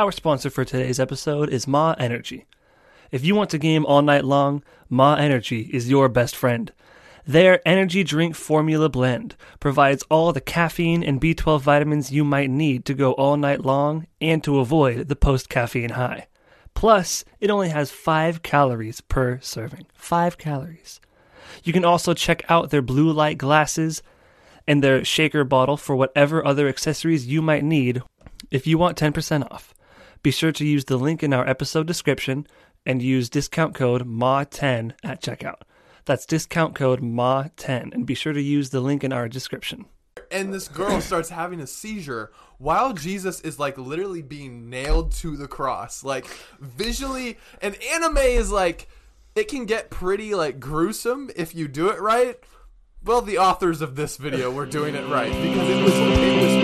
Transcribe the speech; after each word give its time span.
Our 0.00 0.12
sponsor 0.12 0.48
for 0.48 0.64
today's 0.64 0.98
episode 0.98 1.50
is 1.50 1.68
MAW 1.68 1.94
Energy. 1.98 2.46
If 3.10 3.22
you 3.22 3.34
want 3.34 3.50
to 3.50 3.58
game 3.58 3.84
all 3.84 4.00
night 4.00 4.24
long, 4.24 4.64
MAW 4.88 5.16
Energy 5.16 5.68
is 5.74 5.90
your 5.90 6.08
best 6.08 6.34
friend. 6.34 6.72
Their 7.26 7.60
energy 7.68 8.02
drink 8.02 8.34
formula 8.34 8.88
blend 8.88 9.36
provides 9.60 10.02
all 10.04 10.32
the 10.32 10.40
caffeine 10.40 11.04
and 11.04 11.20
B12 11.20 11.60
vitamins 11.60 12.10
you 12.10 12.24
might 12.24 12.48
need 12.48 12.86
to 12.86 12.94
go 12.94 13.12
all 13.12 13.36
night 13.36 13.60
long 13.62 14.06
and 14.22 14.42
to 14.42 14.58
avoid 14.58 15.08
the 15.08 15.16
post 15.16 15.50
caffeine 15.50 15.90
high. 15.90 16.28
Plus, 16.72 17.22
it 17.38 17.50
only 17.50 17.68
has 17.68 17.90
5 17.90 18.42
calories 18.42 19.02
per 19.02 19.38
serving. 19.42 19.84
5 19.92 20.38
calories. 20.38 20.98
You 21.62 21.74
can 21.74 21.84
also 21.84 22.14
check 22.14 22.42
out 22.48 22.70
their 22.70 22.80
blue 22.80 23.12
light 23.12 23.36
glasses 23.36 24.02
and 24.66 24.82
their 24.82 25.04
shaker 25.04 25.44
bottle 25.44 25.76
for 25.76 25.94
whatever 25.94 26.42
other 26.42 26.68
accessories 26.68 27.26
you 27.26 27.42
might 27.42 27.64
need 27.64 28.00
if 28.50 28.66
you 28.66 28.78
want 28.78 28.96
10% 28.96 29.46
off. 29.52 29.74
Be 30.22 30.30
sure 30.30 30.52
to 30.52 30.66
use 30.66 30.84
the 30.84 30.96
link 30.98 31.22
in 31.22 31.32
our 31.32 31.48
episode 31.48 31.86
description 31.86 32.46
and 32.84 33.00
use 33.02 33.30
discount 33.30 33.74
code 33.74 34.06
MAW10 34.06 34.92
at 35.02 35.22
checkout. 35.22 35.62
That's 36.04 36.26
discount 36.26 36.74
code 36.74 37.00
MAW10 37.00 37.94
and 37.94 38.06
be 38.06 38.14
sure 38.14 38.32
to 38.32 38.42
use 38.42 38.70
the 38.70 38.80
link 38.80 39.02
in 39.04 39.12
our 39.12 39.28
description. 39.28 39.86
and 40.30 40.52
this 40.52 40.68
girl 40.68 41.00
starts 41.00 41.30
having 41.30 41.60
a 41.60 41.66
seizure 41.66 42.30
while 42.58 42.92
Jesus 42.92 43.40
is 43.40 43.58
like 43.58 43.78
literally 43.78 44.22
being 44.22 44.68
nailed 44.68 45.12
to 45.12 45.36
the 45.36 45.48
cross. 45.48 46.04
Like 46.04 46.26
visually, 46.60 47.38
and 47.62 47.76
anime 47.94 48.18
is 48.18 48.50
like 48.50 48.88
it 49.34 49.48
can 49.48 49.64
get 49.64 49.90
pretty 49.90 50.34
like 50.34 50.60
gruesome 50.60 51.30
if 51.34 51.54
you 51.54 51.66
do 51.68 51.88
it 51.88 52.00
right. 52.00 52.38
Well, 53.02 53.22
the 53.22 53.38
authors 53.38 53.80
of 53.80 53.96
this 53.96 54.18
video 54.18 54.50
were 54.50 54.66
doing 54.66 54.94
it 54.94 55.08
right 55.08 55.32
because 55.32 55.68
it 55.70 55.82
was 55.82 55.94
it 55.94 56.42
was 56.42 56.59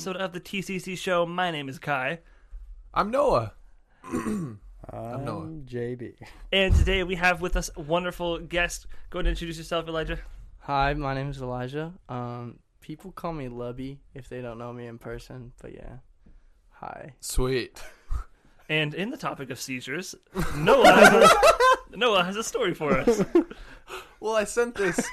episode 0.00 0.16
of 0.16 0.32
the 0.32 0.40
TCC 0.40 0.96
Show. 0.96 1.26
My 1.26 1.50
name 1.50 1.68
is 1.68 1.78
Kai. 1.78 2.20
I'm 2.94 3.10
Noah. 3.10 3.52
I'm 4.02 4.58
Noah. 4.90 5.48
JB. 5.66 6.14
And 6.50 6.74
today 6.74 7.02
we 7.02 7.16
have 7.16 7.42
with 7.42 7.54
us 7.54 7.68
a 7.76 7.82
wonderful 7.82 8.38
guest. 8.38 8.86
Go 9.10 9.18
ahead 9.18 9.26
and 9.26 9.32
introduce 9.34 9.58
yourself, 9.58 9.86
Elijah. 9.88 10.18
Hi, 10.60 10.94
my 10.94 11.12
name 11.12 11.28
is 11.28 11.42
Elijah. 11.42 11.92
Um, 12.08 12.60
people 12.80 13.12
call 13.12 13.34
me 13.34 13.48
Lubby 13.48 13.98
if 14.14 14.30
they 14.30 14.40
don't 14.40 14.56
know 14.56 14.72
me 14.72 14.86
in 14.86 14.96
person, 14.96 15.52
but 15.60 15.74
yeah. 15.74 15.98
Hi. 16.70 17.12
Sweet. 17.20 17.82
And 18.70 18.94
in 18.94 19.10
the 19.10 19.18
topic 19.18 19.50
of 19.50 19.60
seizures, 19.60 20.14
Noah 20.56 20.92
has 20.92 21.30
a, 21.30 21.36
Noah 21.98 22.24
has 22.24 22.36
a 22.36 22.42
story 22.42 22.72
for 22.72 22.96
us. 22.96 23.22
Well, 24.18 24.34
I 24.34 24.44
sent 24.44 24.76
this. 24.76 25.06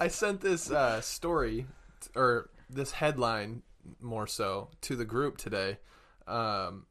I 0.00 0.08
sent 0.08 0.40
this 0.40 0.70
uh, 0.70 1.02
story 1.02 1.66
or 2.14 2.48
this 2.70 2.92
headline 2.92 3.62
more 4.00 4.26
so 4.26 4.70
to 4.82 4.96
the 4.96 5.04
group 5.04 5.36
today. 5.38 5.78
Um, 6.26 6.86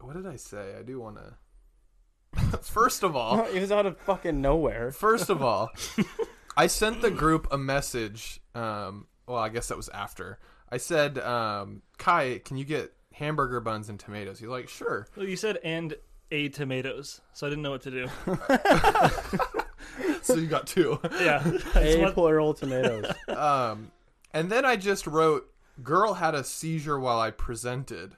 what 0.00 0.14
did 0.16 0.26
I 0.26 0.36
say? 0.36 0.74
I 0.78 0.82
do 0.82 1.00
want 1.00 1.16
to. 1.16 2.58
First 2.62 3.02
of 3.02 3.14
all, 3.14 3.44
it 3.52 3.60
was 3.60 3.72
out 3.72 3.86
of 3.86 3.98
fucking 3.98 4.40
nowhere. 4.40 4.90
first 4.90 5.28
of 5.28 5.42
all, 5.42 5.70
I 6.56 6.66
sent 6.66 7.02
the 7.02 7.10
group 7.10 7.46
a 7.50 7.58
message. 7.58 8.40
Um, 8.54 9.06
well, 9.26 9.38
I 9.38 9.48
guess 9.48 9.68
that 9.68 9.76
was 9.76 9.88
after. 9.90 10.38
I 10.70 10.78
said, 10.78 11.18
um, 11.18 11.82
"Kai, 11.98 12.40
can 12.44 12.56
you 12.56 12.64
get 12.64 12.92
hamburger 13.12 13.60
buns 13.60 13.88
and 13.90 14.00
tomatoes?" 14.00 14.38
He's 14.38 14.48
like, 14.48 14.68
"Sure." 14.68 15.06
Well, 15.16 15.26
you 15.26 15.36
said 15.36 15.58
and 15.62 15.94
a 16.30 16.48
tomatoes, 16.48 17.20
so 17.34 17.46
I 17.46 17.50
didn't 17.50 17.62
know 17.62 17.70
what 17.72 17.82
to 17.82 17.90
do. 17.90 18.08
So 20.22 20.36
you 20.36 20.46
got 20.46 20.66
two. 20.66 20.98
Yeah. 21.20 21.42
A 21.74 22.00
want- 22.00 22.14
plural 22.14 22.54
tomatoes. 22.54 23.12
Um, 23.28 23.90
and 24.32 24.50
then 24.50 24.64
I 24.64 24.76
just 24.76 25.06
wrote, 25.06 25.51
"Girl 25.82 26.14
had 26.14 26.34
a 26.34 26.42
seizure 26.44 26.98
while 26.98 27.20
I 27.20 27.30
presented," 27.30 28.16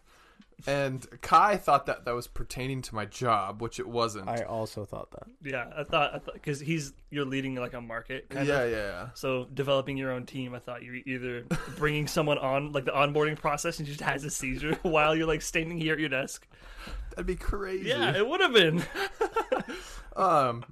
and 0.66 1.06
Kai 1.20 1.56
thought 1.56 1.86
that 1.86 2.04
that 2.04 2.14
was 2.14 2.26
pertaining 2.26 2.80
to 2.82 2.94
my 2.94 3.04
job, 3.04 3.60
which 3.60 3.78
it 3.78 3.88
wasn't. 3.88 4.28
I 4.28 4.42
also 4.42 4.84
thought 4.84 5.10
that. 5.10 5.24
yeah, 5.42 5.66
I 5.76 5.84
thought 5.84 6.14
I 6.14 6.18
thought 6.18 6.34
because 6.34 6.60
he's 6.60 6.92
you're 7.10 7.24
leading 7.24 7.54
like 7.56 7.74
a 7.74 7.80
market. 7.80 8.26
yeah, 8.30 8.36
Kind 8.36 8.48
yeah, 8.48 8.60
of. 8.62 8.70
yeah. 8.72 9.08
So 9.14 9.46
developing 9.52 9.96
your 9.96 10.10
own 10.12 10.26
team, 10.26 10.54
I 10.54 10.58
thought 10.60 10.82
you're 10.82 10.96
either 11.06 11.44
bringing 11.76 12.06
someone 12.06 12.38
on 12.38 12.72
like 12.72 12.84
the 12.84 12.92
onboarding 12.92 13.36
process 13.36 13.78
and 13.78 13.86
just 13.86 14.00
has 14.00 14.24
a 14.24 14.30
seizure 14.30 14.74
while 14.82 15.14
you're 15.14 15.26
like 15.26 15.42
standing 15.42 15.78
here 15.78 15.92
at 15.94 16.00
your 16.00 16.08
desk. 16.08 16.46
That'd 17.10 17.26
be 17.26 17.36
crazy. 17.36 17.88
Yeah, 17.90 18.16
it 18.16 18.26
would 18.26 18.40
have 18.40 18.52
been. 18.52 18.82
Um, 20.16 20.64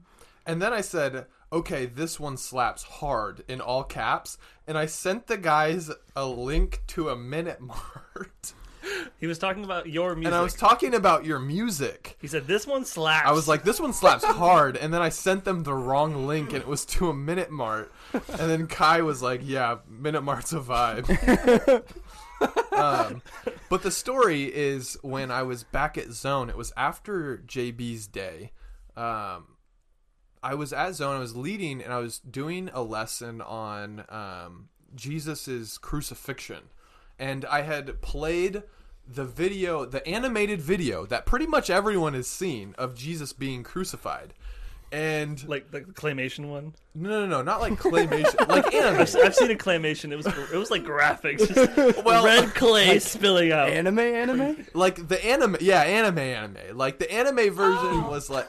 and 0.47 0.63
then 0.63 0.73
I 0.73 0.83
said, 0.83 1.27
"Okay, 1.53 1.87
this 1.87 2.19
one 2.19 2.37
slaps 2.37 2.83
hard" 2.83 3.45
in 3.49 3.61
all 3.61 3.85
caps, 3.85 4.39
and 4.67 4.79
I 4.79 4.87
sent 4.87 5.27
the 5.27 5.37
guys 5.37 5.91
a 6.17 6.27
link 6.27 6.83
to 6.89 7.11
a 7.11 7.17
minute 7.17 7.61
mart, 7.61 8.55
He 9.19 9.27
was 9.27 9.39
talking 9.39 9.65
about 9.65 9.89
your 9.89 10.15
music. 10.15 10.27
and 10.27 10.35
I 10.35 10.43
was 10.43 10.55
talking 10.55 10.95
about 10.95 11.25
your 11.25 11.39
music. 11.39 12.17
he 12.21 12.27
said 12.27 12.47
this 12.47 12.67
one 12.67 12.85
slaps. 12.85 13.29
I 13.29 13.33
was 13.33 13.47
like, 13.47 13.63
"This 13.65 13.81
one 13.81 13.93
slaps 13.93 14.25
hard," 14.25 14.77
and 14.77 14.93
then 14.93 15.03
I 15.03 15.09
sent 15.09 15.45
them 15.45 15.63
the 15.63 15.75
wrong 15.75 16.27
link, 16.27 16.53
and 16.53 16.63
it 16.63 16.67
was 16.67 16.85
to 16.87 17.09
a 17.09 17.15
minute 17.15 17.51
mart. 17.51 17.93
And 18.13 18.51
then 18.51 18.67
Kai 18.67 19.03
was 19.03 19.23
like, 19.23 19.41
"Yeah, 19.45 19.79
minute 19.89 20.23
mart's 20.23 20.53
a 20.53 20.61
vibe." 20.61 21.09
um, 22.73 23.23
but 23.69 23.83
the 23.83 23.91
story 23.91 24.45
is 24.53 24.99
when 25.03 25.31
I 25.31 25.43
was 25.43 25.63
back 25.65 25.97
at 25.97 26.11
Zone. 26.13 26.51
It 26.51 26.57
was 26.57 26.73
after 26.77 27.39
JB's 27.47 28.09
day. 28.09 28.53
Um, 28.97 29.47
I 30.43 30.55
was 30.55 30.73
at 30.73 30.95
Zone. 30.95 31.17
I 31.17 31.21
was 31.21 31.37
leading, 31.37 31.83
and 31.83 31.93
I 31.93 31.99
was 31.99 32.19
doing 32.19 32.69
a 32.73 32.83
lesson 32.83 33.41
on 33.41 34.05
um, 34.09 34.69
Jesus's 34.95 35.79
crucifixion, 35.79 36.65
and 37.19 37.45
I 37.45 37.63
had 37.63 38.01
played 38.03 38.63
the 39.07 39.25
video, 39.25 39.85
the 39.85 40.07
animated 40.07 40.61
video 40.61 41.07
that 41.07 41.27
pretty 41.27 41.47
much 41.47 41.71
everyone 41.71 42.15
has 42.15 42.27
seen 42.27 42.75
of 42.79 42.95
Jesus 42.95 43.33
being 43.33 43.63
crucified. 43.63 44.35
And 44.91 45.49
like 45.49 45.71
the 45.71 45.81
claymation 45.81 46.51
one. 46.51 46.75
no, 46.95 47.09
no, 47.09 47.27
no, 47.27 47.41
not 47.43 47.63
like 47.63 47.75
claymation, 47.75 48.47
like 48.49 48.75
anime. 48.75 49.01
I've 49.01 49.35
seen 49.35 49.51
a 49.51 49.55
claymation. 49.55 50.13
It 50.13 50.17
was 50.17 50.27
it 50.27 50.57
was 50.59 50.71
like 50.71 50.85
graphics, 50.85 51.49
just 51.49 52.05
Well, 52.05 52.27
red 52.27 52.55
clay 52.55 52.99
spilling 52.99 53.53
out. 53.53 53.71
Anime, 53.71 54.01
anime? 54.01 54.67
like 54.75 55.09
the 55.09 55.25
anime 55.25 55.57
yeah 55.61 55.81
anime 55.81 56.19
anime 56.19 56.77
like 56.77 56.99
the 56.99 57.11
anime 57.11 57.55
version 57.55 58.07
was 58.07 58.29
like 58.29 58.47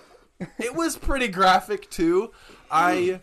it 0.60 0.76
was 0.76 0.98
pretty 0.98 1.28
graphic 1.28 1.90
too. 1.90 2.32
I 2.72 3.22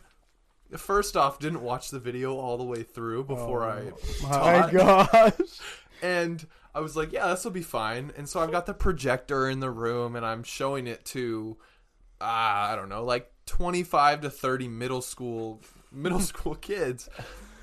first 0.76 1.16
off 1.16 1.38
didn't 1.38 1.62
watch 1.62 1.91
the 1.91 1.98
video 1.98 2.37
all 2.37 2.56
the 2.56 2.65
way 2.65 2.82
through 2.82 3.25
before 3.25 3.69
i 3.69 3.91
My 4.22 4.71
gosh. 4.72 5.32
and 6.00 6.47
i 6.75 6.78
was 6.81 6.94
like 6.97 7.12
yeah 7.12 7.28
this 7.28 7.43
will 7.44 7.50
be 7.50 7.62
fine. 7.62 8.12
And 8.16 8.28
so 8.28 8.38
i've 8.41 8.53
got 8.53 8.66
the 8.66 8.75
projector 8.75 9.48
in 9.48 9.59
the 9.60 9.71
room 9.71 10.15
and 10.15 10.25
i'm 10.25 10.44
showing 10.44 10.87
it 10.87 11.04
to 11.06 11.56
uh, 12.21 12.25
i 12.25 12.76
don't 12.76 12.88
know 12.88 13.04
like 13.04 13.32
25 13.47 14.21
to 14.21 14.31
30 14.31 14.69
middle 14.69 15.03
school 15.03 15.60
middle 15.92 16.21
school 16.21 16.54
kids. 16.54 17.09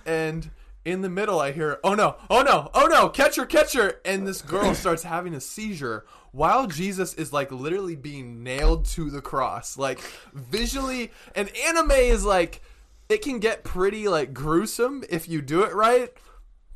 And 0.06 0.50
in 0.84 1.02
the 1.02 1.10
middle 1.10 1.40
i 1.40 1.52
hear 1.54 1.80
oh 1.86 1.94
no 1.94 2.18
oh 2.30 2.42
no 2.42 2.70
oh 2.74 2.88
no 2.88 3.08
catcher 3.08 3.46
catcher. 3.46 4.02
And 4.04 4.28
this 4.28 4.42
girl 4.42 4.76
starts 4.76 5.04
having 5.04 5.34
a 5.34 5.40
seizure 5.42 6.06
while 6.38 6.68
jesus 6.68 7.14
is 7.16 7.34
like 7.34 7.52
literally 7.52 7.96
being 7.96 8.44
nailed 8.44 8.86
to 8.86 9.10
the 9.10 9.22
cross 9.22 9.78
like 9.78 10.00
visually 10.34 11.12
and 11.36 11.50
anime 11.66 11.92
is 11.92 12.24
like 12.24 12.62
it 13.10 13.22
can 13.22 13.40
get 13.40 13.64
pretty 13.64 14.08
like 14.08 14.34
gruesome 14.34 15.04
if 15.10 15.28
you 15.28 15.42
do 15.42 15.64
it 15.64 15.74
right. 15.74 16.12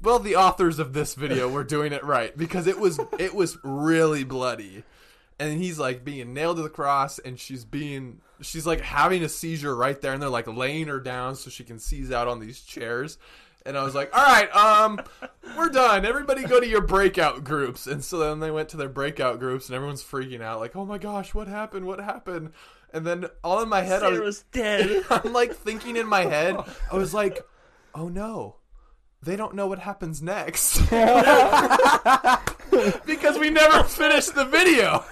Well 0.02 0.20
the 0.20 0.36
authors 0.36 0.80
of 0.80 0.94
this 0.94 1.16
video 1.16 1.50
were 1.50 1.64
doing 1.64 1.94
it 1.94 2.04
right 2.04 2.36
because 2.36 2.68
it 2.68 2.80
was 2.80 3.00
it 3.20 3.34
was 3.36 3.58
really 3.64 4.24
bloody. 4.24 4.84
And 5.40 5.60
he's 5.62 5.80
like 5.80 6.06
being 6.06 6.34
nailed 6.34 6.58
to 6.58 6.64
the 6.64 6.70
cross 6.70 7.20
and 7.20 7.40
she's 7.40 7.66
being 7.66 8.22
she's 8.42 8.66
like 8.66 8.82
having 8.82 9.24
a 9.24 9.30
seizure 9.30 9.76
right 9.76 10.00
there 10.00 10.14
and 10.14 10.22
they're 10.22 10.30
like 10.30 10.48
laying 10.48 10.88
her 10.88 11.00
down 11.00 11.36
so 11.36 11.50
she 11.50 11.64
can 11.64 11.80
seize 11.80 12.12
out 12.12 12.28
on 12.28 12.40
these 12.40 12.62
chairs 12.62 13.18
and 13.66 13.78
i 13.78 13.84
was 13.84 13.96
like 13.96 14.16
all 14.16 14.24
right 14.24 14.54
um 14.56 15.00
we're 15.58 15.70
done 15.70 16.06
everybody 16.06 16.44
go 16.44 16.60
to 16.60 16.68
your 16.68 16.82
breakout 16.82 17.44
groups 17.44 17.88
and 17.88 18.04
so 18.04 18.18
then 18.18 18.40
they 18.40 18.52
went 18.52 18.70
to 18.70 18.78
their 18.78 18.90
breakout 18.90 19.40
groups 19.40 19.68
and 19.68 19.76
everyone's 19.76 20.04
freaking 20.04 20.42
out 20.42 20.60
like 20.60 20.76
oh 20.76 20.86
my 20.86 20.98
gosh 20.98 21.34
what 21.34 21.48
happened 21.48 21.86
what 21.86 22.00
happened 22.00 22.52
and 22.94 23.06
then 23.06 23.26
all 23.44 23.62
in 23.62 23.70
my 23.70 23.82
head 23.82 24.04
I 24.04 24.20
was, 24.20 24.44
dead. 24.52 25.06
I'm 25.10 25.34
like 25.34 25.54
thinking 25.54 25.96
in 25.96 26.08
my 26.08 26.22
head, 26.22 26.58
I 26.92 26.96
was 26.96 27.14
like, 27.14 27.46
oh 27.96 28.08
no, 28.10 28.58
they 29.22 29.36
don't 29.36 29.56
know 29.56 29.68
what 29.68 29.80
happens 29.80 30.22
next. 30.22 30.80
because 33.06 33.38
we 33.40 33.50
never 33.50 33.84
finished 33.84 34.36
the 34.36 34.46
video. 34.46 35.04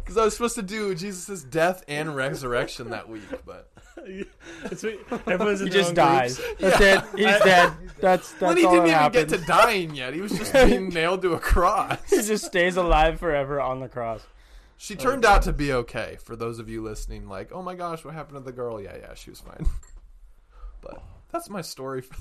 Because 0.00 0.16
I 0.16 0.24
was 0.24 0.34
supposed 0.34 0.54
to 0.54 0.62
do 0.62 0.94
Jesus' 0.94 1.42
death 1.42 1.84
and 1.88 2.14
resurrection 2.14 2.90
that 2.90 3.08
week, 3.08 3.28
but 3.44 3.72
It's, 4.64 4.84
everyone's 4.84 5.60
in 5.60 5.68
He 5.68 5.72
just 5.72 5.94
dies. 5.94 6.38
groups. 6.38 6.60
That's 6.60 6.80
it. 6.80 7.04
He's 7.16 7.38
dead. 7.44 7.72
That's 8.00 8.32
that's 8.32 8.40
when 8.40 8.56
he 8.56 8.64
all 8.64 8.72
didn't 8.72 8.86
that 8.86 8.90
even 8.90 9.00
happens. 9.00 9.32
get 9.32 9.40
to 9.40 9.46
dying 9.46 9.94
yet, 9.94 10.14
he 10.14 10.20
was 10.20 10.32
just 10.32 10.52
being 10.52 10.88
nailed 10.94 11.22
to 11.22 11.34
a 11.34 11.38
cross. 11.38 11.98
he 12.08 12.16
just 12.22 12.44
stays 12.44 12.76
alive 12.76 13.18
forever 13.18 13.60
on 13.60 13.80
the 13.80 13.88
cross. 13.88 14.26
She 14.76 14.94
turned 14.94 15.24
out 15.24 15.42
to 15.42 15.52
be 15.52 15.72
okay. 15.72 16.18
For 16.22 16.36
those 16.36 16.60
of 16.60 16.68
you 16.68 16.82
listening, 16.82 17.28
like, 17.28 17.50
oh 17.52 17.62
my 17.62 17.74
gosh, 17.74 18.04
what 18.04 18.14
happened 18.14 18.38
to 18.38 18.44
the 18.44 18.52
girl? 18.52 18.80
Yeah, 18.80 18.96
yeah, 18.96 19.14
she 19.14 19.30
was 19.30 19.40
fine. 19.40 19.66
But 20.80 21.02
that's 21.32 21.50
my 21.50 21.60
story. 21.60 22.02
For 22.02 22.14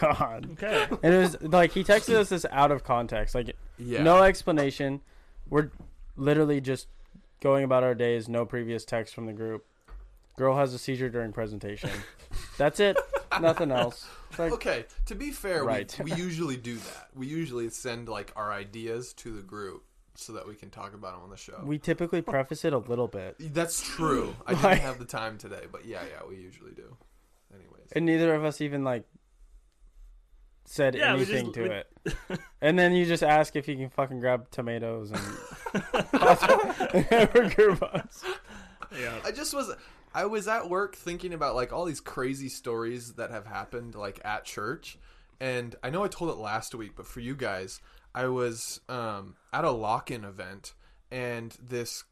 God. 0.00 0.48
Okay. 0.52 0.86
And 1.02 1.14
it 1.14 1.18
was 1.18 1.40
like 1.42 1.72
he 1.72 1.84
texted 1.84 2.14
us 2.14 2.28
this 2.28 2.44
out 2.50 2.72
of 2.72 2.82
context, 2.82 3.34
like 3.34 3.54
yeah. 3.78 4.02
no 4.02 4.22
explanation. 4.24 5.00
We're 5.48 5.70
literally 6.16 6.60
just 6.60 6.88
going 7.40 7.64
about 7.64 7.84
our 7.84 7.94
days. 7.94 8.28
No 8.28 8.44
previous 8.44 8.84
text 8.84 9.14
from 9.14 9.26
the 9.26 9.32
group. 9.32 9.64
Girl 10.40 10.56
has 10.56 10.72
a 10.72 10.78
seizure 10.78 11.10
during 11.10 11.32
presentation. 11.34 11.90
That's 12.56 12.80
it. 12.80 12.96
Nothing 13.42 13.70
else. 13.70 14.06
Like, 14.38 14.52
Okay, 14.52 14.86
to 15.04 15.14
be 15.14 15.32
fair, 15.32 15.62
Right. 15.64 15.94
we, 16.02 16.12
we 16.12 16.16
usually 16.16 16.56
do 16.56 16.76
that. 16.76 17.08
We 17.14 17.26
usually 17.26 17.68
send 17.68 18.08
like 18.08 18.32
our 18.36 18.50
ideas 18.50 19.12
to 19.14 19.36
the 19.36 19.42
group 19.42 19.84
so 20.14 20.32
that 20.32 20.48
we 20.48 20.54
can 20.54 20.70
talk 20.70 20.94
about 20.94 21.12
them 21.12 21.24
on 21.24 21.28
the 21.30 21.36
show. 21.36 21.60
we 21.62 21.78
typically 21.78 22.22
preface 22.22 22.64
it 22.64 22.72
a 22.72 22.78
little 22.78 23.06
bit, 23.06 23.36
That's 23.52 23.82
true. 23.86 24.34
I 24.46 24.54
didn't 24.54 24.78
have 24.80 24.98
the 24.98 25.04
time 25.04 25.36
today, 25.36 25.64
but 25.70 25.84
yeah, 25.84 26.00
yeah, 26.10 26.26
we 26.26 26.36
usually 26.36 26.72
do. 26.72 26.96
Anyways, 27.54 27.88
and 27.92 28.06
neither 28.06 28.34
of 28.34 28.42
us 28.42 28.62
even 28.62 28.82
like 28.82 29.04
said 30.64 30.94
Yeah, 30.94 31.12
anything 31.16 31.52
just- 31.52 31.54
to 31.56 31.62
we- 31.64 31.68
it. 31.68 32.40
and 32.62 32.78
then 32.78 32.94
you 32.94 33.04
just 33.04 33.22
ask 33.22 33.56
if 33.56 33.68
you 33.68 33.76
can 33.76 33.90
fucking 33.90 34.20
grab 34.20 34.50
tomatoes 34.50 35.10
and 35.10 35.20
hamburger 37.10 37.74
buns. 37.76 38.24
Yeah. 38.98 39.14
I 39.24 39.30
just 39.32 39.54
was 39.54 39.70
I 40.14 40.26
was 40.26 40.48
at 40.48 40.68
work 40.68 40.96
thinking 40.96 41.32
about 41.32 41.54
like 41.54 41.72
all 41.72 41.84
these 41.84 42.00
crazy 42.00 42.48
stories 42.48 43.14
that 43.14 43.30
have 43.30 43.46
happened 43.46 43.94
like 43.94 44.20
at 44.24 44.44
church. 44.44 44.98
And 45.40 45.74
I 45.82 45.90
know 45.90 46.04
I 46.04 46.08
told 46.08 46.30
it 46.30 46.36
last 46.36 46.74
week, 46.74 46.92
but 46.96 47.06
for 47.06 47.20
you 47.20 47.34
guys, 47.34 47.80
I 48.14 48.26
was 48.26 48.80
um, 48.88 49.36
at 49.52 49.64
a 49.64 49.70
lock-in 49.70 50.24
event 50.24 50.74
and 51.10 51.56
this 51.62 52.04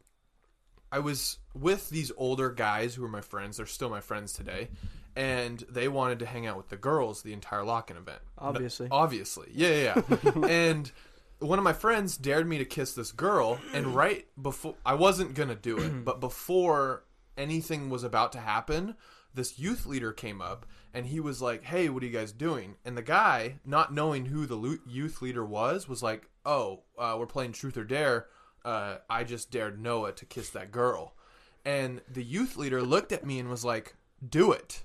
I 0.91 1.01
was 1.01 1.39
with 1.55 1.91
these 1.91 2.11
older 2.17 2.51
guys 2.51 2.95
who 2.95 3.03
were 3.03 3.09
my 3.09 3.21
friends. 3.21 3.59
They're 3.59 3.67
still 3.67 3.91
my 3.91 4.01
friends 4.01 4.33
today. 4.33 4.69
And 5.15 5.63
they 5.69 5.89
wanted 5.89 6.21
to 6.21 6.27
hang 6.27 6.47
out 6.47 6.57
with 6.57 6.69
the 6.69 6.77
girls 6.77 7.23
the 7.23 7.33
entire 7.33 7.65
lock-in 7.65 7.97
event. 7.97 8.21
Obviously. 8.39 8.89
Obviously. 8.91 9.49
Yeah, 9.53 9.69
yeah, 9.69 10.03
yeah. 10.09 10.47
and 10.49 10.91
one 11.41 11.59
of 11.59 11.65
my 11.65 11.73
friends 11.73 12.17
dared 12.17 12.49
me 12.49 12.59
to 12.59 12.65
kiss 12.65 12.95
this 12.95 13.13
girl, 13.13 13.59
and 13.73 13.95
right 13.95 14.27
before 14.41 14.75
I 14.85 14.95
wasn't 14.95 15.35
gonna 15.35 15.55
do 15.55 15.79
it, 15.79 15.89
but 16.05 16.21
before 16.21 17.05
anything 17.39 17.89
was 17.89 18.05
about 18.05 18.33
to 18.33 18.41
happen, 18.41 18.97
this 19.35 19.59
youth 19.59 19.87
leader 19.87 20.13
came 20.13 20.41
up 20.43 20.67
and 20.93 21.07
he 21.07 21.21
was 21.21 21.41
like, 21.41 21.63
"Hey, 21.65 21.89
what 21.89 22.03
are 22.03 22.07
you 22.07 22.13
guys 22.13 22.33
doing?" 22.33 22.77
And 22.85 22.97
the 22.97 23.03
guy, 23.03 23.61
not 23.65 23.95
knowing 23.95 24.27
who 24.27 24.47
the 24.47 24.79
youth 24.87 25.23
leader 25.23 25.45
was, 25.45 25.89
was 25.89 26.03
like, 26.03 26.29
"Oh, 26.45 26.83
uh, 26.99 27.17
we're 27.19 27.27
playing 27.27 27.53
Truth 27.53 27.77
or 27.77 27.85
Dare. 27.85 28.27
Uh, 28.65 28.97
I 29.09 29.25
just 29.25 29.51
dared 29.51 29.81
Noah 29.81 30.13
to 30.13 30.25
kiss 30.27 30.51
that 30.51 30.73
girl." 30.73 31.15
And 31.65 32.01
the 32.11 32.25
youth 32.25 32.57
leader 32.57 32.83
looked 32.83 33.13
at 33.13 33.25
me 33.25 33.39
and 33.39 33.49
was 33.49 33.65
like, 33.65 33.95
"Do 34.27 34.53
it." 34.53 34.83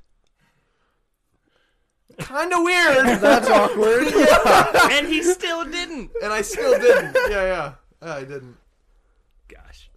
Kind 2.20 2.54
of 2.54 2.64
weird. 2.64 3.06
That's 3.22 3.50
awkward. 3.50 4.08
and 4.92 5.08
he 5.08 5.24
still 5.24 5.64
didn't. 5.64 6.12
and 6.22 6.32
I 6.32 6.42
still 6.42 6.80
didn't. 6.80 7.16
Yeah, 7.30 7.30
yeah, 7.30 7.74
yeah, 8.02 8.14
I 8.16 8.20
didn't. 8.24 8.58
Gosh. 9.48 9.90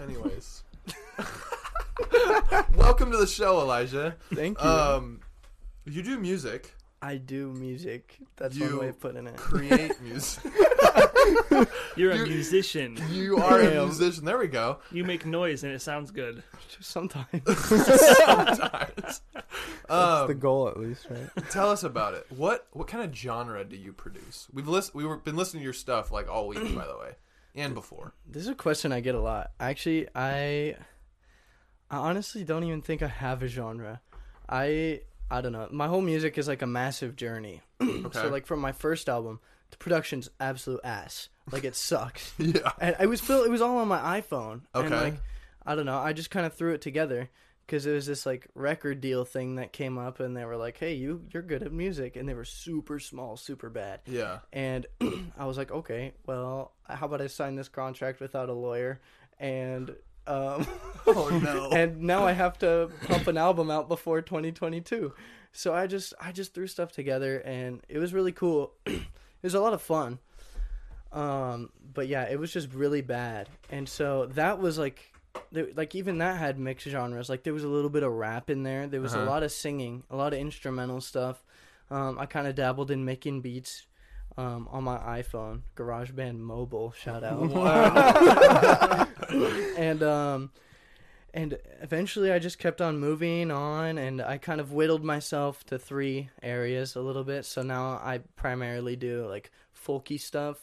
Anyways, 0.00 0.64
welcome 2.74 3.10
to 3.10 3.16
the 3.16 3.26
show, 3.26 3.60
Elijah. 3.60 4.16
Thank 4.34 4.60
you. 4.62 4.68
Um, 4.68 5.20
you 5.84 6.02
do 6.02 6.18
music, 6.18 6.74
I 7.00 7.16
do 7.16 7.52
music. 7.52 8.18
That's 8.36 8.54
you 8.56 8.66
one 8.68 8.78
way 8.78 8.88
of 8.88 9.00
putting 9.00 9.26
it. 9.26 9.36
create 9.36 10.00
music. 10.02 10.42
You're 11.96 12.12
a 12.12 12.16
You're- 12.16 12.28
musician. 12.28 12.98
You 13.10 13.36
are 13.38 13.60
a 13.60 13.70
Damn. 13.70 13.84
musician. 13.86 14.24
There 14.24 14.38
we 14.38 14.46
go. 14.48 14.78
You 14.90 15.04
make 15.04 15.26
noise 15.26 15.64
and 15.64 15.72
it 15.72 15.80
sounds 15.82 16.10
good. 16.10 16.42
Sometimes. 16.80 17.28
Sometimes. 17.58 18.92
That's 18.96 19.20
the 19.88 20.24
Um, 20.28 20.38
goal, 20.38 20.68
at 20.68 20.78
least, 20.78 21.06
right? 21.10 21.28
tell 21.50 21.70
us 21.70 21.82
about 21.82 22.14
it. 22.14 22.26
What 22.30 22.66
what 22.72 22.86
kind 22.88 23.04
of 23.04 23.14
genre 23.14 23.64
do 23.64 23.76
you 23.76 23.92
produce? 23.92 24.48
We've 24.52 24.66
list 24.68 24.94
we 24.94 25.04
were 25.04 25.16
been 25.18 25.36
listening 25.36 25.60
to 25.60 25.64
your 25.64 25.72
stuff 25.74 26.10
like 26.10 26.28
all 26.30 26.48
week, 26.48 26.60
by 26.74 26.86
the 26.86 26.96
way, 26.98 27.12
and 27.54 27.74
before. 27.74 28.14
This 28.26 28.42
is 28.44 28.48
a 28.48 28.54
question 28.54 28.92
I 28.92 29.00
get 29.00 29.14
a 29.14 29.20
lot. 29.20 29.50
Actually, 29.60 30.08
I 30.14 30.76
I 31.92 31.96
honestly 31.98 32.42
don't 32.42 32.64
even 32.64 32.80
think 32.82 33.02
I 33.02 33.06
have 33.08 33.42
a 33.42 33.46
genre. 33.48 34.00
I 34.48 35.02
I 35.30 35.40
don't 35.42 35.52
know. 35.52 35.68
My 35.70 35.86
whole 35.88 36.00
music 36.00 36.36
is 36.38 36.48
like 36.48 36.62
a 36.62 36.66
massive 36.66 37.14
journey. 37.16 37.60
Okay. 37.82 38.18
So 38.18 38.28
like 38.28 38.46
from 38.46 38.60
my 38.60 38.72
first 38.72 39.08
album, 39.08 39.38
the 39.70 39.76
production's 39.76 40.28
absolute 40.40 40.80
ass. 40.84 41.28
Like 41.50 41.64
it 41.64 41.76
sucks. 41.76 42.32
yeah. 42.38 42.72
and 42.80 42.96
it 42.98 43.06
was 43.06 43.20
still 43.20 43.44
it 43.44 43.50
was 43.50 43.60
all 43.62 43.78
on 43.78 43.88
my 43.88 44.20
iPhone. 44.20 44.62
And 44.74 44.86
Okay. 44.86 45.00
like 45.04 45.14
I 45.66 45.74
don't 45.74 45.86
know, 45.86 45.98
I 45.98 46.12
just 46.12 46.30
kind 46.30 46.46
of 46.46 46.54
threw 46.54 46.72
it 46.72 46.80
together 46.80 47.28
because 47.66 47.86
it 47.86 47.92
was 47.92 48.06
this 48.06 48.26
like 48.26 48.48
record 48.54 49.00
deal 49.00 49.24
thing 49.24 49.54
that 49.56 49.72
came 49.72 49.98
up 49.98 50.18
and 50.20 50.36
they 50.36 50.44
were 50.44 50.56
like, 50.56 50.78
"Hey, 50.78 50.94
you 50.94 51.24
you're 51.32 51.42
good 51.44 51.62
at 51.62 51.72
music." 51.72 52.16
And 52.16 52.28
they 52.28 52.34
were 52.34 52.44
super 52.44 52.98
small, 52.98 53.36
super 53.36 53.70
bad. 53.70 54.00
Yeah. 54.06 54.38
And 54.52 54.86
I 55.38 55.44
was 55.46 55.56
like, 55.56 55.70
okay, 55.70 56.12
well, 56.26 56.72
how 56.88 57.06
about 57.06 57.20
I 57.20 57.26
sign 57.28 57.54
this 57.56 57.68
contract 57.68 58.20
without 58.20 58.48
a 58.48 58.54
lawyer? 58.54 59.00
And 59.38 59.94
um, 60.26 60.66
Oh 61.06 61.28
no. 61.42 61.70
and 61.72 62.00
now 62.02 62.24
I 62.24 62.32
have 62.32 62.58
to 62.60 62.90
pump 63.06 63.26
an 63.26 63.36
album 63.36 63.70
out 63.70 63.88
before 63.88 64.20
2022. 64.22 65.12
So 65.52 65.74
I 65.74 65.86
just 65.86 66.14
I 66.20 66.32
just 66.32 66.54
threw 66.54 66.66
stuff 66.66 66.92
together, 66.92 67.38
and 67.40 67.80
it 67.88 67.98
was 67.98 68.14
really 68.14 68.32
cool. 68.32 68.72
it 68.86 69.02
was 69.42 69.54
a 69.54 69.60
lot 69.60 69.74
of 69.74 69.82
fun. 69.82 70.18
Um, 71.12 71.70
but 71.92 72.08
yeah, 72.08 72.22
it 72.30 72.38
was 72.38 72.52
just 72.52 72.72
really 72.72 73.02
bad, 73.02 73.48
and 73.70 73.88
so 73.88 74.26
that 74.34 74.58
was 74.60 74.78
like. 74.78 75.08
Like 75.50 75.94
even 75.94 76.18
that 76.18 76.36
had 76.38 76.58
mixed 76.58 76.86
genres. 76.86 77.30
Like 77.30 77.42
there 77.42 77.54
was 77.54 77.64
a 77.64 77.68
little 77.68 77.88
bit 77.88 78.02
of 78.02 78.12
rap 78.12 78.50
in 78.50 78.64
there. 78.64 78.86
There 78.86 79.00
was 79.00 79.14
Uh-huh. 79.14 79.24
a 79.24 79.26
lot 79.26 79.42
of 79.42 79.50
singing, 79.50 80.02
a 80.10 80.16
lot 80.16 80.34
of 80.34 80.38
instrumental 80.38 81.00
stuff. 81.00 81.42
Um, 81.90 82.18
I 82.18 82.26
kind 82.26 82.46
of 82.46 82.54
dabbled 82.54 82.90
in 82.90 83.06
making 83.06 83.40
beats 83.40 83.86
um, 84.36 84.68
on 84.70 84.84
my 84.84 84.98
iPhone, 84.98 85.62
GarageBand 85.76 86.38
Mobile. 86.38 86.92
Shout 86.92 87.24
out. 87.24 89.08
and 89.78 90.02
um, 90.02 90.50
and 91.34 91.58
eventually, 91.80 92.32
I 92.32 92.38
just 92.38 92.58
kept 92.58 92.80
on 92.80 92.98
moving 92.98 93.50
on, 93.50 93.98
and 93.98 94.20
I 94.20 94.38
kind 94.38 94.60
of 94.60 94.72
whittled 94.72 95.04
myself 95.04 95.64
to 95.66 95.78
three 95.78 96.30
areas 96.42 96.96
a 96.96 97.00
little 97.00 97.24
bit. 97.24 97.44
So 97.44 97.62
now 97.62 98.00
I 98.02 98.20
primarily 98.36 98.96
do 98.96 99.26
like 99.26 99.50
folky 99.86 100.20
stuff, 100.20 100.58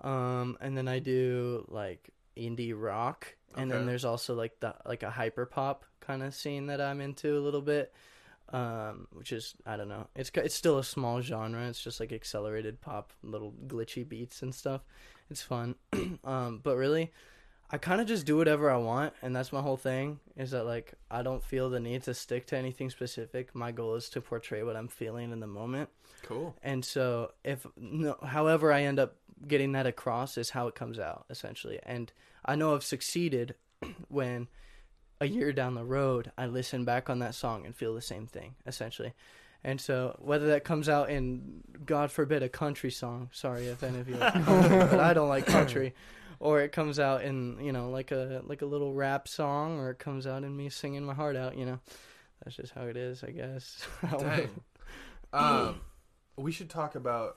um, 0.00 0.56
and 0.60 0.76
then 0.76 0.88
I 0.88 0.98
do 0.98 1.66
like 1.68 2.10
indie 2.36 2.74
rock, 2.76 3.34
and 3.56 3.70
then 3.70 3.86
there's 3.86 4.04
also 4.04 4.34
like 4.34 4.60
the 4.60 4.74
like 4.86 5.02
a 5.02 5.10
hyper 5.10 5.46
pop 5.46 5.84
kind 6.00 6.22
of 6.22 6.34
scene 6.34 6.66
that 6.66 6.80
I'm 6.80 7.00
into 7.00 7.38
a 7.38 7.40
little 7.40 7.62
bit 7.62 7.92
um, 8.52 9.08
which 9.12 9.32
is 9.32 9.54
I 9.66 9.76
don't 9.76 9.88
know. 9.88 10.06
It's 10.14 10.30
it's 10.34 10.54
still 10.54 10.78
a 10.78 10.84
small 10.84 11.20
genre. 11.20 11.66
It's 11.66 11.82
just 11.82 12.00
like 12.00 12.12
accelerated 12.12 12.80
pop, 12.80 13.12
little 13.22 13.54
glitchy 13.66 14.06
beats 14.06 14.42
and 14.42 14.54
stuff. 14.54 14.82
It's 15.30 15.42
fun, 15.42 15.76
um, 16.24 16.60
but 16.62 16.76
really, 16.76 17.10
I 17.70 17.78
kind 17.78 18.00
of 18.00 18.06
just 18.06 18.26
do 18.26 18.36
whatever 18.36 18.70
I 18.70 18.76
want, 18.76 19.14
and 19.22 19.34
that's 19.34 19.52
my 19.52 19.62
whole 19.62 19.78
thing. 19.78 20.20
Is 20.36 20.50
that 20.50 20.64
like 20.64 20.92
I 21.10 21.22
don't 21.22 21.42
feel 21.42 21.70
the 21.70 21.80
need 21.80 22.02
to 22.04 22.14
stick 22.14 22.46
to 22.48 22.56
anything 22.56 22.90
specific. 22.90 23.54
My 23.54 23.72
goal 23.72 23.94
is 23.94 24.10
to 24.10 24.20
portray 24.20 24.62
what 24.62 24.76
I'm 24.76 24.88
feeling 24.88 25.32
in 25.32 25.40
the 25.40 25.46
moment, 25.46 25.88
cool. 26.22 26.54
and 26.62 26.84
so 26.84 27.32
if 27.44 27.66
no, 27.76 28.16
however 28.22 28.72
I 28.72 28.82
end 28.82 28.98
up 28.98 29.16
getting 29.48 29.72
that 29.72 29.86
across 29.86 30.38
is 30.38 30.50
how 30.50 30.68
it 30.68 30.74
comes 30.74 30.98
out 30.98 31.24
essentially. 31.30 31.80
And 31.84 32.12
I 32.44 32.54
know 32.54 32.74
I've 32.74 32.84
succeeded 32.84 33.54
when 34.08 34.48
a 35.22 35.26
year 35.26 35.52
down 35.52 35.74
the 35.74 35.84
road 35.84 36.32
I 36.36 36.46
listen 36.46 36.84
back 36.84 37.08
on 37.08 37.20
that 37.20 37.34
song 37.34 37.64
and 37.64 37.74
feel 37.76 37.94
the 37.94 38.02
same 38.02 38.26
thing 38.26 38.56
essentially. 38.66 39.12
And 39.64 39.80
so 39.80 40.16
whether 40.18 40.48
that 40.48 40.64
comes 40.64 40.88
out 40.88 41.10
in 41.10 41.62
God 41.86 42.10
forbid 42.10 42.42
a 42.42 42.48
country 42.48 42.90
song, 42.90 43.30
sorry 43.32 43.66
if 43.68 43.82
any 43.84 44.00
of 44.00 44.08
you 44.08 44.16
like 44.16 44.32
country, 44.44 44.78
but 44.78 44.98
I 44.98 45.14
don't 45.14 45.28
like 45.28 45.46
country, 45.46 45.94
or 46.40 46.60
it 46.60 46.72
comes 46.72 46.98
out 46.98 47.22
in 47.22 47.60
you 47.60 47.70
know 47.70 47.88
like 47.90 48.10
a 48.10 48.42
like 48.44 48.62
a 48.62 48.66
little 48.66 48.92
rap 48.92 49.28
song, 49.28 49.78
or 49.78 49.90
it 49.90 50.00
comes 50.00 50.26
out 50.26 50.42
in 50.42 50.56
me 50.56 50.68
singing 50.68 51.04
my 51.04 51.14
heart 51.14 51.36
out, 51.36 51.56
you 51.56 51.64
know. 51.64 51.78
That's 52.44 52.56
just 52.56 52.72
how 52.72 52.82
it 52.86 52.96
is, 52.96 53.22
I 53.22 53.30
guess. 53.30 53.86
Dang. 54.18 54.50
Um, 55.32 55.80
we 56.36 56.50
should 56.50 56.68
talk 56.68 56.96
about, 56.96 57.36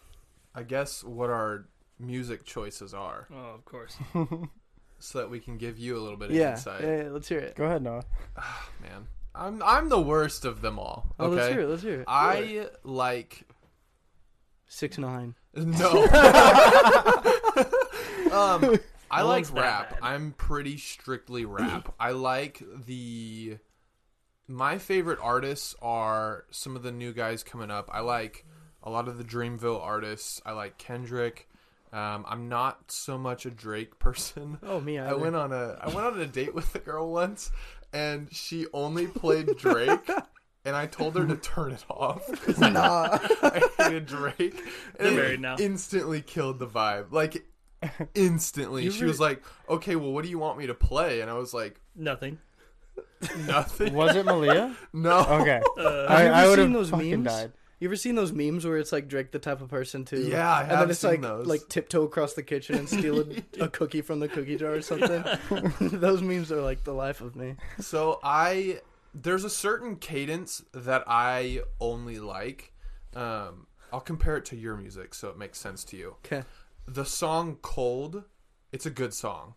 I 0.56 0.64
guess, 0.64 1.04
what 1.04 1.30
our 1.30 1.68
music 2.00 2.44
choices 2.44 2.92
are, 2.96 3.28
Oh, 3.32 3.54
of 3.54 3.66
course. 3.66 3.96
so 5.06 5.20
that 5.20 5.30
we 5.30 5.40
can 5.40 5.58
give 5.58 5.78
you 5.78 5.98
a 5.98 6.02
little 6.02 6.18
bit 6.18 6.30
of 6.32 6.36
yeah, 6.36 6.52
insight. 6.52 6.82
yeah, 6.82 7.04
yeah, 7.04 7.10
let's 7.10 7.28
hear 7.28 7.40
it. 7.40 7.56
Go 7.56 7.66
ahead, 7.66 7.84
Noah. 7.84 8.04
Man, 8.82 9.08
I'm 9.34 9.62
I'm 9.64 9.90
the 9.90 10.02
worst 10.02 10.46
of 10.46 10.62
them 10.62 10.80
all. 10.80 11.14
Oh, 11.20 11.28
let's 11.28 11.44
Okay, 11.46 11.54
hear 11.54 11.62
it. 11.62 11.68
Let's 11.70 11.84
hear 11.84 12.02
it. 12.02 12.06
I 12.08 12.68
like 12.84 13.44
six 14.68 14.98
nine. 14.98 15.36
no. 15.54 16.06
um, 18.32 18.80
I 19.12 19.22
No 19.22 19.28
like 19.28 19.54
rap. 19.54 19.92
bad. 19.92 20.00
I'm 20.02 20.32
pretty 20.34 20.78
strictly 20.78 21.46
rap. 21.46 21.94
I 22.00 22.12
like 22.12 22.62
the. 22.86 23.58
My 24.48 24.78
favorite 24.78 25.20
artists 25.22 25.76
are 25.82 26.46
some 26.52 26.76
of 26.76 26.84
the 26.84 26.92
new 26.92 27.14
guys 27.14 27.44
coming 27.44 27.72
up. 27.72 27.90
I 27.92 28.02
like 28.02 28.46
a 28.84 28.90
lot 28.92 29.08
of 29.08 29.18
the 29.18 29.24
Dreamville 29.24 29.82
artists. 29.82 30.40
I 30.46 30.52
like 30.52 30.78
Kendrick. 30.78 31.50
Um, 31.96 32.26
I'm 32.28 32.50
not 32.50 32.92
so 32.92 33.18
much 33.18 33.46
a 33.46 33.50
Drake 33.52 34.00
person. 34.00 34.58
Oh 34.64 34.82
me, 34.82 35.00
I 35.00 35.14
went 35.14 35.36
on 35.36 35.54
a 35.54 35.78
I 35.82 35.88
went 35.88 36.08
on 36.08 36.20
a 36.20 36.26
date 36.26 36.54
with 36.54 36.76
a 36.76 36.80
girl 36.80 37.10
once, 37.12 37.52
and 37.94 38.28
she 38.34 38.66
only 38.74 39.08
played 39.22 39.56
Drake 39.58 40.10
and 40.66 40.76
I 40.76 40.88
told 40.88 41.16
her 41.16 41.26
to 41.26 41.38
turn 41.38 41.72
it 41.72 41.86
off. 41.90 42.24
Nah. 42.60 43.18
I 43.44 43.62
hated 43.78 44.08
Drake. 44.08 44.38
They're 44.98 45.08
And 45.08 45.08
it 45.08 45.16
married 45.16 45.40
now. 45.40 45.56
Instantly 45.58 46.22
killed 46.22 46.60
the 46.60 46.68
vibe. 46.68 47.12
Like 47.12 47.46
instantly. 48.16 48.84
You 48.84 48.92
she 48.92 49.04
re- 49.04 49.08
was 49.08 49.20
like, 49.20 49.44
"Okay, 49.70 49.96
well, 49.96 50.12
what 50.12 50.24
do 50.24 50.30
you 50.30 50.40
want 50.40 50.58
me 50.58 50.68
to 50.68 50.74
play?" 50.74 51.22
And 51.22 51.30
I 51.30 51.36
was 51.36 51.54
like, 51.54 51.80
Nothing. 51.96 52.40
"Nothing." 53.48 53.94
Was 53.94 54.16
it 54.16 54.26
Malia? 54.26 54.76
no. 54.92 55.20
Okay. 55.20 55.62
Uh, 55.78 56.06
I, 56.10 56.24
you 56.24 56.28
ever 56.30 56.34
I 56.36 56.48
would 56.48 56.60
have 56.60 56.90
fucking 56.90 57.12
memes? 57.24 57.26
died. 57.28 57.52
You 57.86 57.90
ever 57.90 57.98
seen 57.98 58.16
those 58.16 58.32
memes 58.34 58.66
where 58.66 58.80
it's 58.80 58.92
like 58.92 59.08
Drake 59.08 59.32
the 59.32 59.38
type 59.38 59.62
of 59.62 59.70
person 59.70 60.06
to 60.06 60.20
Yeah, 60.20 60.52
I 60.52 60.62
and 60.64 60.72
then 60.72 60.90
it's 60.90 61.02
seen 61.02 61.12
like 61.12 61.22
those. 61.22 61.46
like 61.46 61.70
tiptoe 61.70 62.02
across 62.02 62.34
the 62.34 62.42
kitchen 62.42 62.74
and 62.80 62.90
steal 62.90 63.20
a, 63.20 63.26
a 63.66 63.68
cookie 63.68 64.02
from 64.02 64.20
the 64.20 64.28
cookie 64.28 64.56
jar 64.56 64.74
or 64.74 64.82
something. 64.82 65.24
those 66.00 66.24
memes 66.24 66.52
are 66.52 66.62
like 66.62 66.84
the 66.84 66.94
life 66.94 67.22
of 67.22 67.36
me. 67.36 67.58
So 67.80 68.20
I 68.24 68.80
there's 69.14 69.44
a 69.44 69.52
certain 69.52 69.98
cadence 69.98 70.64
that 70.74 71.04
I 71.06 71.62
only 71.80 72.18
like. 72.18 72.74
Um, 73.16 73.68
I'll 73.94 74.02
compare 74.02 74.36
it 74.38 74.46
to 74.46 74.56
your 74.56 74.76
music 74.78 75.14
so 75.14 75.30
it 75.30 75.38
makes 75.38 75.60
sense 75.60 75.84
to 75.84 75.96
you. 75.96 76.16
Okay. 76.26 76.42
The 76.88 77.06
song 77.06 77.60
"Cold," 77.62 78.24
it's 78.72 78.88
a 78.88 78.90
good 78.90 79.14
song, 79.14 79.54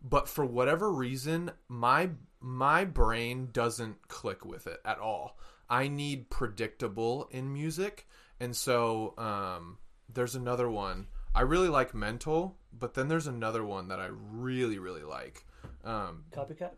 but 0.00 0.28
for 0.28 0.46
whatever 0.46 0.92
reason, 0.92 1.50
my 1.66 2.10
my 2.38 2.84
brain 2.84 3.48
doesn't 3.50 4.06
click 4.06 4.44
with 4.44 4.68
it 4.68 4.78
at 4.84 5.00
all. 5.00 5.36
I 5.72 5.88
need 5.88 6.28
predictable 6.28 7.28
in 7.30 7.52
music, 7.52 8.06
and 8.38 8.54
so 8.54 9.14
um, 9.16 9.78
there's 10.12 10.34
another 10.34 10.68
one. 10.68 11.06
I 11.34 11.40
really 11.42 11.68
like 11.70 11.94
"Mental," 11.94 12.58
but 12.78 12.92
then 12.94 13.08
there's 13.08 13.26
another 13.26 13.64
one 13.64 13.88
that 13.88 13.98
I 13.98 14.08
really 14.10 14.78
really 14.78 15.02
like. 15.02 15.46
Um, 15.84 16.24
Copycat. 16.30 16.72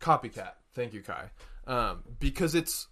Copycat. 0.00 0.52
Thank 0.74 0.92
you, 0.94 1.02
Kai. 1.02 1.30
Um, 1.66 2.02
because 2.18 2.54
it's, 2.54 2.88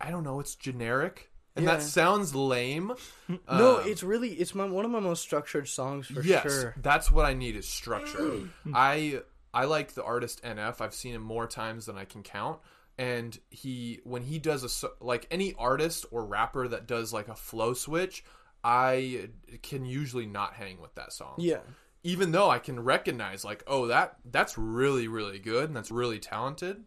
I 0.00 0.10
don't 0.10 0.24
know, 0.24 0.40
it's 0.40 0.54
generic, 0.54 1.30
and 1.56 1.64
Yeah. 1.64 1.76
that 1.76 1.82
sounds 1.82 2.34
lame. 2.34 2.92
no, 3.28 3.78
Um, 3.78 3.88
it's 3.88 4.02
really 4.02 4.30
it's 4.32 4.54
my 4.54 4.64
one 4.64 4.84
of 4.84 4.90
my 4.90 5.00
most 5.00 5.22
structured 5.22 5.68
songs 5.68 6.06
for 6.08 6.22
yes, 6.22 6.42
sure. 6.42 6.74
that's 6.78 7.10
what 7.10 7.24
I 7.26 7.34
need 7.34 7.56
is 7.56 7.68
structure. 7.68 8.40
I 8.74 9.22
I 9.54 9.64
like 9.66 9.94
the 9.94 10.02
artist 10.04 10.42
NF. 10.42 10.80
I've 10.80 10.94
seen 10.94 11.14
him 11.14 11.22
more 11.22 11.46
times 11.46 11.86
than 11.86 11.96
I 11.98 12.04
can 12.04 12.22
count. 12.22 12.58
And 13.00 13.38
he, 13.48 14.00
when 14.04 14.22
he 14.22 14.38
does 14.38 14.62
a 14.62 14.68
so- 14.68 14.92
like 15.00 15.26
any 15.30 15.54
artist 15.58 16.04
or 16.10 16.24
rapper 16.24 16.68
that 16.68 16.86
does 16.86 17.12
like 17.12 17.28
a 17.28 17.34
flow 17.34 17.72
switch, 17.72 18.22
I 18.62 19.30
can 19.62 19.86
usually 19.86 20.26
not 20.26 20.52
hang 20.54 20.80
with 20.80 20.94
that 20.96 21.12
song. 21.12 21.34
Yeah. 21.38 21.60
even 22.02 22.32
though 22.32 22.50
I 22.50 22.58
can 22.58 22.78
recognize 22.80 23.44
like, 23.44 23.62
oh, 23.66 23.86
that 23.88 24.16
that's 24.30 24.56
really 24.58 25.08
really 25.08 25.38
good 25.38 25.64
and 25.64 25.76
that's 25.76 25.90
really 25.90 26.18
talented. 26.18 26.84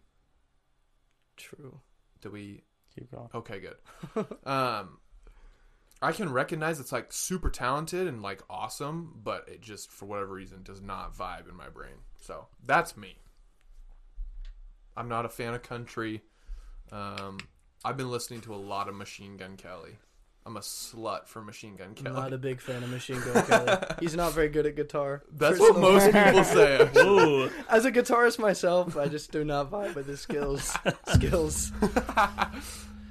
True. 1.37 1.79
do 2.21 2.29
we? 2.31 2.63
Keep 2.95 3.11
going. 3.11 3.29
Okay, 3.33 3.59
good. 3.59 3.77
um, 4.47 4.99
I 6.01 6.11
can 6.11 6.31
recognize 6.31 6.79
it's 6.79 6.91
like 6.91 7.11
super 7.11 7.49
talented 7.49 8.07
and 8.07 8.21
like 8.21 8.43
awesome, 8.49 9.19
but 9.23 9.47
it 9.47 9.61
just 9.61 9.91
for 9.91 10.05
whatever 10.05 10.33
reason 10.33 10.61
does 10.61 10.81
not 10.81 11.15
vibe 11.15 11.49
in 11.49 11.55
my 11.55 11.69
brain. 11.69 11.95
So 12.21 12.47
that's 12.65 12.95
me. 12.95 13.17
I'm 14.95 15.09
not 15.09 15.25
a 15.25 15.29
fan 15.29 15.53
of 15.53 15.63
country. 15.63 16.21
Um, 16.91 17.39
I've 17.83 17.97
been 17.97 18.11
listening 18.11 18.41
to 18.41 18.53
a 18.53 18.57
lot 18.57 18.87
of 18.87 18.95
Machine 18.95 19.37
Gun 19.37 19.57
Kelly. 19.57 19.97
I'm 20.45 20.57
a 20.57 20.61
slut 20.61 21.27
for 21.27 21.41
Machine 21.41 21.77
Gun 21.77 21.93
Kelly. 21.95 22.09
I'm 22.09 22.15
not 22.15 22.33
a 22.33 22.37
big 22.37 22.59
fan 22.59 22.83
of 22.83 22.89
Machine 22.89 23.19
Gun 23.33 23.45
Kelly. 23.45 23.77
He's 24.01 24.15
not 24.15 24.33
very 24.33 24.49
good 24.49 24.65
at 24.65 24.75
guitar. 24.75 25.23
That's 25.31 25.57
what 25.59 25.77
most 25.77 26.05
people 26.05 26.43
say. 26.43 26.79
As 27.69 27.85
a 27.85 27.91
guitarist 27.91 28.39
myself, 28.39 28.97
I 28.97 29.07
just 29.07 29.31
do 29.31 29.43
not 29.45 29.71
vibe 29.71 29.95
with 29.95 30.07
his 30.07 30.19
skills. 30.19 30.75
skills. 31.15 31.71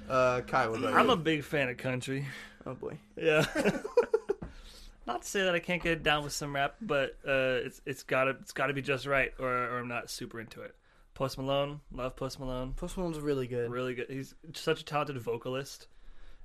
Uh, 0.09 0.43
Kai, 0.43 0.69
what 0.69 0.81
about 0.81 0.95
I'm 0.95 1.07
you? 1.07 1.13
a 1.13 1.17
big 1.17 1.43
fan 1.43 1.71
of 1.71 1.79
country. 1.79 2.27
Oh 2.67 2.75
boy. 2.75 2.99
Yeah. 3.17 3.47
not 5.07 5.23
to 5.23 5.29
say 5.29 5.43
that 5.43 5.55
I 5.55 5.59
can't 5.59 5.83
get 5.83 6.03
down 6.03 6.25
with 6.25 6.35
some 6.35 6.55
rap, 6.55 6.75
but 6.83 7.17
uh, 7.27 7.65
it's 7.65 7.81
it's 7.87 8.03
gotta 8.03 8.31
it's 8.43 8.53
gotta 8.53 8.75
be 8.75 8.83
just 8.83 9.07
right, 9.07 9.33
or 9.39 9.49
or 9.49 9.79
I'm 9.79 9.89
not 9.89 10.11
super 10.11 10.39
into 10.39 10.61
it. 10.63 10.75
Post 11.15 11.39
Malone, 11.39 11.81
love 11.93 12.17
Post 12.17 12.41
Malone, 12.41 12.73
Post 12.73 12.97
Malone's 12.97 13.21
really 13.21 13.47
good. 13.47 13.71
really 13.71 13.95
good. 13.95 14.07
He's 14.09 14.35
such 14.55 14.81
a 14.81 14.85
talented 14.85 15.19
vocalist, 15.19 15.89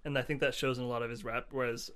and 0.03 0.17
I 0.17 0.21
think 0.21 0.41
that 0.41 0.53
shows 0.53 0.77
in 0.77 0.83
a 0.83 0.87
lot 0.87 1.01
of 1.01 1.09
his 1.09 1.23
rap. 1.23 1.47
Whereas 1.51 1.89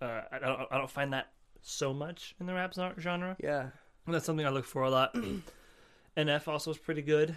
uh, 0.00 0.22
I 0.32 0.38
don't 0.38 0.60
I 0.70 0.78
don't 0.78 0.90
find 0.90 1.12
that 1.12 1.28
so 1.62 1.92
much 1.92 2.34
in 2.40 2.46
the 2.46 2.54
rap 2.54 2.74
genre. 2.98 3.36
Yeah. 3.42 3.68
And 4.06 4.14
that's 4.14 4.24
something 4.24 4.46
I 4.46 4.50
look 4.50 4.64
for 4.64 4.82
a 4.82 4.90
lot. 4.90 5.16
NF 6.16 6.48
also 6.48 6.70
is 6.70 6.78
pretty 6.78 7.02
good, 7.02 7.36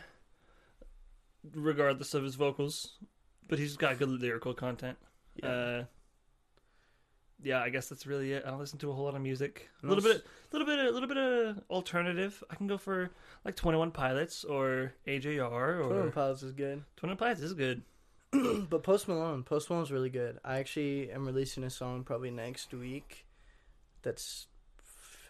regardless 1.54 2.14
of 2.14 2.24
his 2.24 2.36
vocals, 2.36 2.98
but 3.48 3.60
he's 3.60 3.76
got 3.76 3.98
good 3.98 4.10
lyrical 4.10 4.54
content. 4.54 4.98
Yeah. 5.36 5.50
Uh, 5.50 5.84
yeah, 7.44 7.62
I 7.62 7.70
guess 7.70 7.88
that's 7.90 8.06
really 8.06 8.34
it. 8.34 8.44
I 8.46 8.50
don't 8.50 8.60
listen 8.60 8.80
to 8.80 8.92
a 8.92 8.94
whole 8.94 9.06
lot 9.06 9.16
of 9.16 9.22
music. 9.22 9.70
A 9.84 9.88
little 9.88 10.04
bit, 10.04 10.18
a 10.18 10.56
little 10.58 10.66
bit, 10.68 10.80
a 10.86 10.92
little 10.92 11.08
bit 11.08 11.18
of 11.18 11.62
alternative. 11.70 12.44
I 12.50 12.56
can 12.56 12.68
go 12.68 12.78
for 12.78 13.10
like 13.46 13.56
Twenty 13.56 13.78
One 13.78 13.92
Pilots 13.92 14.44
or 14.44 14.94
AJR 15.08 15.42
or 15.52 15.84
Twenty 15.84 16.00
One 16.02 16.12
Pilots 16.12 16.44
is 16.44 16.52
good. 16.54 16.84
Twenty 16.96 17.12
One 17.12 17.18
Pilots 17.18 17.42
is 17.42 17.54
good. 17.54 17.82
but 18.70 18.84
Post 18.84 19.08
Malone, 19.08 19.44
Post 19.44 19.70
Malone's 19.70 19.92
really 19.92 20.10
good. 20.10 20.38
I 20.46 20.60
actually 20.60 21.12
am 21.12 21.26
releasing 21.26 21.64
a 21.64 21.70
song 21.70 22.04
probably 22.04 22.30
next 22.32 22.74
week. 22.74 23.26
That's 24.04 24.48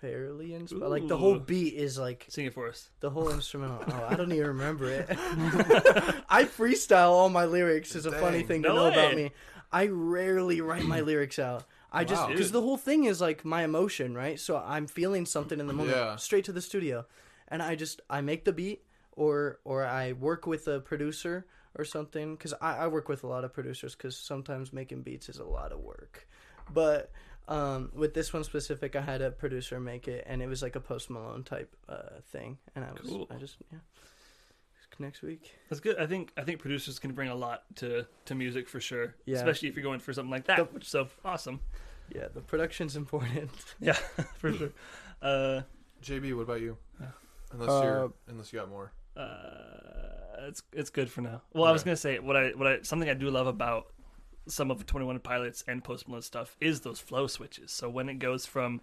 fairly 0.02 0.54
inspired. 0.54 0.90
Like 0.90 1.08
the 1.08 1.18
whole 1.18 1.40
beat 1.40 1.74
is 1.76 1.98
like 1.98 2.26
Sing 2.30 2.46
it 2.46 2.54
for 2.54 2.68
us. 2.68 2.90
the 3.00 3.10
whole 3.10 3.30
instrumental. 3.30 3.84
Oh, 3.88 4.08
I 4.10 4.16
don't 4.16 4.32
even 4.32 4.48
remember 4.48 4.90
it. 4.90 5.06
I 6.30 6.46
freestyle 6.46 7.10
all 7.10 7.30
my 7.30 7.46
lyrics. 7.46 7.96
Is 7.96 8.06
a 8.06 8.12
funny 8.12 8.40
Dang. 8.40 8.48
thing 8.48 8.64
to 8.64 8.70
No 8.70 8.76
know 8.76 8.88
about 8.88 9.16
me. 9.16 9.32
I 9.72 9.88
rarely 9.88 10.62
write 10.62 10.84
my 10.84 11.02
lyrics 11.02 11.38
out. 11.40 11.64
I 11.92 12.04
just 12.04 12.28
because 12.28 12.52
the 12.52 12.62
whole 12.62 12.78
thing 12.78 13.06
is 13.06 13.20
like 13.20 13.44
my 13.44 13.64
emotion, 13.64 14.16
right? 14.16 14.40
So 14.40 14.58
I'm 14.58 14.88
feeling 14.88 15.26
something 15.26 15.60
in 15.60 15.68
the 15.68 15.74
moment, 15.74 15.98
Yeah. 15.98 16.16
straight 16.18 16.46
to 16.46 16.52
the 16.52 16.62
studio, 16.62 17.06
and 17.48 17.62
I 17.64 17.76
just 17.76 18.02
I 18.10 18.22
make 18.22 18.46
the 18.46 18.54
beat 18.54 18.84
or 19.14 19.60
or 19.64 19.86
I 19.86 20.14
work 20.14 20.46
with 20.46 20.68
a 20.68 20.80
producer 20.80 21.46
or 21.78 21.86
something 21.86 22.36
because 22.36 22.54
I, 22.62 22.78
I 22.78 22.88
work 22.88 23.10
with 23.10 23.24
a 23.24 23.28
lot 23.28 23.44
of 23.44 23.54
producers 23.54 23.96
because 23.96 24.16
sometimes 24.18 24.72
making 24.74 25.02
beats 25.04 25.30
is 25.30 25.38
a 25.38 25.46
lot 25.46 25.72
of 25.72 25.80
work, 25.80 26.28
but. 26.74 27.12
Um, 27.48 27.90
with 27.96 28.14
this 28.14 28.32
one 28.32 28.44
specific, 28.44 28.96
I 28.96 29.02
had 29.02 29.24
a 29.24 29.32
producer 29.32 29.80
make 29.80 30.08
it, 30.08 30.24
and 30.28 30.40
it 30.40 30.46
was 30.46 30.62
like 30.62 30.76
a 30.76 30.80
Post 30.80 31.10
Malone 31.10 31.44
type 31.44 31.76
uh, 31.88 32.22
thing, 32.32 32.60
and 32.76 32.86
I 32.86 32.92
was 32.92 33.10
Cool. 33.10 33.28
I 33.32 33.38
just 33.38 33.56
yeah. 33.72 33.80
Next 35.00 35.22
week, 35.22 35.56
That's 35.70 35.80
good. 35.80 35.98
I 35.98 36.06
think 36.06 36.32
I 36.36 36.44
think 36.44 36.60
producers 36.60 37.00
can 37.00 37.14
bring 37.14 37.30
a 37.30 37.36
lot 37.36 37.64
to 37.78 38.06
to 38.26 38.36
music 38.36 38.68
for 38.68 38.82
sure. 38.82 39.16
Yeah. 39.26 39.38
Especially 39.38 39.70
if 39.70 39.76
you're 39.76 39.84
going 39.84 40.00
for 40.02 40.12
something 40.12 40.30
like 40.32 40.46
that, 40.46 40.58
The- 40.58 40.64
which 40.66 40.84
is 40.84 40.90
so 40.90 41.08
awesome. 41.24 41.62
yeah, 42.14 42.28
the 42.34 42.42
production's 42.42 42.96
important. 42.98 43.50
Yeah, 43.80 43.94
for 44.38 44.52
sure. 44.54 44.72
Uh, 45.22 45.62
JB, 46.04 46.36
what 46.36 46.44
about 46.44 46.60
you? 46.62 46.78
Unless 47.52 47.70
Uh, 47.70 47.82
you're 47.84 48.14
unless 48.28 48.52
you 48.54 48.60
got 48.60 48.70
more. 48.70 48.92
uh, 49.16 50.48
it's 50.48 50.64
it's 50.74 50.90
good 50.90 51.10
for 51.10 51.22
now. 51.22 51.42
Well, 51.54 51.66
I 51.66 51.72
was 51.72 51.84
gonna 51.84 51.96
say 51.98 52.20
what 52.20 52.36
I 52.36 52.50
what 52.52 52.68
I 52.68 52.82
something 52.82 53.10
I 53.10 53.14
do 53.14 53.30
love 53.30 53.48
about 53.48 53.88
some 54.48 54.72
of 54.72 54.86
Twenty 54.86 55.06
One 55.06 55.20
Pilots 55.20 55.64
and 55.68 55.84
Post 55.84 56.08
Malone 56.08 56.22
stuff 56.22 56.58
is 56.60 56.82
those 56.82 57.00
flow 57.00 57.28
switches. 57.28 57.72
So 57.72 57.90
when 57.90 58.10
it 58.10 58.16
goes 58.16 58.46
from 58.46 58.82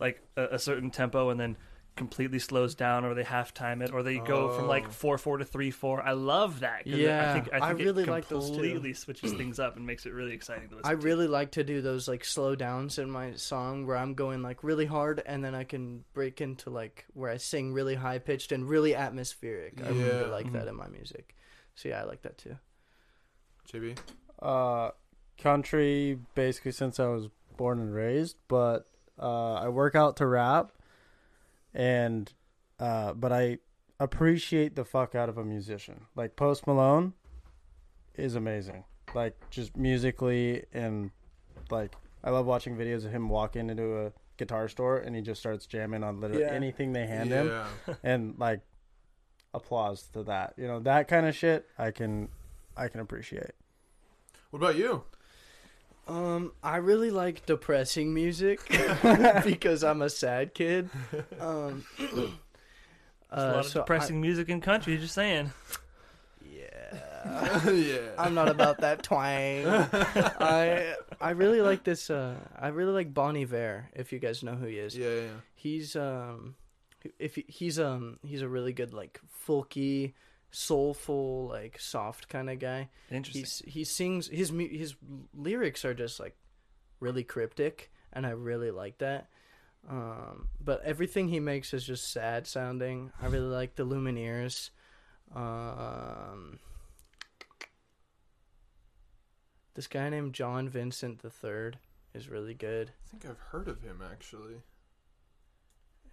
like 0.00 0.20
a, 0.36 0.54
a 0.56 0.58
certain 0.58 0.90
tempo 0.90 1.30
and 1.30 1.38
then 1.38 1.56
completely 1.94 2.38
slows 2.38 2.74
down, 2.74 3.04
or 3.04 3.14
they 3.14 3.22
half 3.22 3.52
time 3.52 3.82
it, 3.82 3.92
or 3.92 4.02
they 4.02 4.18
go 4.18 4.48
from 4.48 4.66
like 4.66 4.86
Oh. 4.86 4.90
four 4.90 5.18
four 5.18 5.38
to 5.38 5.44
three 5.44 5.70
four. 5.70 6.02
I 6.02 6.12
love 6.12 6.60
that. 6.60 6.84
'cause 6.84 6.92
Yeah, 6.94 7.30
I 7.30 7.32
think 7.34 7.52
I, 7.52 7.58
I 7.58 7.74
think 7.74 7.80
really 7.86 8.02
it 8.04 8.08
like 8.08 8.28
those 8.28 8.48
too. 8.48 8.54
completely 8.54 8.94
switches 8.94 9.32
things 9.32 9.58
up 9.58 9.76
and 9.76 9.86
makes 9.86 10.06
it 10.06 10.12
really 10.12 10.32
exciting 10.32 10.68
to 10.70 10.76
listen. 10.76 10.90
I 10.90 10.94
to. 10.94 11.00
really 11.00 11.26
like 11.28 11.50
to 11.52 11.64
do 11.64 11.82
those 11.82 12.08
like 12.08 12.24
slow 12.24 12.54
downs 12.54 12.98
in 12.98 13.10
my 13.10 13.34
song 13.34 13.86
where 13.86 13.96
I'm 13.96 14.14
going 14.14 14.42
like 14.42 14.64
really 14.64 14.86
hard 14.86 15.22
and 15.26 15.44
then 15.44 15.54
I 15.54 15.64
can 15.64 16.04
break 16.14 16.40
into 16.40 16.70
like 16.70 17.04
where 17.12 17.30
I 17.30 17.36
sing 17.36 17.72
really 17.72 17.94
high 17.94 18.18
pitched 18.18 18.52
and 18.52 18.68
really 18.68 18.94
atmospheric. 18.94 19.80
I 19.84 19.90
Yeah. 19.90 20.02
really 20.02 20.30
like 20.30 20.46
Mm-hmm. 20.46 20.54
that 20.56 20.68
in 20.68 20.76
my 20.76 20.88
music. 20.88 21.36
So 21.74 21.88
yeah, 21.90 22.00
I 22.00 22.04
like 22.04 22.22
that 22.22 22.38
too. 22.38 22.56
JB. 23.72 23.96
Uh, 24.40 24.90
country 25.38 26.18
basically 26.34 26.72
since 26.72 26.98
I 26.98 27.06
was 27.08 27.28
born 27.56 27.78
and 27.80 27.94
raised, 27.94 28.36
but 28.48 28.88
uh, 29.18 29.54
I 29.54 29.68
work 29.68 29.94
out 29.94 30.16
to 30.16 30.26
rap, 30.26 30.72
and 31.74 32.32
uh, 32.78 33.12
but 33.14 33.32
I 33.32 33.58
appreciate 34.00 34.74
the 34.76 34.84
fuck 34.84 35.14
out 35.14 35.28
of 35.28 35.38
a 35.38 35.44
musician. 35.44 36.06
Like 36.16 36.34
Post 36.36 36.66
Malone 36.66 37.12
is 38.14 38.34
amazing. 38.34 38.84
Like 39.14 39.36
just 39.50 39.76
musically 39.76 40.64
and 40.72 41.10
like 41.70 41.94
I 42.24 42.30
love 42.30 42.46
watching 42.46 42.76
videos 42.76 43.04
of 43.04 43.12
him 43.12 43.28
walking 43.28 43.70
into 43.70 44.06
a 44.06 44.12
guitar 44.36 44.68
store 44.68 44.98
and 44.98 45.14
he 45.14 45.22
just 45.22 45.40
starts 45.40 45.66
jamming 45.66 46.02
on 46.02 46.20
literally 46.20 46.42
Yeah. 46.44 46.50
anything 46.52 46.92
they 46.92 47.06
hand 47.06 47.30
him 47.30 47.52
and 48.02 48.34
like 48.38 48.60
applause 49.54 50.02
to 50.14 50.22
that. 50.24 50.54
You 50.56 50.66
know, 50.66 50.80
that 50.80 51.08
kind 51.08 51.26
of 51.26 51.34
shit 51.36 51.66
I 51.78 51.90
can 51.90 52.28
I 52.76 52.88
can 52.88 53.00
appreciate. 53.00 53.52
What 54.50 54.58
about 54.60 54.76
you? 54.76 55.04
Um, 56.08 56.52
I 56.62 56.76
really 56.76 57.10
like 57.10 57.46
depressing 57.46 58.12
music 58.12 58.60
because 59.44 59.84
I'm 59.84 60.02
a 60.02 60.10
sad 60.10 60.52
kid. 60.54 60.90
Um, 61.40 61.84
There's 61.98 62.12
a 62.20 62.30
uh, 63.32 63.46
lot 63.46 63.56
of 63.60 63.66
so 63.66 63.80
I- 63.80 63.82
depressing 63.82 64.20
music 64.20 64.48
in 64.48 64.60
country. 64.60 64.96
Just 64.98 65.14
saying. 65.14 65.52
yeah, 66.44 67.70
yeah. 67.70 67.98
I'm 68.18 68.34
not 68.34 68.48
about 68.48 68.78
that 68.78 69.02
twang. 69.02 69.64
I 69.66 70.94
I 71.20 71.30
really 71.30 71.60
like 71.62 71.84
this. 71.84 72.10
Uh, 72.10 72.34
I 72.58 72.68
really 72.68 72.92
like 72.92 73.14
Bon 73.14 73.36
Iver. 73.36 73.88
If 73.94 74.12
you 74.12 74.18
guys 74.18 74.42
know 74.42 74.54
who 74.54 74.66
he 74.66 74.78
is, 74.78 74.96
yeah, 74.96 75.08
yeah. 75.08 75.28
he's 75.54 75.94
um, 75.96 76.56
if 77.18 77.36
he, 77.36 77.44
he's 77.48 77.78
um, 77.78 78.18
he's 78.22 78.42
a 78.42 78.48
really 78.48 78.72
good 78.72 78.92
like 78.92 79.20
folky, 79.46 80.14
soulful, 80.52 81.48
like 81.48 81.80
soft 81.80 82.28
kind 82.28 82.48
of 82.48 82.58
guy. 82.60 82.88
Interesting. 83.10 83.42
He's 83.42 83.62
he 83.66 83.84
sings 83.84 84.28
his 84.28 84.50
his 84.50 84.94
lyrics 85.34 85.84
are 85.84 85.94
just 85.94 86.20
like 86.20 86.36
really 87.00 87.24
cryptic, 87.24 87.90
and 88.12 88.24
I 88.26 88.30
really 88.30 88.70
like 88.70 88.98
that. 88.98 89.28
Um, 89.90 90.48
but 90.60 90.80
everything 90.84 91.28
he 91.28 91.40
makes 91.40 91.74
is 91.74 91.84
just 91.84 92.12
sad 92.12 92.46
sounding. 92.46 93.10
I 93.20 93.26
really 93.26 93.46
like 93.46 93.74
the 93.74 93.84
Lumineers. 93.84 94.70
Um, 95.34 96.60
this 99.74 99.86
guy 99.88 100.08
named 100.08 100.34
John 100.34 100.68
Vincent 100.68 101.20
III 101.24 101.72
is 102.14 102.28
really 102.28 102.54
good, 102.54 102.90
I 102.90 103.10
think 103.10 103.24
I've 103.24 103.38
heard 103.38 103.68
of 103.68 103.80
him 103.82 104.02
actually. 104.08 104.62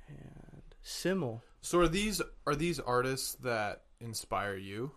and 0.08 0.63
Simmel. 0.81 1.43
So 1.62 1.79
are 1.81 1.88
these 1.88 2.22
are 2.48 2.55
these 2.55 2.79
artists 2.79 3.36
that 3.43 3.84
inspire 4.01 4.55
you? 4.55 4.91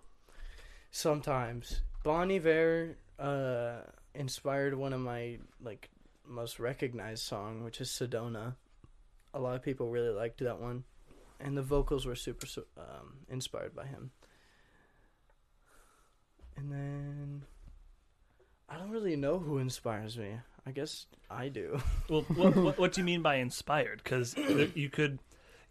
Sometimes 0.90 1.80
Bon 2.04 2.30
Iver 2.30 2.96
uh, 3.18 3.76
inspired 4.14 4.74
one 4.74 4.92
of 4.92 5.00
my 5.00 5.38
like 5.62 5.90
most 6.26 6.58
recognized 6.60 7.24
song, 7.24 7.64
which 7.64 7.80
is 7.80 7.88
Sedona. 7.88 8.54
A 9.34 9.40
lot 9.40 9.56
of 9.56 9.62
people 9.62 9.88
really 9.88 10.10
liked 10.10 10.38
that 10.40 10.60
one, 10.60 10.84
and 11.40 11.56
the 11.56 11.62
vocals 11.62 12.04
were 12.04 12.14
super 12.14 12.46
um, 12.76 13.18
inspired 13.30 13.74
by 13.74 13.86
him. 13.86 14.10
And 16.56 16.70
then 16.70 17.42
I 18.68 18.76
don't 18.76 18.90
really 18.90 19.16
know 19.16 19.38
who 19.38 19.58
inspires 19.58 20.18
me. 20.18 20.36
I 20.66 20.70
guess 20.70 21.06
I 21.30 21.48
do. 21.48 21.80
Well, 22.08 22.22
what, 22.34 22.56
what, 22.56 22.78
what 22.78 22.92
do 22.92 23.00
you 23.00 23.04
mean 23.04 23.22
by 23.22 23.36
inspired? 23.36 24.02
Because 24.04 24.36
you 24.36 24.90
could 24.90 25.18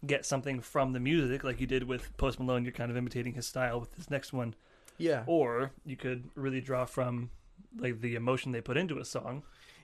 get 0.04 0.26
something 0.26 0.60
from 0.60 0.92
the 0.92 1.00
music, 1.00 1.44
like 1.44 1.60
you 1.60 1.66
did 1.66 1.84
with 1.84 2.16
Post 2.16 2.40
Malone. 2.40 2.64
You're 2.64 2.72
kind 2.72 2.90
of 2.90 2.96
imitating 2.96 3.34
his 3.34 3.46
style 3.46 3.80
with 3.80 3.92
this 3.92 4.10
next 4.10 4.32
one, 4.32 4.54
yeah. 4.98 5.24
or 5.26 5.72
you 5.84 5.96
could 5.96 6.28
really 6.34 6.60
draw 6.60 6.84
from 6.84 7.30
like 7.78 8.00
the 8.00 8.14
emotion 8.14 8.52
they 8.52 8.60
put 8.60 8.76
into 8.76 8.98
a 8.98 9.04
song. 9.04 9.42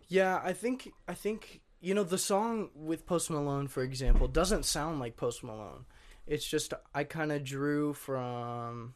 Yeah, 0.08 0.40
I 0.42 0.52
think 0.52 0.92
I 1.06 1.14
think 1.14 1.60
you 1.80 1.94
know 1.94 2.04
the 2.04 2.18
song 2.18 2.70
with 2.75 3.06
Post 3.06 3.30
Malone, 3.30 3.68
for 3.68 3.82
example, 3.82 4.26
doesn't 4.28 4.64
sound 4.64 5.00
like 5.00 5.16
Post 5.16 5.44
Malone. 5.44 5.84
It's 6.26 6.46
just 6.46 6.75
I 6.94 7.04
kind 7.04 7.32
of 7.32 7.44
drew 7.44 7.94
from 7.94 8.94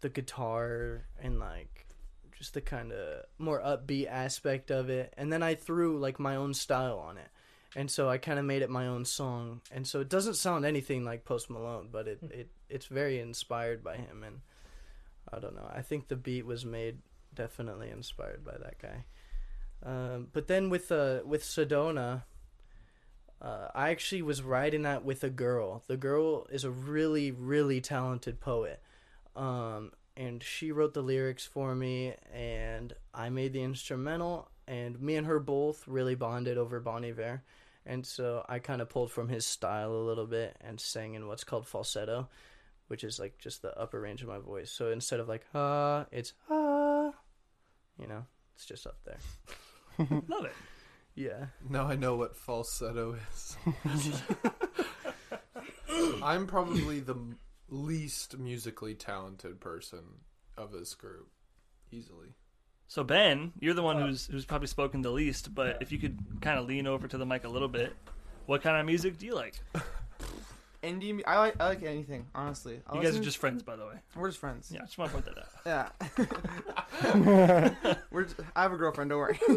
the 0.00 0.08
guitar 0.08 1.04
and 1.22 1.38
like 1.38 1.86
just 2.36 2.54
the 2.54 2.60
kind 2.60 2.92
of 2.92 3.24
more 3.38 3.60
upbeat 3.60 4.08
aspect 4.08 4.70
of 4.70 4.88
it, 4.88 5.12
and 5.16 5.32
then 5.32 5.42
I 5.42 5.54
threw 5.54 5.98
like 5.98 6.18
my 6.18 6.36
own 6.36 6.54
style 6.54 6.98
on 6.98 7.18
it, 7.18 7.28
and 7.76 7.90
so 7.90 8.08
I 8.08 8.18
kind 8.18 8.38
of 8.38 8.44
made 8.44 8.62
it 8.62 8.70
my 8.70 8.86
own 8.86 9.04
song, 9.04 9.60
and 9.70 9.86
so 9.86 10.00
it 10.00 10.08
doesn't 10.08 10.34
sound 10.34 10.64
anything 10.64 11.04
like 11.04 11.24
Post 11.24 11.50
Malone, 11.50 11.88
but 11.90 12.08
it 12.08 12.18
it 12.22 12.48
it's 12.68 12.86
very 12.86 13.20
inspired 13.20 13.84
by 13.84 13.96
him, 13.96 14.24
and 14.24 14.40
I 15.32 15.38
don't 15.38 15.54
know. 15.54 15.70
I 15.72 15.82
think 15.82 16.08
the 16.08 16.16
beat 16.16 16.46
was 16.46 16.64
made 16.64 16.98
definitely 17.34 17.90
inspired 17.90 18.44
by 18.44 18.56
that 18.58 18.78
guy. 18.80 19.04
Um, 19.82 20.28
but 20.32 20.48
then 20.48 20.68
with 20.68 20.90
uh, 20.90 21.20
with 21.24 21.44
Sedona, 21.44 22.24
uh, 23.40 23.68
I 23.74 23.90
actually 23.90 24.22
was 24.22 24.42
writing 24.42 24.82
that 24.82 25.04
with 25.04 25.22
a 25.24 25.30
girl. 25.30 25.82
The 25.86 25.96
girl 25.96 26.46
is 26.50 26.64
a 26.64 26.70
really 26.70 27.30
really 27.30 27.80
talented 27.80 28.40
poet, 28.40 28.82
um, 29.36 29.92
and 30.16 30.42
she 30.42 30.72
wrote 30.72 30.94
the 30.94 31.02
lyrics 31.02 31.46
for 31.46 31.74
me, 31.74 32.14
and 32.34 32.94
I 33.14 33.30
made 33.30 33.52
the 33.52 33.62
instrumental. 33.62 34.48
And 34.68 35.00
me 35.00 35.16
and 35.16 35.26
her 35.26 35.40
both 35.40 35.88
really 35.88 36.14
bonded 36.14 36.56
over 36.56 36.78
Bon 36.78 37.04
Iver, 37.04 37.42
and 37.86 38.06
so 38.06 38.44
I 38.48 38.58
kind 38.58 38.80
of 38.82 38.88
pulled 38.88 39.10
from 39.10 39.28
his 39.28 39.46
style 39.46 39.92
a 39.92 40.06
little 40.06 40.26
bit 40.26 40.56
and 40.60 40.80
sang 40.80 41.14
in 41.14 41.26
what's 41.26 41.44
called 41.44 41.66
falsetto, 41.66 42.28
which 42.88 43.04
is 43.04 43.18
like 43.18 43.38
just 43.38 43.62
the 43.62 43.76
upper 43.78 44.00
range 44.00 44.22
of 44.22 44.28
my 44.28 44.38
voice. 44.38 44.70
So 44.70 44.90
instead 44.90 45.20
of 45.20 45.28
like 45.28 45.46
ah, 45.54 46.06
it's 46.12 46.32
ah, 46.50 47.12
you 47.98 48.06
know, 48.06 48.24
it's 48.54 48.66
just 48.66 48.86
up 48.86 48.98
there. 49.04 49.18
Love 50.28 50.44
it. 50.44 50.54
Yeah. 51.14 51.46
Now 51.68 51.86
I 51.86 51.96
know 51.96 52.16
what 52.16 52.36
falsetto 52.36 53.16
is. 53.94 54.22
I'm 56.22 56.46
probably 56.46 57.00
the 57.00 57.16
least 57.68 58.38
musically 58.38 58.94
talented 58.94 59.60
person 59.60 60.04
of 60.56 60.72
this 60.72 60.94
group, 60.94 61.28
easily. 61.90 62.34
So 62.90 63.04
Ben, 63.04 63.52
you're 63.60 63.74
the 63.74 63.84
one 63.84 64.00
who's 64.00 64.26
who's 64.26 64.44
probably 64.44 64.66
spoken 64.66 65.00
the 65.00 65.12
least. 65.12 65.54
But 65.54 65.80
if 65.80 65.92
you 65.92 65.98
could 65.98 66.18
kind 66.40 66.58
of 66.58 66.66
lean 66.66 66.88
over 66.88 67.06
to 67.06 67.16
the 67.16 67.24
mic 67.24 67.44
a 67.44 67.48
little 67.48 67.68
bit, 67.68 67.94
what 68.46 68.62
kind 68.62 68.76
of 68.76 68.84
music 68.84 69.16
do 69.16 69.26
you 69.26 69.34
like? 69.36 69.54
Indie. 70.82 71.14
mu- 71.14 71.22
I 71.24 71.38
like. 71.38 71.54
I 71.60 71.68
like 71.68 71.84
anything. 71.84 72.26
Honestly. 72.34 72.80
I 72.88 72.96
You 72.96 73.00
guys 73.00 73.10
are 73.10 73.12
listen- 73.12 73.22
just 73.22 73.38
friends, 73.38 73.62
by 73.62 73.76
the 73.76 73.86
way. 73.86 73.94
We're 74.16 74.26
just 74.26 74.40
friends. 74.40 74.72
Yeah, 74.74 74.80
I 74.82 74.86
just 74.86 74.98
want 74.98 75.12
to 75.12 75.22
point 75.22 75.36
that 75.36 75.38
out. 75.38 75.92
Yeah. 77.14 78.00
We're. 78.10 78.24
Just, 78.24 78.40
I 78.56 78.62
have 78.62 78.72
a 78.72 78.76
girlfriend. 78.76 79.10
Don't 79.10 79.20
worry. 79.20 79.38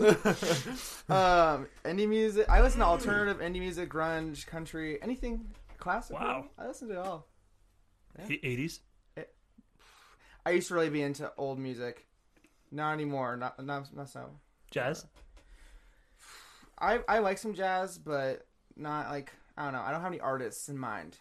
um, 1.09 1.65
indie 1.85 2.07
music. 2.07 2.47
I 2.49 2.61
listen 2.61 2.81
to 2.81 2.85
alternative 2.85 3.41
indie 3.41 3.61
music, 3.61 3.89
grunge, 3.89 4.45
country, 4.45 5.01
anything 5.01 5.47
classic. 5.79 6.19
Wow. 6.19 6.49
I 6.59 6.67
listen 6.67 6.87
to 6.89 6.93
it 6.93 6.99
all. 6.99 7.25
Yeah. 8.29 8.37
Eighties. 8.43 8.81
I 10.45 10.51
used 10.51 10.67
to 10.67 10.75
really 10.75 10.91
be 10.91 11.01
into 11.01 11.31
old 11.35 11.57
music. 11.57 12.05
Not 12.73 12.93
anymore. 12.93 13.37
Not 13.37 13.63
not 13.63 13.95
not 13.95 14.09
so. 14.09 14.29
Jazz. 14.71 15.05
I 16.79 16.99
I 17.07 17.19
like 17.19 17.37
some 17.37 17.53
jazz, 17.53 17.97
but 17.97 18.45
not 18.75 19.09
like 19.09 19.31
I 19.57 19.63
don't 19.65 19.73
know. 19.73 19.81
I 19.81 19.91
don't 19.91 20.01
have 20.01 20.11
any 20.11 20.19
artists 20.19 20.69
in 20.69 20.77
mind. 20.77 21.17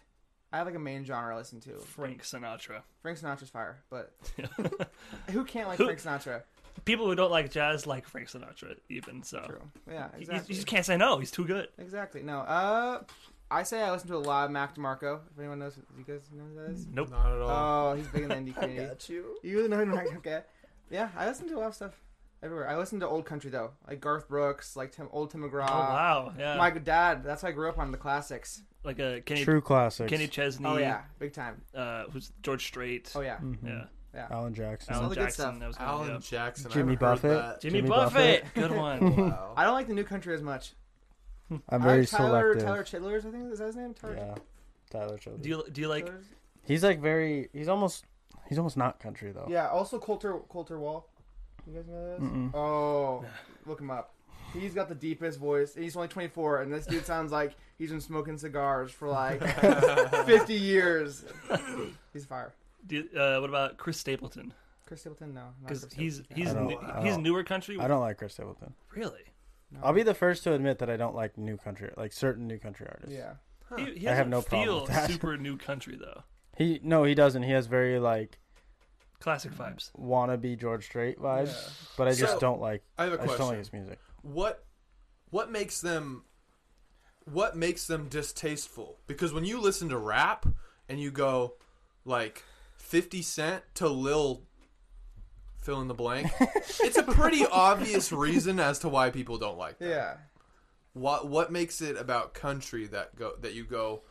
I 0.51 0.57
have 0.57 0.67
like 0.67 0.75
a 0.75 0.79
main 0.79 1.05
genre 1.05 1.33
I 1.33 1.37
listen 1.37 1.59
to. 1.61 1.77
Frank 1.79 2.23
Sinatra. 2.23 2.81
Frank 3.01 3.19
Sinatra's 3.19 3.49
fire, 3.49 3.79
but 3.89 4.11
who 5.31 5.43
can't 5.45 5.67
like 5.67 5.77
Who- 5.77 5.85
Frank 5.85 5.99
Sinatra? 6.01 6.41
People 6.85 7.05
who 7.05 7.13
don't 7.13 7.29
like 7.31 7.51
jazz 7.51 7.85
like 7.85 8.07
Frank 8.07 8.29
Sinatra, 8.29 8.75
even 8.89 9.21
so. 9.21 9.39
True. 9.47 9.61
Yeah, 9.87 9.93
You- 9.93 10.11
You, 10.15 10.21
exactly. 10.21 10.55
just 10.55 10.67
can't 10.67 10.85
say 10.85 10.97
no. 10.97 11.19
He's 11.19 11.29
too 11.31 11.45
good. 11.45 11.67
Exactly. 11.77 12.23
No. 12.23 12.39
Uh, 12.39 13.03
I 13.51 13.61
say 13.61 13.81
I 13.83 13.91
listen 13.91 14.07
to 14.09 14.15
a 14.15 14.17
lot 14.17 14.45
of 14.45 14.51
Mac 14.51 14.75
DeMarco. 14.75 15.19
If 15.31 15.37
anyone 15.39 15.59
knows, 15.59 15.77
you 15.95 16.03
guys 16.03 16.21
know 16.35 16.43
who 16.45 16.55
that 16.55 16.71
is? 16.71 16.87
Nope. 16.87 17.11
Not 17.11 17.27
at 17.31 17.41
all. 17.41 17.91
Oh, 17.91 17.95
he's 17.95 18.07
big 18.07 18.23
in 18.23 18.29
the 18.29 18.35
indie 18.35 18.55
community. 18.59 19.13
you. 19.13 19.37
You 19.43 19.67
know 19.67 19.85
Mac? 19.85 20.07
Okay. 20.17 20.41
Yeah, 20.89 21.09
I 21.17 21.27
listen 21.27 21.47
to 21.49 21.55
a 21.55 21.59
lot 21.59 21.67
of 21.67 21.75
stuff 21.75 21.93
everywhere. 22.41 22.69
I 22.69 22.77
listen 22.77 22.99
to 22.99 23.07
old 23.07 23.25
country 23.25 23.49
though, 23.49 23.71
like 23.87 23.99
Garth 24.01 24.27
Brooks, 24.27 24.75
like 24.75 24.91
Tim, 24.91 25.07
old 25.11 25.31
Tim 25.31 25.41
McGraw. 25.41 25.65
oh 25.69 25.73
wow. 25.73 26.33
Yeah. 26.37 26.57
My 26.57 26.69
dad. 26.69 27.23
That's 27.23 27.41
how 27.41 27.47
I 27.47 27.51
grew 27.51 27.69
up 27.69 27.77
on 27.79 27.91
the 27.91 27.97
classics. 27.97 28.61
like 28.83 28.99
a 28.99 29.21
Kenny 29.21 29.43
True 29.43 29.61
classics. 29.61 30.09
Kenny 30.09 30.27
Chesney. 30.27 30.65
Oh 30.65 30.77
yeah, 30.77 31.01
big 31.19 31.33
time. 31.33 31.61
Uh, 31.73 32.03
who's 32.11 32.31
George 32.41 32.65
Strait. 32.65 33.11
Oh 33.15 33.21
yeah, 33.21 33.37
Mhm. 33.37 33.57
Yeah. 33.63 33.83
yeah. 34.13 34.27
Alan 34.29 34.53
Jackson. 34.53 34.93
all 34.93 34.99
Alan 34.99 35.09
the 35.09 35.15
good 35.15 35.21
Jackson. 35.21 35.43
stuff. 35.45 35.59
That 35.59 35.67
was 35.67 35.77
good. 35.77 35.83
Alan 35.87 36.09
yeah. 36.09 36.17
Jackson. 36.21 36.71
I 36.71 36.73
Jimmy 36.73 36.95
Buffett. 36.95 37.61
Jimmy, 37.61 37.77
Jimmy 37.79 37.89
Buffett. 37.89 38.43
Buffett. 38.43 38.53
Good 38.55 38.71
one. 38.77 39.15
Wow. 39.29 39.53
I 39.57 39.63
don't 39.63 39.73
like 39.73 39.87
the 39.87 39.93
new 39.93 40.03
country 40.03 40.33
as 40.35 40.41
much. 40.41 40.73
I'm 41.51 41.61
I 41.69 41.77
very 41.77 41.99
like 42.01 42.09
Tyler 42.09 42.59
selective. 42.59 42.63
Tyler 42.63 42.83
Chidlers, 42.83 43.25
I 43.25 43.31
think 43.31 43.51
is 43.51 43.59
that 43.59 43.65
his 43.67 43.75
name. 43.75 43.93
Tyler 43.93 44.15
yeah, 44.17 44.35
Tyler 44.91 45.17
Childers. 45.17 45.41
do 45.43 45.49
you 45.49 45.63
do 45.71 45.81
you 45.81 45.87
like? 45.87 46.05
Chidlers? 46.07 46.23
He's 46.65 46.83
like 46.83 46.99
very. 47.01 47.49
He's 47.53 47.67
almost. 47.67 48.05
He's 48.49 48.57
almost 48.57 48.77
not 48.77 48.99
country 48.99 49.31
though. 49.31 49.47
Yeah. 49.49 49.69
Also 49.69 49.99
Colter 49.99 50.37
Colter 50.49 50.79
Wall. 50.79 51.07
You 51.67 51.75
guys 51.75 51.87
know 51.87 52.09
this? 52.11 52.19
Mm-mm. 52.19 52.53
Oh, 52.53 53.23
look 53.65 53.79
him 53.79 53.89
up. 53.89 54.13
He's 54.53 54.73
got 54.73 54.89
the 54.89 54.95
deepest 54.95 55.39
voice. 55.39 55.73
He's 55.73 55.95
only 55.95 56.09
24, 56.09 56.61
and 56.61 56.71
this 56.71 56.85
dude 56.85 57.05
sounds 57.05 57.31
like 57.31 57.55
he's 57.79 57.89
been 57.89 58.01
smoking 58.01 58.37
cigars 58.37 58.91
for 58.91 59.07
like 59.07 59.41
50 60.25 60.53
years. 60.53 61.23
He's 62.11 62.25
fire. 62.25 62.53
Do 62.85 62.99
uh, 63.17 63.39
what 63.39 63.49
about 63.49 63.77
Chris 63.77 63.97
Stapleton? 63.97 64.53
Chris 64.85 64.99
Stapleton, 65.01 65.33
no. 65.33 65.41
not 65.41 65.53
Because 65.63 65.91
he's 65.93 66.21
he's 66.35 66.53
new, 66.53 66.77
he's 67.01 67.17
newer 67.17 67.43
country. 67.43 67.79
I 67.79 67.87
don't 67.87 68.01
like 68.01 68.17
Chris 68.17 68.33
Stapleton. 68.33 68.73
really. 68.93 69.21
No. 69.71 69.79
I'll 69.83 69.93
be 69.93 70.03
the 70.03 70.13
first 70.13 70.43
to 70.43 70.53
admit 70.53 70.77
that 70.79 70.89
I 70.89 70.97
don't 70.97 71.15
like 71.15 71.35
new 71.37 71.57
country, 71.57 71.91
like 71.97 72.13
certain 72.13 72.45
new 72.47 72.59
country 72.59 72.85
artists. 72.87 73.15
Yeah. 73.15 73.33
He, 73.75 73.99
he 74.01 74.07
I 74.07 74.13
have 74.13 74.29
doesn't 74.29 74.29
no 74.29 74.41
problem 74.43 74.67
feel 74.67 74.81
with 74.81 74.89
that. 74.91 75.09
super 75.09 75.35
new 75.37 75.57
country 75.57 75.95
though. 75.95 76.23
He 76.55 76.79
no, 76.83 77.03
he 77.03 77.15
doesn't. 77.15 77.43
He 77.43 77.51
has 77.51 77.67
very 77.67 77.99
like 77.99 78.39
Classic 79.19 79.51
vibes. 79.53 79.89
wannabe 79.97 80.59
George 80.59 80.85
Strait 80.85 81.17
vibes, 81.19 81.47
Yeah. 81.47 81.69
but 81.97 82.07
I 82.07 82.13
just 82.13 82.33
So, 82.33 82.39
don't 82.39 82.59
like. 82.61 82.83
I 82.97 83.05
have 83.05 83.13
a 83.13 83.21
I 83.21 83.25
just 83.25 83.37
don't 83.37 83.47
like 83.49 83.57
his 83.57 83.73
music. 83.73 83.99
What 84.21 84.65
what 85.29 85.49
makes 85.51 85.81
them 85.81 86.23
what 87.25 87.55
makes 87.55 87.87
them 87.87 88.07
distasteful? 88.09 88.99
Because 89.07 89.33
when 89.33 89.45
you 89.45 89.59
listen 89.61 89.89
to 89.89 89.97
rap 89.97 90.45
and 90.89 90.99
you 90.99 91.09
go 91.09 91.53
like 92.05 92.43
50 92.77 93.21
Cent 93.21 93.63
to 93.75 93.87
Lil 93.87 94.43
fill 95.61 95.79
in 95.81 95.87
the 95.87 95.93
blank, 95.93 96.29
it's 96.81 96.97
a 96.97 97.03
pretty 97.03 97.45
obvious 97.45 98.11
reason 98.11 98.59
as 98.59 98.79
to 98.79 98.89
why 98.89 99.09
people 99.09 99.37
don't 99.37 99.57
like 99.57 99.79
that. 99.79 99.87
Yeah. 99.89 100.13
What 100.91 101.27
what 101.29 101.51
makes 101.51 101.81
it 101.81 101.97
about 101.97 102.33
country 102.33 102.85
that 102.87 103.15
go 103.15 103.31
that 103.41 103.53
you 103.53 103.63
go 103.63 104.03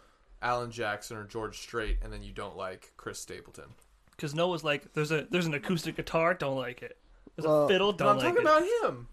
Alan 0.42 0.70
Jackson 0.70 1.16
or 1.16 1.24
George 1.24 1.58
Strait 1.60 1.98
and 2.02 2.12
then 2.12 2.22
you 2.22 2.32
don't 2.32 2.56
like 2.56 2.92
Chris 2.96 3.18
Stapleton? 3.20 3.74
Because 4.10 4.34
Noah's 4.34 4.62
like, 4.64 4.92
there's 4.92 5.10
a 5.12 5.26
there's 5.30 5.46
an 5.46 5.54
acoustic 5.54 5.96
guitar, 5.96 6.34
don't 6.34 6.56
like 6.56 6.82
it. 6.82 6.98
There's 7.36 7.46
Well, 7.46 7.64
a 7.64 7.68
fiddle, 7.68 7.92
don't 7.92 8.18
like 8.18 8.34
it. 8.34 8.38
I'm 8.38 8.44
like 8.44 8.44
talking 8.44 8.62
it. 8.64 8.82
about 8.82 8.90
him, 8.90 9.08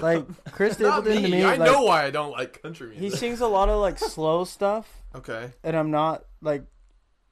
Like 0.00 0.44
Chris 0.52 0.78
not 0.78 1.04
Stapleton 1.04 1.22
me. 1.22 1.30
to 1.30 1.36
me, 1.36 1.44
I 1.44 1.56
like, 1.56 1.70
know 1.70 1.82
why 1.82 2.04
I 2.04 2.10
don't 2.10 2.30
like 2.32 2.62
country 2.62 2.86
music. 2.88 2.98
he 3.00 3.04
music. 3.06 3.20
sings 3.20 3.40
a 3.40 3.46
lot 3.46 3.68
of 3.68 3.80
like 3.80 3.98
slow 3.98 4.44
stuff, 4.56 5.02
okay, 5.14 5.52
and 5.62 5.76
I'm 5.76 5.90
not 5.90 6.24
like, 6.40 6.64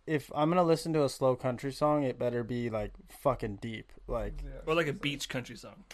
if 0.06 0.30
I'm 0.34 0.48
gonna 0.50 0.62
listen 0.64 0.92
to 0.94 1.04
a 1.04 1.08
slow 1.08 1.34
country 1.36 1.72
song, 1.72 2.02
it 2.04 2.18
better 2.18 2.42
be 2.44 2.68
like 2.70 2.92
fucking 3.20 3.56
deep. 3.56 3.92
Like 4.08 4.42
Or 4.66 4.74
like 4.74 4.88
a 4.88 4.92
beach 4.92 5.28
country 5.28 5.56
song. 5.56 5.84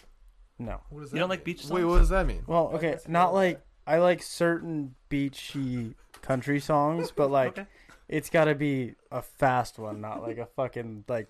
no. 0.58 0.80
what 0.90 1.00
does 1.02 1.12
You 1.12 1.18
don't 1.20 1.28
like 1.28 1.44
beach 1.44 1.64
Wait, 1.66 1.84
what 1.84 1.98
does 1.98 2.08
that 2.08 2.26
mean? 2.26 2.42
Well, 2.46 2.70
okay, 2.74 2.96
not 3.06 3.32
like 3.34 3.60
I 3.86 3.98
like 3.98 4.22
certain 4.22 4.94
beachy 5.08 5.94
country 6.28 6.60
songs, 6.60 7.10
but 7.10 7.30
like 7.30 7.58
Okay. 7.58 7.66
it's 8.08 8.28
got 8.30 8.44
to 8.44 8.54
be 8.54 8.94
a 9.10 9.22
fast 9.22 9.78
one, 9.78 10.00
not 10.00 10.22
like 10.22 10.38
a 10.38 10.46
fucking 10.46 11.04
like 11.08 11.28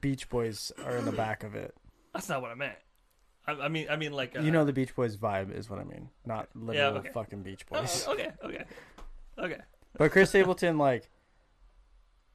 Beach 0.00 0.28
Boys 0.28 0.70
are 0.84 0.96
in 0.96 1.06
the 1.06 1.12
back 1.12 1.42
of 1.42 1.54
it. 1.54 1.74
That's 2.12 2.28
not 2.28 2.42
what 2.42 2.50
I 2.50 2.54
meant. 2.54 2.76
I, 3.46 3.52
I 3.52 3.68
mean, 3.68 3.86
I 3.90 3.96
mean 3.96 4.12
like 4.12 4.36
uh, 4.36 4.40
You 4.40 4.50
know 4.50 4.64
the 4.64 4.72
Beach 4.72 4.94
Boys 4.94 5.16
vibe 5.16 5.56
is 5.56 5.68
what 5.68 5.78
I 5.78 5.84
mean, 5.84 6.10
not 6.26 6.48
literal 6.54 6.98
okay. 6.98 7.08
fucking 7.08 7.42
Beach 7.42 7.64
oh, 7.72 7.80
Boys. 7.80 8.06
okay, 8.08 8.32
okay, 8.44 8.64
okay. 9.38 9.60
But 9.96 10.12
Chris 10.12 10.30
Stapleton, 10.30 10.76
like, 10.76 11.08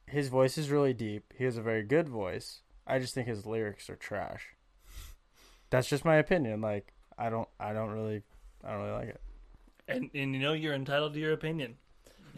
his 0.06 0.28
voice 0.28 0.56
is 0.56 0.70
really 0.70 0.94
deep. 0.94 1.32
He 1.36 1.44
has 1.44 1.56
a 1.56 1.62
very 1.62 1.82
good 1.82 2.08
voice. 2.08 2.62
I 2.86 2.98
just 2.98 3.14
think 3.14 3.28
his 3.28 3.44
lyrics 3.46 3.90
are 3.90 3.96
trash. 3.96 4.54
That's 5.68 5.86
just 5.86 6.04
my 6.04 6.16
opinion. 6.16 6.60
Like, 6.60 6.94
I 7.18 7.28
don't, 7.28 7.48
I 7.60 7.72
don't 7.72 7.90
really, 7.90 8.22
I 8.64 8.70
don't 8.70 8.80
really 8.80 8.98
like 8.98 9.08
it. 9.08 9.20
And 9.86 10.10
and 10.14 10.34
you 10.34 10.40
know 10.40 10.54
you're 10.54 10.74
entitled 10.74 11.14
to 11.14 11.20
your 11.20 11.32
opinion. 11.32 11.76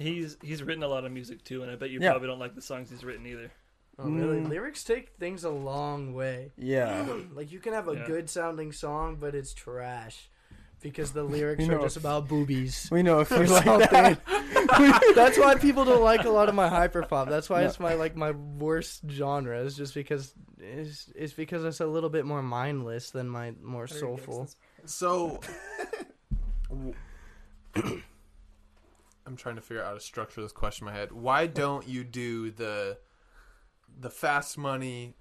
He's 0.02 0.36
he's 0.42 0.62
written 0.62 0.82
a 0.82 0.88
lot 0.88 1.04
of 1.04 1.12
music 1.12 1.44
too, 1.44 1.62
and 1.62 1.70
I 1.70 1.76
bet 1.76 1.90
you 1.90 2.00
Yeah. 2.00 2.10
probably 2.10 2.28
don't 2.28 2.38
like 2.38 2.54
the 2.54 2.62
songs 2.62 2.90
he's 2.90 3.04
written 3.04 3.26
either. 3.26 3.50
Oh, 3.98 4.08
really? 4.08 4.38
Mm. 4.40 4.48
Lyrics 4.48 4.84
take 4.84 5.10
things 5.18 5.44
a 5.44 5.50
long 5.50 6.14
way. 6.14 6.50
Yeah, 6.56 7.06
Like 7.34 7.52
you 7.52 7.60
can 7.60 7.72
have 7.74 7.88
a 7.88 7.94
Yeah. 7.94 8.06
good 8.06 8.30
sounding 8.30 8.72
song, 8.72 9.16
but 9.20 9.34
it's 9.34 9.52
trash 9.54 10.30
because 10.80 11.12
the 11.12 11.22
lyrics 11.22 11.64
You 11.64 11.72
are 11.72 11.76
know 11.76 11.82
just 11.82 11.98
if- 11.98 12.02
about 12.02 12.26
boobies. 12.26 12.88
we 12.90 13.02
know 13.02 13.20
if 13.20 13.30
or 13.32 13.44
you 13.44 13.50
like 13.50 13.64
something. 13.64 13.88
that. 13.90 15.12
That's 15.14 15.38
why 15.38 15.54
people 15.56 15.84
don't 15.84 16.02
like 16.02 16.24
a 16.24 16.30
lot 16.30 16.48
of 16.48 16.54
my 16.54 16.68
hyperpop. 16.68 17.28
That's 17.28 17.48
why 17.50 17.60
No. 17.60 17.66
it's 17.68 17.78
my 17.78 17.94
like 17.94 18.16
my 18.16 18.30
worst 18.32 19.02
genre. 19.10 19.60
Is 19.60 19.76
just 19.76 19.94
because 19.94 20.32
it's, 20.58 21.12
it's 21.14 21.32
because 21.34 21.62
it's 21.64 21.80
a 21.80 21.86
little 21.86 22.08
bit 22.10 22.24
more 22.24 22.42
mindless 22.42 23.10
than 23.10 23.28
my 23.28 23.52
more 23.62 23.86
soulful. 23.86 24.48
So, 24.86 25.38
w- 26.70 26.94
I'm 29.26 29.36
trying 29.36 29.56
to 29.56 29.62
figure 29.62 29.82
out 29.82 29.88
how 29.88 29.94
to 29.94 30.00
structure 30.00 30.40
this 30.42 30.52
question 30.52 30.86
in 30.86 30.92
my 30.92 30.98
head. 30.98 31.12
Why 31.12 31.46
don't 31.46 31.86
you 31.86 32.04
do 32.04 32.50
the 32.50 32.98
the 34.00 34.10
fast 34.10 34.56
money, 34.58 35.14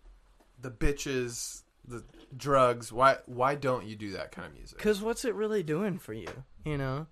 the 0.60 0.72
bitches, 0.72 1.64
the 1.88 2.04
drugs? 2.36 2.92
Why 2.92 3.18
why 3.26 3.56
don't 3.56 3.86
you 3.86 3.96
do 3.96 4.12
that 4.12 4.32
kind 4.32 4.48
of 4.48 4.54
music? 4.54 4.78
Cause 4.80 5.02
what's 5.02 5.26
it 5.26 5.36
really 5.36 5.64
doing 5.64 6.00
for 6.00 6.14
you? 6.14 6.30
You 6.66 6.78
know, 6.78 7.08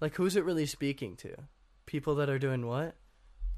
like 0.00 0.14
who's 0.16 0.36
it 0.36 0.44
really 0.44 0.66
speaking 0.66 1.16
to? 1.16 1.34
People 1.86 2.14
that 2.16 2.28
are 2.28 2.38
doing 2.38 2.66
what? 2.66 2.96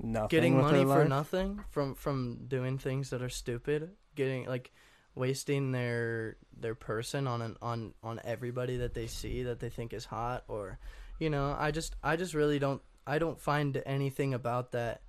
Nothing 0.01 0.29
Getting 0.29 0.61
money 0.61 0.83
for 0.83 1.01
life. 1.01 1.09
nothing 1.09 1.61
from 1.71 1.95
from 1.95 2.47
doing 2.49 2.79
things 2.79 3.11
that 3.11 3.23
are 3.23 3.29
stupid. 3.29 3.91
Getting 4.17 4.47
like 4.47 4.73
wasting 5.15 5.71
their 5.71 6.37
their 6.59 6.75
person 6.75 7.29
on 7.29 7.41
an 7.41 7.57
on 7.63 7.95
on 8.03 8.21
everybody 8.25 8.79
that 8.79 8.95
they 8.95 9.07
see 9.07 9.45
that 9.45 9.61
they 9.61 9.69
think 9.69 9.93
is 9.93 10.05
hot 10.07 10.43
or 10.49 10.79
you 11.19 11.31
know 11.31 11.57
i 11.59 11.71
just 11.71 11.95
i 12.03 12.17
just 12.17 12.35
really 12.35 12.59
don't 12.59 12.83
i 13.07 13.19
don't 13.19 13.41
find 13.41 13.83
anything 13.87 14.35
about 14.35 14.73
that 14.73 15.01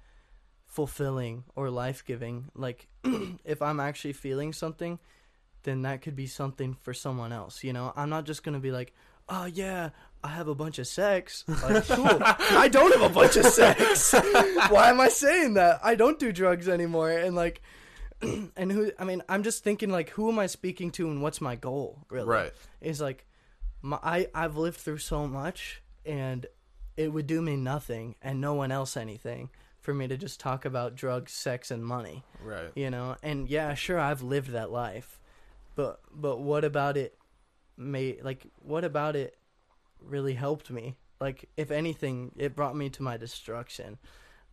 fulfilling 0.67 1.43
or 1.55 1.69
life-giving. 1.69 2.51
Like 2.53 2.87
if 3.45 3.61
i'm 3.61 3.79
actually 3.79 4.13
feeling 4.13 4.51
something 4.53 4.99
then 5.63 5.81
that 5.83 6.01
could 6.01 6.15
be 6.15 6.27
something 6.27 6.75
for 6.81 6.93
someone 6.93 7.31
else 7.31 7.63
you 7.63 7.73
know? 7.73 7.93
I'm 7.95 8.09
not 8.09 8.25
just 8.25 8.43
gonna 8.43 8.59
be 8.59 8.71
like 8.71 8.93
oh 9.29 9.45
yeah 9.45 9.89
i 10.23 10.27
have 10.27 10.47
a 10.47 10.55
bunch 10.55 10.77
of 10.79 10.87
sex. 10.87 11.43
Like 11.63 11.87
cool. 11.87 12.19
I 12.21 12.67
don't 12.67 12.91
have 12.91 13.09
a 13.09 13.13
bunch 13.13 13.37
of 13.37 13.45
sex. 13.45 14.13
Why 14.69 14.89
am 14.89 14.99
i 14.99 15.07
saying 15.09 15.53
that? 15.55 15.79
I 15.83 15.95
don't 15.95 16.19
do 16.19 16.31
drugs 16.31 16.67
anymore. 16.67 17.09
And 17.11 17.35
like 17.35 17.61
and 18.21 18.71
who 18.71 18.91
i 18.97 19.03
mean 19.03 19.21
i'm 19.27 19.43
just 19.43 19.63
thinking 19.63 19.89
like 19.89 20.09
who 20.11 20.29
am 20.31 20.39
i 20.39 20.47
speaking 20.47 20.89
to 20.89 21.09
and 21.09 21.21
what's 21.21 21.41
my 21.41 21.55
goal 21.55 21.99
really? 22.09 22.27
Right. 22.27 22.53
is 22.79 23.01
like 23.01 23.25
my, 23.81 23.99
I 24.01 24.27
I've 24.33 24.55
lived 24.57 24.79
through 24.79 24.99
so 24.99 25.27
much 25.27 25.81
and 26.05 26.45
it 26.97 27.11
would 27.11 27.27
do 27.27 27.41
me 27.41 27.55
nothing 27.55 28.15
and 28.21 28.39
no 28.39 28.53
one 28.53 28.71
else 28.71 28.95
anything 28.95 29.49
for 29.81 29.93
me 29.93 30.07
to 30.07 30.17
just 30.17 30.39
talk 30.39 30.65
about 30.65 30.95
drugs, 30.95 31.31
sex 31.31 31.69
and 31.71 31.85
money, 31.85 32.23
Right. 32.43 32.71
you 32.75 32.89
know? 32.89 33.15
And 33.21 33.47
yeah, 33.49 33.73
sure 33.73 33.99
I've 33.99 34.21
lived 34.21 34.51
that 34.51 34.71
life. 34.71 35.19
But 35.75 35.99
but 36.13 36.39
what 36.39 36.63
about 36.63 36.95
it 36.97 37.17
may 37.77 38.17
like 38.23 38.45
what 38.61 38.83
about 38.85 39.15
it 39.15 39.37
really 40.01 40.33
helped 40.33 40.71
me? 40.71 40.95
Like 41.19 41.49
if 41.57 41.69
anything, 41.71 42.31
it 42.37 42.55
brought 42.55 42.75
me 42.75 42.89
to 42.91 43.03
my 43.03 43.17
destruction. 43.17 43.97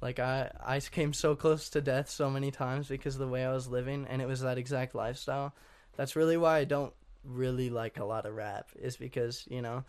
Like 0.00 0.18
I 0.18 0.50
I 0.60 0.80
came 0.80 1.12
so 1.12 1.36
close 1.36 1.70
to 1.70 1.80
death 1.80 2.10
so 2.10 2.28
many 2.28 2.50
times 2.50 2.88
because 2.88 3.14
of 3.14 3.20
the 3.20 3.28
way 3.28 3.44
I 3.46 3.52
was 3.52 3.68
living 3.68 4.04
and 4.08 4.20
it 4.20 4.26
was 4.26 4.40
that 4.40 4.58
exact 4.58 4.94
lifestyle. 4.94 5.54
That's 5.96 6.16
really 6.16 6.36
why 6.36 6.58
I 6.58 6.64
don't 6.64 6.92
really 7.24 7.70
like 7.70 7.98
a 8.00 8.04
lot 8.04 8.26
of 8.26 8.34
rap 8.34 8.70
is 8.78 8.96
because, 8.96 9.44
you 9.48 9.62
know, 9.62 9.84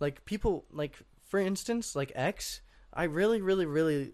like 0.00 0.24
people 0.24 0.64
like 0.70 0.96
for 1.24 1.38
instance, 1.40 1.94
like 1.96 2.12
X, 2.14 2.60
I 2.92 3.04
really 3.04 3.40
really 3.40 3.66
really 3.66 4.12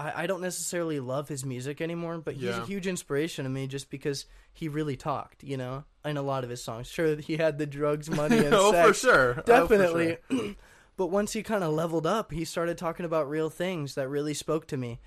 I, 0.00 0.22
I 0.22 0.26
don't 0.26 0.40
necessarily 0.40 1.00
love 1.00 1.28
his 1.28 1.44
music 1.44 1.80
anymore, 1.80 2.18
but 2.18 2.34
he's 2.34 2.44
Yeah. 2.44 2.62
a 2.62 2.66
huge 2.66 2.86
inspiration 2.86 3.44
to 3.44 3.50
me 3.50 3.66
just 3.66 3.90
because 3.90 4.26
he 4.52 4.68
really 4.68 4.96
talked, 4.96 5.44
you 5.44 5.56
know, 5.56 5.84
in 6.04 6.16
a 6.16 6.22
lot 6.22 6.42
of 6.44 6.50
his 6.50 6.62
songs. 6.64 6.88
Sure, 6.88 7.16
he 7.28 7.36
had 7.36 7.58
the 7.58 7.66
drugs, 7.66 8.10
money, 8.10 8.38
and 8.38 8.54
oh, 8.54 8.72
sex 8.72 8.88
for 8.88 8.94
sure. 8.94 9.30
Oh, 9.30 9.34
for 9.34 9.42
definitely 9.42 10.16
sure. 10.30 10.54
but 10.96 11.06
once 11.06 11.32
he 11.34 11.42
kind 11.42 11.64
of 11.64 11.72
leveled 11.72 12.06
up 12.06 12.32
he 12.32 12.44
started 12.44 12.76
talking 12.78 13.06
about 13.06 13.28
real 13.28 13.48
things 13.50 13.94
that 13.94 14.08
really 14.08 14.34
spoke 14.34 14.66
to 14.68 14.76
me 14.76 15.00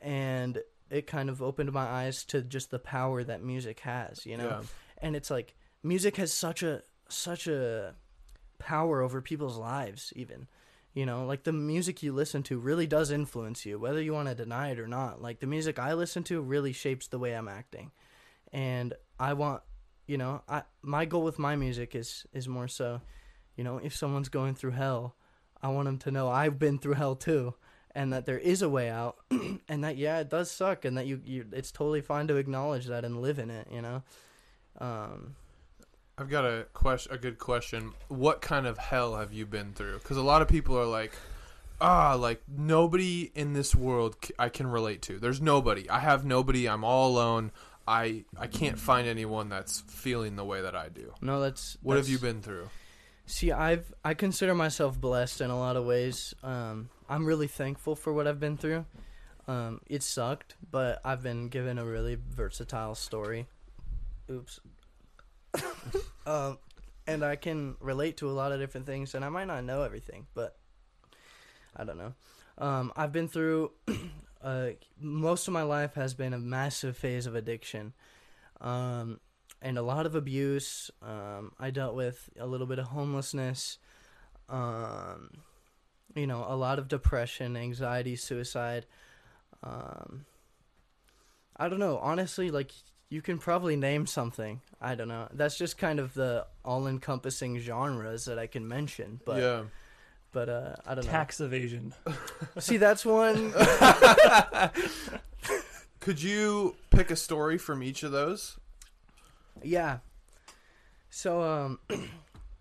and 0.00 0.58
it 0.90 1.06
kind 1.06 1.28
of 1.30 1.42
opened 1.42 1.72
my 1.72 1.86
eyes 1.86 2.24
to 2.24 2.42
just 2.42 2.70
the 2.70 2.78
power 2.78 3.22
that 3.22 3.42
music 3.42 3.80
has 3.80 4.26
you 4.26 4.36
know 4.36 4.48
Yeah. 4.48 4.62
and 4.98 5.14
it's 5.16 5.30
like 5.30 5.54
music 5.82 6.16
has 6.16 6.32
such 6.32 6.62
a 6.62 6.82
such 7.08 7.46
a 7.46 7.94
power 8.58 9.02
over 9.02 9.20
people's 9.20 9.56
lives 9.56 10.12
even. 10.16 10.48
You 10.94 11.06
know 11.06 11.26
like 11.26 11.44
the 11.44 11.52
music 11.52 12.02
you 12.02 12.12
listen 12.12 12.42
to 12.44 12.58
really 12.58 12.86
does 12.86 13.10
influence 13.10 13.64
you 13.64 13.78
whether 13.78 14.02
you 14.02 14.12
want 14.12 14.28
to 14.28 14.34
deny 14.34 14.70
it 14.70 14.80
or 14.80 14.88
not. 14.88 15.22
Like 15.22 15.40
the 15.40 15.46
music 15.46 15.78
i 15.78 15.94
listen 15.94 16.22
to 16.24 16.40
really 16.40 16.72
shapes 16.72 17.06
the 17.06 17.18
way 17.18 17.34
i'm 17.34 17.48
acting. 17.48 17.92
And 18.52 18.94
i 19.18 19.32
want 19.32 19.62
you 20.08 20.18
know 20.18 20.42
i 20.48 20.62
my 20.82 21.04
goal 21.04 21.22
with 21.22 21.38
my 21.38 21.54
music 21.54 21.94
is 21.94 22.26
is 22.32 22.48
more 22.48 22.66
so 22.66 23.00
you 23.56 23.62
know 23.62 23.78
if 23.78 23.94
someone's 23.94 24.28
going 24.28 24.54
through 24.54 24.72
hell 24.72 25.14
i 25.62 25.68
want 25.68 25.84
them 25.84 25.98
to 25.98 26.10
know 26.10 26.28
i've 26.28 26.58
been 26.58 26.78
through 26.78 26.94
hell 26.94 27.14
too 27.14 27.54
and 27.94 28.12
that 28.12 28.26
there 28.26 28.38
is 28.38 28.62
a 28.62 28.68
way 28.68 28.88
out 28.88 29.16
and 29.68 29.84
that 29.84 29.96
yeah 29.96 30.18
it 30.18 30.30
does 30.30 30.50
suck 30.50 30.84
and 30.84 30.96
that 30.96 31.06
you, 31.06 31.20
you 31.24 31.46
it's 31.52 31.70
totally 31.70 32.00
fine 32.00 32.26
to 32.26 32.36
acknowledge 32.36 32.86
that 32.86 33.04
and 33.04 33.22
live 33.22 33.38
in 33.38 33.50
it 33.50 33.68
you 33.70 33.82
know? 33.82 34.02
Um 34.80 35.36
I've 36.18 36.28
got 36.28 36.44
a 36.44 36.66
question, 36.72 37.12
a 37.12 37.18
good 37.18 37.38
question. 37.38 37.92
What 38.08 38.40
kind 38.40 38.66
of 38.66 38.76
hell 38.78 39.16
have 39.16 39.32
you 39.32 39.46
been 39.46 39.72
through? 39.72 39.98
Because 39.98 40.16
a 40.16 40.22
lot 40.22 40.42
of 40.42 40.48
people 40.48 40.76
are 40.78 40.84
like, 40.86 41.12
ah, 41.80 42.14
like 42.14 42.42
nobody 42.48 43.30
in 43.34 43.52
this 43.52 43.74
world 43.74 44.16
c- 44.24 44.34
I 44.38 44.48
can 44.48 44.66
relate 44.66 45.00
to. 45.02 45.18
There's 45.18 45.40
nobody. 45.40 45.88
I 45.88 46.00
have 46.00 46.24
nobody. 46.24 46.68
I'm 46.68 46.82
all 46.84 47.10
alone. 47.12 47.52
I 47.86 48.24
I 48.36 48.48
can't 48.48 48.78
find 48.78 49.06
anyone 49.08 49.48
that's 49.48 49.80
feeling 49.86 50.36
the 50.36 50.44
way 50.44 50.60
that 50.60 50.74
I 50.76 50.88
do. 50.88 51.14
no 51.22 51.40
that's 51.40 51.78
What 51.82 51.96
have 51.96 52.08
you 52.08 52.18
been 52.18 52.42
through? 52.42 52.68
See, 53.26 53.52
I've 53.52 53.94
I 54.04 54.14
consider 54.14 54.54
myself 54.54 55.00
blessed 55.00 55.40
in 55.40 55.50
a 55.50 55.58
lot 55.58 55.76
of 55.76 55.84
ways. 55.86 56.34
Um, 56.42 56.90
I'm 57.08 57.24
really 57.24 57.46
thankful 57.46 57.94
for 57.94 58.12
what 58.12 58.26
I've 58.26 58.40
been 58.40 58.56
through. 58.56 58.84
Um, 59.46 59.80
it 59.86 60.02
sucked, 60.02 60.56
but 60.70 61.00
I've 61.04 61.22
been 61.22 61.48
given 61.48 61.78
a 61.78 61.84
really 61.86 62.18
versatile 62.28 62.94
story. 62.94 63.46
Oops. 64.30 64.60
um, 66.26 66.58
and 67.06 67.24
I 67.24 67.36
can 67.36 67.76
relate 67.80 68.18
to 68.18 68.28
a 68.28 68.32
lot 68.32 68.52
of 68.52 68.60
different 68.60 68.86
things, 68.86 69.14
and 69.14 69.24
I 69.24 69.28
might 69.28 69.46
not 69.46 69.64
know 69.64 69.82
everything, 69.82 70.26
but 70.34 70.56
I 71.76 71.84
don't 71.84 71.98
know. 71.98 72.14
Um, 72.58 72.92
I've 72.96 73.12
been 73.12 73.28
through. 73.28 73.72
uh, 74.42 74.70
most 75.00 75.48
of 75.48 75.54
my 75.54 75.62
life 75.62 75.94
has 75.94 76.14
been 76.14 76.32
a 76.32 76.38
massive 76.38 76.96
phase 76.96 77.26
of 77.26 77.34
addiction. 77.34 77.94
Um, 78.60 79.20
and 79.60 79.78
a 79.78 79.82
lot 79.82 80.06
of 80.06 80.14
abuse. 80.14 80.90
Um, 81.02 81.52
I 81.58 81.70
dealt 81.70 81.94
with 81.94 82.28
a 82.38 82.46
little 82.46 82.66
bit 82.66 82.78
of 82.78 82.86
homelessness. 82.86 83.78
Um, 84.48 85.30
you 86.14 86.26
know, 86.26 86.44
a 86.48 86.56
lot 86.56 86.78
of 86.78 86.88
depression, 86.88 87.56
anxiety, 87.56 88.16
suicide. 88.16 88.86
Um, 89.62 90.24
I 91.56 91.68
don't 91.68 91.80
know. 91.80 91.98
Honestly, 91.98 92.50
like 92.50 92.72
you 93.10 93.22
can 93.22 93.38
probably 93.38 93.76
name 93.76 94.06
something. 94.06 94.60
I 94.80 94.94
don't 94.94 95.08
know. 95.08 95.28
That's 95.32 95.56
just 95.56 95.78
kind 95.78 95.98
of 95.98 96.14
the 96.14 96.46
all-encompassing 96.64 97.58
genres 97.58 98.26
that 98.26 98.38
I 98.38 98.46
can 98.46 98.68
mention. 98.68 99.20
But 99.24 99.42
yeah. 99.42 99.62
but 100.32 100.48
uh, 100.48 100.76
I 100.86 100.94
don't 100.94 101.04
know. 101.04 101.10
Tax 101.10 101.40
evasion. 101.40 101.94
See, 102.58 102.76
that's 102.76 103.06
one. 103.06 103.52
Could 106.00 106.22
you 106.22 106.76
pick 106.90 107.10
a 107.10 107.16
story 107.16 107.58
from 107.58 107.82
each 107.82 108.02
of 108.02 108.12
those? 108.12 108.58
Yeah. 109.62 109.98
So 111.10 111.42
um 111.42 111.78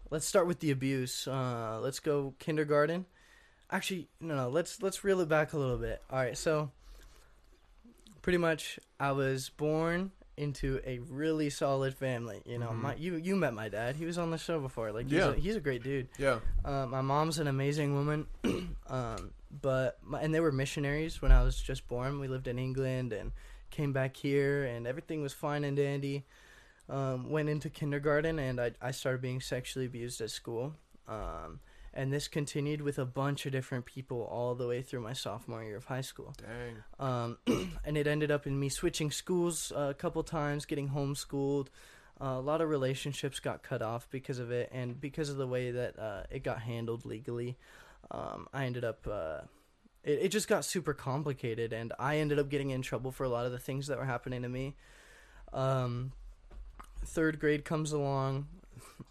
let's 0.10 0.25
start 0.25 0.47
with 0.47 0.60
the 0.60 0.71
abuse. 0.71 1.27
Uh 1.27 1.79
let's 1.81 1.99
go 1.99 2.33
kindergarten. 2.39 3.05
Actually, 3.69 4.07
no 4.21 4.36
no, 4.36 4.49
let's 4.49 4.81
let's 4.81 5.03
reel 5.03 5.19
it 5.19 5.29
back 5.29 5.53
a 5.53 5.57
little 5.57 5.77
bit. 5.77 6.01
All 6.10 6.17
right, 6.17 6.38
so 6.38 6.71
pretty 8.21 8.38
much 8.38 8.79
I 8.99 9.12
was 9.12 9.49
born 9.49 10.12
into 10.38 10.80
a 10.86 11.00
really 11.00 11.50
solid 11.50 11.95
family. 11.95 12.41
You 12.45 12.60
know, 12.60 12.69
Mhm. 12.69 12.82
my 12.82 12.95
you 12.95 13.15
you 13.15 13.36
met 13.36 13.54
my 13.54 13.69
dad. 13.69 13.95
He 13.95 14.06
was 14.06 14.17
on 14.17 14.30
the 14.32 14.38
show 14.38 14.60
before. 14.60 14.91
Like 14.91 15.06
he's, 15.06 15.13
Yeah. 15.13 15.30
a, 15.32 15.34
he's 15.36 15.56
a 15.56 15.60
great 15.60 15.84
dude. 15.84 16.08
Yeah. 16.17 16.39
Uh, 16.63 16.86
my 16.86 17.02
mom's 17.02 17.39
an 17.39 17.47
amazing 17.47 17.95
woman, 17.95 18.28
um, 18.88 19.32
but 19.62 19.97
my, 20.04 20.21
and 20.21 20.34
they 20.34 20.39
were 20.39 20.52
missionaries 20.52 21.21
when 21.21 21.32
I 21.32 21.43
was 21.43 21.60
just 21.60 21.88
born. 21.88 22.19
We 22.19 22.28
lived 22.28 22.47
in 22.47 22.60
England 22.60 23.12
and 23.13 23.32
came 23.71 23.91
back 23.91 24.15
here, 24.15 24.63
and 24.63 24.86
everything 24.88 25.21
was 25.21 25.34
fine 25.34 25.63
and 25.63 25.76
dandy. 25.76 26.26
Um, 26.89 27.30
went 27.30 27.50
into 27.50 27.69
kindergarten, 27.69 28.39
and 28.39 28.62
I 28.62 28.71
I 28.82 28.91
started 28.91 29.21
being 29.21 29.41
sexually 29.41 29.88
abused 29.88 30.21
at 30.21 30.30
school. 30.30 30.76
Um, 31.08 31.60
and 31.97 32.13
this 32.13 32.27
continued 32.27 32.81
with 32.81 32.99
a 32.99 33.05
bunch 33.05 33.47
of 33.47 33.51
different 33.51 33.86
people 33.86 34.21
all 34.21 34.53
the 34.53 34.67
way 34.67 34.83
through 34.83 35.01
my 35.01 35.13
sophomore 35.13 35.63
year 35.63 35.75
of 35.77 35.86
high 35.86 36.01
school. 36.01 36.36
Dang. 36.38 36.83
Um, 36.99 37.38
and 37.83 37.97
it 37.97 38.05
ended 38.05 38.29
up 38.29 38.45
in 38.45 38.57
me 38.57 38.69
switching 38.69 39.10
schools 39.10 39.73
uh, 39.75 39.88
a 39.89 39.93
couple 39.95 40.21
times, 40.21 40.65
getting 40.65 40.89
homeschooled. 40.89 41.67
Uh, 42.21 42.36
a 42.38 42.39
lot 42.39 42.62
of 42.62 42.69
relationships 42.69 43.39
got 43.39 43.63
cut 43.63 43.81
off 43.81 44.07
because 44.12 44.38
of 44.38 44.51
it, 44.51 44.69
and 44.71 45.01
because 45.01 45.29
of 45.29 45.38
the 45.38 45.47
way 45.47 45.71
that 45.71 45.97
uh, 45.97 46.23
it 46.29 46.43
got 46.43 46.62
handled 46.62 47.03
legally, 47.03 47.57
um, 48.12 48.47
I 48.53 48.65
ended 48.65 48.86
up. 48.86 49.07
Uh, 49.10 49.41
it, 50.03 50.19
it 50.23 50.27
just 50.29 50.47
got 50.47 50.65
super 50.65 50.93
complicated, 50.93 51.73
and 51.73 51.93
I 51.97 52.17
ended 52.17 52.38
up 52.38 52.49
getting 52.49 52.69
in 52.69 52.83
trouble 52.83 53.12
for 53.12 53.23
a 53.23 53.29
lot 53.29 53.47
of 53.47 53.51
the 53.51 53.60
things 53.60 53.88
that 53.88 53.97
were 53.97 54.05
happening 54.05 54.43
to 54.43 54.49
me. 54.49 54.75
Um, 55.51 56.12
third 57.03 57.39
grade 57.39 57.65
comes 57.65 57.91
along. 57.91 58.47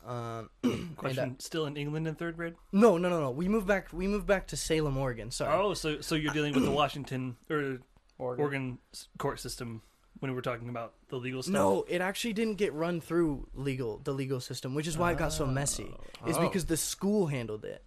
Um, 0.06 0.50
and 0.62 0.88
I- 0.92 0.94
Question: 0.96 1.36
Still 1.40 1.66
in 1.66 1.76
England 1.76 2.06
in 2.08 2.14
third 2.14 2.36
grade? 2.36 2.54
no, 2.72 2.96
no, 2.98 3.08
no, 3.08 3.20
no. 3.20 3.30
We 3.30 3.48
moved 3.48 3.66
back. 3.66 3.88
We 3.92 4.06
moved 4.06 4.26
back 4.26 4.46
to 4.48 4.56
Salem, 4.56 4.96
Oregon. 4.96 5.30
Sorry. 5.30 5.52
Oh, 5.52 5.74
so 5.74 6.00
so 6.00 6.14
you're 6.14 6.32
dealing 6.32 6.54
with 6.54 6.64
the 6.64 6.70
Washington 6.82 7.36
or 7.50 7.78
Oregon. 8.18 8.42
Oregon 8.44 8.78
court 9.18 9.40
system 9.40 9.82
when 10.20 10.30
we 10.30 10.34
were 10.34 10.42
talking 10.42 10.68
about 10.70 10.94
the 11.08 11.16
legal 11.16 11.42
stuff. 11.42 11.52
No, 11.52 11.84
it 11.88 12.00
actually 12.00 12.32
didn't 12.32 12.54
get 12.54 12.72
run 12.72 13.00
through 13.00 13.48
legal 13.54 14.00
the 14.04 14.12
legal 14.12 14.40
system, 14.40 14.74
which 14.74 14.86
is 14.86 14.96
why 14.96 15.12
it 15.12 15.18
got 15.18 15.32
so 15.32 15.46
messy. 15.46 15.94
Is 16.26 16.36
Oh. 16.38 16.40
because 16.40 16.64
the 16.66 16.76
school 16.76 17.26
handled 17.26 17.64
it. 17.64 17.82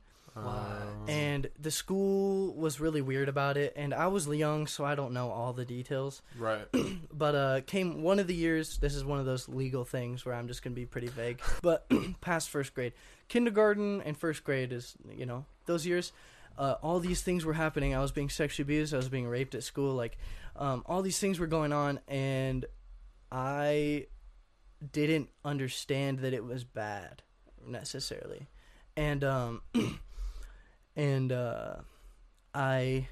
And 1.08 1.50
the 1.60 1.72
school 1.72 2.54
was 2.54 2.80
really 2.80 3.02
weird 3.02 3.30
about 3.30 3.58
it 3.58 3.74
and 3.76 3.94
I 3.94 4.08
was 4.08 4.28
young 4.28 4.68
so 4.68 4.86
I 4.86 4.96
don't 4.96 5.13
know 5.13 5.32
all 5.32 5.54
the 5.54 5.65
details. 5.65 6.22
Right. 6.38 6.68
But 7.12 7.36
uh 7.36 7.62
came 7.65 8.02
one 8.02 8.20
of 8.20 8.28
the 8.28 8.36
years 8.36 8.78
this 8.78 8.96
is 8.96 9.04
one 9.04 9.20
of 9.20 9.26
those 9.26 9.50
legal 9.50 9.84
things 9.84 10.26
where 10.26 10.36
I'm 10.36 10.48
just 10.48 10.63
going 10.63 10.74
to 10.74 10.80
be 10.80 10.86
pretty 10.86 11.08
vague. 11.08 11.42
But 11.62 11.86
past 12.22 12.50
first 12.50 12.74
grade, 12.74 12.94
kindergarten 13.28 14.02
and 14.02 14.18
first 14.18 14.44
grade 14.44 14.72
is, 14.72 14.96
you 15.13 15.26
know, 15.26 15.46
those 15.65 15.86
years 15.86 16.13
uh, 16.60 16.76
all 16.84 17.00
these 17.00 17.22
things 17.22 17.46
were 17.46 17.54
happening. 17.54 17.96
I 17.96 18.02
was 18.02 18.12
being 18.12 18.30
sexually 18.30 18.65
abused. 18.65 18.94
I 18.94 18.98
was 18.98 19.08
being 19.08 19.28
raped 19.28 19.56
at 19.56 19.63
school. 19.63 19.96
Like, 19.96 20.18
um, 20.58 20.84
all 20.86 21.02
these 21.02 21.18
things 21.18 21.39
were 21.39 21.48
going 21.48 21.72
on, 21.72 22.02
and 22.08 22.65
I 23.32 24.08
didn't 24.92 25.30
understand 25.46 26.20
that 26.20 26.34
it 26.34 26.44
was 26.44 26.65
bad 26.65 27.24
necessarily, 27.65 28.48
and 28.98 29.24
um, 29.24 29.62
and 30.99 31.31
uh, 31.31 31.75
I 32.53 33.07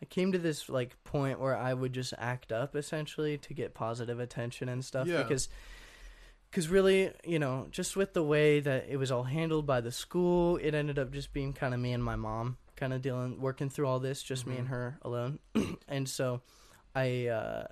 I 0.00 0.04
came 0.04 0.32
to 0.32 0.38
this 0.38 0.68
like 0.68 1.02
point 1.04 1.40
where 1.40 1.56
I 1.56 1.74
would 1.74 1.92
just 1.92 2.14
act 2.18 2.52
up 2.52 2.76
essentially 2.76 3.38
to 3.38 3.54
get 3.54 3.74
positive 3.74 4.20
attention 4.20 4.68
and 4.68 4.84
stuff 4.84 5.06
Yeah. 5.08 5.22
because 5.22 5.48
because 6.50 6.68
really 6.68 7.10
you 7.24 7.38
know 7.38 7.66
just 7.70 7.96
with 7.96 8.12
the 8.12 8.22
way 8.22 8.60
that 8.60 8.86
it 8.88 8.96
was 8.96 9.10
all 9.10 9.24
handled 9.24 9.66
by 9.66 9.80
the 9.80 9.92
school 9.92 10.56
it 10.58 10.74
ended 10.74 10.98
up 10.98 11.10
just 11.12 11.32
being 11.32 11.52
kind 11.52 11.74
of 11.74 11.80
me 11.80 11.92
and 11.92 12.02
my 12.04 12.16
mom 12.16 12.56
kind 12.76 12.92
of 12.92 13.02
dealing 13.02 13.40
working 13.40 13.68
through 13.68 13.86
all 13.88 13.98
this 13.98 14.22
just 14.22 14.46
me 14.46 14.56
and 14.56 14.68
her 14.68 14.98
alone 15.02 15.38
and 15.88 16.08
so 16.08 16.40
i 16.94 17.26
uh 17.26 17.66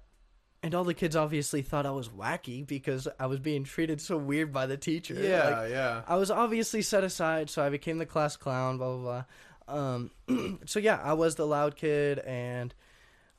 and 0.66 0.74
all 0.74 0.85
the 0.85 0.94
kids 0.94 1.14
obviously 1.16 1.62
thought 1.62 1.87
i 1.87 1.90
was 1.90 2.09
wacky 2.09 2.66
because 2.66 3.07
i 3.20 3.26
was 3.26 3.38
being 3.38 3.62
treated 3.64 4.00
so 4.00 4.16
weird 4.16 4.52
by 4.52 4.66
the 4.66 4.76
teacher 4.76 5.14
Yeah, 5.14 5.61
Like, 5.61 5.70
yeah. 5.70 6.02
I 6.07 6.16
was 6.16 6.31
obviously 6.31 6.83
set 6.83 7.05
aside, 7.05 7.48
so 7.48 7.62
I 7.62 7.70
became 7.70 7.98
the 7.98 8.07
class 8.07 8.37
clown. 8.37 8.76
Blah 8.79 8.96
blah 8.96 9.24
blah. 9.68 9.79
Um, 9.79 10.59
so 10.66 10.79
yeah, 10.81 11.00
I 11.02 11.12
was 11.14 11.37
the 11.37 11.46
loud 11.46 11.76
kid, 11.76 12.18
and 12.20 12.74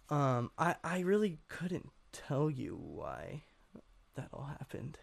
um, 0.09 0.51
I 0.57 0.75
I 0.83 0.99
really 0.99 1.39
couldn't 1.49 1.89
tell 2.13 2.49
you 2.49 2.75
why 2.75 3.43
that 4.15 4.29
all 4.33 4.45
happened. 4.45 4.97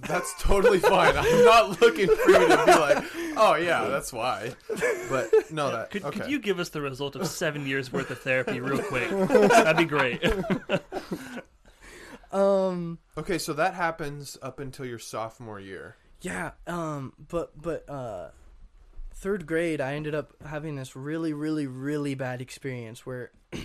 That's 0.00 0.34
totally 0.42 0.78
fine. 0.78 1.14
I'm 1.16 1.44
not 1.44 1.80
looking 1.80 2.06
for 2.06 2.30
you 2.30 2.48
to 2.48 2.62
be 2.66 2.72
like, 2.72 3.04
oh 3.36 3.54
yeah, 3.56 3.84
that's 3.88 4.12
why. 4.12 4.54
But 5.10 5.30
no, 5.50 5.70
that 5.70 5.90
Could, 5.90 6.04
okay. 6.04 6.20
could 6.20 6.30
you 6.30 6.38
give 6.38 6.58
us 6.58 6.70
the 6.70 6.80
result 6.80 7.14
of 7.16 7.26
seven 7.26 7.66
years 7.66 7.92
worth 7.92 8.10
of 8.10 8.18
therapy 8.20 8.60
real 8.60 8.82
quick? 8.82 9.10
That'd 9.10 9.76
be 9.76 9.84
great. 9.84 10.22
Um, 12.32 12.98
Okay, 13.18 13.36
so 13.36 13.52
that 13.52 13.74
happens 13.74 14.38
up 14.40 14.58
until 14.58 14.86
your 14.86 14.98
sophomore 14.98 15.60
year. 15.60 15.96
yeah. 16.22 16.52
Um, 16.66 17.12
but 17.28 17.52
but 17.60 17.86
uh, 17.90 18.28
third 19.12 19.44
grade, 19.46 19.82
I 19.82 19.94
ended 19.96 20.14
up 20.14 20.32
having 20.46 20.76
this 20.76 20.96
really 20.96 21.34
really 21.34 21.66
really 21.66 22.14
bad 22.14 22.40
experience 22.40 23.04
where. 23.04 23.30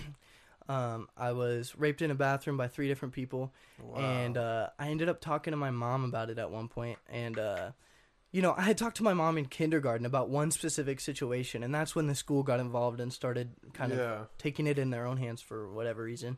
Um, 0.68 1.08
I 1.16 1.32
was 1.32 1.74
raped 1.78 2.02
in 2.02 2.10
a 2.10 2.14
bathroom 2.14 2.58
by 2.58 2.68
three 2.68 2.88
different 2.88 3.14
people. 3.14 3.52
Wow. 3.82 4.00
and 4.00 4.36
uh, 4.36 4.68
I 4.78 4.88
ended 4.88 5.08
up 5.08 5.20
talking 5.20 5.52
to 5.52 5.56
my 5.56 5.70
mom 5.70 6.04
about 6.04 6.30
it 6.30 6.38
at 6.38 6.50
one 6.50 6.68
point, 6.68 6.98
and 7.08 7.38
uh, 7.38 7.70
you 8.30 8.42
know, 8.42 8.54
I 8.56 8.62
had 8.62 8.76
talked 8.76 8.98
to 8.98 9.02
my 9.02 9.14
mom 9.14 9.38
in 9.38 9.46
kindergarten 9.46 10.04
about 10.04 10.28
one 10.28 10.50
specific 10.50 11.00
situation, 11.00 11.62
and 11.62 11.74
that's 11.74 11.94
when 11.94 12.06
the 12.06 12.14
school 12.14 12.42
got 12.42 12.60
involved 12.60 13.00
and 13.00 13.12
started 13.12 13.52
kind 13.72 13.92
of 13.92 13.98
yeah. 13.98 14.18
taking 14.36 14.66
it 14.66 14.78
in 14.78 14.90
their 14.90 15.06
own 15.06 15.16
hands 15.16 15.40
for 15.40 15.72
whatever 15.72 16.02
reason. 16.02 16.36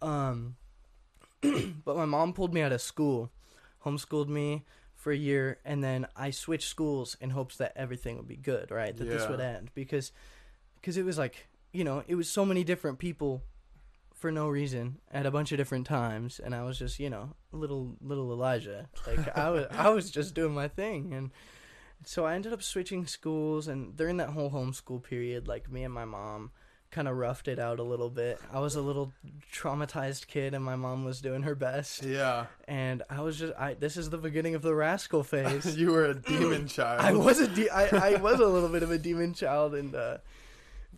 Um, 0.00 0.56
but 1.40 1.96
my 1.96 2.04
mom 2.04 2.32
pulled 2.34 2.54
me 2.54 2.60
out 2.60 2.72
of 2.72 2.80
school, 2.80 3.30
homeschooled 3.84 4.28
me 4.28 4.64
for 4.94 5.10
a 5.10 5.16
year, 5.16 5.58
and 5.64 5.82
then 5.82 6.06
I 6.14 6.30
switched 6.30 6.68
schools 6.68 7.16
in 7.20 7.30
hopes 7.30 7.56
that 7.56 7.72
everything 7.74 8.16
would 8.16 8.28
be 8.28 8.36
good, 8.36 8.70
right? 8.70 8.96
That 8.96 9.08
this 9.08 9.28
would 9.28 9.40
end 9.40 9.70
because 9.74 10.12
because 10.76 10.96
it 10.96 11.04
was 11.04 11.18
like 11.18 11.47
you 11.72 11.84
know 11.84 12.02
it 12.06 12.14
was 12.14 12.28
so 12.28 12.44
many 12.44 12.64
different 12.64 12.98
people 12.98 13.42
for 14.14 14.32
no 14.32 14.48
reason 14.48 14.98
at 15.12 15.26
a 15.26 15.30
bunch 15.30 15.52
of 15.52 15.58
different 15.58 15.86
times, 15.86 16.40
and 16.40 16.54
I 16.54 16.62
was 16.64 16.78
just 16.78 16.98
you 16.98 17.10
know 17.10 17.34
little 17.52 17.96
little 18.00 18.30
Elijah, 18.32 18.88
like 19.06 19.36
I 19.36 19.50
was 19.50 19.66
I 19.70 19.88
was 19.90 20.10
just 20.10 20.34
doing 20.34 20.54
my 20.54 20.68
thing 20.68 21.12
and. 21.14 21.30
So 22.06 22.24
I 22.24 22.36
ended 22.36 22.52
up 22.52 22.62
switching 22.62 23.08
schools, 23.08 23.66
and 23.66 23.96
during 23.96 24.18
that 24.18 24.28
whole 24.28 24.52
homeschool 24.52 25.02
period, 25.02 25.48
like 25.48 25.68
me 25.68 25.82
and 25.82 25.92
my 25.92 26.04
mom 26.04 26.52
kind 26.92 27.08
of 27.08 27.16
roughed 27.16 27.48
it 27.48 27.58
out 27.58 27.80
a 27.80 27.82
little 27.82 28.08
bit. 28.08 28.38
I 28.52 28.60
was 28.60 28.76
a 28.76 28.80
little 28.80 29.12
traumatized 29.52 30.28
kid, 30.28 30.54
and 30.54 30.64
my 30.64 30.76
mom 30.76 31.04
was 31.04 31.20
doing 31.20 31.42
her 31.42 31.56
best, 31.56 32.04
Yeah. 32.04 32.46
and 32.68 33.02
I 33.10 33.20
was 33.22 33.36
just 33.36 33.52
I. 33.58 33.74
This 33.74 33.96
is 33.96 34.10
the 34.10 34.16
beginning 34.18 34.54
of 34.54 34.62
the 34.62 34.76
rascal 34.76 35.24
phase. 35.32 35.76
you 35.76 35.90
were 35.90 36.04
a 36.04 36.14
demon 36.14 36.68
child. 36.68 37.00
I 37.00 37.14
was 37.14 37.40
a 37.40 37.48
de- 37.48 37.68
I, 37.68 38.12
I 38.12 38.16
was 38.20 38.38
a 38.38 38.46
little 38.46 38.68
bit 38.68 38.84
of 38.84 38.92
a 38.92 38.98
demon 38.98 39.34
child, 39.34 39.74
and 39.74 39.92
uh, 39.96 40.18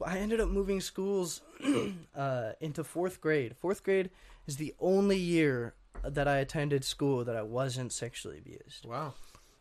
I 0.05 0.19
ended 0.19 0.41
up 0.41 0.49
moving 0.49 0.81
schools 0.81 1.43
uh, 2.17 2.53
into 2.61 2.85
fourth 2.85 3.21
grade. 3.21 3.57
Fourth 3.61 3.83
grade 3.85 4.11
is 4.47 4.57
the 4.57 4.75
only 4.81 5.19
year 5.19 5.75
that 6.03 6.27
I 6.27 6.39
attended 6.39 6.85
school 6.85 7.25
that 7.25 7.37
I 7.37 7.43
wasn't 7.43 7.93
sexually 7.93 8.39
abused 8.39 8.87
Wow. 8.87 9.15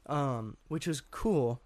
um, 0.06 0.58
which 0.69 0.88
was 0.88 1.02
cool. 1.02 1.62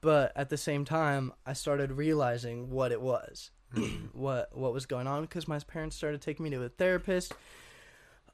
But 0.00 0.32
at 0.36 0.48
the 0.48 0.56
same 0.56 0.84
time, 0.84 1.32
I 1.46 1.52
started 1.52 1.92
realizing 1.92 2.70
what 2.70 2.90
it 2.92 3.00
was, 3.00 3.50
what 4.12 4.50
what 4.56 4.72
was 4.72 4.84
going 4.86 5.06
on, 5.06 5.22
because 5.22 5.46
my 5.46 5.58
parents 5.60 5.94
started 5.96 6.20
taking 6.20 6.42
me 6.44 6.50
to 6.50 6.62
a 6.64 6.68
therapist, 6.68 7.32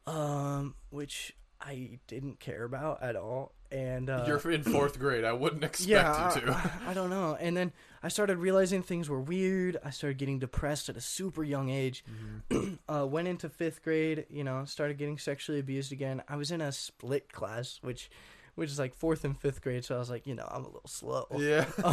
um, 0.07 0.75
which 0.91 1.37
I 1.61 1.99
didn't 2.07 2.41
care 2.41 2.65
about 2.65 3.03
at 3.03 3.17
all. 3.17 3.53
And 3.71 4.09
uh, 4.09 4.25
You're 4.27 4.51
in 4.51 4.63
fourth 4.73 4.99
grade. 4.99 5.25
I 5.25 5.33
wouldn't 5.33 5.65
expect 5.65 5.89
yeah, 5.91 6.35
you 6.35 6.41
to. 6.43 6.53
I, 6.53 6.91
I 6.91 6.95
don't 6.95 7.11
know. 7.11 7.37
And 7.39 7.57
then 7.57 7.73
I 8.03 8.09
started 8.09 8.39
realizing 8.39 8.83
things 8.83 9.09
were 9.11 9.21
weird. 9.21 9.77
I 9.85 9.91
started 9.91 10.19
getting 10.19 10.39
depressed 10.39 10.89
at 10.89 10.97
a 10.97 11.01
super 11.01 11.45
young 11.45 11.69
age. 11.69 12.05
uh, 12.89 13.07
went 13.07 13.29
into 13.29 13.49
fifth 13.49 13.83
grade. 13.83 14.27
You 14.31 14.45
know, 14.45 14.65
started 14.65 14.97
getting 14.99 15.19
sexually 15.19 15.61
abused 15.61 15.93
again. 15.93 16.23
I 16.29 16.37
was 16.37 16.51
in 16.51 16.61
a 16.61 16.73
split 16.73 17.33
class, 17.33 17.79
which, 17.83 18.11
which 18.55 18.71
is 18.71 18.79
like 18.79 18.95
fourth 18.95 19.25
and 19.25 19.39
fifth 19.39 19.61
grade. 19.61 19.85
So 19.85 19.97
I 19.97 19.99
was 19.99 20.09
like, 20.11 20.27
you 20.27 20.35
know, 20.35 20.49
I'm 20.51 20.63
a 20.63 20.69
little 20.69 20.83
slow. 20.87 21.27
yeah. 21.37 21.67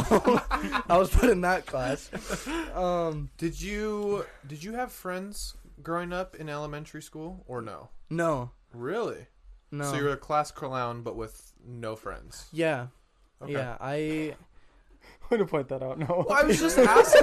I 0.88 0.96
was 0.96 1.10
put 1.10 1.28
in 1.28 1.42
that 1.42 1.66
class. 1.66 2.10
Um, 2.74 3.30
Did 3.38 3.60
you 3.60 4.24
did 4.46 4.62
you 4.62 4.72
have 4.72 4.92
friends 4.92 5.54
growing 5.82 6.12
up 6.12 6.36
in 6.36 6.48
elementary 6.48 7.02
school 7.02 7.44
or 7.46 7.60
no? 7.60 7.90
no, 8.10 8.52
Really? 8.72 9.26
No. 9.70 9.84
So 9.84 9.96
you're 9.96 10.12
a 10.12 10.16
class 10.16 10.50
clown 10.50 11.02
but 11.02 11.16
with 11.16 11.52
no 11.66 11.96
friends. 11.96 12.46
yeah, 12.52 12.86
Okay. 13.42 13.52
yeah. 13.52 13.76
I 13.80 14.34
Way 15.30 15.38
to 15.38 15.46
point 15.46 15.68
that 15.68 15.82
out. 15.82 15.98
No. 15.98 16.24
Well, 16.28 16.32
I 16.38 16.42
was 16.44 16.58
just 16.60 16.78
asking. 16.78 17.22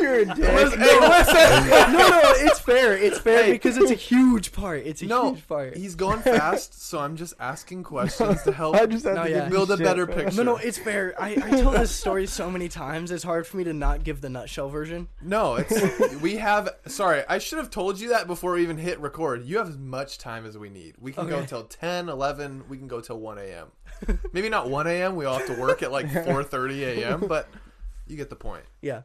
You're 0.00 0.20
a 0.20 0.24
dick. 0.24 0.36
Listen, 0.38 0.80
hey, 0.80 1.00
listen. 1.00 1.68
no, 1.92 2.08
no, 2.08 2.20
it's 2.36 2.60
fair. 2.60 2.96
It's 2.96 3.18
fair 3.18 3.44
Hey. 3.44 3.52
because 3.52 3.76
it's 3.76 3.90
a 3.90 3.94
huge 3.94 4.52
part. 4.52 4.82
It's 4.86 5.02
a 5.02 5.06
No, 5.06 5.32
huge 5.34 5.48
part. 5.48 5.76
he's 5.76 5.94
going 5.94 6.20
fast, 6.20 6.80
so 6.82 6.98
I'm 6.98 7.16
just 7.16 7.34
asking 7.40 7.82
questions 7.84 8.42
to 8.42 8.52
help 8.52 8.76
I 8.76 8.86
just 8.86 9.04
had 9.04 9.14
No, 9.14 9.24
to 9.24 9.30
yeah. 9.30 9.48
build 9.48 9.68
you 9.68 9.74
a 9.74 9.76
shit, 9.78 9.84
better 9.86 10.06
bro. 10.06 10.14
picture. 10.16 10.36
No, 10.44 10.52
no, 10.52 10.56
it's 10.58 10.78
fair. 10.78 11.14
I, 11.20 11.30
I 11.32 11.50
tell 11.60 11.70
this 11.72 11.90
story 11.90 12.26
so 12.26 12.50
many 12.50 12.68
times. 12.68 13.10
It's 13.10 13.24
hard 13.24 13.46
for 13.46 13.56
me 13.56 13.64
to 13.64 13.72
not 13.72 14.04
give 14.04 14.20
the 14.20 14.28
nutshell 14.28 14.68
version. 14.68 15.08
No, 15.20 15.56
it's 15.56 16.14
we 16.20 16.36
have. 16.36 16.68
Sorry, 16.86 17.22
I 17.28 17.38
should 17.38 17.58
have 17.58 17.70
told 17.70 17.98
you 18.00 18.10
that 18.10 18.26
before 18.26 18.52
we 18.52 18.62
even 18.62 18.78
hit 18.78 19.00
record. 19.00 19.44
You 19.44 19.58
have 19.58 19.68
as 19.68 19.78
much 19.78 20.18
time 20.18 20.46
as 20.46 20.56
we 20.58 20.68
need. 20.68 20.94
We 21.00 21.12
can 21.12 21.26
go 21.26 21.32
Okay. 21.34 21.42
until 21.42 21.64
10, 21.64 22.08
11. 22.08 22.64
We 22.68 22.76
can 22.78 22.86
go 22.88 23.00
till 23.00 23.18
one 23.18 23.38
a.m. 23.38 23.68
Maybe 24.32 24.48
not 24.48 24.68
one 24.70 24.86
a.m. 24.86 25.16
We 25.16 25.24
all 25.24 25.38
have 25.38 25.46
to 25.48 25.60
work 25.60 25.82
at 25.82 25.92
like 25.92 26.10
four 26.24 26.42
thirty 26.44 26.84
a.m. 26.84 27.24
But 27.28 27.48
you 28.06 28.16
get 28.16 28.30
the 28.30 28.36
point. 28.36 28.64
Yeah. 28.80 29.02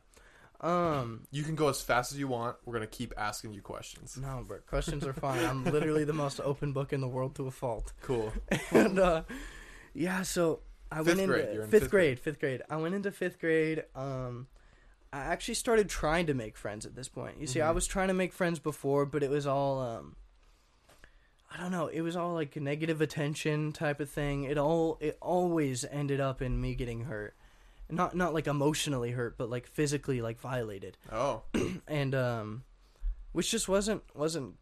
Um. 0.61 1.23
You 1.31 1.43
can 1.43 1.55
go 1.55 1.69
as 1.69 1.81
fast 1.81 2.11
as 2.11 2.19
you 2.19 2.27
want. 2.27 2.57
We're 2.65 2.73
gonna 2.73 2.87
keep 2.87 3.13
asking 3.17 3.53
you 3.53 3.61
questions. 3.61 4.17
No, 4.17 4.43
bro. 4.47 4.57
Questions 4.65 5.05
are 5.05 5.13
fine. 5.13 5.43
I'm 5.45 5.63
literally 5.63 6.03
the 6.03 6.13
most 6.13 6.39
open 6.39 6.73
book 6.73 6.93
in 6.93 7.01
the 7.01 7.07
world 7.07 7.35
to 7.35 7.47
a 7.47 7.51
fault. 7.51 7.93
Cool. 8.01 8.33
and 8.71 8.97
uh, 8.97 9.21
yeah, 9.93 10.23
so 10.23 10.61
I 10.91 10.97
Fifth 10.97 11.07
went 11.07 11.19
into 11.19 11.33
grade, 11.33 11.49
in 11.49 11.61
fifth, 11.69 11.81
fifth 11.81 11.91
grade, 11.91 12.19
Fifth 12.19 12.39
grade. 12.39 12.61
I 12.69 12.77
went 12.77 12.95
into 12.95 13.11
fifth 13.11 13.39
grade. 13.39 13.83
Um, 13.95 14.47
I 15.13 15.19
actually 15.19 15.53
started 15.53 15.89
trying 15.89 16.25
to 16.27 16.33
make 16.33 16.57
friends 16.57 16.85
at 16.85 16.95
this 16.95 17.07
point. 17.07 17.39
You 17.39 17.45
see, 17.47 17.61
I 17.61 17.69
Mhm. 17.71 17.75
was 17.75 17.87
trying 17.87 18.07
to 18.09 18.13
make 18.15 18.33
friends 18.33 18.57
before, 18.59 19.05
but 19.05 19.21
it 19.23 19.29
was 19.29 19.45
all 19.47 19.79
um, 19.79 20.15
I 21.53 21.61
don't 21.61 21.71
know. 21.71 21.87
It 21.87 22.01
was 22.01 22.15
all 22.15 22.33
like 22.33 22.55
negative 22.55 23.01
attention 23.01 23.71
type 23.71 23.99
of 23.99 24.09
thing. 24.09 24.43
It 24.43 24.57
all 24.57 24.97
it 24.99 25.17
always 25.21 25.85
ended 25.85 26.19
up 26.19 26.41
in 26.41 26.59
me 26.59 26.75
getting 26.75 27.05
hurt. 27.05 27.35
Not 27.89 28.15
not 28.15 28.33
like 28.33 28.47
emotionally 28.47 29.11
hurt, 29.11 29.37
but 29.37 29.49
like 29.49 29.67
physically 29.67 30.21
like 30.21 30.39
violated 30.39 30.97
Oh, 31.11 31.43
and 31.87 32.13
um 32.13 32.63
which 33.31 33.49
just 33.49 33.69
wasn't 33.69 34.03
wasn't 34.13 34.55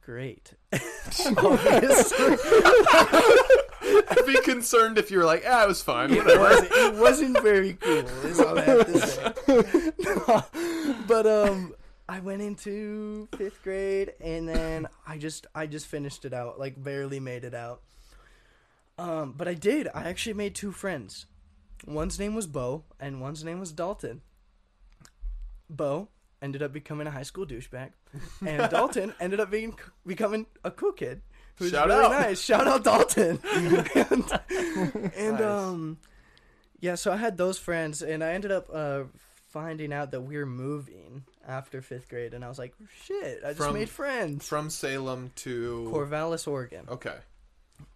great 0.00 0.52
I'd 3.86 4.26
be 4.26 4.40
concerned 4.42 4.98
if 4.98 5.10
you 5.10 5.18
were 5.18 5.24
like, 5.24 5.44
"Ah, 5.48 5.64
it 5.64 5.68
was 5.68 5.82
fine." 5.82 6.12
it 6.12 6.24
wasn't, 6.26 6.72
it 6.72 6.94
wasn't 6.94 7.42
very 7.42 7.74
cool 7.74 8.04
is 8.26 8.40
all 8.40 8.58
i 8.58 8.62
have 8.62 8.86
to 8.86 8.98
say 9.00 9.32
but 11.06 11.26
um 11.26 11.74
i 12.08 12.20
went 12.20 12.42
into 12.42 13.28
fifth 13.36 13.62
grade 13.62 14.12
and 14.20 14.48
then 14.48 14.86
i 15.06 15.16
just 15.18 15.46
i 15.54 15.66
just 15.66 15.86
finished 15.86 16.24
it 16.24 16.32
out 16.34 16.58
like 16.58 16.82
barely 16.82 17.20
made 17.20 17.44
it 17.44 17.54
out. 17.54 17.80
Um 18.98 19.34
but 19.36 19.48
i 19.48 19.54
did. 19.54 19.88
I 19.94 20.04
actually 20.08 20.34
made 20.34 20.54
two 20.54 20.70
friends. 20.72 21.26
One's 21.86 22.18
name 22.18 22.34
was 22.34 22.46
bo 22.46 22.84
and 23.00 23.20
one's 23.20 23.42
name 23.44 23.58
was 23.60 23.72
dalton. 23.72 24.20
Bo 25.70 26.08
ended 26.42 26.62
up 26.62 26.72
becoming 26.72 27.06
a 27.06 27.10
high 27.10 27.22
school 27.22 27.46
douchebag 27.46 27.90
and 28.46 28.70
dalton 28.70 29.14
ended 29.18 29.40
up 29.40 29.50
being 29.50 29.76
becoming 30.06 30.46
a 30.62 30.70
cool 30.70 30.92
kid 30.92 31.22
who's 31.56 31.70
Shout 31.70 31.88
really 31.88 32.04
out. 32.04 32.10
nice. 32.12 32.40
Shout 32.40 32.66
out 32.68 32.84
dalton. 32.84 33.40
And, 33.94 34.40
and 35.16 35.32
Nice. 35.38 35.42
um 35.42 35.98
yeah 36.80 36.96
so 36.96 37.10
i 37.12 37.16
had 37.16 37.38
those 37.38 37.58
friends 37.58 38.02
and 38.02 38.22
i 38.22 38.32
ended 38.32 38.52
up 38.52 38.68
uh 38.72 39.04
finding 39.48 39.92
out 39.92 40.10
that 40.10 40.20
we 40.20 40.36
were 40.36 40.44
moving 40.46 41.24
after 41.46 41.82
fifth 41.82 42.08
grade 42.08 42.34
and 42.34 42.44
i 42.44 42.48
was 42.48 42.58
like 42.58 42.74
shit 43.04 43.40
i 43.44 43.48
just 43.48 43.58
From- 43.58 43.74
made 43.74 43.88
friends 43.88 44.46
From 44.48 44.70
Salem 44.70 45.30
to 45.36 45.88
corvallis 45.92 46.46
oregon 46.48 46.86
Okay. 46.88 47.16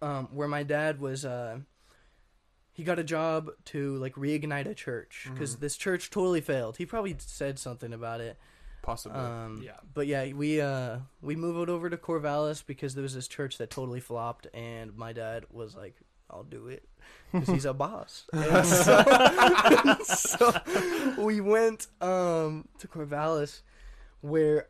um, 0.01 0.27
where 0.33 0.47
my 0.47 0.63
dad 0.63 0.99
was 0.99 1.25
uh, 1.25 1.59
he 2.71 2.83
got 2.83 2.99
a 2.99 3.03
job 3.03 3.49
to 3.65 3.95
like 3.97 4.15
reignite 4.15 4.67
a 4.67 4.73
church 4.75 5.27
because 5.33 5.55
Mhm. 5.55 5.59
this 5.59 5.77
church 5.77 6.09
totally 6.09 6.41
failed 6.41 6.77
he 6.77 6.85
probably 6.85 7.15
said 7.19 7.59
something 7.59 7.93
about 7.93 8.21
it 8.21 8.37
Possibly. 8.81 9.19
um, 9.19 9.61
Yeah. 9.63 9.77
but 9.93 10.07
yeah 10.07 10.31
we 10.33 10.61
uh, 10.61 10.99
we 11.21 11.35
moved 11.35 11.69
over 11.69 11.89
to 11.89 11.97
corvallis 11.97 12.65
because 12.65 12.95
there 12.95 13.03
was 13.03 13.13
this 13.13 13.27
church 13.27 13.57
that 13.57 13.69
totally 13.69 13.99
flopped 13.99 14.47
and 14.53 14.95
my 14.95 15.11
dad 15.13 15.45
was 15.51 15.75
like 15.75 15.95
i'll 16.29 16.43
do 16.43 16.67
it 16.67 16.87
because 17.31 17.47
he's 17.49 17.65
a 17.65 17.73
boss 17.73 18.25
and 18.33 18.65
so, 18.65 19.03
so 20.03 20.61
we 21.17 21.41
went 21.41 21.87
um, 22.01 22.67
to 22.79 22.87
corvallis 22.87 23.61
where 24.21 24.67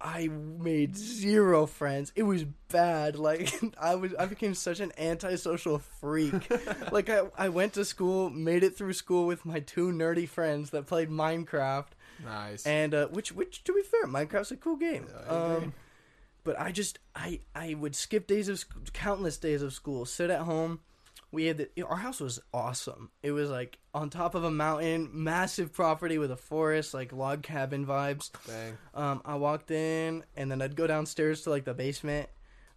I 0.00 0.28
made 0.28 0.96
zero 0.96 1.66
friends. 1.66 2.10
It 2.16 2.22
was 2.22 2.44
bad. 2.68 3.16
Like 3.16 3.52
I 3.80 3.96
was, 3.96 4.14
I 4.14 4.26
became 4.26 4.54
such 4.54 4.80
an 4.80 4.92
antisocial 4.96 5.78
freak. 5.78 6.50
like 6.90 7.10
I, 7.10 7.22
I 7.36 7.50
went 7.50 7.74
to 7.74 7.84
school, 7.84 8.30
made 8.30 8.64
it 8.64 8.76
through 8.76 8.94
school 8.94 9.26
with 9.26 9.44
my 9.44 9.60
two 9.60 9.92
nerdy 9.92 10.28
friends 10.28 10.70
that 10.70 10.86
played 10.86 11.10
Minecraft, 11.10 11.88
nice. 12.24 12.66
and 12.66 12.94
uh, 12.94 13.08
which, 13.08 13.32
which 13.32 13.62
to 13.64 13.74
be 13.74 13.82
fair, 13.82 14.06
Minecraft's 14.06 14.50
a 14.52 14.56
cool 14.56 14.76
game. 14.76 15.06
I. 15.28 15.32
Um, 15.32 15.74
but 16.42 16.58
I 16.58 16.72
just, 16.72 16.98
I, 17.14 17.40
I 17.54 17.74
would 17.74 17.94
skip 17.94 18.26
days 18.26 18.48
of 18.48 18.58
sc- 18.58 18.94
countless 18.94 19.36
days 19.36 19.60
of 19.60 19.74
school, 19.74 20.06
sit 20.06 20.30
at 20.30 20.40
home. 20.40 20.80
We 21.32 21.44
had 21.44 21.58
the, 21.58 21.82
our 21.82 21.96
house 21.96 22.20
was 22.20 22.40
awesome. 22.52 23.10
It 23.22 23.30
was 23.30 23.50
like 23.50 23.78
on 23.94 24.10
top 24.10 24.34
of 24.34 24.44
a 24.44 24.50
mountain, 24.50 25.10
massive 25.12 25.72
property 25.72 26.18
with 26.18 26.30
a 26.30 26.36
forest, 26.36 26.92
like 26.92 27.12
log 27.12 27.42
cabin 27.42 27.86
vibes. 27.86 28.30
Dang. 28.46 28.78
Um, 28.94 29.22
I 29.24 29.36
walked 29.36 29.70
in, 29.70 30.24
and 30.36 30.50
then 30.50 30.60
I'd 30.60 30.74
go 30.74 30.86
downstairs 30.86 31.42
to 31.42 31.50
like 31.50 31.64
the 31.64 31.74
basement, 31.74 32.28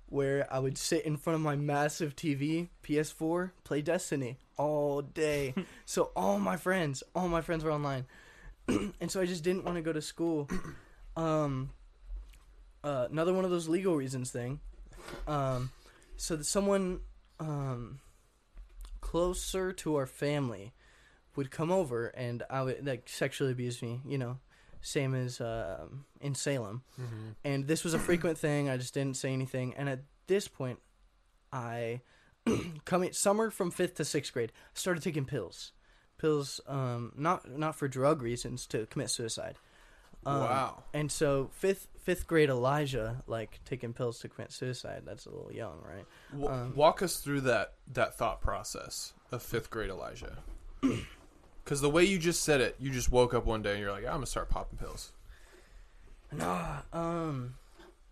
where 0.07 0.47
I 0.53 0.59
would 0.59 0.77
sit 0.77 1.05
in 1.05 1.17
front 1.17 1.35
of 1.35 1.41
my 1.41 1.55
massive 1.55 2.15
TV, 2.15 2.69
PS4, 2.83 3.51
play 3.63 3.81
Destiny 3.81 4.37
all 4.57 5.01
day. 5.01 5.55
so 5.85 6.11
all 6.15 6.39
my 6.39 6.57
friends, 6.57 7.01
all 7.15 7.27
my 7.27 7.41
friends 7.41 7.63
were 7.63 7.71
online, 7.71 8.05
and 8.67 9.09
so 9.09 9.19
I 9.19 9.25
just 9.25 9.43
didn't 9.43 9.65
want 9.65 9.77
to 9.77 9.81
go 9.81 9.93
to 9.93 10.01
school. 10.01 10.49
Um, 11.15 11.69
uh, 12.83 13.07
another 13.11 13.33
one 13.33 13.45
of 13.45 13.51
those 13.51 13.69
legal 13.69 13.95
reasons 13.95 14.31
thing. 14.31 14.59
Um, 15.27 15.69
so 16.17 16.35
that 16.35 16.45
someone 16.45 17.01
um, 17.39 17.99
closer 19.13 19.71
to 19.71 19.95
our 19.95 20.07
family 20.07 20.73
would 21.35 21.51
come 21.51 21.71
over, 21.71 22.07
and 22.07 22.41
I 22.49 22.63
would 22.63 22.83
like 22.83 23.07
sexually 23.07 23.51
abuse 23.51 23.79
me. 23.79 24.01
You 24.07 24.17
know, 24.17 24.39
same 24.81 25.13
as 25.13 25.39
um 25.39 26.05
in 26.19 26.33
Salem. 26.33 26.81
hmm 26.95 27.29
And 27.43 27.67
this 27.67 27.83
was 27.83 27.93
a 27.93 27.99
frequent 27.99 28.39
thing. 28.39 28.69
I 28.69 28.77
just 28.77 28.93
didn't 28.95 29.17
say 29.17 29.31
anything. 29.31 29.75
And 29.77 29.87
at 29.87 29.99
this 30.25 30.47
point, 30.47 30.79
I 31.51 32.01
coming 32.85 33.13
summer 33.13 33.51
from 33.51 33.69
fifth 33.69 33.95
to 33.95 34.05
sixth 34.05 34.33
grade 34.33 34.51
started 34.73 35.03
taking 35.03 35.25
pills, 35.25 35.73
pills. 36.17 36.59
Um, 36.67 37.11
not 37.15 37.47
not 37.47 37.75
for 37.75 37.87
drug 37.87 38.23
reasons 38.23 38.65
to 38.67 38.87
commit 38.87 39.11
suicide. 39.11 39.57
Um, 40.25 40.39
wow. 40.39 40.83
And 40.93 41.11
so 41.11 41.49
fifth 41.53 41.87
fifth 42.01 42.27
grade 42.27 42.49
Elijah 42.49 43.23
like 43.27 43.59
taking 43.65 43.93
pills 43.93 44.19
to 44.19 44.29
commit 44.29 44.51
suicide. 44.51 45.03
That's 45.05 45.25
a 45.25 45.29
little 45.29 45.51
young, 45.51 45.79
right? 45.83 46.05
W- 46.31 46.49
um, 46.49 46.73
walk 46.75 47.01
us 47.01 47.17
through 47.17 47.41
that 47.41 47.73
that 47.93 48.17
thought 48.17 48.41
process 48.41 49.13
of 49.31 49.41
fifth 49.43 49.69
grade 49.69 49.89
Elijah. 49.89 50.37
Because 51.63 51.79
the 51.79 51.89
way 51.89 52.03
you 52.03 52.19
just 52.19 52.43
said 52.43 52.59
it, 52.59 52.75
you 52.77 52.89
just 52.91 53.09
woke 53.09 53.33
up 53.33 53.45
one 53.45 53.61
day 53.61 53.71
and 53.71 53.79
you're 53.79 53.89
like, 53.93 54.03
I'm 54.05 54.15
gonna 54.15 54.25
start 54.25 54.49
popping 54.49 54.77
pills. 54.77 55.13
Nah. 56.31 56.79
Um. 56.91 57.55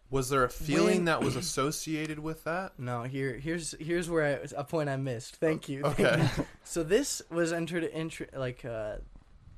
Was 0.09 0.29
there 0.29 0.43
a 0.43 0.49
feeling 0.49 0.95
When- 0.99 1.05
that 1.05 1.21
was 1.21 1.35
associated 1.37 2.19
with 2.19 2.43
that? 2.45 2.79
No. 2.79 3.03
Here. 3.03 3.33
Here's 3.37 3.75
here's 3.79 4.09
where 4.09 4.39
I, 4.41 4.47
a 4.57 4.63
point 4.63 4.89
I 4.89 4.95
missed. 4.97 5.35
Thank 5.37 5.67
you. 5.69 5.81
Thank 5.83 5.99
Okay. 5.99 6.29
you. 6.37 6.45
so 6.63 6.83
this 6.83 7.21
was 7.29 7.51
entered 7.51 7.83
into 7.83 8.25
like 8.33 8.63
uh, 8.63 8.95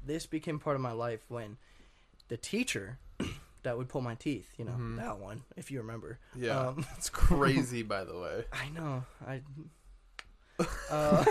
this 0.06 0.26
became 0.26 0.58
part 0.60 0.76
of 0.76 0.82
my 0.82 0.92
life 0.92 1.24
when 1.28 1.58
the 2.30 2.38
teacher 2.38 3.00
that 3.64 3.78
would 3.78 3.90
pull 3.90 4.02
my 4.02 4.16
teeth. 4.16 4.50
You 4.58 4.66
know 4.66 4.72
Mhm. 4.74 4.98
that 4.98 5.20
one, 5.20 5.44
if 5.56 5.72
you 5.72 5.80
remember. 5.80 6.20
Yeah, 6.36 6.60
Um, 6.70 6.86
it's 6.98 7.10
crazy. 7.10 7.84
By 7.96 8.04
the 8.04 8.18
way, 8.20 8.46
I 8.54 8.70
know. 8.70 9.06
I. 9.26 9.42
Uh, 10.92 11.26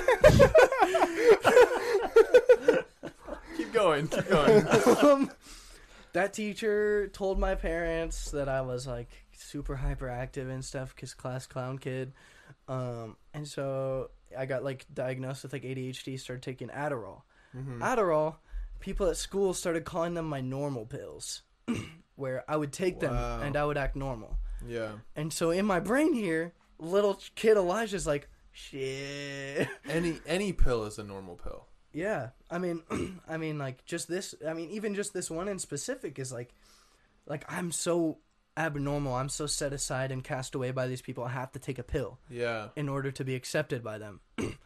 keep 3.56 3.72
going, 3.72 4.08
keep 4.08 4.28
going. 4.28 4.66
um, 5.02 5.30
that 6.12 6.32
teacher 6.32 7.08
told 7.08 7.38
my 7.38 7.54
parents 7.54 8.30
that 8.32 8.48
I 8.48 8.60
was 8.62 8.86
like 8.86 9.08
super 9.32 9.76
hyperactive 9.76 10.50
and 10.50 10.64
stuff 10.64 10.94
because 10.94 11.14
class 11.14 11.46
clown 11.46 11.78
kid. 11.78 12.12
Um, 12.68 13.16
and 13.34 13.46
so 13.46 14.10
I 14.36 14.46
got 14.46 14.64
like 14.64 14.86
diagnosed 14.92 15.42
with 15.44 15.52
like 15.52 15.62
ADHD, 15.62 16.18
started 16.18 16.42
taking 16.42 16.68
Adderall. 16.68 17.22
Mhm. 17.56 17.78
Adderall, 17.78 18.36
people 18.82 19.08
at 19.08 19.16
school 19.16 19.54
started 19.54 19.84
calling 19.86 20.12
them 20.14 20.26
my 20.26 20.42
normal 20.42 20.84
pills, 20.84 21.42
where 22.16 22.44
I 22.46 22.56
would 22.56 22.72
take 22.72 23.00
them 23.00 23.14
and 23.14 23.56
I 23.56 23.64
would 23.64 23.78
act 23.78 23.96
normal. 23.96 24.36
Yeah. 24.68 24.92
And 25.16 25.32
so 25.32 25.50
in 25.50 25.64
my 25.64 25.80
brain 25.80 26.12
here, 26.12 26.52
little 26.78 27.18
kid 27.34 27.56
Elijah's 27.56 28.06
like, 28.06 28.28
shit. 28.52 29.68
Any 29.88 30.20
any 30.26 30.52
pill 30.52 30.84
is 30.84 30.98
a 30.98 31.04
normal 31.04 31.36
pill. 31.36 31.66
Yeah, 31.94 32.30
I 32.50 32.58
mean, 32.58 32.82
I 33.28 33.36
mean, 33.36 33.58
like 33.58 33.84
just 33.86 34.08
this. 34.08 34.34
I 34.46 34.52
mean, 34.54 34.70
even 34.70 34.94
just 34.94 35.12
this 35.14 35.30
one 35.30 35.48
in 35.48 35.58
specific 35.58 36.18
is 36.18 36.32
like, 36.32 36.54
like 37.26 37.44
I'm 37.50 37.70
so 37.72 38.18
abnormal. 38.56 39.14
I'm 39.14 39.28
so 39.28 39.46
set 39.46 39.72
aside 39.72 40.10
and 40.12 40.22
cast 40.24 40.54
away 40.54 40.70
by 40.70 40.86
these 40.86 41.02
people. 41.02 41.24
I 41.24 41.30
have 41.30 41.52
to 41.52 41.58
take 41.58 41.78
a 41.78 41.82
pill 41.82 42.18
Yeah. 42.30 42.68
in 42.76 42.88
order 42.88 43.10
to 43.12 43.24
be 43.24 43.34
accepted 43.34 43.82
by 43.82 43.98
them. 43.98 44.20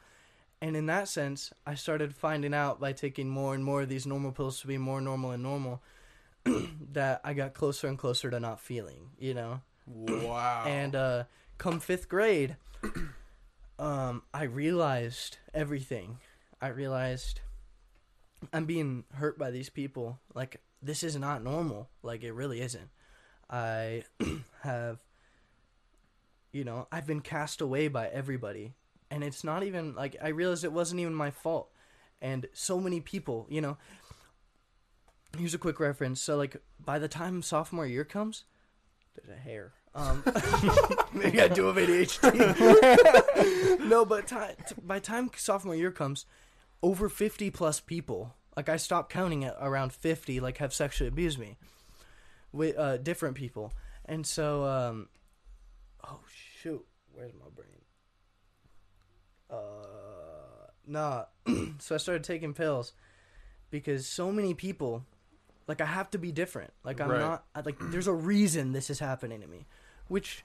And 0.60 0.76
in 0.76 0.86
that 0.86 1.08
sense, 1.08 1.52
I 1.66 1.74
started 1.74 2.14
finding 2.14 2.54
out 2.54 2.80
by 2.80 2.92
taking 2.92 3.28
more 3.28 3.54
and 3.54 3.62
more 3.62 3.82
of 3.82 3.88
these 3.88 4.06
normal 4.06 4.32
pills 4.32 4.60
to 4.60 4.66
be 4.66 4.78
more 4.78 5.00
normal 5.00 5.32
and 5.32 5.42
normal 5.42 5.82
that 6.92 7.20
I 7.24 7.34
got 7.34 7.54
closer 7.54 7.88
and 7.88 7.98
closer 7.98 8.30
to 8.30 8.40
not 8.40 8.60
feeling, 8.60 9.10
you 9.18 9.34
know? 9.34 9.60
Wow. 9.86 10.64
And 10.66 10.96
uh, 10.96 11.24
come 11.58 11.80
fifth 11.80 12.08
grade, 12.08 12.56
um, 13.78 14.22
I 14.32 14.44
realized 14.44 15.38
everything. 15.52 16.18
I 16.60 16.68
realized 16.68 17.40
I'm 18.52 18.64
being 18.64 19.04
hurt 19.14 19.38
by 19.38 19.50
these 19.50 19.68
people. 19.68 20.18
Like, 20.34 20.62
this 20.82 21.02
is 21.02 21.16
not 21.16 21.44
normal. 21.44 21.88
Like, 22.02 22.22
it 22.22 22.32
really 22.32 22.60
isn't. 22.62 22.88
I 23.50 24.04
have, 24.62 25.04
you 26.52 26.64
know, 26.64 26.88
I've 26.90 27.06
been 27.06 27.20
cast 27.20 27.60
away 27.60 27.88
by 27.88 28.08
everybody. 28.08 28.72
And 29.10 29.22
it's 29.22 29.44
not 29.44 29.62
even, 29.62 29.94
like, 29.94 30.16
I 30.22 30.28
realized 30.28 30.64
it 30.64 30.72
wasn't 30.72 31.00
even 31.00 31.14
my 31.14 31.30
fault. 31.30 31.70
And 32.20 32.46
so 32.52 32.80
many 32.80 33.00
people, 33.00 33.46
you 33.48 33.60
know, 33.60 33.76
here's 35.38 35.54
a 35.54 35.58
quick 35.58 35.78
reference. 35.78 36.20
So, 36.20 36.36
like, 36.36 36.56
by 36.84 36.98
the 36.98 37.08
time 37.08 37.42
sophomore 37.42 37.86
year 37.86 38.04
comes, 38.04 38.44
there's 39.14 39.36
a 39.36 39.40
hair. 39.40 39.72
Um, 39.94 40.22
maybe 41.12 41.40
I 41.40 41.48
do 41.48 41.66
have 41.66 41.76
ADHD. 41.76 43.78
no, 43.88 44.04
but 44.04 44.26
t- 44.26 44.74
by 44.82 44.98
time 44.98 45.30
sophomore 45.36 45.74
year 45.74 45.90
comes, 45.90 46.26
over 46.82 47.08
50 47.08 47.50
plus 47.50 47.80
people, 47.80 48.34
like 48.56 48.68
I 48.68 48.76
stopped 48.76 49.10
counting 49.10 49.44
at 49.44 49.56
around 49.60 49.92
50, 49.92 50.40
like 50.40 50.58
have 50.58 50.74
sexually 50.74 51.08
abused 51.08 51.38
me 51.38 51.56
with 52.52 52.76
uh, 52.76 52.98
different 52.98 53.36
people. 53.36 53.72
And 54.04 54.26
so, 54.26 54.64
um, 54.64 55.08
oh 56.04 56.20
shoot, 56.60 56.84
where's 57.12 57.32
my 57.32 57.48
brain? 57.54 57.85
Uh, 59.50 59.56
nah. 60.86 61.24
so 61.78 61.94
I 61.94 61.98
started 61.98 62.24
taking 62.24 62.54
pills 62.54 62.92
because 63.70 64.06
so 64.06 64.30
many 64.32 64.54
people, 64.54 65.04
like 65.66 65.80
I 65.80 65.86
have 65.86 66.10
to 66.10 66.18
be 66.18 66.32
different. 66.32 66.72
Like 66.84 67.00
I'm 67.00 67.10
Right. 67.10 67.20
not, 67.20 67.44
I, 67.54 67.60
like 67.60 67.76
there's 67.80 68.06
a 68.06 68.12
reason 68.12 68.72
this 68.72 68.90
is 68.90 68.98
happening 68.98 69.40
to 69.40 69.46
me, 69.46 69.66
which 70.08 70.44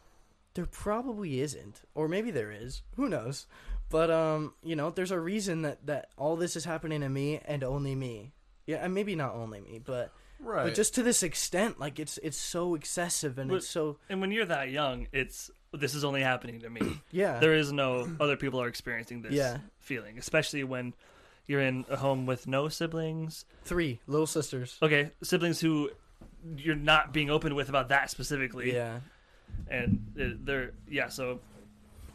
there 0.53 0.65
probably 0.65 1.39
isn't, 1.41 1.81
or 1.95 2.07
maybe 2.07 2.31
there 2.31 2.51
is. 2.51 2.81
Who 2.95 3.07
knows? 3.09 3.47
But 3.89 4.09
um, 4.09 4.53
you 4.63 4.75
know, 4.75 4.89
there's 4.89 5.11
a 5.11 5.19
reason 5.19 5.61
that 5.63 5.85
that 5.85 6.09
all 6.17 6.35
this 6.35 6.55
is 6.55 6.65
happening 6.65 7.01
to 7.01 7.09
me 7.09 7.39
and 7.45 7.63
only 7.63 7.95
me. 7.95 8.31
Yeah, 8.67 8.77
and 8.77 8.93
maybe 8.93 9.15
not 9.15 9.33
only 9.33 9.59
me, 9.59 9.81
but 9.83 10.11
right. 10.39 10.63
but 10.65 10.75
just 10.75 10.95
to 10.95 11.03
this 11.03 11.23
extent, 11.23 11.79
like 11.79 11.99
it's 11.99 12.17
it's 12.23 12.37
so 12.37 12.73
excessive 12.75 13.37
and 13.37 13.49
But- 13.49 13.57
it's 13.57 13.67
so 13.69 13.97
And 14.09 14.21
when 14.21 14.31
you're 14.31 14.45
that 14.45 14.69
young, 14.69 15.07
it's 15.11 15.51
this 15.73 15.95
is 15.95 16.03
only 16.03 16.21
happening 16.21 16.59
to 16.61 16.69
me. 16.69 16.81
yeah 17.11 17.39
there 17.39 17.53
is 17.53 17.71
no 17.71 18.09
other 18.19 18.35
people 18.35 18.61
are 18.61 18.67
experiencing 18.67 19.21
this 19.21 19.31
Yeah. 19.33 19.59
feeling, 19.79 20.17
especially 20.17 20.63
when 20.63 20.93
you're 21.47 21.61
in 21.61 21.85
a 21.89 21.97
home 21.97 22.25
with 22.25 22.47
no 22.47 22.67
siblings. 22.69 23.45
three 23.63 23.99
little 24.07 24.27
sisters. 24.27 24.77
Okay, 24.81 25.11
siblings 25.23 25.59
who 25.59 25.89
you're 26.57 26.75
not 26.75 27.13
being 27.13 27.29
open 27.29 27.55
with 27.55 27.69
about 27.69 27.89
that 27.89 28.09
specifically. 28.09 28.73
Yeah, 28.73 28.99
and 29.69 30.05
uh, 30.19 30.25
they're 30.43 30.71
yeah 30.89 31.09
so 31.09 31.39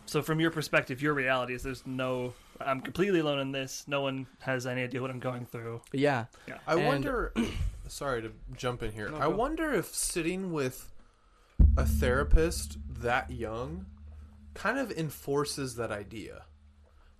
so 0.06 0.22
from 0.22 0.40
your 0.40 0.50
perspective 0.50 1.02
your 1.02 1.12
reality 1.14 1.52
is 1.54 1.62
there's 1.62 1.84
no 1.86 2.32
i'm 2.60 2.80
completely 2.80 3.18
alone 3.18 3.38
in 3.40 3.52
this 3.52 3.84
no 3.88 4.00
one 4.00 4.26
has 4.40 4.66
any 4.66 4.82
idea 4.82 5.02
what 5.02 5.10
i'm 5.10 5.18
going 5.18 5.44
through 5.44 5.80
yeah, 5.92 6.26
I 6.66 6.74
And- 6.76 6.86
wonder. 6.86 7.32
sorry 7.88 8.20
to 8.22 8.32
jump 8.56 8.82
in 8.82 8.90
here. 8.92 9.10
No, 9.10 9.16
I 9.18 9.20
go. 9.28 9.30
wonder 9.30 9.72
if 9.72 9.86
sitting 9.94 10.52
with 10.52 10.90
a 11.76 11.84
therapist 11.84 12.78
that 12.88 13.30
young 13.30 13.86
kind 14.54 14.78
of 14.78 14.90
enforces 14.90 15.76
that 15.76 15.90
idea. 15.90 16.44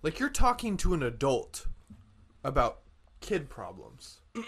Like 0.01 0.19
you're 0.19 0.29
talking 0.29 0.77
to 0.77 0.93
an 0.93 1.03
adult 1.03 1.67
about 2.43 2.79
kid 3.21 3.49
problems. 3.49 4.21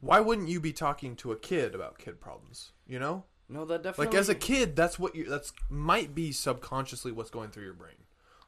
Why 0.00 0.20
wouldn't 0.20 0.48
you 0.48 0.60
be 0.60 0.72
talking 0.72 1.16
to 1.16 1.32
a 1.32 1.36
kid 1.36 1.74
about 1.74 1.98
kid 1.98 2.20
problems? 2.20 2.72
You 2.86 2.98
know, 2.98 3.24
no, 3.48 3.64
that 3.64 3.82
definitely. 3.82 4.06
like 4.06 4.14
as 4.14 4.28
a 4.28 4.34
kid, 4.34 4.76
that's 4.76 4.98
what 4.98 5.14
you. 5.14 5.28
That's 5.28 5.52
might 5.70 6.14
be 6.14 6.32
subconsciously 6.32 7.12
what's 7.12 7.30
going 7.30 7.50
through 7.50 7.64
your 7.64 7.74
brain. 7.74 7.94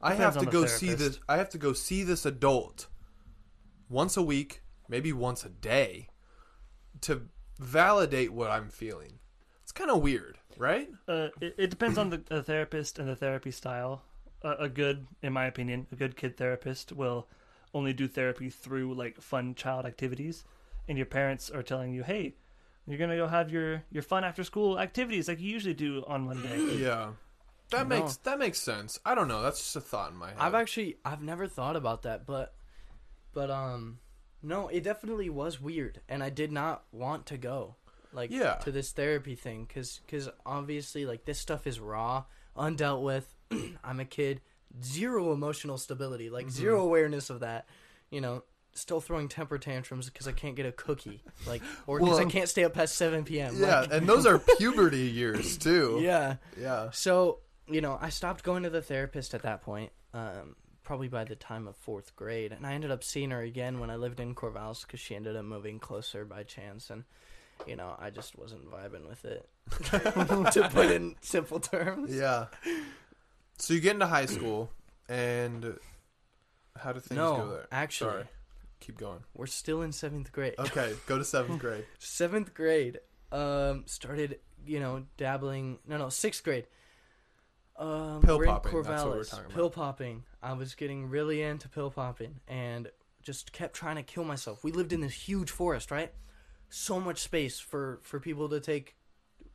I 0.01 0.11
Depends 0.11 0.35
have 0.35 0.43
to 0.43 0.47
the 0.47 0.53
go 0.53 0.67
see 0.67 0.95
this. 0.95 1.19
I 1.29 1.39
have 1.39 1.51
to 1.51 1.59
go 1.59 1.73
see 1.73 2.03
this 2.03 2.27
adult 2.27 2.87
once 3.89 4.17
a 4.17 4.23
week, 4.23 4.63
maybe 4.89 5.13
once 5.13 5.45
a 5.45 5.49
day, 5.49 6.09
to 7.03 7.23
validate 7.59 8.33
what 8.33 8.51
I'm 8.51 8.69
feeling. 8.69 9.19
It's 9.63 9.73
kind 9.73 9.91
of 9.91 10.03
weird, 10.03 10.38
right? 10.59 10.89
uh, 11.09 11.29
it, 11.41 11.55
it 11.57 11.71
depends 11.71 11.97
on 11.99 12.11
the, 12.11 12.19
the 12.29 12.43
therapist 12.43 12.99
and 12.99 13.09
the 13.09 13.17
therapy 13.17 13.51
style 13.51 14.03
a, 14.43 14.51
a 14.53 14.69
good 14.69 15.07
in 15.23 15.33
my 15.33 15.47
opinion 15.47 15.87
a 15.93 15.97
good 15.97 16.17
kid 16.17 16.37
therapist 16.37 16.93
will 16.93 17.27
only 17.75 17.93
do 17.93 18.07
therapy 18.09 18.51
through 18.51 18.95
like 18.95 19.21
fun 19.21 19.55
child 19.55 19.87
activities 19.87 20.45
and 20.89 20.97
your 20.99 21.07
parents 21.07 21.51
are 21.51 21.63
telling 21.63 21.93
you 21.93 22.03
hey 22.03 22.35
you're 22.87 22.99
gonna 22.99 23.17
go 23.17 23.27
have 23.27 23.51
your 23.51 23.83
your 23.91 24.03
fun 24.03 24.25
after 24.25 24.43
school 24.45 24.79
activities 24.79 25.29
like 25.29 25.41
you 25.41 25.51
usually 25.51 25.75
do 25.75 26.05
on 26.07 26.23
monday 26.27 26.59
Yeah, 26.79 27.13
that 27.71 27.87
No. 27.89 27.97
makes 27.97 28.17
that 28.19 28.39
makes 28.39 28.59
sense. 28.61 28.99
I 29.05 29.15
don't 29.15 29.29
know. 29.29 29.43
That's 29.43 29.59
just 29.59 29.77
a 29.77 29.81
thought 29.81 30.11
in 30.11 30.17
my 30.17 30.29
head. 30.29 30.37
I've 30.39 30.55
actually 30.55 30.97
I've 31.05 31.21
never 31.23 31.47
thought 31.47 31.77
about 31.77 32.03
that, 32.03 32.25
but 32.27 32.55
but 33.35 33.51
um 33.51 33.99
no, 34.43 34.69
it 34.69 34.83
definitely 34.85 35.29
was 35.29 35.61
weird 35.61 36.01
and 36.09 36.23
I 36.23 36.31
did 36.31 36.51
not 36.53 36.85
want 36.93 37.27
to 37.27 37.37
go 37.37 37.77
like 38.19 38.31
Yeah. 38.31 38.55
to 38.65 38.71
this 38.73 38.93
therapy 38.93 39.35
thing 39.37 39.67
cuz 39.67 40.01
cuz 40.09 40.29
obviously 40.45 41.07
like 41.07 41.25
this 41.25 41.39
stuff 41.39 41.67
is 41.67 41.81
raw, 41.81 42.25
undealt 42.57 43.03
with. 43.03 43.35
I'm 43.85 44.01
a 44.01 44.05
kid, 44.05 44.41
zero 44.83 45.33
emotional 45.33 45.79
stability, 45.79 46.29
like 46.31 46.51
zero 46.51 46.83
awareness 46.83 47.31
of 47.31 47.41
that, 47.41 47.67
you 48.11 48.21
know, 48.21 48.43
still 48.75 49.01
throwing 49.01 49.29
temper 49.29 49.59
tantrums 49.59 50.09
because 50.11 50.29
I 50.29 50.33
can't 50.33 50.55
get 50.55 50.67
a 50.67 50.73
cookie, 50.73 51.23
like 51.47 51.63
or 51.87 51.99
because 51.99 52.19
I 52.19 52.27
can't 52.27 52.49
stay 52.49 52.65
up 52.65 52.75
past 52.75 52.95
7 52.97 53.25
p.m. 53.25 53.55
yeah, 53.57 53.81
like- 53.81 53.93
and 53.93 54.07
those 54.09 54.27
are 54.27 54.39
puberty 54.59 55.07
years 55.09 55.57
too. 55.57 55.99
yeah. 56.03 56.37
yeah. 56.61 56.91
So, 56.93 57.41
you 57.67 57.81
know, 57.81 57.99
I 58.01 58.11
stopped 58.11 58.45
going 58.45 58.63
to 58.65 58.71
the 58.71 58.83
therapist 58.83 59.35
at 59.35 59.43
that 59.43 59.63
point, 59.63 59.91
um, 60.15 60.55
probably 60.85 61.09
by 61.09 61.25
the 61.25 61.35
time 61.37 61.67
of 61.67 61.77
fourth 61.77 62.15
grade. 62.17 62.53
And 62.53 62.67
I 62.67 62.75
ended 62.75 62.91
up 62.91 63.03
seeing 63.03 63.31
her 63.31 63.43
again 63.43 63.81
when 63.81 63.91
I 63.91 63.97
lived 63.97 64.21
in 64.21 64.35
Corvallis 64.35 64.83
because 64.87 65.01
she 65.01 65.15
ended 65.17 65.35
up 65.37 65.45
moving 65.45 65.79
closer 65.81 66.25
by 66.25 66.45
chance. 66.45 66.89
And, 66.91 67.05
you 67.67 67.77
know, 67.77 67.95
I 67.99 68.11
just 68.11 68.39
wasn't 68.39 68.71
vibing 68.71 69.09
with 69.09 69.25
it, 69.25 69.49
to 70.53 70.69
put 70.73 70.91
in 70.91 71.17
simple 71.21 71.61
terms. 71.61 72.15
Yeah. 72.15 72.47
So 73.59 73.75
you 73.75 73.81
get 73.81 73.95
into 73.95 74.07
high 74.07 74.27
school, 74.27 74.71
and 75.09 75.79
how 76.79 76.93
do 76.93 77.01
things 77.01 77.19
go 77.19 77.49
there? 77.51 77.67
actually, 77.73 78.11
Sorry. 78.11 78.25
Keep 78.81 78.99
going. 78.99 79.21
we're 79.35 79.47
still 79.47 79.83
in 79.83 79.91
seventh 79.93 80.31
grade. 80.33 80.55
Okay, 80.59 80.95
go 81.07 81.19
to 81.19 81.25
seventh 81.25 81.59
grade. 81.61 81.85
seventh 81.99 82.55
grade 82.55 83.01
um 83.33 83.83
started 83.87 84.39
you 84.67 84.81
know 84.81 85.05
dabbling 85.19 85.79
no 85.87 85.99
no 85.99 86.09
sixth 86.09 86.43
grade 86.43 86.67
um 87.77 88.23
Pill 88.23 88.41
popping, 88.43 88.83
that's 88.83 89.05
what 89.05 89.11
we're 89.13 89.21
Corvallis. 89.21 89.31
talking 89.31 89.45
about. 89.45 89.55
pill 89.55 89.71
popping 89.71 90.25
i 90.43 90.53
was 90.55 90.75
getting 90.75 91.11
really 91.11 91.43
into 91.43 91.69
pill 91.69 91.91
popping 91.91 92.41
and 92.49 92.91
just 93.23 93.53
kept 93.53 93.75
trying 93.77 93.97
to 93.97 94.03
kill 94.03 94.25
myself 94.25 94.65
we 94.65 94.73
lived 94.73 94.93
in 94.95 95.03
this 95.03 95.13
huge 95.13 95.51
forest 95.51 95.91
right 95.91 96.11
so 96.69 97.01
much 97.01 97.19
space 97.19 97.59
for 97.59 97.99
for 98.03 98.21
people 98.21 98.49
to 98.49 98.61
take 98.61 98.97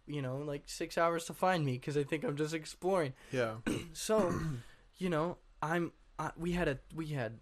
you 0.05 0.21
know 0.21 0.37
like 0.37 0.63
six 0.65 0.97
hours 0.97 1.25
to 1.25 1.33
find 1.33 1.65
me 1.65 1.73
because 1.73 1.95
i 1.97 2.03
think 2.03 2.23
i'm 2.23 2.35
just 2.35 2.53
exploring 2.53 3.13
Yeah. 3.31 3.55
so 3.93 4.33
you 4.97 5.09
know 5.09 5.37
i'm 5.61 5.91
I, 6.19 6.31
we 6.37 6.51
had 6.51 6.67
a 6.67 6.79
we 6.95 7.07
had 7.07 7.39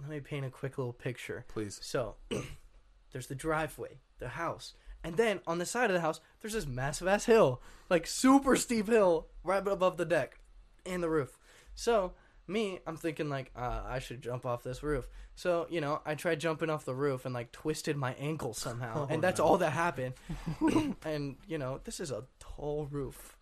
let 0.00 0.10
me 0.10 0.20
paint 0.20 0.44
a 0.44 0.50
quick 0.50 0.76
little 0.78 0.92
picture 0.92 1.44
Please. 1.48 1.78
so 1.82 2.16
there's 3.12 3.28
the 3.28 3.34
driveway, 3.36 4.00
the 4.18 4.30
house, 4.30 4.74
and 5.04 5.16
then 5.16 5.40
on 5.46 5.58
the 5.58 5.66
side 5.66 5.88
of 5.88 5.94
the 5.94 6.00
house 6.00 6.20
there's 6.40 6.54
this 6.54 6.66
massive 6.66 7.06
ass 7.06 7.26
hill, 7.26 7.62
like 7.88 8.06
super 8.08 8.56
steep 8.56 8.88
hill 8.88 9.28
right 9.44 9.64
above 9.66 9.96
the 9.96 10.04
deck 10.04 10.40
and 10.84 11.00
the 11.00 11.08
roof. 11.08 11.38
So 11.76 12.14
me, 12.46 12.80
I'm 12.86 12.96
thinking 12.96 13.28
like 13.28 13.50
uh, 13.56 13.82
I 13.86 13.98
should 13.98 14.22
jump 14.22 14.44
off 14.46 14.62
this 14.62 14.82
roof. 14.82 15.08
So 15.34 15.66
you 15.70 15.80
know 15.80 16.00
I 16.04 16.14
tried 16.14 16.40
jumping 16.40 16.70
off 16.70 16.84
the 16.84 16.94
roof 16.94 17.24
and 17.24 17.34
like 17.34 17.52
twisted 17.52 17.96
my 17.96 18.14
ankle 18.14 18.54
somehow, 18.54 19.06
Oh, 19.08 19.12
and 19.12 19.22
that's 19.22 19.38
no. 19.38 19.46
all 19.46 19.58
that 19.58 19.70
happened. 19.70 20.14
and 21.04 21.36
you 21.46 21.58
know 21.58 21.80
this 21.84 22.00
is 22.00 22.10
a 22.10 22.24
tall 22.38 22.86
roof. 22.90 23.36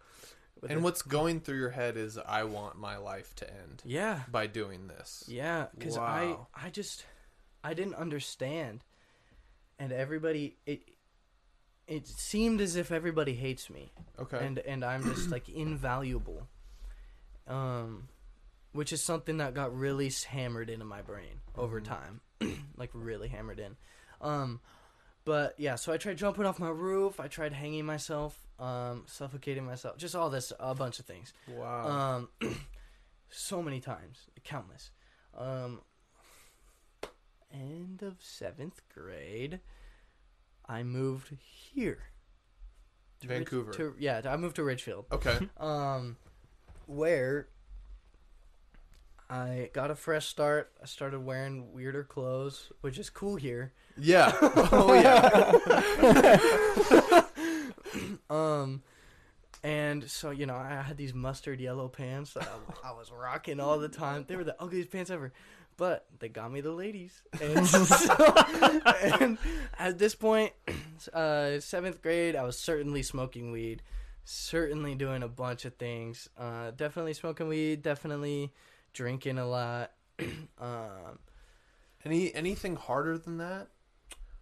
And 0.69 0.85
what's 0.85 1.03
going 1.03 1.41
through 1.41 1.59
your 1.59 1.71
head 1.71 1.97
is, 1.97 2.17
I 2.17 2.45
want 2.45 2.79
my 2.79 2.97
life 2.97 3.35
to 3.37 3.51
end 3.51 3.83
yeah 3.85 4.21
by 4.31 4.47
doing 4.47 4.87
this. 4.87 5.25
Yeah, 5.27 5.67
because 5.77 5.99
I 5.99 6.37
I 6.55 6.71
just 6.71 7.05
I 7.65 7.75
didn't 7.75 7.97
understand, 7.97 8.85
and 9.79 9.93
everybody 9.93 10.57
it 10.65 10.83
it 11.89 12.07
seemed 12.07 12.61
as 12.61 12.77
if 12.77 12.93
everybody 12.93 13.35
hates 13.35 13.69
me, 13.71 13.91
Okay. 14.21 14.39
and 14.41 14.59
and 14.61 14.85
I'm 14.85 15.03
just 15.03 15.31
like 15.31 15.49
invaluable, 15.49 16.47
um, 17.49 18.09
which 18.73 18.93
is 18.93 19.03
something 19.03 19.37
that 19.39 19.55
got 19.55 19.77
really 19.77 20.11
hammered 20.29 20.69
into 20.71 20.85
my 20.85 21.03
brain 21.03 21.41
over 21.57 21.81
Mhm. 21.81 21.85
time, 21.85 22.21
like 22.77 22.91
really 22.93 23.29
hammered 23.29 23.59
in, 23.61 23.77
um. 24.21 24.61
But 25.25 25.55
yeah, 25.57 25.77
so 25.77 25.93
I 25.93 25.99
tried 25.99 26.19
jumping 26.19 26.47
off 26.47 26.59
my 26.59 26.69
roof. 26.71 27.21
I 27.21 27.29
tried 27.29 27.53
hanging 27.53 27.87
myself, 27.87 28.37
um, 28.59 29.05
suffocating 29.07 29.65
myself, 29.65 29.97
just 29.97 30.17
all 30.17 30.31
this, 30.31 30.53
a 30.59 30.75
bunch 30.75 30.99
of 30.99 31.07
things 31.07 31.33
wow. 31.47 32.27
um, 32.43 32.57
so 33.29 33.63
many 33.63 33.79
times, 33.79 34.27
countless. 34.43 34.91
Um, 35.39 35.81
end 37.53 38.03
of 38.03 38.17
seventh 38.21 38.83
grade, 38.93 39.61
I 40.69 40.83
moved 40.83 41.37
here. 41.41 42.03
to 43.21 43.29
Vancouver. 43.29 43.71
to, 43.75 43.95
yeah, 44.01 44.23
I 44.25 44.37
moved 44.37 44.57
to 44.57 44.65
Ridgefield. 44.65 45.07
Okay. 45.13 45.39
Um, 45.59 46.17
where 46.87 47.47
I 49.33 49.71
got 49.73 49.91
a 49.91 49.95
fresh 49.95 50.27
start. 50.27 50.71
I 50.83 50.85
started 50.85 51.21
wearing 51.21 51.73
weirder 51.73 52.05
clothes, 52.05 52.71
which 52.83 52.99
is 52.99 53.09
cool 53.09 53.37
here. 53.37 53.73
Yeah. 53.97 54.31
Oh 54.73 54.93
yeah. 54.93 55.53
Um, 58.31 58.83
and 59.63 60.11
so 60.11 60.31
you 60.31 60.47
know, 60.47 60.57
I 60.57 60.83
had 60.83 60.97
these 60.97 61.15
mustard 61.15 61.61
yellow 61.61 61.89
pants 61.89 62.35
that 62.35 62.49
I, 62.83 62.91
I 62.91 62.93
was 62.93 63.11
rocking 63.11 63.61
all 63.61 63.79
the 63.79 63.89
time. 63.89 64.25
They 64.27 64.37
were 64.37 64.45
the 64.45 64.61
ugliest 64.61 64.91
pants 64.91 65.11
ever, 65.11 65.33
but 65.77 66.07
they 66.19 66.29
got 66.29 66.51
me 66.51 66.61
the 66.63 66.73
ladies. 66.73 67.21
And, 67.41 67.67
so, 67.69 68.35
and 69.21 69.37
at 69.79 69.99
this 69.99 70.15
point, 70.15 70.53
uh, 71.13 71.61
seventh 71.61 72.01
grade, 72.03 72.35
I 72.35 72.45
was 72.45 72.59
certainly 72.59 73.03
smoking 73.03 73.53
weed, 73.53 73.83
certainly 74.25 74.95
doing 74.95 75.23
a 75.23 75.29
bunch 75.29 75.67
of 75.67 75.75
things. 75.75 76.31
Uh, 76.39 76.71
definitely 76.71 77.13
smoking 77.15 77.49
weed. 77.49 77.83
Definitely 77.83 78.53
drinking 78.93 79.39
a 79.39 79.47
lot. 79.47 79.93
um, 80.61 81.19
Any 82.05 82.35
anything 82.35 82.77
harder 82.77 83.19
than 83.19 83.39
that? 83.39 83.69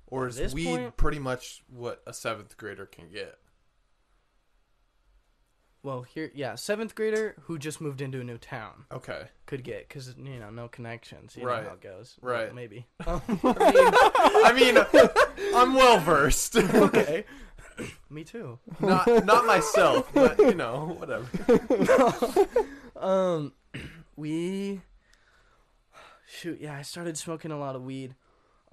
Or 0.06 0.24
At 0.24 0.30
is 0.30 0.36
this 0.36 0.54
weed 0.54 0.64
point- 0.66 0.96
pretty 0.96 1.18
much 1.20 1.62
what 1.68 2.02
a 2.06 2.12
seventh 2.12 2.56
grader 2.56 2.86
can 2.86 3.08
get? 3.10 3.38
well, 5.82 6.02
here, 6.02 6.30
yeah, 6.34 6.56
seventh 6.56 6.94
grader 6.94 7.36
who 7.44 7.58
just 7.58 7.80
moved 7.80 8.02
into 8.02 8.20
a 8.20 8.24
new 8.24 8.36
town. 8.36 8.84
Okay. 8.92 9.28
could 9.46 9.64
get 9.64 9.88
because 9.88 10.14
you 10.18 10.38
know 10.38 10.50
no 10.50 10.68
connections. 10.68 11.34
You 11.36 11.46
Right. 11.46 11.62
know 11.62 11.68
how 11.70 11.74
it 11.76 11.80
goes. 11.80 12.18
Well, 12.20 12.32
Right. 12.34 12.54
maybe. 12.54 12.86
Um, 13.06 13.22
I 13.42 14.52
mean, 14.54 14.76
I'm 15.54 15.74
well 15.74 15.98
versed. 15.98 16.56
okay. 16.56 17.24
Me 18.10 18.24
too. 18.24 18.58
not 18.80 19.06
not 19.24 19.46
myself, 19.46 20.12
but 20.12 20.38
you 20.38 20.54
know, 20.54 20.96
whatever. 20.98 22.46
Um, 22.94 23.54
we 24.20 24.80
shoot. 26.26 26.60
Yeah, 26.60 26.76
I 26.76 26.82
started 26.82 27.16
smoking 27.16 27.50
a 27.50 27.58
lot 27.58 27.74
of 27.76 27.82
weed. 27.82 28.14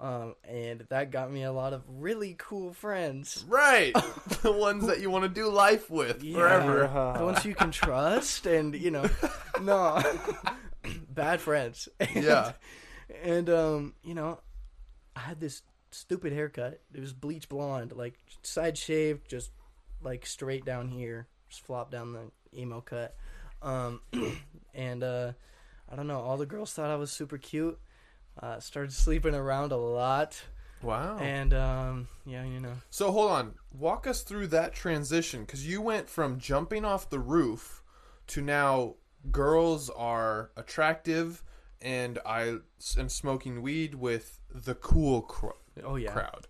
Um, 0.00 0.36
and 0.44 0.86
that 0.90 1.10
got 1.10 1.32
me 1.32 1.42
a 1.42 1.50
lot 1.50 1.72
of 1.72 1.82
really 1.88 2.36
cool 2.38 2.72
friends. 2.72 3.44
Right. 3.48 3.92
the 4.42 4.52
ones 4.52 4.86
that 4.86 5.00
you 5.00 5.10
want 5.10 5.24
to 5.24 5.28
do 5.28 5.48
life 5.48 5.90
with 5.90 6.22
Yeah. 6.22 6.36
forever. 6.36 7.14
The 7.18 7.24
ones 7.24 7.44
you 7.44 7.54
can 7.54 7.72
trust, 7.72 8.46
and 8.46 8.74
you 8.76 8.92
know, 8.92 9.08
no, 9.60 10.00
bad 11.10 11.40
friends. 11.40 11.88
And, 11.98 12.24
Yeah. 12.24 12.52
and 13.24 13.50
um, 13.50 13.94
you 14.04 14.14
know, 14.14 14.38
I 15.16 15.20
had 15.20 15.40
this 15.40 15.62
stupid 15.90 16.32
haircut. 16.32 16.80
It 16.94 17.00
was 17.00 17.12
bleach 17.12 17.48
blonde, 17.48 17.92
like 17.96 18.14
side 18.42 18.78
shaved, 18.78 19.28
just 19.28 19.50
like 20.00 20.26
straight 20.26 20.64
down 20.64 20.88
here, 20.90 21.26
just 21.48 21.62
flop 21.62 21.90
down 21.90 22.12
the 22.12 22.30
emo 22.56 22.80
cut. 22.82 23.16
Um, 23.62 24.00
and 24.74 25.02
uh, 25.02 25.32
I 25.90 25.96
don't 25.96 26.06
know. 26.06 26.20
All 26.20 26.36
the 26.36 26.46
girls 26.46 26.72
thought 26.72 26.90
I 26.90 26.96
was 26.96 27.10
super 27.10 27.38
cute. 27.38 27.78
Uh, 28.40 28.60
started 28.60 28.92
sleeping 28.92 29.34
around 29.34 29.72
a 29.72 29.76
lot, 29.76 30.40
Wow. 30.80 31.18
and 31.18 31.52
um, 31.52 32.08
yeah, 32.24 32.44
you 32.44 32.60
know. 32.60 32.74
So 32.88 33.10
hold 33.10 33.32
on, 33.32 33.54
walk 33.72 34.06
us 34.06 34.22
through 34.22 34.46
that 34.48 34.72
transition 34.74 35.40
because 35.40 35.66
you 35.66 35.80
went 35.82 36.08
from 36.08 36.38
jumping 36.38 36.84
off 36.84 37.10
the 37.10 37.18
roof 37.18 37.82
to 38.28 38.40
now 38.40 38.94
girls 39.32 39.90
are 39.90 40.52
attractive 40.56 41.42
and 41.82 42.20
I 42.24 42.58
am 42.96 43.08
smoking 43.08 43.60
weed 43.60 43.96
with 43.96 44.40
the 44.54 44.74
cool 44.76 45.28
Oh 45.84 45.96
yeah. 45.96 46.12
crowd. 46.12 46.46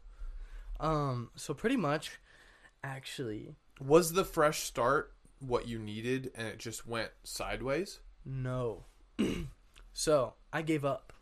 Um, 0.80 1.30
so 1.36 1.54
pretty 1.54 1.76
much, 1.76 2.18
actually, 2.84 3.54
Was 3.80 4.12
the 4.12 4.24
fresh 4.24 4.60
start 4.62 5.12
what 5.40 5.66
you 5.68 5.78
needed 5.78 6.30
and 6.34 6.46
it 6.48 6.58
just 6.58 6.86
went 6.86 7.10
sideways? 7.24 8.00
no. 8.24 8.84
so 9.92 10.34
I 10.52 10.62
gave 10.62 10.84
up 10.84 11.12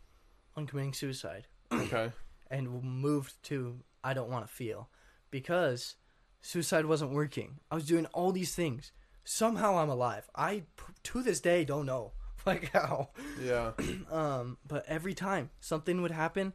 on 0.55 0.67
committing 0.67 0.93
suicide 0.93 1.47
Okay. 1.71 2.11
and 2.51 2.83
moved 2.83 3.41
to 3.43 3.79
I 4.03 4.13
don't 4.13 4.29
want 4.29 4.47
to 4.47 4.53
feel 4.53 4.89
because 5.31 5.95
suicide 6.41 6.85
wasn't 6.85 7.11
working. 7.11 7.59
I 7.71 7.75
was 7.75 7.85
doing 7.85 8.05
all 8.07 8.31
these 8.31 8.53
things. 8.55 8.91
Somehow 9.23 9.77
I'm 9.79 9.89
alive. 9.89 10.29
I 10.35 10.63
to 11.03 11.21
this 11.21 11.39
day 11.41 11.65
don't 11.65 11.85
know 11.85 12.13
like 12.45 12.71
how. 12.71 13.09
yeah. 13.43 13.71
Um, 14.11 14.57
but 14.67 14.85
every 14.87 15.13
time 15.13 15.49
something 15.59 16.01
would 16.01 16.11
happen 16.11 16.53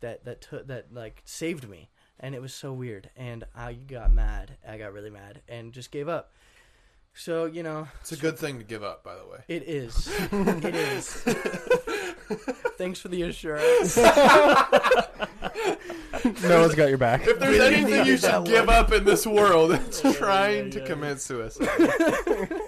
that 0.00 0.24
that 0.24 0.40
took 0.40 0.68
that 0.68 0.92
like 0.94 1.22
saved 1.24 1.68
me, 1.68 1.90
and 2.20 2.34
it 2.34 2.40
was 2.40 2.54
so 2.54 2.72
weird. 2.72 3.10
And 3.16 3.44
I 3.54 3.74
got 3.74 4.12
mad. 4.14 4.56
I 4.66 4.78
got 4.78 4.92
really 4.92 5.10
mad 5.10 5.42
and 5.48 5.72
just 5.72 5.90
gave 5.90 6.08
up. 6.08 6.32
So 7.14 7.46
you 7.46 7.62
know, 7.62 7.88
It's 8.00 8.12
a 8.12 8.16
good 8.16 8.38
thing 8.38 8.58
to 8.58 8.64
give 8.64 8.82
up, 8.84 9.02
by 9.02 9.14
the 9.16 9.26
way. 9.26 9.38
it 9.48 9.62
is. 9.64 10.08
it 10.32 10.74
is. 10.74 11.14
Thanks 12.76 13.00
for 13.00 13.08
the 13.08 13.22
assurance. 13.22 13.96
no 13.96 14.04
one's 16.60 16.74
got 16.76 16.88
your 16.88 16.98
back. 16.98 17.26
If 17.26 17.40
there's 17.40 17.58
anything 17.60 18.06
you 18.06 18.16
should 18.18 18.44
give 18.44 18.68
up 18.68 18.92
in 18.92 19.04
this 19.04 19.26
world, 19.26 19.72
it's 19.72 20.04
Yeah, 20.04 20.12
trying 20.12 20.66
yeah, 20.66 20.70
to 20.72 20.78
yeah. 20.80 20.86
commit 20.86 21.20
suicide. 21.20 21.68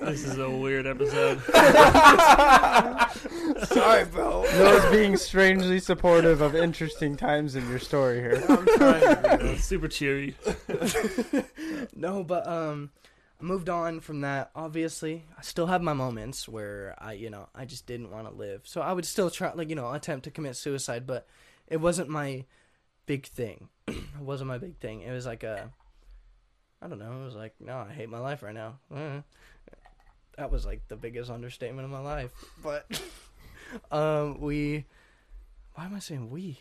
This 0.01 0.24
is 0.24 0.38
a 0.38 0.51
weird 0.51 0.86
episode. 0.86 1.41
Sorry, 3.66 4.05
bro. 4.07 4.43
Noah's 4.43 4.91
being 4.91 5.16
strangely 5.16 5.78
supportive 5.78 6.41
of 6.41 6.57
interesting 6.57 7.16
times 7.16 7.55
in 7.55 7.68
your 7.68 7.78
story 7.78 8.18
here. 8.20 8.43
I'm 8.49 8.66
trying 8.66 9.22
to 9.22 9.38
be 9.43 9.57
super 9.59 9.86
cheery. 9.88 10.34
No, 11.95 12.24
but 12.24 12.47
um, 12.47 12.91
I 13.05 13.09
moved 13.43 13.68
on 13.68 14.01
from 14.01 14.20
that. 14.22 14.51
Obviously, 14.55 15.24
I 15.38 15.43
still 15.43 15.66
have 15.66 15.82
my 15.82 15.93
moments 15.93 16.49
where 16.49 16.95
I, 16.99 17.12
you 17.12 17.30
know, 17.30 17.49
I 17.55 17.64
just 17.64 17.86
didn't 17.86 18.11
want 18.11 18.28
to 18.28 18.34
live. 18.34 18.62
So 18.64 18.80
I 18.80 18.93
would 18.93 19.05
still 19.05 19.30
try, 19.30 19.53
like, 19.53 19.68
you 19.68 19.76
know, 19.76 19.93
attempt 19.93 20.24
to 20.24 20.30
commit 20.30 20.57
suicide, 20.57 21.07
but 21.07 21.26
it 21.66 21.78
wasn't 21.78 22.09
my 22.09 22.45
big 23.07 23.26
thing. 23.26 23.68
it 23.88 24.20
wasn't 24.20 24.49
my 24.49 24.59
big 24.59 24.78
thing. 24.78 25.03
It 25.03 25.12
was 25.12 25.26
like 25.26 25.43
a, 25.43 25.70
I 26.82 26.88
don't 26.88 26.99
know. 26.99 27.22
It 27.22 27.24
was 27.24 27.34
like, 27.34 27.55
no, 27.61 27.78
I 27.78 27.93
hate 27.93 28.09
my 28.09 28.20
life 28.20 28.43
right 28.43 28.55
now. 28.55 28.78
Eh. 28.95 29.20
That 30.36 30.51
was 30.51 30.64
like 30.64 30.86
the 30.88 30.97
biggest 30.97 31.30
understatement 31.30 31.84
of 31.84 31.91
my 31.91 32.01
life. 32.01 32.32
But 32.62 33.01
um, 33.91 34.41
we, 34.41 34.86
why 35.74 35.86
am 35.86 35.95
I 35.95 35.99
saying 35.99 36.30
we? 36.30 36.61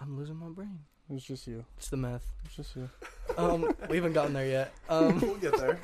I'm 0.00 0.16
losing 0.16 0.36
my 0.36 0.48
brain. 0.48 0.80
It's 1.14 1.24
just 1.24 1.46
you. 1.46 1.64
It's 1.76 1.90
the 1.90 1.98
meth. 1.98 2.24
It's 2.46 2.56
just 2.56 2.74
you. 2.74 2.88
Um, 3.36 3.74
we 3.90 3.96
haven't 3.96 4.14
gotten 4.14 4.32
there 4.32 4.46
yet. 4.46 4.72
Um. 4.88 5.20
We'll 5.20 5.36
get 5.36 5.56
there. 5.56 5.78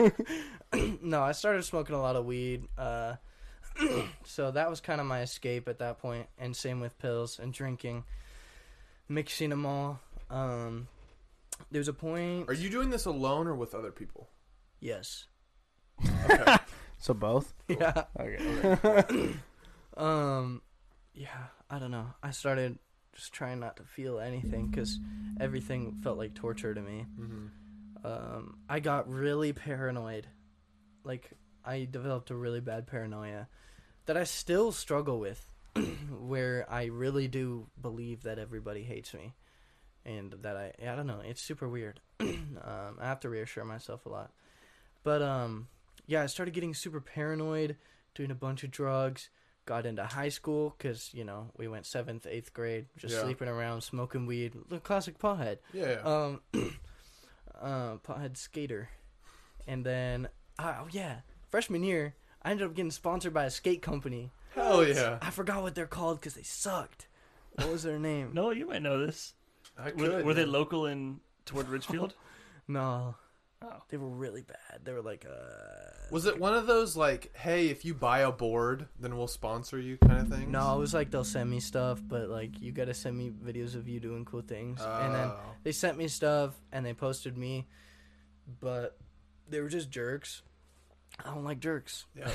no, 1.03 1.23
I 1.23 1.33
started 1.33 1.65
smoking 1.65 1.95
a 1.95 2.01
lot 2.01 2.17
of 2.17 2.25
weed. 2.25 2.65
Uh, 2.79 3.17
so 4.25 4.51
that 4.51 4.71
was 4.71 4.81
kind 4.81 5.01
of 5.01 5.07
my 5.07 5.21
escape 5.21 5.69
at 5.69 5.79
that 5.81 5.99
point, 5.99 6.27
and 6.39 6.57
same 6.57 6.81
with 6.81 6.99
pills 6.99 7.39
and 7.39 7.53
drinking, 7.53 8.05
mixing 9.09 9.51
them 9.51 9.67
all. 9.67 10.01
Um, 10.31 10.89
there 11.71 11.81
was 11.81 11.89
a 11.89 11.93
point. 11.93 12.49
Are 12.49 12.55
you 12.55 12.71
doing 12.71 12.91
this 12.91 13.05
alone 13.05 13.47
or 13.47 13.55
with 13.55 13.75
other 13.75 13.91
people? 13.91 14.29
Yes. 14.81 15.27
Okay. 16.31 16.57
So 17.01 17.15
both? 17.15 17.55
Yeah. 17.69 18.05
Okay. 18.19 19.35
Um, 19.97 20.63
yeah. 21.15 21.47
I 21.71 21.79
don't 21.79 21.93
know. 21.93 22.07
I 22.23 22.33
started 22.33 22.79
just 23.19 23.33
trying 23.33 23.59
not 23.59 23.77
to 23.77 23.83
feel 23.83 24.21
anything 24.21 24.69
because 24.69 24.99
everything 25.41 25.99
felt 26.03 26.19
like 26.19 26.35
torture 26.35 26.73
to 26.73 26.81
me. 26.81 27.05
hmm 27.17 27.47
um, 28.05 28.59
I 28.69 28.79
got 28.79 29.11
really 29.11 29.53
paranoid. 29.53 30.29
Like 31.03 31.33
I 31.65 31.89
developed 31.91 32.31
a 32.31 32.37
really 32.37 32.61
bad 32.61 32.87
paranoia 32.87 33.49
that 34.07 34.17
I 34.17 34.23
still 34.23 34.71
struggle 34.71 35.19
with, 35.19 35.45
where 36.21 36.65
I 36.71 36.85
really 36.85 37.27
do 37.27 37.67
believe 37.81 38.23
that 38.23 38.39
everybody 38.39 38.85
hates 38.85 39.13
me, 39.15 39.35
and 40.05 40.33
that 40.43 40.57
I 40.57 40.73
I 40.81 40.95
don't 40.95 41.09
know. 41.09 41.23
It's 41.25 41.43
super 41.43 41.69
weird. 41.69 41.99
um, 42.21 42.99
I 43.01 43.07
have 43.07 43.19
to 43.21 43.29
reassure 43.29 43.65
myself 43.65 44.07
a 44.07 44.11
lot, 44.11 44.31
but 45.03 45.21
um, 45.21 45.67
yeah, 46.07 46.23
I 46.23 46.27
started 46.27 46.55
getting 46.55 46.75
super 46.75 47.01
paranoid, 47.01 47.77
doing 48.15 48.31
a 48.31 48.37
bunch 48.37 48.63
of 48.63 48.71
drugs. 48.71 49.29
Got 49.69 49.85
into 49.85 50.03
high 50.05 50.31
school 50.31 50.75
because 50.79 51.11
you 51.13 51.25
know 51.25 51.51
we 51.59 51.69
went 51.69 51.85
seventh, 51.85 52.27
eighth 52.27 52.55
grade, 52.55 52.87
just 52.97 53.15
Yeah. 53.15 53.23
sleeping 53.23 53.49
around, 53.49 53.83
smoking 53.83 54.25
weed, 54.25 54.55
the 54.71 54.79
classic 54.81 55.19
pothead 55.19 55.59
Yeah. 55.75 55.91
yeah. 55.91 56.01
um 56.01 56.41
uh 57.61 57.97
pothead 57.99 58.37
skater 58.39 58.89
and 59.67 59.85
then 59.85 60.29
oh 60.59 60.87
yeah 60.91 61.17
freshman 61.51 61.83
year 61.83 62.15
i 62.43 62.51
ended 62.51 62.67
up 62.67 62.75
getting 62.75 62.91
sponsored 62.91 63.35
by 63.35 63.45
a 63.45 63.51
skate 63.51 63.83
company 63.83 64.31
Hell 64.55 64.87
yeah. 64.87 65.19
i 65.21 65.31
forgot 65.31 65.63
what 65.63 65.75
they're 65.75 65.87
called 65.87 66.21
because 66.21 66.35
they 66.35 66.43
sucked 66.45 67.09
what 67.57 67.69
was 67.71 67.83
their 67.83 67.99
name 67.99 68.31
No, 68.35 68.51
you 68.53 68.67
might 68.69 68.83
know 68.83 69.05
this. 69.05 69.35
I 69.77 69.91
Were, 69.91 69.91
could. 70.09 70.25
were 70.25 70.35
they 70.35 70.45
local 70.47 70.87
in 70.87 71.21
toward 71.45 71.69
Ridgefield? 71.69 72.15
no 72.69 73.17
Oh. 73.61 73.83
They 73.89 73.97
were 73.97 74.09
really 74.09 74.43
bad. 74.43 74.85
They 74.85 74.93
were 74.93 75.03
like, 75.03 75.27
uh. 75.29 75.35
Was 76.11 76.27
it 76.27 76.39
one 76.39 76.55
of 76.55 76.67
those 76.67 76.97
like, 76.97 77.35
hey, 77.37 77.69
if 77.69 77.85
you 77.85 77.93
buy 77.93 78.21
a 78.21 78.31
board, 78.33 78.87
then 79.01 79.17
we'll 79.17 79.27
sponsor 79.27 79.79
you 79.79 79.97
kind 79.99 80.21
of 80.21 80.29
thing? 80.29 80.51
No, 80.51 80.77
it 80.77 80.79
was 80.79 80.95
like 80.95 81.11
they'll 81.11 81.25
send 81.25 81.51
me 81.51 81.59
stuff, 81.61 82.01
but 82.07 82.29
like 82.29 82.61
you 82.61 82.71
gotta 82.73 82.95
send 82.95 83.19
me 83.19 83.31
videos 83.31 83.75
of 83.75 83.89
you 83.89 83.99
doing 84.01 84.25
cool 84.25 84.41
things. 84.43 84.81
and 84.81 85.15
then 85.15 85.27
Oh. 85.29 85.39
they 85.65 85.73
sent 85.73 85.99
me 85.99 86.07
stuff 86.09 86.55
and 86.73 86.87
they 86.87 86.95
posted 86.95 87.37
me, 87.37 87.67
but 88.61 88.97
they 89.49 89.61
were 89.61 89.69
just 89.69 89.91
jerks. 89.91 90.43
I 91.25 91.35
don't 91.35 91.45
like 91.45 91.59
jerks. 91.59 92.07
Yeah. 92.15 92.31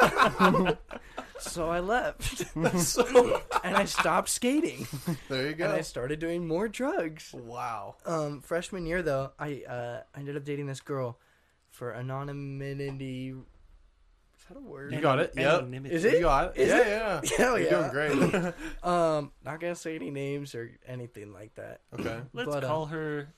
So 1.44 1.68
I 1.68 1.80
left 1.80 2.22
so 2.78 3.40
and 3.64 3.76
I 3.76 3.84
stopped 3.84 4.28
skating 4.28 4.86
there 5.28 5.48
you 5.48 5.54
go. 5.54 5.64
and. 5.66 5.74
I 5.74 5.80
started 5.82 6.18
doing 6.18 6.46
more 6.46 6.68
drugs. 6.68 7.32
Wow. 7.34 7.96
Um, 8.06 8.40
freshman 8.40 8.86
year 8.86 9.02
though, 9.02 9.32
I 9.38 9.62
uh 9.68 10.00
I 10.14 10.18
ended 10.18 10.36
up 10.36 10.44
dating 10.44 10.66
this 10.66 10.80
girl 10.80 11.18
for 11.70 11.92
anonymity. 11.92 13.30
Is 13.30 14.48
that 14.48 14.58
a 14.58 14.60
word? 14.60 14.92
You 14.92 15.00
got 15.00 15.18
it. 15.20 15.32
Yep. 15.36 15.60
Anonymity. 15.60 15.94
Is 15.94 16.04
it? 16.04 16.14
You 16.14 16.20
got 16.20 16.56
it. 16.56 16.60
Is 16.60 16.68
yeah, 16.68 17.18
it? 17.20 17.30
yeah. 17.30 17.36
Hell 17.38 17.58
You're 17.58 17.70
yeah. 17.70 17.90
doing 17.90 18.30
great. 18.30 18.54
Um, 18.82 19.32
not 19.44 19.60
gonna 19.60 19.74
say 19.74 19.94
any 19.96 20.10
names 20.10 20.54
or 20.54 20.70
anything 20.86 21.32
like 21.32 21.54
that. 21.54 21.80
okay. 21.98 22.20
Let's 22.32 22.48
But, 22.50 22.64
uh, 22.64 22.66
call 22.68 22.86
her 22.86 23.28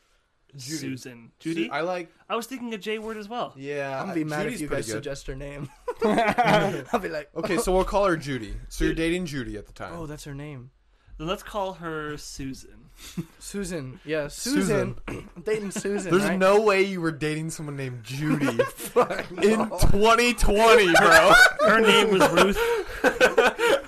Judy. 0.56 0.76
Susan. 0.78 1.30
Judy? 1.38 1.70
I 1.70 1.80
like. 1.82 2.10
I 2.28 2.34
was 2.36 2.46
thinking 2.46 2.74
a 2.74 2.78
J 2.78 2.98
word 2.98 3.16
as 3.16 3.28
well. 3.28 3.52
Yeah. 3.56 3.96
I'm 4.00 4.06
gonna 4.06 4.14
be 4.14 4.24
mad 4.24 4.42
Judy's 4.44 4.56
if 4.56 4.60
you 4.62 4.68
guys 4.68 4.86
good. 4.86 4.92
suggest 4.92 5.26
her 5.28 5.36
name. 5.36 5.68
I'll 6.04 6.98
be 7.00 7.08
like, 7.08 7.30
Okay, 7.36 7.56
so 7.58 7.72
we'll 7.72 7.84
call 7.84 8.06
her 8.06 8.16
Judy. 8.16 8.54
So 8.68 8.84
you're 8.84 8.94
dating 8.94 9.26
Judy 9.26 9.56
at 9.56 9.66
the 9.66 9.72
time. 9.72 9.92
oh, 9.94 10.06
that's 10.06 10.24
her 10.24 10.34
name. 10.34 10.70
Then 11.18 11.28
let's 11.28 11.42
call 11.42 11.74
her 11.74 12.16
Susan. 12.18 12.90
Susan. 13.38 14.00
Yeah, 14.04 14.28
Susan. 14.28 14.96
I'm 15.08 15.30
dating 15.44 15.70
Susan. 15.70 16.10
There's 16.10 16.24
right? 16.24 16.38
no 16.38 16.60
way 16.60 16.82
you 16.82 17.00
were 17.00 17.12
dating 17.12 17.48
someone 17.50 17.76
named 17.76 18.04
Judy 18.04 18.46
in 18.48 18.58
2020, 18.58 20.92
bro. 20.92 21.32
Her 21.66 21.80
name 21.80 22.10
was 22.10 22.20
Ruth. 22.32 22.58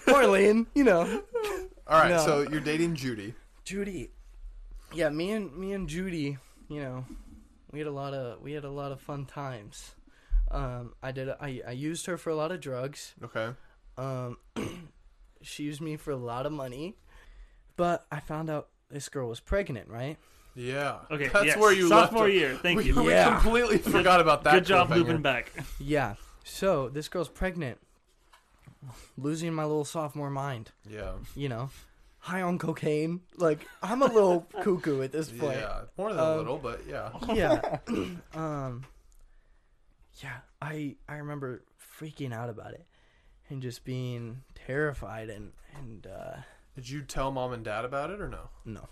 Marlene, 0.06 0.66
you 0.74 0.84
know. 0.84 1.22
All 1.86 2.00
right, 2.00 2.10
No. 2.10 2.18
so 2.24 2.40
you're 2.50 2.60
dating 2.60 2.94
Judy. 2.94 3.34
Judy. 3.64 4.10
Yeah, 4.94 5.10
me 5.10 5.32
and 5.32 5.54
me 5.54 5.72
and 5.72 5.86
Judy, 5.88 6.38
you 6.68 6.80
know, 6.80 7.04
we 7.72 7.78
had 7.78 7.88
a 7.88 7.92
lot 7.92 8.14
of 8.14 8.40
we 8.42 8.52
had 8.52 8.64
a 8.64 8.70
lot 8.70 8.92
of 8.92 9.00
fun 9.00 9.26
times. 9.26 9.94
Um, 10.50 10.94
I 11.02 11.12
did 11.12 11.28
I 11.28 11.60
I 11.66 11.72
used 11.72 12.06
her 12.06 12.16
for 12.16 12.30
a 12.30 12.34
lot 12.36 12.52
of 12.52 12.60
drugs. 12.60 13.14
Okay. 13.22 13.50
Um, 13.96 14.38
she 15.42 15.64
used 15.64 15.80
me 15.80 15.96
for 15.96 16.10
a 16.10 16.16
lot 16.16 16.46
of 16.46 16.52
money, 16.52 16.96
but 17.76 18.06
I 18.10 18.20
found 18.20 18.48
out 18.50 18.68
this 18.90 19.08
girl 19.08 19.28
was 19.28 19.40
pregnant. 19.40 19.88
Right? 19.88 20.16
Yeah. 20.54 20.98
Okay, 21.10 21.28
That's 21.28 21.44
yes. 21.46 21.56
where 21.58 21.72
you 21.72 21.88
Sophomore 21.88 22.24
left. 22.24 22.34
year. 22.34 22.54
Thank 22.54 22.78
we, 22.78 22.84
you. 22.86 23.02
we 23.02 23.10
Yeah. 23.10 23.38
completely 23.38 23.78
forgot 23.78 24.20
about 24.20 24.42
that. 24.44 24.54
Good 24.54 24.66
job 24.66 24.88
cliffhanger. 24.88 24.94
looping 24.96 25.22
back. 25.22 25.52
Yeah. 25.78 26.14
So 26.44 26.88
this 26.88 27.08
girl's 27.08 27.28
pregnant. 27.28 27.78
Losing 29.16 29.52
my 29.54 29.64
little 29.64 29.84
sophomore 29.84 30.30
mind. 30.30 30.70
Yeah. 30.88 31.12
You 31.36 31.48
know, 31.48 31.70
high 32.20 32.42
on 32.42 32.58
cocaine. 32.58 33.20
Like 33.36 33.66
I'm 33.82 34.02
a 34.02 34.06
little 34.06 34.40
cuckoo 34.62 35.02
at 35.02 35.12
this 35.12 35.30
point. 35.30 35.58
Yeah. 35.58 35.82
More 35.96 36.10
than 36.10 36.18
a 36.18 36.24
Um, 36.24 36.36
little, 36.38 36.58
but 36.58 36.82
yeah. 36.88 37.10
yeah. 37.34 37.78
um 38.34 38.84
yeah, 40.22 40.38
I 40.60 40.96
I 41.08 41.16
remember 41.16 41.62
freaking 42.00 42.32
out 42.32 42.48
about 42.50 42.72
it 42.74 42.86
and 43.48 43.62
just 43.62 43.84
being 43.84 44.42
terrified 44.66 45.30
and 45.30 45.52
and 45.78 46.06
uh 46.06 46.36
Did 46.74 46.88
you 46.90 47.02
tell 47.02 47.30
mom 47.30 47.52
and 47.52 47.64
dad 47.64 47.84
about 47.84 48.10
it 48.10 48.20
or 48.20 48.28
no? 48.28 48.50
no. 48.64 48.88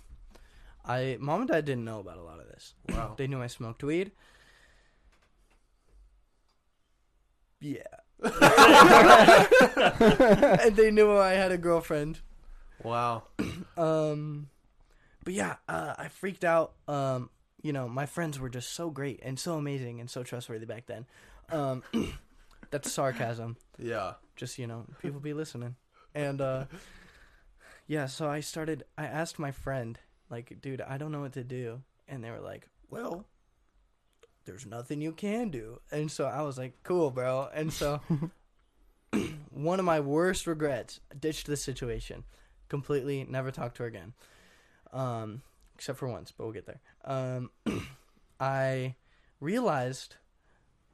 I 0.84 1.16
mom 1.20 1.40
and 1.40 1.50
dad 1.50 1.64
didn't 1.64 1.84
know 1.84 1.98
about 1.98 2.16
a 2.18 2.22
lot 2.22 2.38
of 2.40 2.46
this. 2.46 2.74
Wow. 2.90 3.14
They 3.18 3.26
knew 3.26 3.42
I 3.42 3.48
smoked 3.48 3.82
weed. 3.82 4.12
Yeah. 7.60 7.82
and 10.62 10.76
they 10.76 10.90
knew 10.90 11.16
I 11.16 11.32
had 11.32 11.50
a 11.52 11.58
girlfriend. 11.58 12.20
Wow. 12.82 13.24
Um, 13.78 14.48
but 15.22 15.34
yeah, 15.34 15.56
uh, 15.68 15.94
I 15.98 16.08
freaked 16.08 16.44
out. 16.44 16.72
Um, 16.88 17.28
you 17.60 17.74
know, 17.74 17.88
my 17.88 18.06
friends 18.06 18.40
were 18.40 18.48
just 18.48 18.72
so 18.72 18.88
great 18.88 19.20
and 19.22 19.38
so 19.38 19.56
amazing 19.58 20.00
and 20.00 20.08
so 20.08 20.22
trustworthy 20.22 20.64
back 20.64 20.86
then. 20.86 21.04
Um, 21.50 21.82
that's 22.70 22.90
sarcasm. 22.90 23.56
Yeah. 23.78 24.14
Just 24.34 24.58
you 24.58 24.66
know, 24.66 24.86
people 25.02 25.20
be 25.20 25.34
listening. 25.34 25.76
And 26.14 26.40
uh, 26.40 26.64
yeah, 27.86 28.06
so 28.06 28.28
I 28.28 28.40
started. 28.40 28.84
I 28.96 29.04
asked 29.04 29.38
my 29.38 29.50
friend, 29.50 29.98
like, 30.30 30.58
dude, 30.62 30.80
I 30.80 30.96
don't 30.96 31.12
know 31.12 31.20
what 31.20 31.34
to 31.34 31.44
do, 31.44 31.82
and 32.08 32.24
they 32.24 32.30
were 32.30 32.40
like, 32.40 32.68
well. 32.88 33.26
There's 34.46 34.64
nothing 34.64 35.00
you 35.00 35.10
can 35.10 35.48
do. 35.48 35.80
And 35.90 36.08
so 36.08 36.24
I 36.24 36.42
was 36.42 36.56
like, 36.56 36.74
cool, 36.84 37.10
bro. 37.10 37.48
And 37.52 37.72
so 37.72 38.00
one 39.50 39.78
of 39.78 39.84
my 39.84 40.00
worst 40.00 40.46
regrets, 40.46 41.00
ditched 41.18 41.46
the 41.46 41.56
situation. 41.56 42.24
Completely 42.68 43.24
never 43.28 43.50
talked 43.50 43.76
to 43.76 43.84
her 43.84 43.88
again. 43.88 44.12
Um, 44.92 45.42
except 45.74 45.98
for 45.98 46.08
once, 46.08 46.32
but 46.32 46.44
we'll 46.44 46.52
get 46.52 46.66
there. 46.66 46.80
Um, 47.04 47.50
I 48.40 48.94
realized, 49.40 50.16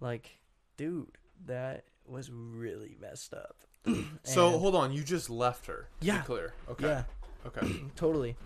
like, 0.00 0.38
dude, 0.76 1.18
that 1.46 1.84
was 2.06 2.30
really 2.30 2.96
messed 3.00 3.34
up. 3.34 3.56
So 4.24 4.50
hold 4.58 4.76
on, 4.76 4.92
you 4.92 5.02
just 5.02 5.28
left 5.30 5.66
her. 5.66 5.88
Yeah. 6.00 6.22
clear. 6.22 6.54
Okay. 6.68 6.86
yeah, 6.86 7.02
Okay. 7.44 7.82
totally. 7.96 8.36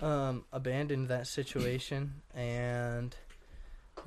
Um, 0.00 0.44
abandoned 0.52 1.08
that 1.08 1.26
situation 1.26 2.22
and 2.34 3.14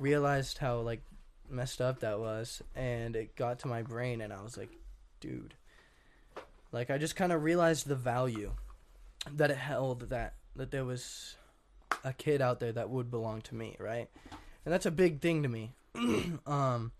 realized 0.00 0.58
how 0.58 0.80
like 0.80 1.02
messed 1.48 1.80
up 1.80 2.00
that 2.00 2.18
was, 2.18 2.60
and 2.74 3.14
it 3.14 3.36
got 3.36 3.60
to 3.60 3.68
my 3.68 3.82
brain, 3.82 4.20
and 4.20 4.32
I 4.32 4.42
was 4.42 4.56
like, 4.56 4.70
dude, 5.20 5.54
like 6.72 6.90
I 6.90 6.98
just 6.98 7.14
kind 7.14 7.32
of 7.32 7.42
realized 7.42 7.86
the 7.86 7.96
value 7.96 8.52
that 9.30 9.50
it 9.50 9.58
held 9.58 10.10
that 10.10 10.34
that 10.56 10.70
there 10.70 10.84
was 10.84 11.36
a 12.04 12.12
kid 12.12 12.40
out 12.40 12.60
there 12.60 12.72
that 12.72 12.90
would 12.90 13.10
belong 13.10 13.42
to 13.42 13.54
me, 13.54 13.76
right? 13.78 14.08
And 14.64 14.72
that's 14.72 14.86
a 14.86 14.90
big 14.90 15.20
thing 15.20 15.42
to 15.42 15.48
me. 15.48 15.72
um, 16.46 16.92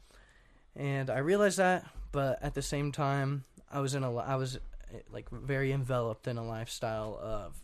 and 0.77 1.11
I 1.11 1.19
realized 1.19 1.59
that, 1.59 1.87
but 2.13 2.43
at 2.43 2.55
the 2.55 2.63
same 2.63 2.93
time, 2.93 3.45
I 3.71 3.81
was 3.81 3.95
in 3.95 4.05
a 4.05 4.15
I 4.17 4.37
was 4.37 4.57
eh, 4.57 4.99
like 5.11 5.31
very 5.31 5.73
enveloped 5.73 6.27
in 6.27 6.39
a 6.39 6.47
lifestyle 6.47 7.19
of 7.21 7.57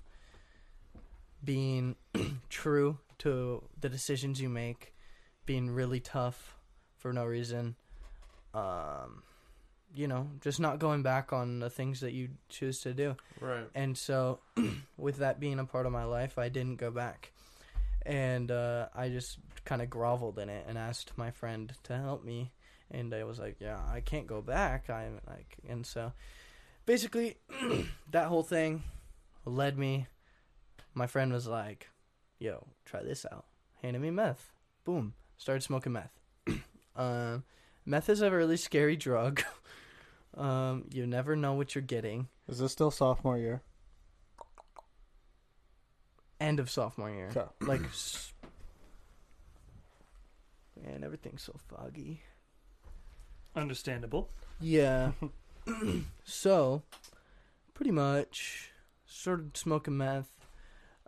being 1.45 1.97
true 2.49 2.99
to 3.19 3.63
the 3.81 3.89
decisions 3.89 4.41
you 4.41 4.49
make, 4.49 4.95
being 5.47 5.71
really 5.71 6.01
tough 6.01 6.57
for 6.97 7.13
no 7.13 7.25
reason. 7.25 7.77
Um, 8.55 9.23
you 9.95 10.09
know, 10.09 10.31
just 10.41 10.61
not 10.61 10.79
going 10.79 11.03
back 11.03 11.33
on 11.33 11.61
the 11.61 11.71
things 11.71 12.01
that 12.01 12.13
you 12.13 12.29
choose 12.49 12.81
to 12.81 12.95
do. 12.95 13.17
Right. 13.41 13.67
And 13.75 13.97
so, 13.97 14.41
with 14.97 15.19
that 15.19 15.41
being 15.41 15.59
a 15.59 15.65
part 15.65 15.87
of 15.87 15.93
my 15.93 16.05
life, 16.05 16.39
I 16.39 16.49
didn't 16.49 16.77
go 16.77 16.91
back. 16.91 17.33
And 18.05 18.51
uh, 18.51 18.89
I 18.95 19.09
just 19.09 19.39
kind 19.65 19.83
of 19.83 19.91
groveled 19.91 20.39
in 20.39 20.49
it 20.49 20.65
and 20.69 20.79
asked 20.79 21.13
my 21.17 21.31
friend 21.31 21.73
to 21.85 21.97
help 21.97 22.25
me. 22.25 22.53
And 22.91 23.13
I 23.13 23.25
was 23.25 23.39
like, 23.39 23.57
"Yeah, 23.61 23.79
I 23.93 24.01
can't 24.01 24.27
go 24.27 24.41
back." 24.41 24.89
I'm 24.89 25.21
like, 25.27 25.59
and 25.69 25.85
so, 25.85 26.13
basically, 26.87 27.37
that 28.13 28.29
whole 28.29 28.43
thing 28.43 28.83
led 29.45 29.77
me. 29.77 30.07
My 30.95 31.07
friend 31.07 31.31
was 31.31 31.47
like, 31.47 31.89
"Yo, 32.39 32.67
try 32.87 33.03
this 33.03 33.27
out." 33.31 33.45
Handed 33.83 34.01
me 34.01 34.11
meth. 34.11 34.53
Boom. 34.85 35.13
Started 35.37 35.63
smoking 35.63 35.93
meth. 35.93 36.19
um, 36.97 37.45
meth 37.85 38.09
is 38.09 38.23
a 38.23 38.31
really 38.31 38.57
scary 38.57 38.97
drug. 39.07 39.43
Um, 40.37 40.85
you 40.93 41.07
never 41.07 41.37
know 41.37 41.55
what 41.55 41.75
you're 41.75 41.83
getting. 41.83 42.29
Is 42.49 42.59
this 42.59 42.73
still 42.73 42.91
sophomore 42.91 43.39
year? 43.39 43.63
end 46.41 46.61
of 46.61 46.71
sophomore 46.71 47.11
year. 47.11 47.31
Okay. 47.31 47.47
Like, 47.61 47.83
man, 50.83 51.05
everything's 51.05 51.43
so 51.43 51.55
foggy. 51.69 52.23
Understandable. 53.57 54.31
Yeah. 54.61 55.13
so, 56.25 56.83
pretty 57.75 57.91
much, 57.91 58.71
started 59.05 59.57
smoking 59.57 59.97
meth. 59.97 60.31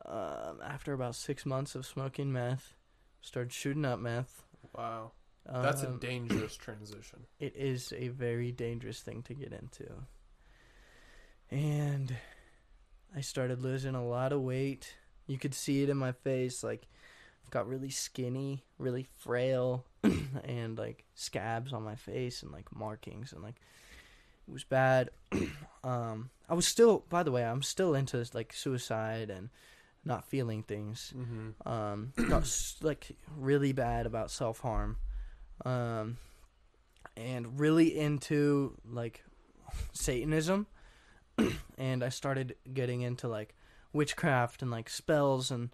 Um, 0.05 0.61
after 0.65 0.93
about 0.93 1.15
six 1.15 1.47
months 1.47 1.75
of 1.75 1.87
smoking 1.87 2.33
meth, 2.33 2.75
started 3.21 3.53
shooting 3.53 3.85
up 3.85 4.01
meth. 4.01 4.43
Wow. 4.75 5.13
That's 5.51 5.83
a 5.83 5.89
Um, 5.89 5.99
dangerous 5.99 6.57
transition. 6.57 7.27
it 7.41 7.57
is 7.57 7.93
a 7.97 8.09
very 8.09 8.53
dangerous 8.53 9.01
thing 9.01 9.23
to 9.25 9.35
get 9.35 9.53
into. 9.53 10.07
And 11.51 12.17
I 13.15 13.21
started 13.23 13.61
losing 13.61 13.95
a 13.95 14.07
lot 14.07 14.33
of 14.33 14.41
weight. 14.43 14.95
You 15.27 15.39
could 15.39 15.55
see 15.55 15.83
it 15.83 15.89
in 15.89 15.97
my 15.97 16.13
face. 16.13 16.63
Like, 16.63 16.87
I've 17.45 17.51
got 17.51 17.69
really 17.69 17.91
skinny, 17.91 18.65
really 18.79 19.09
frail, 19.19 19.85
and 20.45 20.79
like 20.79 21.05
scabs 21.15 21.73
on 21.73 21.83
my 21.83 21.97
face 21.97 22.43
and 22.43 22.53
like 22.53 22.75
markings. 22.75 23.33
And 23.33 23.43
like, 23.43 23.57
it 24.47 24.53
was 24.53 24.65
bad. 24.65 25.11
um, 25.85 26.31
I 26.49 26.55
was 26.55 26.67
still, 26.67 27.05
by 27.09 27.23
the 27.25 27.33
way, 27.33 27.45
I'm 27.45 27.63
still 27.63 27.95
into 27.95 28.25
like 28.33 28.53
suicide 28.53 29.31
and 29.31 29.51
not 30.05 30.25
feeling 30.29 30.63
things. 30.63 31.13
Mm-hmm. 31.17 31.69
Um, 31.69 32.13
like 32.81 33.17
really 33.37 33.73
bad 33.73 34.07
about 34.07 34.31
self 34.31 34.61
harm, 34.61 34.97
um, 35.65 36.17
and 37.17 37.59
really 37.61 37.99
into 37.99 38.77
like 38.89 39.25
Satanism, 39.93 40.67
and 41.79 42.03
I 42.05 42.09
started 42.09 42.57
getting 42.73 43.03
into 43.03 43.29
like 43.29 43.55
witchcraft 43.93 44.63
and 44.63 44.71
like 44.71 44.89
spells 44.89 45.51
and 45.51 45.71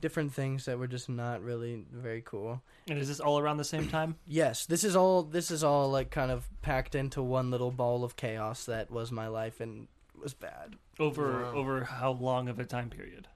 different 0.00 0.32
things 0.32 0.64
that 0.64 0.78
were 0.78 0.86
just 0.86 1.08
not 1.08 1.42
really 1.42 1.84
very 1.92 2.22
cool. 2.22 2.62
And 2.88 2.98
is 2.98 3.08
this 3.08 3.20
all 3.20 3.38
around 3.38 3.58
the 3.58 3.64
same 3.64 3.88
time? 3.88 4.16
Yes, 4.26 4.66
this 4.66 4.82
is 4.84 4.96
all 4.96 5.22
this 5.22 5.50
is 5.50 5.62
all 5.64 5.90
like 5.90 6.10
kind 6.10 6.30
of 6.30 6.48
packed 6.62 6.94
into 6.94 7.22
one 7.22 7.50
little 7.50 7.70
ball 7.70 8.02
of 8.04 8.16
chaos 8.16 8.64
that 8.66 8.90
was 8.90 9.10
my 9.12 9.26
life 9.28 9.60
and 9.60 9.88
was 10.20 10.34
bad. 10.34 10.74
Over 10.98 11.42
Wow. 11.42 11.52
over 11.52 11.84
how 11.84 12.12
long 12.12 12.48
of 12.48 12.58
a 12.58 12.64
time 12.64 12.90
period? 12.90 13.28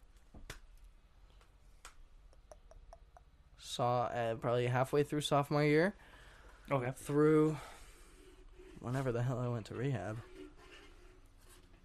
Saw 3.75 4.05
uh, 4.05 4.37
probably 4.37 4.69
halfway 4.69 5.03
through 5.03 5.23
sophomore 5.23 5.65
year 5.65 5.97
Okay. 6.71 6.93
through 6.97 7.57
whenever 8.79 9.11
the 9.11 9.21
hell 9.23 9.41
I 9.41 9.49
went 9.49 9.67
to 9.67 9.75
rehab. 9.75 10.19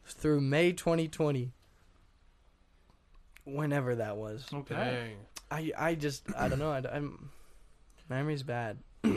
Through 0.05 0.41
May 0.41 0.71
2020. 0.71 1.51
Whenever 3.45 3.95
that 3.95 4.17
was. 4.17 4.45
Okay. 4.53 4.75
Dang. 4.75 5.15
I 5.49 5.71
I 5.89 5.95
just 5.95 6.23
I 6.37 6.47
don't 6.47 6.59
know. 6.59 6.71
I, 6.71 6.83
am 6.95 7.31
memory's 8.07 8.43
bad. 8.43 8.77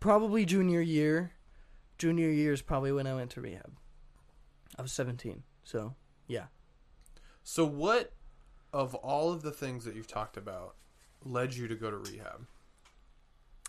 probably 0.00 0.44
junior 0.44 0.80
year. 0.80 1.32
Junior 1.98 2.30
year 2.30 2.52
is 2.52 2.62
probably 2.62 2.92
when 2.92 3.08
I 3.08 3.14
went 3.14 3.30
to 3.32 3.40
rehab. 3.40 3.72
I 4.78 4.82
was 4.82 4.92
17. 4.92 5.42
So, 5.64 5.94
yeah. 6.28 6.46
So, 7.42 7.64
what 7.66 8.12
of 8.72 8.94
all 8.94 9.32
of 9.32 9.42
the 9.42 9.50
things 9.50 9.84
that 9.84 9.96
you've 9.96 10.06
talked 10.06 10.36
about 10.36 10.76
led 11.24 11.54
you 11.54 11.68
to 11.68 11.74
go 11.74 11.90
to 11.90 11.96
rehab? 11.96 12.46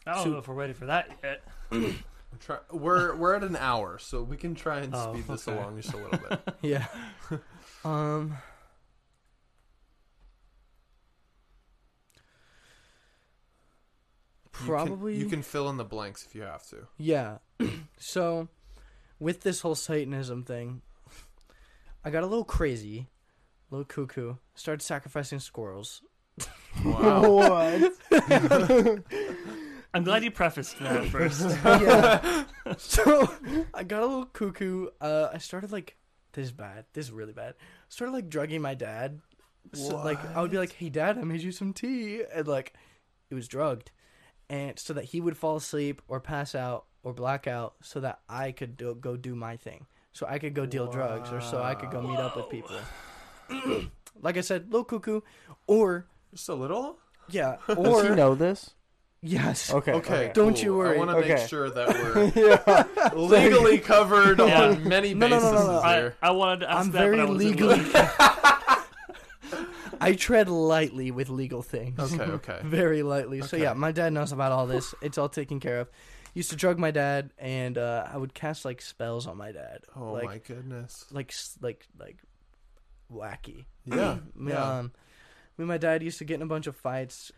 I 0.05 0.13
don't 0.15 0.23
So- 0.23 0.29
know 0.31 0.37
if 0.39 0.47
we're 0.47 0.55
ready 0.55 0.73
for 0.73 0.85
that 0.87 1.09
yet. 1.23 1.43
Try- 2.39 2.59
we're 2.71 3.13
we're 3.17 3.35
at 3.35 3.43
an 3.43 3.57
hour, 3.57 3.99
so 3.99 4.23
we 4.23 4.37
can 4.37 4.55
try 4.55 4.79
and 4.79 4.95
Oh, 4.95 5.13
speed 5.13 5.27
this 5.27 5.47
okay. 5.47 5.57
along 5.57 5.79
just 5.81 5.93
a 5.93 5.97
little 5.97 6.17
bit. 6.29 6.39
Yeah. 6.61 6.87
um 7.85 8.37
You 14.53 14.57
can- 14.59 14.67
Probably 14.67 15.15
you 15.17 15.25
can 15.27 15.41
fill 15.41 15.69
in 15.69 15.77
the 15.77 15.83
blanks 15.85 16.25
if 16.25 16.35
you 16.35 16.41
have 16.43 16.65
to. 16.67 16.87
Yeah. 16.97 17.37
so 17.97 18.47
with 19.19 19.41
this 19.41 19.61
whole 19.61 19.75
Satanism 19.75 20.43
thing, 20.43 20.81
I 22.03 22.09
got 22.09 22.23
a 22.23 22.27
little 22.27 22.43
crazy, 22.43 23.07
a 23.71 23.75
little 23.75 23.85
cuckoo, 23.85 24.35
started 24.55 24.81
sacrificing 24.81 25.39
squirrels. 25.39 26.01
Wow. 26.83 27.21
what? 28.09 29.03
I'm 29.93 30.03
glad 30.03 30.23
you 30.23 30.31
prefaced 30.31 30.79
that 30.79 31.05
first. 31.11 31.41
yeah. 31.65 32.45
so 32.77 33.29
I 33.73 33.83
got 33.83 34.03
a 34.03 34.05
little 34.05 34.25
cuckoo. 34.25 34.87
Uh, 35.01 35.29
I 35.33 35.37
started 35.37 35.71
like 35.71 35.97
this 36.33 36.45
is 36.45 36.51
bad. 36.51 36.85
This 36.93 37.07
is 37.07 37.11
really 37.11 37.33
bad. 37.33 37.55
Started 37.89 38.13
like 38.13 38.29
drugging 38.29 38.61
my 38.61 38.73
dad. 38.73 39.19
So 39.73 39.97
like 39.97 40.19
I 40.35 40.41
would 40.41 40.51
be 40.51 40.57
like, 40.57 40.73
"Hey 40.73 40.89
dad, 40.89 41.17
I 41.17 41.23
made 41.23 41.41
you 41.41 41.51
some 41.51 41.73
tea," 41.73 42.23
and 42.33 42.47
like 42.47 42.73
it 43.29 43.35
was 43.35 43.47
drugged, 43.47 43.91
and 44.49 44.79
so 44.79 44.93
that 44.93 45.05
he 45.05 45.21
would 45.21 45.37
fall 45.37 45.57
asleep 45.57 46.01
or 46.07 46.19
pass 46.19 46.55
out 46.55 46.85
or 47.03 47.13
black 47.13 47.47
out, 47.47 47.75
so 47.81 47.99
that 47.99 48.21
I 48.27 48.51
could 48.53 48.77
do, 48.77 48.95
go 48.95 49.17
do 49.17 49.35
my 49.35 49.57
thing. 49.57 49.85
So 50.13 50.25
I 50.27 50.39
could 50.39 50.53
go 50.53 50.65
deal 50.65 50.87
drugs, 50.87 51.31
or 51.31 51.41
so 51.41 51.61
I 51.61 51.75
could 51.75 51.91
go 51.91 52.01
meet 52.01 52.19
up 52.19 52.35
with 52.35 52.49
people. 52.49 52.75
like 54.21 54.37
I 54.37 54.41
said, 54.41 54.71
little 54.71 54.83
cuckoo, 54.83 55.21
or 55.67 56.07
Just 56.32 56.49
a 56.49 56.53
little. 56.55 56.97
yeah, 57.29 57.57
Does 57.67 58.03
he 58.07 58.15
know 58.15 58.36
this? 58.36 58.71
yes. 59.21 59.71
Okay. 59.73 59.93
Okay. 59.93 60.32
Don't 60.34 60.55
cool. 60.55 60.63
you 60.63 60.75
worry. 60.77 60.95
I 60.95 60.97
want 60.99 61.11
to 61.11 61.17
Okay. 61.17 61.36
make 61.36 61.47
sure 61.47 61.69
that 61.69 61.89
we're 61.89 63.15
legally 63.15 63.77
covered 63.77 64.39
Yeah. 64.39 64.63
on 64.69 64.88
many 64.88 65.13
No, 65.13 65.27
no, 65.27 65.36
bases 65.38 65.51
no, 65.51 65.59
no, 65.67 65.71
no. 65.73 65.79
I, 65.82 65.95
here. 65.95 66.15
I 66.21 66.32
wanted 66.32 66.59
to 66.61 66.71
ask 66.71 66.86
I'm 66.86 66.91
that, 66.91 66.97
very 66.97 67.17
but 67.17 67.27
I 67.27 67.32
legally. 67.32 67.82
I 70.03 70.13
tread 70.13 70.49
lightly 70.49 71.11
with 71.11 71.29
legal 71.29 71.61
things. 71.61 71.99
Okay. 71.99 72.23
Okay. 72.23 72.59
Very 72.63 73.03
lightly. 73.03 73.41
So 73.41 73.55
yeah, 73.57 73.73
my 73.73 73.91
dad 73.91 74.13
knows 74.13 74.32
about 74.32 74.51
all 74.51 74.65
this. 74.65 74.95
It's 75.01 75.17
all 75.19 75.29
taken 75.29 75.59
care 75.59 75.79
of. 75.82 75.89
Used 76.34 76.49
to 76.51 76.55
drug 76.55 76.79
my 76.79 76.91
dad, 76.91 77.32
and 77.38 77.77
uh, 77.77 78.07
I 78.11 78.17
would 78.17 78.34
cast 78.34 78.63
like 78.65 78.82
spells 78.82 79.27
on 79.27 79.38
my 79.38 79.51
dad. 79.51 79.82
Oh 79.95 80.13
like, 80.13 80.23
my 80.25 80.38
goodness. 80.39 81.05
Like 81.11 81.34
like 81.61 81.86
like 81.99 82.17
wacky. 83.13 83.65
Yeah. 83.86 84.17
Me- 84.34 84.53
yeah. 84.53 84.77
Um, 84.79 84.91
me 85.62 85.64
and 85.64 85.68
my 85.68 85.78
dad 85.78 86.01
used 86.01 86.18
to 86.18 86.26
get 86.26 86.36
in 86.36 86.41
a 86.41 86.47
bunch 86.47 86.66
of 86.66 86.76
fights. 86.76 87.32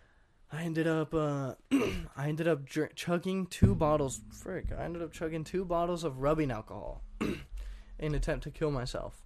I 0.50 0.64
ended 0.64 0.88
up 0.88 1.14
uh, 1.14 1.56
I 2.16 2.30
ended 2.30 2.48
up 2.48 2.64
dr- 2.66 2.96
chugging 2.96 3.48
two 3.48 3.76
bottles. 3.76 4.22
Frick! 4.32 4.68
I 4.72 4.84
ended 4.86 5.02
up 5.02 5.12
chugging 5.12 5.44
two 5.44 5.66
bottles 5.66 6.06
of 6.06 6.20
rubbing 6.20 6.50
alcohol 6.50 7.02
in 7.20 7.36
an 8.00 8.16
attempt 8.16 8.44
to 8.46 8.52
kill 8.52 8.72
myself, 8.72 9.22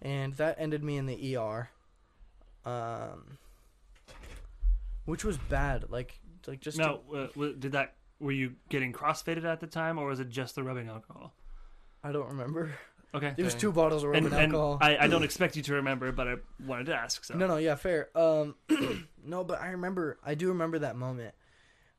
and 0.00 0.34
that 0.34 0.56
ended 0.60 0.84
me 0.84 0.96
in 0.96 1.06
the 1.06 1.36
ER. 1.36 1.70
Um, 2.64 3.38
which 5.06 5.24
was 5.24 5.36
bad. 5.38 5.86
Like 5.90 6.20
like 6.46 6.60
just 6.60 6.76
to- 6.76 6.84
No, 6.84 7.00
uh, 7.12 7.26
w- 7.28 7.56
did 7.56 7.72
that? 7.72 7.94
Were 8.20 8.30
you 8.32 8.52
getting 8.68 8.92
crossfaded 8.92 9.44
at 9.44 9.58
the 9.58 9.66
time, 9.66 9.98
or 9.98 10.06
was 10.06 10.20
it 10.20 10.28
just 10.28 10.54
the 10.54 10.62
rubbing 10.62 10.88
alcohol? 10.88 11.34
I 12.04 12.12
don't 12.12 12.28
remember. 12.28 12.70
Okay. 13.14 13.34
It 13.36 13.42
was 13.42 13.54
two 13.54 13.72
bottles 13.72 14.04
of 14.04 14.12
And, 14.14 14.26
and 14.26 14.34
alcohol. 14.34 14.78
I, 14.80 14.96
I 14.98 15.06
don't 15.08 15.24
expect 15.24 15.56
you 15.56 15.62
to 15.64 15.74
remember, 15.74 16.12
but 16.12 16.28
I 16.28 16.34
wanted 16.64 16.86
to 16.86 16.94
ask. 16.94 17.24
So 17.24 17.34
No, 17.34 17.46
no, 17.48 17.56
yeah, 17.56 17.74
fair. 17.74 18.08
Um, 18.16 18.54
no, 19.24 19.42
but 19.44 19.60
I 19.60 19.70
remember, 19.70 20.18
I 20.24 20.34
do 20.34 20.48
remember 20.48 20.78
that 20.80 20.96
moment 20.96 21.34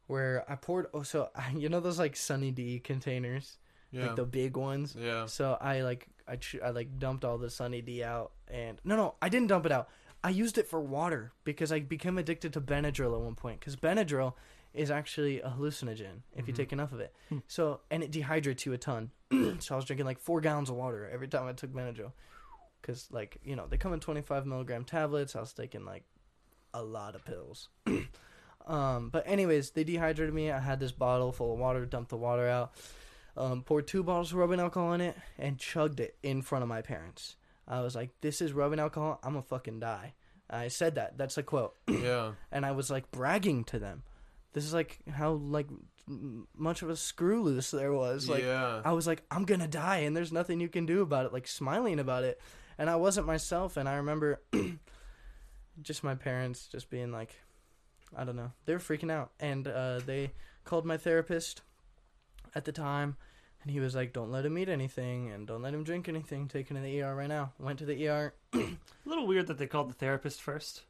where 0.07 0.45
I 0.49 0.55
poured. 0.55 0.88
Oh, 0.93 1.03
so 1.03 1.30
you 1.55 1.70
know 1.70 1.80
those 1.80 1.99
like 1.99 2.16
Sunny 2.16 2.51
D 2.51 2.80
containers, 2.80 3.57
Yeah. 3.91 4.07
like 4.07 4.16
the 4.16 4.26
big 4.26 4.55
ones. 4.57 4.95
yeah. 4.97 5.26
So 5.26 5.57
I 5.59 5.82
like 5.82 6.07
I 6.28 6.38
I 6.64 6.70
like 6.70 6.97
dumped 6.99 7.26
all 7.26 7.38
the 7.38 7.49
Sunny 7.49 7.82
D 7.82 8.03
out, 8.03 8.32
and 8.47 8.80
no, 8.84 8.95
no, 8.95 9.16
I 9.22 9.30
didn't 9.30 9.47
dump 9.47 9.66
it 9.66 9.72
out. 9.72 9.89
I 10.24 10.30
used 10.30 10.57
it 10.59 10.68
for 10.68 10.80
water 10.80 11.34
because 11.43 11.72
I 11.72 11.80
became 11.80 12.18
addicted 12.20 12.53
to 12.53 12.62
Benadryl 12.62 13.16
at 13.16 13.22
one 13.22 13.36
point. 13.36 13.59
Because 13.59 13.76
Benadryl 13.76 14.34
is 14.74 14.89
actually 14.91 15.41
a 15.41 15.49
hallucinogen 15.49 16.22
if 16.36 16.47
you 16.47 16.53
Mhm. 16.53 16.57
take 16.57 16.74
enough 16.74 16.91
of 16.93 16.99
it. 16.99 17.13
Hmm. 17.30 17.39
So 17.47 17.82
and 17.91 18.03
it 18.03 18.11
dehydrates 18.11 18.65
you 18.65 18.74
a 18.74 18.78
ton. 18.78 19.11
so 19.59 19.74
I 19.74 19.78
was 19.78 19.86
drinking 19.86 20.05
like 20.05 20.19
four 20.19 20.41
gallons 20.41 20.69
of 20.69 20.76
water 20.76 21.09
every 21.09 21.28
time 21.28 21.47
I 21.47 21.53
took 21.53 21.72
Benadryl. 21.72 22.13
Because 22.82 23.07
like 23.11 23.38
you 23.43 23.55
know 23.55 23.67
they 23.67 23.78
come 23.78 23.93
in 23.93 23.99
twenty 23.99 24.22
five 24.22 24.45
milligram 24.45 24.84
tablets. 24.86 25.36
I 25.36 25.39
was 25.41 25.53
taking 25.53 25.86
like 25.86 26.03
a 26.74 26.82
lot 26.84 27.15
of 27.15 27.26
pills. 27.26 27.69
um, 28.67 29.09
but 29.09 29.24
anyways, 29.28 29.72
they 29.72 29.84
dehydrated 29.84 30.34
me. 30.34 30.51
I 30.51 30.59
had 30.59 30.80
this 30.80 30.91
bottle 30.91 31.32
full 31.32 31.53
of 31.53 31.59
water. 31.59 31.86
Dumped 31.86 32.09
the 32.09 32.17
water 32.17 32.47
out. 32.47 32.72
Um, 33.38 33.63
poured 33.63 33.88
two 33.88 34.03
bottles 34.03 34.32
of 34.32 34.38
rubbing 34.38 34.59
alcohol 34.59 34.93
in 34.93 35.01
it 35.01 35.15
and 35.38 35.57
chugged 35.57 35.99
it 35.99 36.17
in 36.22 36.41
front 36.41 36.63
of 36.63 36.69
my 36.69 36.82
parents. 36.82 37.36
I 37.67 37.82
was 37.82 37.95
like, 37.95 38.09
"This 38.22 38.41
is 38.41 38.51
rubbing 38.53 38.80
alcohol. 38.80 39.19
I'm 39.24 39.34
gonna 39.34 39.43
fucking 39.43 39.80
die." 39.80 40.13
I 40.49 40.67
said 40.67 40.95
that. 40.95 41.17
That's 41.17 41.38
a 41.38 41.43
quote, 41.43 41.76
Yeah. 41.88 42.34
and 42.51 42.65
I 42.65 42.72
was 42.72 42.89
like 42.89 43.09
bragging 43.11 43.63
to 43.65 43.80
them. 43.80 44.03
This 44.54 44.66
is 44.66 44.74
like 44.74 44.99
how 45.10 45.34
like 45.34 45.68
much 46.56 46.82
of 46.82 46.89
a 46.89 46.95
screw 46.95 47.41
loose 47.41 47.72
there 47.72 47.93
was. 47.93 48.28
Like 48.30 48.43
yeah. 48.43 48.82
I 48.84 48.93
was 48.93 49.08
like, 49.08 49.24
I'm 49.32 49.45
gonna 49.45 49.68
die, 49.68 49.99
and 49.99 50.16
there's 50.16 50.32
nothing 50.32 50.60
you 50.60 50.70
can 50.70 50.86
do 50.86 51.02
about 51.02 51.26
it. 51.26 51.34
Like 51.34 51.47
smiling 51.47 51.99
about 51.99 52.24
it, 52.24 52.41
and 52.78 52.89
I 52.89 52.95
wasn't 52.97 53.28
myself. 53.28 53.78
And 53.78 53.88
I 53.88 53.95
remember 53.95 54.41
just 55.82 56.04
my 56.04 56.16
parents 56.16 56.68
just 56.68 56.89
being 56.89 57.12
like, 57.12 57.36
I 58.16 58.24
don't 58.24 58.36
know, 58.36 58.52
they 58.66 58.74
were 58.74 58.80
freaking 58.80 59.12
out, 59.12 59.32
and 59.39 59.68
uh, 59.68 59.99
they 60.06 60.32
called 60.66 60.86
my 60.86 60.97
therapist 60.97 61.62
at 62.54 62.66
the 62.66 62.72
time, 62.72 63.16
and 63.64 63.72
he 63.72 63.80
was 63.80 63.95
like, 63.95 64.12
"Don't 64.14 64.32
let 64.32 64.45
him 64.45 64.58
eat 64.58 64.70
anything, 64.70 65.32
and 65.32 65.47
don't 65.47 65.62
let 65.62 65.74
him 65.74 65.84
drink 65.84 66.10
anything. 66.10 66.47
Take 66.47 66.68
him 66.68 66.78
to 66.78 66.84
the 66.84 67.02
ER 67.02 67.16
right 67.16 67.30
now." 67.30 67.54
Went 67.58 67.80
to 67.80 67.86
the 67.86 68.08
ER. 68.08 68.34
a 68.54 68.68
little 69.06 69.28
weird 69.28 69.47
that 69.47 69.58
they 69.58 69.68
called 69.68 69.89
the 69.89 69.95
therapist 69.95 70.41
first. 70.41 70.84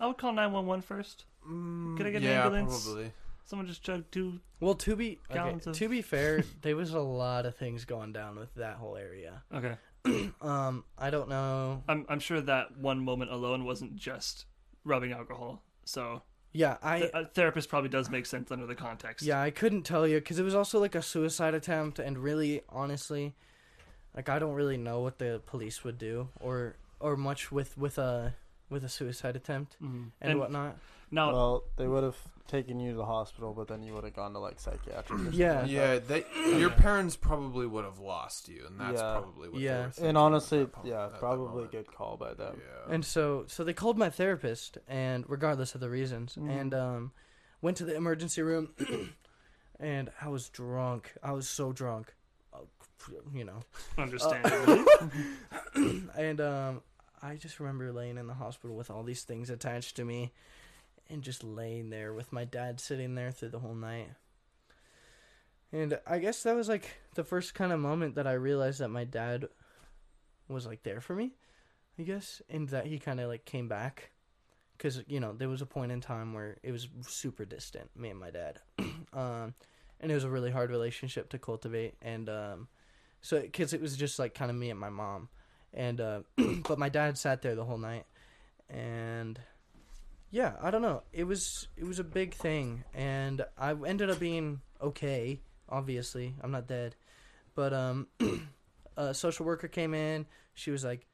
I 0.00 0.06
would 0.06 0.18
call 0.18 0.32
911 0.32 0.82
first. 0.82 1.24
Mm, 1.48 1.96
Could 1.96 2.06
I 2.06 2.10
get 2.10 2.22
an 2.22 2.28
yeah, 2.28 2.44
ambulance? 2.44 2.84
probably. 2.84 3.12
Someone 3.44 3.66
just 3.68 3.82
chugged 3.82 4.10
two. 4.10 4.40
Well, 4.60 4.74
to 4.76 4.96
be 4.96 5.18
okay, 5.30 5.50
of- 5.66 5.72
to 5.76 5.88
be 5.88 6.00
fair, 6.02 6.42
there 6.62 6.76
was 6.76 6.94
a 6.94 7.00
lot 7.00 7.44
of 7.44 7.54
things 7.56 7.84
going 7.84 8.12
down 8.12 8.36
with 8.38 8.54
that 8.54 8.76
whole 8.76 8.96
area. 8.96 9.42
Okay. 9.54 9.76
Um, 10.42 10.84
I 10.98 11.08
don't 11.08 11.28
know. 11.30 11.82
I'm 11.88 12.04
I'm 12.10 12.20
sure 12.20 12.40
that 12.42 12.76
one 12.76 12.98
moment 13.02 13.30
alone 13.30 13.64
wasn't 13.64 13.96
just 13.96 14.44
rubbing 14.84 15.12
alcohol. 15.12 15.62
So 15.86 16.20
Yeah, 16.52 16.76
I 16.82 16.98
th- 17.00 17.10
a 17.14 17.24
therapist 17.26 17.70
probably 17.70 17.88
does 17.88 18.10
make 18.10 18.26
sense 18.26 18.50
under 18.50 18.66
the 18.66 18.74
context. 18.74 19.24
Yeah, 19.24 19.40
I 19.40 19.50
couldn't 19.50 19.82
tell 19.84 20.06
you 20.06 20.16
because 20.16 20.38
it 20.38 20.42
was 20.42 20.54
also 20.54 20.78
like 20.78 20.94
a 20.94 21.00
suicide 21.00 21.54
attempt, 21.54 21.98
and 21.98 22.18
really, 22.18 22.60
honestly, 22.68 23.34
like 24.14 24.28
I 24.28 24.38
don't 24.38 24.52
really 24.54 24.76
know 24.76 25.00
what 25.00 25.18
the 25.18 25.40
police 25.46 25.84
would 25.84 25.96
do, 25.96 26.28
or 26.38 26.76
or 27.00 27.16
much 27.16 27.50
with 27.50 27.76
with 27.78 27.96
a 27.96 28.34
with 28.70 28.82
a 28.84 28.88
suicide 28.88 29.36
attempt 29.36 29.76
Mhm. 29.82 30.10
and, 30.20 30.30
And 30.32 30.40
whatnot. 30.40 30.76
No, 31.10 31.32
Well, 31.32 31.64
they 31.76 31.86
would 31.86 32.02
have 32.02 32.16
taken 32.48 32.80
you 32.80 32.90
to 32.92 32.96
the 32.96 33.04
hospital, 33.04 33.52
but 33.54 33.68
then 33.68 33.82
you 33.84 33.92
would 33.94 34.04
have 34.04 34.14
gone 34.14 34.32
to 34.32 34.38
like 34.40 34.58
psychiatric. 34.58 35.20
or 35.20 35.30
Yeah. 35.32 35.64
Yeah, 35.64 35.98
they, 35.98 36.24
your 36.58 36.70
parents 36.70 37.14
probably 37.16 37.66
would 37.66 37.84
have 37.84 37.98
lost 38.00 38.48
you, 38.48 38.64
and 38.66 38.80
that's 38.80 39.00
Yeah. 39.00 39.12
probably 39.20 39.48
what 39.50 39.60
Yeah. 39.60 39.90
they 39.96 40.02
were 40.02 40.08
And 40.08 40.18
honestly, 40.18 40.60
at 40.62 40.72
that 40.72 40.82
po- 40.82 40.88
yeah, 40.88 41.08
that 41.08 41.18
probably 41.20 41.46
a 41.46 41.48
moment. 41.50 41.70
good 41.72 41.86
call 41.86 42.16
by 42.16 42.34
them. 42.34 42.60
Yeah. 42.60 42.92
And 42.94 43.04
so 43.04 43.44
so 43.46 43.62
they 43.64 43.74
called 43.74 43.96
my 43.98 44.10
therapist 44.10 44.78
and 44.88 45.24
regardless 45.28 45.74
of 45.74 45.80
the 45.80 45.90
reasons 45.90 46.34
Mhm. 46.36 46.48
and 46.60 46.74
um 46.74 47.12
went 47.62 47.76
to 47.76 47.84
the 47.84 47.94
emergency 47.94 48.42
room 48.42 48.74
and 49.78 50.10
I 50.20 50.28
was 50.28 50.48
drunk. 50.48 51.12
I 51.22 51.32
was 51.32 51.48
so 51.48 51.72
drunk. 51.72 52.14
Uh, 52.52 52.60
You 53.32 53.44
know. 53.44 53.60
understandably, 53.98 54.84
and 56.16 56.40
um 56.40 56.82
I 57.24 57.36
just 57.36 57.58
remember 57.58 57.90
laying 57.90 58.18
in 58.18 58.26
the 58.26 58.34
hospital 58.34 58.76
with 58.76 58.90
all 58.90 59.02
these 59.02 59.22
things 59.22 59.48
attached 59.48 59.96
to 59.96 60.04
me 60.04 60.32
and 61.08 61.22
just 61.22 61.42
laying 61.42 61.88
there 61.88 62.12
with 62.12 62.34
my 62.34 62.44
dad 62.44 62.80
sitting 62.80 63.14
there 63.14 63.30
through 63.30 63.48
the 63.48 63.60
whole 63.60 63.74
night. 63.74 64.10
And 65.72 65.98
I 66.06 66.18
guess 66.18 66.42
that 66.42 66.54
was 66.54 66.68
like 66.68 66.98
the 67.14 67.24
first 67.24 67.54
kind 67.54 67.72
of 67.72 67.80
moment 67.80 68.16
that 68.16 68.26
I 68.26 68.34
realized 68.34 68.80
that 68.80 68.90
my 68.90 69.04
dad 69.04 69.46
was 70.48 70.66
like 70.66 70.82
there 70.82 71.00
for 71.00 71.14
me, 71.14 71.32
I 71.98 72.02
guess, 72.02 72.42
and 72.50 72.68
that 72.68 72.86
he 72.86 72.98
kind 72.98 73.18
of 73.20 73.28
like 73.28 73.46
came 73.46 73.68
back 73.68 74.10
cuz 74.78 75.02
you 75.06 75.18
know, 75.18 75.32
there 75.32 75.48
was 75.48 75.62
a 75.62 75.66
point 75.66 75.92
in 75.92 76.02
time 76.02 76.34
where 76.34 76.58
it 76.62 76.72
was 76.72 76.88
super 77.08 77.46
distant, 77.46 77.96
me 77.96 78.10
and 78.10 78.20
my 78.20 78.30
dad. 78.30 78.60
um 79.14 79.54
and 79.98 80.12
it 80.12 80.14
was 80.14 80.24
a 80.24 80.30
really 80.30 80.50
hard 80.50 80.70
relationship 80.70 81.30
to 81.30 81.38
cultivate 81.38 81.94
and 82.02 82.28
um 82.28 82.68
so 83.22 83.42
cuz 83.48 83.72
it 83.72 83.80
was 83.80 83.96
just 83.96 84.18
like 84.18 84.34
kind 84.34 84.50
of 84.50 84.56
me 84.58 84.68
and 84.68 84.78
my 84.78 84.90
mom 84.90 85.30
and 85.74 86.00
uh 86.00 86.20
but 86.68 86.78
my 86.78 86.88
dad 86.88 87.18
sat 87.18 87.42
there 87.42 87.54
the 87.54 87.64
whole 87.64 87.78
night. 87.78 88.06
And 88.70 89.38
yeah 90.30 90.54
i 90.62 90.70
don't 90.70 90.82
know. 90.82 91.02
It 91.12 91.24
was 91.24 91.68
it 91.76 91.84
was 91.84 91.98
a 91.98 92.04
big 92.04 92.34
thing. 92.34 92.84
And 92.94 93.44
i 93.58 93.74
ended 93.86 94.10
up 94.10 94.18
being 94.18 94.60
okay 94.80 95.40
obviously. 95.68 96.34
I'm 96.40 96.50
not 96.50 96.66
dead. 96.66 96.94
But 97.54 97.72
um 97.72 98.06
a 98.96 99.12
social 99.14 99.44
worker 99.46 99.68
came 99.68 99.94
in. 99.94 100.26
She 100.54 100.70
was 100.70 100.84
like 100.84 101.06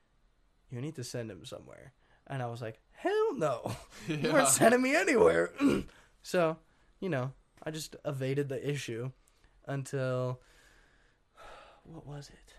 you 0.71 0.81
need 0.81 0.95
to 0.97 1.05
send 1.05 1.31
him 1.31 1.45
somewhere. 1.45 1.93
And 2.27 2.43
i 2.43 2.47
was 2.47 2.61
like 2.63 2.79
hell 2.93 3.35
no. 3.35 3.73
You 4.09 4.17
Yeah. 4.17 4.33
weren't 4.33 4.49
sending 4.49 4.83
me 4.83 4.95
anywhere. 4.95 5.51
So 6.23 6.59
you 7.01 7.09
know 7.09 7.33
i 7.63 7.71
just 7.71 7.97
evaded 8.05 8.49
the 8.51 8.61
issue 8.71 9.11
until 9.67 10.41
what 11.85 12.07
was 12.07 12.29
it 12.29 12.50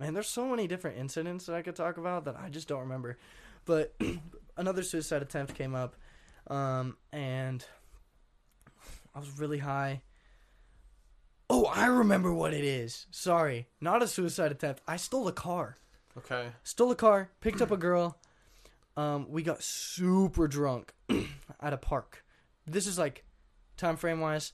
Man, 0.00 0.14
there's 0.14 0.28
so 0.28 0.46
many 0.46 0.66
different 0.66 0.96
incidents 0.96 1.44
that 1.44 1.54
I 1.54 1.60
could 1.60 1.76
talk 1.76 1.98
about 1.98 2.24
that 2.24 2.34
I 2.34 2.48
just 2.48 2.66
don't 2.66 2.80
remember. 2.80 3.18
But 3.66 3.94
another 4.56 4.82
suicide 4.82 5.20
attempt 5.20 5.54
came 5.54 5.74
up, 5.74 5.94
um, 6.46 6.96
and 7.12 7.62
I 9.14 9.18
was 9.18 9.38
really 9.38 9.58
high. 9.58 10.00
Oh, 11.50 11.66
I 11.66 11.86
remember 11.86 12.32
what 12.32 12.54
it 12.54 12.64
is. 12.64 13.06
Sorry, 13.10 13.68
not 13.78 14.02
a 14.02 14.08
suicide 14.08 14.50
attempt. 14.52 14.80
I 14.88 14.96
stole 14.96 15.28
a 15.28 15.32
car. 15.32 15.76
Okay. 16.16 16.48
Stole 16.62 16.92
a 16.92 16.96
car, 16.96 17.30
picked 17.42 17.60
up 17.60 17.70
a 17.70 17.76
girl. 17.76 18.18
Um, 18.96 19.26
we 19.28 19.42
got 19.42 19.62
super 19.62 20.48
drunk 20.48 20.94
at 21.60 21.74
a 21.74 21.76
park. 21.76 22.24
This 22.66 22.86
is 22.86 22.98
like 22.98 23.24
time 23.76 23.96
frame 23.96 24.20
wise, 24.20 24.52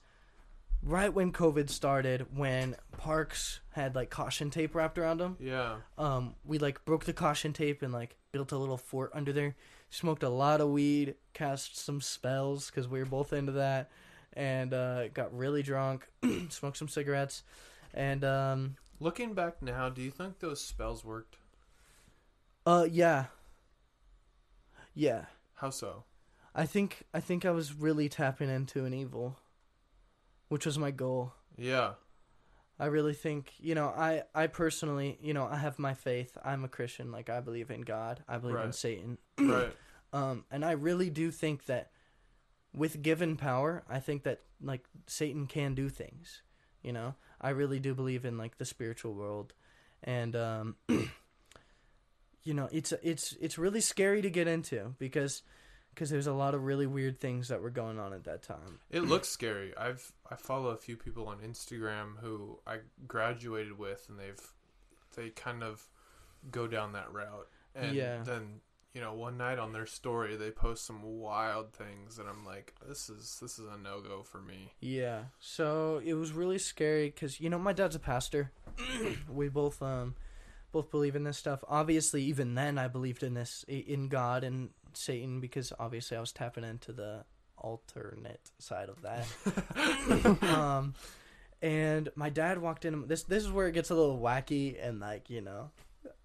right 0.83 1.13
when 1.13 1.33
COVID 1.33 1.69
started, 1.71 2.27
when 2.37 2.77
parks 2.97 3.61
had 3.73 3.95
like 3.95 4.11
caution 4.11 4.51
tape 4.51 4.75
wrapped 4.75 4.99
around 4.99 5.19
them. 5.19 5.37
Yeah. 5.41 5.77
Um, 5.99 6.35
we 6.45 6.59
like 6.59 6.85
broke 6.85 7.05
the 7.05 7.13
caution 7.13 7.53
tape 7.53 7.83
and 7.83 7.93
like 7.93 8.17
built 8.33 8.53
a 8.53 8.59
little 8.59 8.77
fort 8.79 9.11
under 9.15 9.33
there. 9.33 9.55
Smoked 9.91 10.23
a 10.23 10.29
lot 10.29 10.61
of 10.61 10.69
weed, 10.71 11.15
cast 11.33 11.79
some 11.79 12.01
spells 12.01 12.67
because 12.71 12.89
we 12.89 12.99
were 12.99 13.05
both 13.07 13.33
into 13.33 13.53
that, 13.53 13.91
and 14.33 14.75
uh, 14.75 15.09
got 15.09 15.37
really 15.37 15.63
drunk. 15.63 16.09
smoked 16.49 16.77
some 16.77 16.89
cigarettes, 16.89 17.43
and 17.95 18.25
um, 18.25 18.77
Looking 18.99 19.35
back 19.35 19.63
now, 19.63 19.89
do 19.89 20.03
you 20.03 20.11
think 20.11 20.41
those 20.41 20.61
spells 20.61 21.05
worked? 21.05 21.37
uh, 22.67 22.87
yeah, 22.91 23.27
yeah. 24.95 25.27
How 25.55 25.71
so? 25.71 26.05
I 26.55 26.67
think 26.67 27.05
I 27.15 27.21
think 27.21 27.45
I 27.45 27.51
was 27.51 27.73
really 27.73 28.09
tapping 28.09 28.51
into 28.51 28.85
an 28.85 28.93
evil, 28.95 29.37
which 30.49 30.67
was 30.67 30.79
my 30.79 30.91
goal. 30.91 31.33
Yeah. 31.57 31.93
I 32.79 32.87
really 32.87 33.15
think, 33.15 33.53
you 33.59 33.75
know, 33.75 33.87
I 33.87 34.25
I 34.35 34.49
personally, 34.49 35.19
you 35.23 35.33
know, 35.33 35.49
I 35.51 35.57
have 35.57 35.79
my 35.79 35.95
faith. 35.95 36.37
I'm 36.45 36.65
a 36.65 36.69
Christian, 36.69 37.11
like 37.11 37.31
I 37.31 37.41
believe 37.41 37.71
in 37.71 37.83
God. 37.83 38.23
I 38.29 38.37
believe 38.39 38.59
in 38.59 38.73
Satan. 38.73 39.19
right. 39.41 39.73
Um 40.13 40.45
and 40.51 40.65
I 40.65 40.73
really 40.73 41.09
do 41.09 41.31
think 41.31 41.67
that 41.67 41.91
with 42.75 43.03
given 43.03 43.37
power, 43.37 43.83
I 43.89 44.01
think 44.01 44.25
that 44.25 44.41
like 44.61 44.85
Satan 45.07 45.47
can 45.47 45.75
do 45.75 45.89
things, 45.89 46.43
you 46.83 46.93
know? 46.93 47.15
I 47.41 47.51
really 47.51 47.79
do 47.79 47.95
believe 47.95 48.25
in 48.25 48.37
like 48.37 48.59
the 48.59 48.67
spiritual 48.67 49.15
world 49.15 49.55
and 50.03 50.37
um 50.37 50.77
you 50.89 52.55
know, 52.55 52.69
it's 52.71 52.93
it's 53.03 53.35
it's 53.41 53.57
really 53.57 53.81
scary 53.81 54.21
to 54.21 54.31
get 54.31 54.47
into 54.47 54.95
because 54.99 55.43
because 55.97 56.11
there's 56.11 56.27
a 56.27 56.33
lot 56.33 56.55
of 56.55 56.63
really 56.63 56.87
weird 56.87 57.21
things 57.21 57.49
that 57.49 57.63
were 57.63 57.71
going 57.71 57.99
on 57.99 58.13
at 58.13 58.25
that 58.25 58.43
time. 58.43 58.81
It 58.91 59.01
looks 59.01 59.29
scary. 59.29 59.75
I've 59.77 60.13
I 60.31 60.37
follow 60.37 60.69
a 60.71 60.77
few 60.77 60.97
people 60.97 61.29
on 61.29 61.39
Instagram 61.39 62.19
who 62.21 62.59
I 62.67 62.79
graduated 63.07 63.79
with, 63.79 64.07
and 64.09 64.19
they've 64.19 64.41
they 65.15 65.31
kind 65.31 65.63
of 65.63 65.89
go 66.51 66.67
down 66.67 66.93
that 66.93 67.13
route. 67.13 67.49
And 67.75 67.95
Yeah. 67.95 68.23
then 68.25 68.61
you 68.95 69.03
know, 69.03 69.13
one 69.13 69.37
night 69.37 69.59
on 69.59 69.75
their 69.75 69.85
story, 69.85 70.37
they 70.37 70.51
post 70.51 70.87
some 70.87 71.03
wild 71.03 71.75
things, 71.75 72.19
and 72.19 72.27
I'm 72.27 72.47
like, 72.47 72.75
this 72.89 73.11
is 73.11 73.39
this 73.43 73.59
is 73.59 73.67
a 73.67 73.77
no 73.77 74.01
go 74.01 74.23
for 74.23 74.41
me. 74.41 74.73
Yeah. 74.81 75.25
So 75.39 76.01
it 76.03 76.15
was 76.15 76.33
really 76.33 76.59
scary 76.59 77.11
because 77.11 77.39
you 77.39 77.51
know 77.51 77.59
my 77.59 77.75
dad's 77.75 77.95
a 77.95 77.99
pastor. 78.01 78.53
we 79.29 79.49
both 79.51 79.83
um 79.83 80.15
both 80.73 80.91
believe 80.91 81.15
in 81.15 81.25
this 81.25 81.37
stuff. 81.37 81.63
Obviously, 81.69 82.23
even 82.25 82.55
then 82.55 82.79
I 82.79 82.89
believed 82.89 83.23
in 83.23 83.35
this 83.35 83.65
in 83.69 84.09
God 84.09 84.43
and 84.45 84.71
Satan 84.95 85.41
because 85.41 85.75
obviously 85.79 86.17
I 86.17 86.21
was 86.21 86.33
tapping 86.33 86.65
into 86.65 86.93
the 86.93 87.25
alternate 87.67 88.51
side 88.59 88.89
of 88.89 89.03
that. 89.03 90.43
um, 90.55 90.95
and 91.63 92.09
my 92.15 92.31
dad 92.31 92.59
walked 92.59 92.85
in. 92.85 93.07
This 93.09 93.25
this 93.25 93.43
is 93.43 93.51
where 93.51 93.67
it 93.67 93.73
gets 93.73 93.91
a 93.91 93.95
little 93.95 94.19
wacky 94.19 94.77
and 94.81 95.01
like 95.01 95.29
you 95.31 95.41
know, 95.41 95.71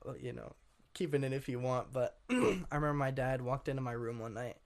uh, 0.07 0.13
you 0.19 0.33
know, 0.33 0.53
keeping 0.93 1.23
it 1.23 1.33
if 1.33 1.49
you 1.49 1.59
want. 1.59 1.91
But 1.91 2.17
I 2.29 2.35
remember 2.71 2.93
my 2.93 3.11
dad 3.11 3.41
walked 3.41 3.67
into 3.67 3.81
my 3.81 3.93
room 3.93 4.19
one 4.19 4.33
night, 4.33 4.57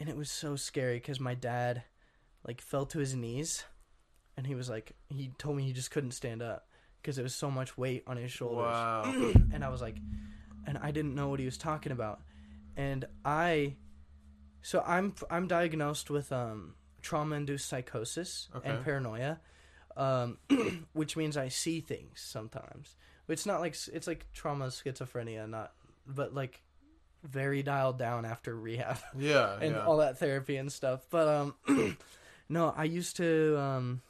and 0.00 0.08
it 0.08 0.16
was 0.16 0.30
so 0.30 0.56
scary 0.56 0.96
because 0.96 1.20
my 1.20 1.34
dad 1.34 1.82
like 2.46 2.60
fell 2.60 2.86
to 2.86 2.98
his 2.98 3.14
knees, 3.14 3.64
and 4.36 4.46
he 4.46 4.54
was 4.54 4.70
like 4.70 4.92
he 5.08 5.32
told 5.38 5.56
me 5.56 5.64
he 5.64 5.72
just 5.72 5.90
couldn't 5.90 6.12
stand 6.12 6.42
up 6.42 6.68
because 7.02 7.16
there 7.16 7.22
was 7.22 7.34
so 7.34 7.50
much 7.50 7.76
weight 7.76 8.02
on 8.06 8.16
his 8.16 8.32
shoulders 8.32 8.72
Wow. 8.72 9.02
and 9.52 9.62
I 9.62 9.68
was 9.68 9.82
like, 9.82 9.96
and 10.66 10.78
I 10.78 10.90
didn't 10.92 11.14
know 11.14 11.28
what 11.28 11.40
he 11.40 11.44
was 11.44 11.58
talking 11.58 11.92
about, 11.92 12.20
and 12.76 13.04
I, 13.24 13.74
so 14.64 14.82
I'm 14.86 15.14
I'm 15.30 15.46
diagnosed 15.46 16.08
with 16.08 16.32
um 16.32 16.74
trauma-induced 17.02 17.68
psychosis 17.68 18.48
and 18.64 18.82
paranoia, 18.82 19.38
um, 19.94 20.38
which 20.94 21.18
means 21.18 21.36
I 21.36 21.48
see 21.48 21.80
things 21.80 22.22
sometimes. 22.24 22.96
It's 23.28 23.44
not 23.44 23.60
like 23.60 23.76
it's 23.92 24.06
like 24.06 24.26
trauma 24.32 24.68
schizophrenia, 24.68 25.48
not 25.48 25.72
but 26.06 26.34
like 26.34 26.62
very 27.22 27.62
dialed 27.62 27.98
down 27.98 28.24
after 28.24 28.56
rehab 28.56 28.98
Yeah. 29.18 29.58
and 29.60 29.72
yeah. 29.72 29.84
all 29.84 29.98
that 29.98 30.18
therapy 30.18 30.56
and 30.56 30.72
stuff. 30.72 31.06
But 31.10 31.28
um, 31.28 31.96
no, 32.48 32.72
I 32.74 32.84
used 32.84 33.16
to 33.18 33.58
um, 33.60 34.00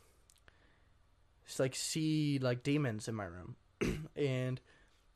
just 1.46 1.58
like 1.58 1.74
see 1.74 2.38
like 2.38 2.62
demons 2.62 3.08
in 3.08 3.16
my 3.16 3.24
room, 3.24 3.56
and 4.16 4.60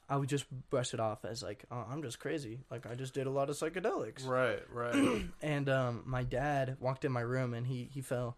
I 0.09 0.17
would 0.17 0.29
just 0.29 0.47
brush 0.71 0.95
it 0.95 1.01
off 1.01 1.25
as 1.25 1.43
like, 1.43 1.65
oh, 1.71 1.85
I'm 1.91 2.03
just 2.03 2.19
crazy. 2.19 2.61
Like 2.71 2.87
I 2.87 2.95
just 2.95 3.13
did 3.13 3.27
a 3.27 3.31
lot 3.31 3.51
of 3.51 3.57
psychedelics. 3.57 4.27
right. 4.27 4.63
Right. 4.73 5.23
And 5.43 5.69
um, 5.69 6.03
my 6.07 6.23
dad 6.23 6.77
walked 6.81 7.05
in 7.05 7.13
my 7.13 7.21
room 7.21 7.55
and 7.55 7.67
he 7.67 7.89
he 7.93 8.01
fell, 8.01 8.37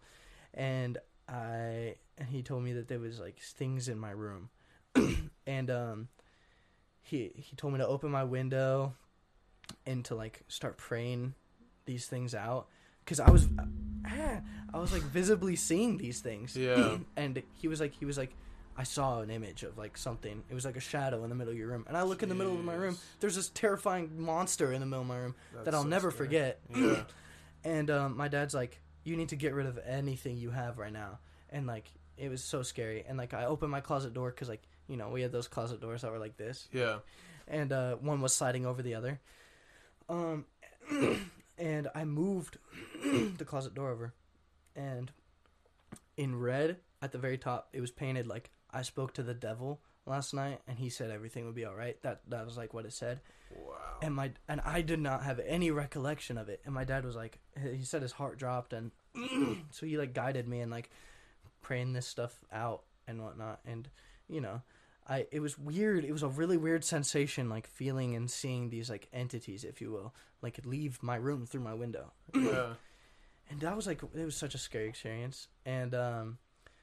and 0.53 0.97
I 1.27 1.95
and 2.17 2.27
he 2.29 2.43
told 2.43 2.63
me 2.63 2.73
that 2.73 2.87
there 2.87 2.99
was 2.99 3.19
like 3.19 3.39
things 3.39 3.87
in 3.87 3.97
my 3.97 4.11
room, 4.11 4.49
and 5.47 5.71
um, 5.71 6.07
he 7.01 7.31
he 7.35 7.55
told 7.55 7.73
me 7.73 7.79
to 7.79 7.87
open 7.87 8.11
my 8.11 8.23
window, 8.23 8.93
and 9.85 10.03
to 10.05 10.15
like 10.15 10.43
start 10.47 10.77
praying 10.77 11.33
these 11.85 12.05
things 12.05 12.35
out 12.35 12.67
because 13.03 13.19
I 13.19 13.29
was 13.29 13.47
ah, 14.05 14.41
I 14.73 14.79
was 14.79 14.91
like 14.91 15.03
visibly 15.03 15.55
seeing 15.55 15.97
these 15.97 16.19
things. 16.19 16.55
Yeah. 16.55 16.97
and 17.15 17.41
he 17.53 17.67
was 17.67 17.79
like 17.79 17.93
he 17.97 18.05
was 18.05 18.17
like 18.17 18.35
I 18.77 18.83
saw 18.83 19.19
an 19.21 19.29
image 19.29 19.63
of 19.63 19.77
like 19.77 19.97
something. 19.97 20.43
It 20.49 20.53
was 20.53 20.65
like 20.65 20.77
a 20.77 20.81
shadow 20.81 21.23
in 21.23 21.29
the 21.29 21.35
middle 21.35 21.51
of 21.51 21.57
your 21.57 21.67
room. 21.67 21.85
And 21.87 21.97
I 21.97 22.03
look 22.03 22.23
in 22.23 22.29
the 22.29 22.35
middle 22.35 22.53
of 22.53 22.63
my 22.63 22.73
room. 22.73 22.97
There's 23.19 23.35
this 23.35 23.49
terrifying 23.49 24.21
monster 24.21 24.71
in 24.71 24.79
the 24.79 24.85
middle 24.85 25.01
of 25.01 25.07
my 25.07 25.17
room 25.17 25.35
that 25.65 25.73
I'll 25.75 25.83
so 25.83 25.87
never 25.89 26.09
scary. 26.11 26.25
forget. 26.25 26.59
Yeah. 26.75 27.03
And 27.63 27.91
um, 27.91 28.17
my 28.17 28.27
dad's 28.27 28.55
like, 28.55 28.81
"You 29.03 29.15
need 29.15 29.29
to 29.29 29.35
get 29.35 29.53
rid 29.53 29.67
of 29.67 29.77
anything 29.85 30.37
you 30.37 30.49
have 30.49 30.79
right 30.79 30.91
now." 30.91 31.19
And 31.51 31.67
like, 31.67 31.91
it 32.17 32.27
was 32.29 32.43
so 32.43 32.63
scary. 32.63 33.03
And 33.07 33.19
like, 33.19 33.35
I 33.35 33.45
opened 33.45 33.69
my 33.69 33.81
closet 33.81 34.15
door 34.15 34.31
because 34.31 34.49
like, 34.49 34.63
you 34.87 34.97
know, 34.97 35.09
we 35.09 35.21
had 35.21 35.31
those 35.31 35.47
closet 35.47 35.79
doors 35.79 36.01
that 36.01 36.11
were 36.11 36.17
like 36.17 36.37
this. 36.37 36.67
Yeah. 36.73 36.99
and 37.47 37.71
uh, 37.71 37.97
one 37.97 38.19
was 38.19 38.33
sliding 38.33 38.65
over 38.65 38.81
the 38.81 38.95
other. 38.95 39.19
Um, 40.09 40.45
and 41.59 41.87
I 41.93 42.03
moved 42.05 42.57
the 43.03 43.45
closet 43.45 43.75
door 43.75 43.91
over, 43.91 44.13
and 44.75 45.11
in 46.17 46.39
red 46.39 46.77
at 47.01 47.11
the 47.11 47.17
very 47.19 47.37
top, 47.37 47.69
it 47.73 47.81
was 47.81 47.91
painted 47.91 48.25
like 48.27 48.49
I 48.73 48.81
spoke 48.83 49.13
to 49.15 49.23
the 49.23 49.33
devil 49.33 49.79
last 50.05 50.33
night, 50.33 50.59
and 50.67 50.77
he 50.79 50.89
said 50.89 51.11
everything 51.11 51.45
would 51.45 51.55
be 51.55 51.65
all 51.65 51.75
right. 51.75 52.01
That 52.01 52.21
that 52.29 52.45
was 52.45 52.57
like 52.57 52.73
what 52.73 52.85
it 52.85 52.93
said 52.93 53.19
Wow. 53.53 53.75
and 54.01 54.15
my 54.15 54.31
and 54.47 54.61
I 54.61 54.81
did 54.81 54.99
not 54.99 55.23
have 55.23 55.39
any 55.45 55.71
recollection 55.71 56.37
of 56.37 56.47
it. 56.49 56.61
And 56.65 56.73
my 56.73 56.83
dad 56.85 57.03
was 57.05 57.15
like, 57.15 57.39
he 57.61 57.83
said 57.83 58.01
his 58.01 58.13
heart 58.13 58.37
dropped, 58.39 58.73
and 58.73 58.91
so 59.71 59.85
he 59.85 59.97
like 59.97 60.13
guided 60.13 60.47
me 60.47 60.61
and 60.61 60.71
like 60.71 60.89
praying 61.61 61.93
this 61.93 62.07
stuff 62.07 62.39
out 62.51 62.83
and 63.07 63.21
whatnot. 63.21 63.59
And 63.65 63.89
you 64.29 64.39
know, 64.41 64.61
I 65.07 65.27
it 65.31 65.41
was 65.41 65.57
weird. 65.59 66.05
It 66.05 66.13
was 66.13 66.23
a 66.23 66.29
really 66.29 66.57
weird 66.57 66.83
sensation, 66.85 67.49
like 67.49 67.67
feeling 67.67 68.15
and 68.15 68.31
seeing 68.31 68.69
these 68.69 68.89
like 68.89 69.07
entities, 69.11 69.63
if 69.65 69.81
you 69.81 69.91
will, 69.91 70.13
like 70.41 70.59
leave 70.65 71.03
my 71.03 71.17
room 71.17 71.45
through 71.45 71.61
my 71.61 71.73
window. 71.73 72.11
yeah. 72.33 72.73
And 73.49 73.59
that 73.59 73.75
was 73.75 73.85
like 73.85 74.01
it 74.15 74.23
was 74.23 74.37
such 74.37 74.55
a 74.55 74.57
scary 74.57 74.87
experience. 74.87 75.49
And 75.65 75.93
um, 75.93 76.37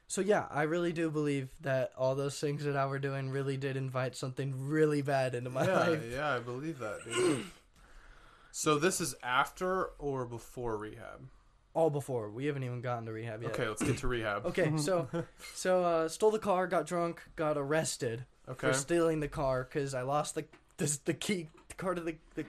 so 0.09 0.21
yeah, 0.21 0.45
I 0.49 0.63
really 0.63 0.91
do 0.91 1.09
believe 1.11 1.49
that 1.61 1.91
all 1.95 2.15
those 2.15 2.37
things 2.39 2.63
that 2.65 2.75
I 2.75 2.85
were 2.87 2.97
doing 2.99 3.29
really 3.29 3.55
did 3.57 3.77
invite 3.77 4.15
something 4.15 4.67
really 4.67 5.01
bad 5.03 5.35
into 5.35 5.49
my 5.51 5.65
yeah, 5.65 5.79
life. 5.79 6.03
yeah, 6.11 6.35
I 6.35 6.39
believe 6.39 6.79
that, 6.79 6.99
dude. 7.05 7.45
so 8.51 8.77
this 8.79 8.99
is 8.99 9.15
after 9.23 9.91
or 9.99 10.25
before 10.25 10.75
rehab? 10.77 11.21
All 11.75 11.91
before 11.91 12.29
we 12.31 12.45
haven't 12.47 12.63
even 12.63 12.81
gotten 12.81 13.05
to 13.05 13.11
rehab 13.13 13.43
yet. 13.43 13.51
Okay, 13.51 13.67
let's 13.67 13.83
get 13.83 13.97
to 13.99 14.07
rehab. 14.07 14.45
Okay, 14.47 14.73
so 14.77 15.07
so 15.53 15.83
uh, 15.83 16.07
stole 16.09 16.31
the 16.31 16.39
car, 16.39 16.65
got 16.67 16.85
drunk, 16.87 17.21
got 17.35 17.57
arrested 17.57 18.25
Okay. 18.49 18.67
for 18.67 18.73
stealing 18.73 19.19
the 19.19 19.27
car 19.27 19.63
because 19.63 19.93
I 19.93 20.01
lost 20.01 20.33
the 20.33 20.45
this, 20.77 20.97
the 20.97 21.13
key 21.13 21.49
the 21.67 21.75
car 21.75 21.93
to 21.93 22.01
the 22.01 22.15
the, 22.33 22.45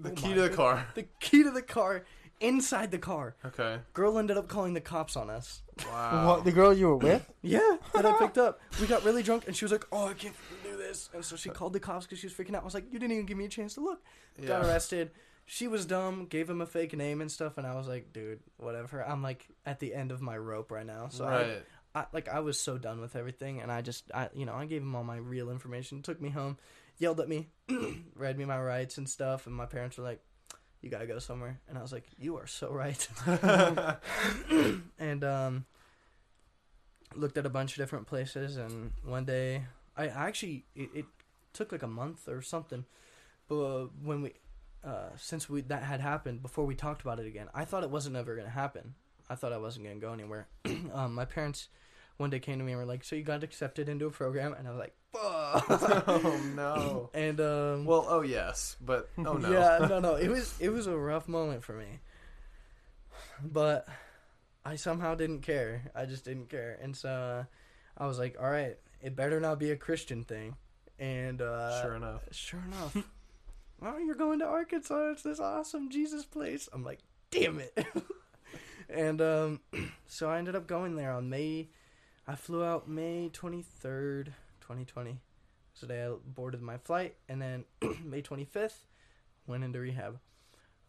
The 0.00 0.10
oh 0.10 0.12
key 0.14 0.28
my 0.30 0.34
to 0.34 0.40
the 0.42 0.48
God. 0.48 0.56
car. 0.56 0.86
the 0.96 1.06
key 1.20 1.44
to 1.44 1.50
the 1.52 1.62
car 1.62 2.04
inside 2.40 2.90
the 2.90 2.98
car. 2.98 3.36
Okay. 3.44 3.78
Girl 3.92 4.18
ended 4.18 4.36
up 4.36 4.48
calling 4.48 4.74
the 4.74 4.80
cops 4.80 5.16
on 5.16 5.30
us. 5.30 5.62
Wow. 5.86 6.26
What 6.26 6.44
the 6.44 6.52
girl 6.52 6.72
you 6.72 6.88
were 6.88 6.96
with? 6.96 7.30
Yeah, 7.42 7.76
that 7.94 8.04
I 8.04 8.18
picked 8.18 8.36
up. 8.36 8.60
We 8.80 8.86
got 8.86 9.02
really 9.02 9.22
drunk 9.22 9.44
and 9.46 9.56
she 9.56 9.64
was 9.64 9.72
like, 9.72 9.86
"Oh, 9.90 10.08
I 10.08 10.12
can't 10.12 10.34
do 10.62 10.76
this," 10.76 11.08
and 11.14 11.24
so 11.24 11.36
she 11.36 11.48
called 11.48 11.72
the 11.72 11.80
cops 11.80 12.04
because 12.04 12.18
she 12.18 12.26
was 12.26 12.34
freaking 12.34 12.54
out. 12.54 12.60
I 12.60 12.64
was 12.66 12.74
like, 12.74 12.92
"You 12.92 12.98
didn't 12.98 13.12
even 13.12 13.24
give 13.24 13.38
me 13.38 13.46
a 13.46 13.48
chance 13.48 13.74
to 13.74 13.80
look." 13.80 14.02
Got 14.46 14.66
arrested. 14.66 15.10
She 15.46 15.66
was 15.66 15.86
dumb, 15.86 16.26
gave 16.26 16.50
him 16.50 16.60
a 16.60 16.66
fake 16.66 16.94
name 16.94 17.22
and 17.22 17.32
stuff, 17.32 17.56
and 17.56 17.66
I 17.66 17.74
was 17.76 17.88
like, 17.88 18.12
"Dude, 18.12 18.40
whatever." 18.58 19.02
I'm 19.02 19.22
like 19.22 19.48
at 19.64 19.80
the 19.80 19.94
end 19.94 20.12
of 20.12 20.20
my 20.20 20.36
rope 20.36 20.70
right 20.70 20.84
now, 20.84 21.08
so 21.08 21.24
I 21.24 21.30
right. 21.30 21.62
I, 21.94 22.04
like 22.12 22.28
I 22.28 22.40
was 22.40 22.60
so 22.60 22.76
done 22.76 23.00
with 23.00 23.16
everything, 23.16 23.60
and 23.60 23.72
I 23.72 23.80
just, 23.80 24.10
I, 24.14 24.28
you 24.34 24.44
know, 24.44 24.54
I 24.54 24.66
gave 24.66 24.82
him 24.82 24.94
all 24.94 25.04
my 25.04 25.16
real 25.16 25.50
information. 25.50 26.02
Took 26.02 26.20
me 26.20 26.28
home, 26.28 26.58
yelled 26.98 27.20
at 27.20 27.28
me, 27.28 27.48
read 28.14 28.38
me 28.38 28.44
my 28.44 28.60
rights 28.60 28.98
and 28.98 29.08
stuff, 29.08 29.46
and 29.46 29.54
my 29.54 29.66
parents 29.66 29.96
were 29.96 30.04
like, 30.04 30.20
"You 30.80 30.90
gotta 30.90 31.06
go 31.06 31.18
somewhere," 31.18 31.60
and 31.68 31.76
I 31.78 31.82
was 31.82 31.92
like, 31.92 32.06
"You 32.18 32.36
are 32.36 32.46
so 32.46 32.70
right." 32.70 33.08
and 34.98 35.24
um, 35.24 35.66
looked 37.14 37.36
at 37.36 37.46
a 37.46 37.50
bunch 37.50 37.72
of 37.72 37.76
different 37.78 38.06
places, 38.06 38.56
and 38.56 38.92
one 39.04 39.24
day, 39.24 39.64
I, 39.96 40.08
actually, 40.08 40.64
it, 40.74 40.90
it 40.94 41.04
took 41.52 41.72
like 41.72 41.82
a 41.82 41.88
month 41.88 42.28
or 42.28 42.42
something, 42.42 42.84
but 43.48 43.88
when 44.02 44.22
we, 44.22 44.32
uh, 44.84 45.10
since 45.16 45.48
we 45.48 45.60
that 45.62 45.82
had 45.82 46.00
happened 46.00 46.42
before 46.42 46.64
we 46.64 46.74
talked 46.74 47.02
about 47.02 47.18
it 47.20 47.26
again, 47.26 47.48
I 47.54 47.64
thought 47.64 47.82
it 47.82 47.90
wasn't 47.90 48.16
ever 48.16 48.36
gonna 48.36 48.48
happen. 48.48 48.94
I 49.28 49.34
thought 49.34 49.52
I 49.52 49.58
wasn't 49.58 49.86
gonna 49.86 49.96
go 49.96 50.12
anywhere. 50.12 50.48
um, 50.94 51.14
my 51.14 51.24
parents 51.24 51.68
one 52.16 52.30
day 52.30 52.40
came 52.40 52.58
to 52.58 52.64
me 52.64 52.72
and 52.72 52.80
were 52.80 52.86
like, 52.86 53.04
"So 53.04 53.16
you 53.16 53.22
got 53.22 53.44
accepted 53.44 53.88
into 53.88 54.06
a 54.06 54.10
program?" 54.10 54.54
And 54.54 54.66
I 54.66 54.70
was 54.70 54.78
like, 54.78 54.94
"Fuck." 55.12 55.64
oh 56.08 56.40
no. 56.54 57.10
and 57.14 57.40
um, 57.40 57.84
Well, 57.84 58.06
oh 58.08 58.22
yes, 58.22 58.76
but 58.80 59.08
oh 59.18 59.34
no. 59.34 59.50
yeah, 59.50 59.86
no, 59.86 60.00
no, 60.00 60.14
it 60.14 60.28
was 60.36 60.54
it 60.60 60.70
was 60.70 60.86
a 60.86 60.96
rough 60.96 61.28
moment 61.28 61.64
for 61.64 61.72
me, 61.72 62.00
but 63.42 63.86
I 64.64 64.76
somehow 64.76 65.14
didn't 65.14 65.40
care. 65.40 65.90
I 65.94 66.04
just 66.06 66.24
didn't 66.24 66.48
care, 66.50 66.78
and 66.82 66.96
so 66.96 67.08
uh, 67.08 67.44
I 68.02 68.06
was 68.06 68.18
like, 68.18 68.36
"All 68.40 68.50
right, 68.50 68.76
it 69.00 69.16
better 69.16 69.40
not 69.40 69.58
be 69.58 69.70
a 69.70 69.76
Christian 69.76 70.24
thing." 70.24 70.56
And 70.98 71.40
uh, 71.40 71.80
Sure 71.82 71.94
enough. 71.94 72.22
Sure 72.30 72.62
enough. 72.66 72.94
oh, 73.82 73.98
you're 73.98 74.14
going 74.14 74.40
to 74.40 74.44
Arkansas. 74.44 75.12
It's 75.12 75.22
this 75.22 75.40
awesome 75.40 75.88
Jesus 75.88 76.26
place. 76.26 76.68
I'm 76.74 76.84
like, 76.84 76.98
damn 77.30 77.58
it. 77.58 77.86
and 78.90 79.22
um, 79.22 79.60
so 80.06 80.28
I 80.28 80.36
ended 80.36 80.54
up 80.54 80.66
going 80.66 80.96
there 80.96 81.12
on 81.12 81.30
May. 81.30 81.68
I 82.28 82.34
flew 82.34 82.62
out 82.62 82.86
May 82.86 83.30
23rd, 83.32 84.28
2020. 84.70 85.18
So 85.74 85.86
the 85.86 85.92
day 85.94 86.04
I 86.04 86.12
boarded 86.24 86.62
my 86.62 86.78
flight. 86.78 87.16
And 87.28 87.40
then 87.42 87.64
May 88.04 88.22
25th, 88.22 88.74
went 89.46 89.64
into 89.64 89.80
rehab. 89.80 90.18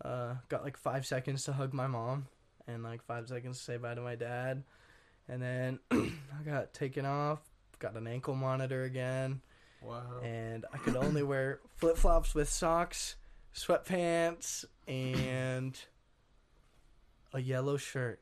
Uh, 0.03 0.35
got 0.49 0.63
like 0.63 0.77
five 0.77 1.05
seconds 1.05 1.43
to 1.45 1.53
hug 1.53 1.73
my 1.73 1.87
mom 1.87 2.27
and 2.67 2.83
like 2.83 3.03
five 3.03 3.27
seconds 3.27 3.57
to 3.57 3.63
say 3.63 3.77
bye 3.77 3.95
to 3.95 4.01
my 4.01 4.15
dad. 4.15 4.63
And 5.27 5.41
then 5.41 5.79
I 5.91 6.43
got 6.45 6.73
taken 6.73 7.05
off, 7.05 7.39
got 7.79 7.95
an 7.95 8.07
ankle 8.07 8.35
monitor 8.35 8.83
again 8.83 9.41
Wow. 9.83 10.19
and 10.23 10.63
I 10.71 10.77
could 10.77 10.95
only 10.95 11.23
wear 11.23 11.59
flip 11.77 11.97
flops 11.97 12.35
with 12.35 12.49
socks, 12.49 13.15
sweatpants, 13.55 14.65
and 14.87 15.79
a 17.33 17.39
yellow 17.39 17.77
shirt. 17.77 18.21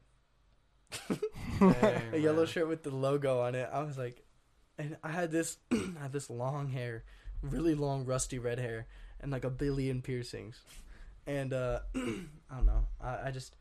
Dang, 1.59 2.01
a 2.13 2.17
yellow 2.17 2.37
man. 2.39 2.45
shirt 2.47 2.67
with 2.67 2.83
the 2.83 2.95
logo 2.95 3.41
on 3.41 3.55
it. 3.55 3.69
I 3.71 3.83
was 3.83 3.97
like, 3.97 4.23
and 4.79 4.97
I 5.03 5.09
had 5.09 5.29
this, 5.29 5.57
I 5.71 6.01
had 6.01 6.13
this 6.13 6.29
long 6.29 6.69
hair, 6.69 7.03
really 7.41 7.75
long 7.75 8.05
rusty 8.05 8.39
red 8.39 8.57
hair, 8.57 8.87
and 9.19 9.31
like 9.31 9.43
a 9.43 9.49
billion 9.49 10.01
piercings. 10.01 10.61
And 11.27 11.53
uh, 11.53 11.81
I 11.95 12.55
don't 12.55 12.65
know. 12.65 12.87
I, 12.99 13.27
I 13.27 13.31
just 13.31 13.55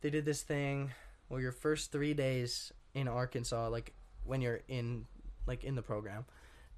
they 0.00 0.10
did 0.10 0.24
this 0.24 0.42
thing 0.42 0.90
where 1.28 1.40
your 1.40 1.52
first 1.52 1.92
three 1.92 2.14
days 2.14 2.72
in 2.94 3.06
Arkansas, 3.06 3.68
like 3.68 3.92
when 4.24 4.40
you're 4.40 4.62
in 4.66 5.06
like 5.46 5.62
in 5.62 5.74
the 5.74 5.82
program, 5.82 6.24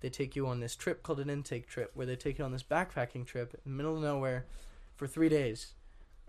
they 0.00 0.10
take 0.10 0.34
you 0.36 0.48
on 0.48 0.60
this 0.60 0.74
trip 0.74 1.02
called 1.02 1.20
an 1.20 1.30
intake 1.30 1.68
trip, 1.68 1.92
where 1.94 2.06
they 2.06 2.16
take 2.16 2.38
you 2.38 2.44
on 2.44 2.52
this 2.52 2.64
backpacking 2.64 3.24
trip 3.24 3.54
in 3.64 3.72
the 3.72 3.76
middle 3.76 3.96
of 3.96 4.02
nowhere 4.02 4.44
for 4.96 5.06
three 5.06 5.28
days, 5.28 5.74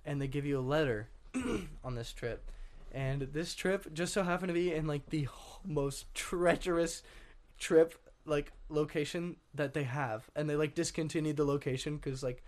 and 0.05 0.21
they 0.21 0.27
give 0.27 0.45
you 0.45 0.59
a 0.59 0.61
letter 0.61 1.09
on 1.83 1.95
this 1.95 2.13
trip. 2.13 2.51
And 2.91 3.23
this 3.33 3.55
trip 3.55 3.93
just 3.93 4.13
so 4.13 4.23
happened 4.23 4.47
to 4.49 4.53
be 4.53 4.73
in 4.73 4.87
like 4.87 5.09
the 5.09 5.27
most 5.65 6.13
treacherous 6.13 7.03
trip 7.65 7.93
like 8.25 8.51
location 8.69 9.35
that 9.53 9.73
they 9.73 9.83
have, 9.83 10.29
and 10.35 10.49
they 10.49 10.55
like 10.55 10.73
discontinued 10.75 11.37
the 11.37 11.45
location 11.45 11.95
because 11.97 12.23
like 12.23 12.43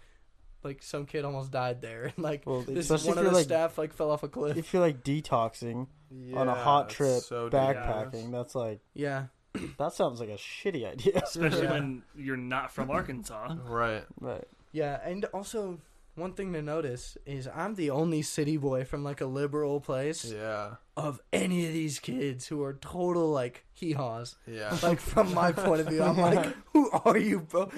like 0.63 0.81
some 0.81 1.05
kid 1.05 1.23
almost 1.25 1.51
died 1.51 1.81
there, 1.81 2.03
and 2.15 2.17
like 2.23 2.43
Well, 2.45 2.61
this 2.61 2.89
one 3.05 3.17
of 3.17 3.25
the 3.25 3.31
like 3.31 3.45
staff 3.45 3.77
like 3.77 3.93
fell 3.93 4.11
off 4.11 4.23
a 4.23 4.27
cliff. 4.27 4.57
if 4.57 4.73
you're 4.73 4.81
like 4.81 5.03
detoxing 5.03 5.87
on 6.35 6.47
a 6.47 6.53
hot 6.55 6.89
trip, 6.89 7.21
so 7.21 7.49
backpacking, 7.49 8.11
dangerous. 8.11 8.31
that's 8.31 8.55
like 8.55 8.79
Yeah, 8.93 9.25
that 9.77 9.93
sounds 9.93 10.19
like 10.19 10.29
a 10.29 10.37
shitty 10.37 10.85
idea. 10.91 11.21
Especially 11.23 11.63
Yeah. 11.63 11.73
when 11.73 12.03
you're 12.15 12.37
not 12.37 12.71
from 12.71 12.89
Arkansas. 12.89 13.55
Right. 13.65 14.03
right. 14.19 14.45
yeah, 14.71 14.99
and 15.03 15.25
also 15.25 15.79
one 16.17 16.33
thing 16.33 16.51
to 16.53 16.61
notice 16.61 17.17
is 17.25 17.47
I'm 17.53 17.75
the 17.75 17.89
only 17.91 18.21
city 18.21 18.57
boy 18.57 18.83
from 18.85 19.03
like 19.03 19.21
a 19.21 19.25
liberal 19.25 19.79
place 19.79 20.25
Yeah. 20.25 20.75
of 20.95 21.21
any 21.31 21.65
of 21.67 21.73
these 21.73 21.99
kids 21.99 22.47
who 22.47 22.63
are 22.63 22.73
total 22.73 23.29
like 23.31 23.65
hee 23.73 23.93
haws. 23.93 24.35
Yeah. 24.47 24.75
like 24.83 24.99
from 25.13 25.33
my 25.33 25.51
point 25.51 25.81
of 25.81 25.87
view 25.87 26.01
i'm 26.03 26.17
like 26.17 26.53
who 26.73 26.89
are 27.05 27.17
you 27.17 27.39
bro 27.41 27.69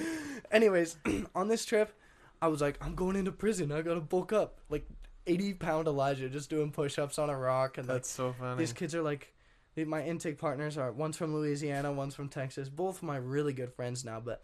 anyways 0.52 0.98
on 1.36 1.48
this 1.50 1.66
trip 1.66 1.94
i 2.42 2.48
was 2.48 2.62
like 2.62 2.78
i'm 2.84 2.96
going 2.96 3.16
into 3.18 3.32
prison 3.32 3.72
i 3.72 3.82
gotta 3.82 4.00
bulk 4.00 4.32
up 4.34 4.60
like 4.70 4.86
80 5.28 5.56
pound 5.56 5.88
elijah 5.88 6.30
just 6.30 6.50
doing 6.50 6.72
push-ups 6.72 7.20
on 7.20 7.30
a 7.30 7.38
rock 7.38 7.78
and 7.78 7.88
like 7.88 7.96
That's 7.98 8.10
so 8.10 8.34
funny. 8.40 8.58
these 8.58 8.74
kids 8.74 8.96
are 8.96 9.02
like 9.04 9.34
my 9.76 10.04
intake 10.04 10.38
partners 10.38 10.78
are 10.78 10.92
one's 10.92 11.18
from 11.18 11.34
louisiana 11.34 11.92
one's 11.92 12.16
from 12.16 12.30
texas 12.30 12.68
both 12.70 13.04
my 13.04 13.18
really 13.18 13.54
good 13.54 13.72
friends 13.74 14.04
now 14.06 14.20
but 14.20 14.44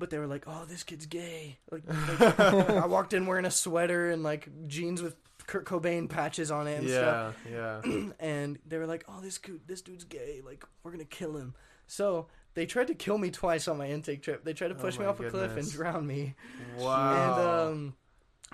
but 0.00 0.10
they 0.10 0.18
were 0.18 0.26
like 0.26 0.44
oh 0.48 0.64
this 0.68 0.82
kid's 0.82 1.06
gay 1.06 1.58
like, 1.70 1.82
like 1.86 2.40
i 2.70 2.86
walked 2.86 3.12
in 3.12 3.26
wearing 3.26 3.44
a 3.44 3.50
sweater 3.50 4.10
and 4.10 4.22
like 4.22 4.48
jeans 4.66 5.00
with 5.00 5.14
kurt 5.46 5.64
cobain 5.66 6.08
patches 6.08 6.50
on 6.50 6.66
it 6.66 6.80
and 6.80 6.88
stuff 6.88 7.36
yeah. 7.50 7.80
Yeah. 7.84 8.10
and 8.20 8.58
they 8.66 8.78
were 8.78 8.86
like, 8.86 9.04
"Oh, 9.08 9.20
this 9.20 9.38
dude, 9.38 9.66
this 9.66 9.82
dude's 9.82 10.04
gay. 10.04 10.40
Like, 10.44 10.64
we're 10.82 10.92
gonna 10.92 11.04
kill 11.04 11.36
him." 11.36 11.54
So 11.86 12.28
they 12.54 12.66
tried 12.66 12.88
to 12.88 12.94
kill 12.94 13.18
me 13.18 13.30
twice 13.30 13.68
on 13.68 13.78
my 13.78 13.88
intake 13.88 14.22
trip. 14.22 14.44
They 14.44 14.52
tried 14.52 14.68
to 14.68 14.74
Oh 14.74 14.80
push 14.80 14.98
me 14.98 15.04
my 15.04 15.10
off 15.10 15.20
a 15.20 15.30
cliff 15.30 15.56
and 15.56 15.70
drown 15.70 16.06
me. 16.06 16.34
Wow. 16.78 17.12
And 17.12 17.48
um, 17.48 17.94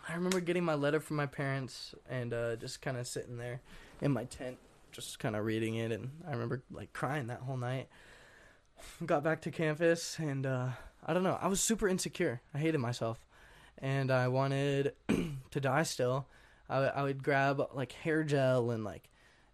I 0.08 0.14
remember 0.14 0.40
getting 0.40 0.64
my 0.64 0.74
letter 0.74 1.00
from 1.00 1.16
my 1.16 1.26
parents 1.26 1.94
and 2.08 2.32
uh, 2.32 2.56
just 2.56 2.80
kind 2.80 2.96
of 2.96 3.06
sitting 3.06 3.36
there 3.36 3.60
in 4.00 4.12
my 4.12 4.24
tent, 4.24 4.58
just 4.92 5.18
kind 5.18 5.36
of 5.36 5.44
reading 5.44 5.76
it. 5.76 5.92
And 5.92 6.10
I 6.26 6.32
remember 6.32 6.62
like 6.70 6.92
crying 6.92 7.26
that 7.28 7.40
whole 7.40 7.56
night. 7.56 7.88
Got 9.06 9.22
back 9.22 9.42
to 9.42 9.50
campus 9.50 10.18
and 10.18 10.46
uh, 10.46 10.68
I 11.06 11.14
don't 11.14 11.22
know. 11.22 11.38
I 11.40 11.46
was 11.48 11.60
super 11.60 11.86
insecure. 11.88 12.40
I 12.52 12.58
hated 12.58 12.78
myself, 12.78 13.24
and 13.78 14.10
I 14.10 14.28
wanted 14.28 14.92
to 15.52 15.60
die 15.60 15.84
still. 15.84 16.26
I, 16.68 16.80
would- 16.80 16.92
I 16.96 17.02
would 17.04 17.22
grab 17.22 17.62
like 17.74 17.92
hair 17.92 18.24
gel 18.24 18.70
and 18.72 18.82
like 18.84 19.08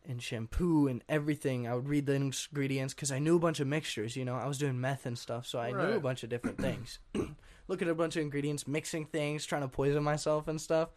and 0.08 0.20
shampoo 0.20 0.88
and 0.88 1.04
everything. 1.08 1.68
I 1.68 1.74
would 1.74 1.88
read 1.88 2.06
the 2.06 2.14
ingredients 2.14 2.92
because 2.94 3.12
I 3.12 3.18
knew 3.20 3.36
a 3.36 3.40
bunch 3.40 3.60
of 3.60 3.66
mixtures. 3.68 4.16
You 4.16 4.24
know, 4.24 4.34
I 4.34 4.48
was 4.48 4.58
doing 4.58 4.80
meth 4.80 5.06
and 5.06 5.16
stuff, 5.18 5.46
so 5.46 5.58
I 5.60 5.70
knew 5.70 5.78
a 5.96 6.00
bunch 6.00 6.22
of 6.24 6.30
different 6.30 6.58
things. 6.58 6.98
looking 7.68 7.86
at 7.86 7.92
a 7.92 7.94
bunch 7.94 8.16
of 8.16 8.22
ingredients, 8.22 8.66
mixing 8.66 9.04
things, 9.04 9.44
trying 9.46 9.62
to 9.62 9.68
poison 9.68 10.02
myself 10.02 10.48
and 10.48 10.60
stuff. 10.60 10.88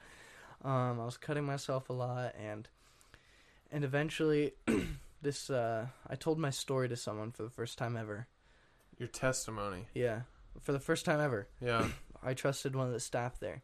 Um, 0.64 1.00
I 1.00 1.06
was 1.06 1.18
cutting 1.18 1.44
myself 1.46 1.90
a 1.90 1.94
lot, 1.94 2.34
and 2.42 2.68
and 3.72 3.84
eventually, 3.84 4.54
this 5.22 5.50
uh, 5.50 5.88
I 6.10 6.16
told 6.16 6.40
my 6.40 6.50
story 6.50 6.88
to 6.90 6.96
someone 6.96 7.32
for 7.32 7.44
the 7.44 7.50
first 7.52 7.78
time 7.78 7.96
ever. 7.98 8.28
Your 8.98 9.10
testimony. 9.10 9.86
Yeah, 9.94 10.22
for 10.62 10.72
the 10.72 10.80
first 10.80 11.06
time 11.06 11.20
ever. 11.20 11.48
Yeah. 11.62 11.88
I 12.24 12.34
trusted 12.34 12.76
one 12.76 12.88
of 12.88 12.94
the 12.94 13.00
staff 13.00 13.40
there. 13.40 13.62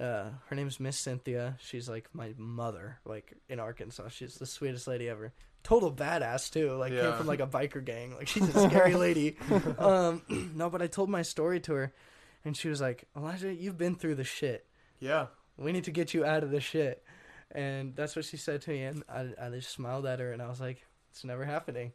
Uh, 0.00 0.30
her 0.46 0.54
name's 0.54 0.78
Miss 0.78 0.96
Cynthia. 0.96 1.56
She's 1.60 1.88
like 1.88 2.08
my 2.12 2.32
mother, 2.36 3.00
like 3.04 3.32
in 3.48 3.58
Arkansas. 3.58 4.08
She's 4.10 4.34
the 4.36 4.46
sweetest 4.46 4.86
lady 4.86 5.08
ever. 5.08 5.32
Total 5.64 5.92
badass 5.92 6.52
too. 6.52 6.72
Like 6.74 6.92
came 6.92 7.12
from 7.14 7.26
like 7.26 7.40
a 7.40 7.46
biker 7.46 7.84
gang. 7.84 8.14
Like 8.14 8.28
she's 8.28 8.48
a 8.54 8.68
scary 8.68 8.94
lady. 8.94 9.36
Um, 9.76 10.22
no, 10.54 10.70
but 10.70 10.82
I 10.82 10.86
told 10.86 11.10
my 11.10 11.22
story 11.22 11.58
to 11.60 11.72
her, 11.74 11.92
and 12.44 12.56
she 12.56 12.68
was 12.68 12.80
like, 12.80 13.08
"Elijah, 13.16 13.52
you've 13.52 13.76
been 13.76 13.96
through 13.96 14.14
the 14.14 14.24
shit. 14.24 14.66
Yeah. 15.00 15.26
We 15.56 15.72
need 15.72 15.84
to 15.84 15.90
get 15.90 16.14
you 16.14 16.24
out 16.24 16.44
of 16.44 16.52
the 16.52 16.60
shit." 16.60 17.02
And 17.50 17.96
that's 17.96 18.14
what 18.14 18.24
she 18.24 18.36
said 18.36 18.62
to 18.62 18.70
me, 18.70 18.84
and 18.84 19.02
I 19.08 19.30
I 19.40 19.50
just 19.50 19.70
smiled 19.70 20.06
at 20.06 20.20
her, 20.20 20.32
and 20.32 20.40
I 20.40 20.48
was 20.48 20.60
like, 20.60 20.86
"It's 21.10 21.24
never 21.24 21.44
happening." 21.44 21.92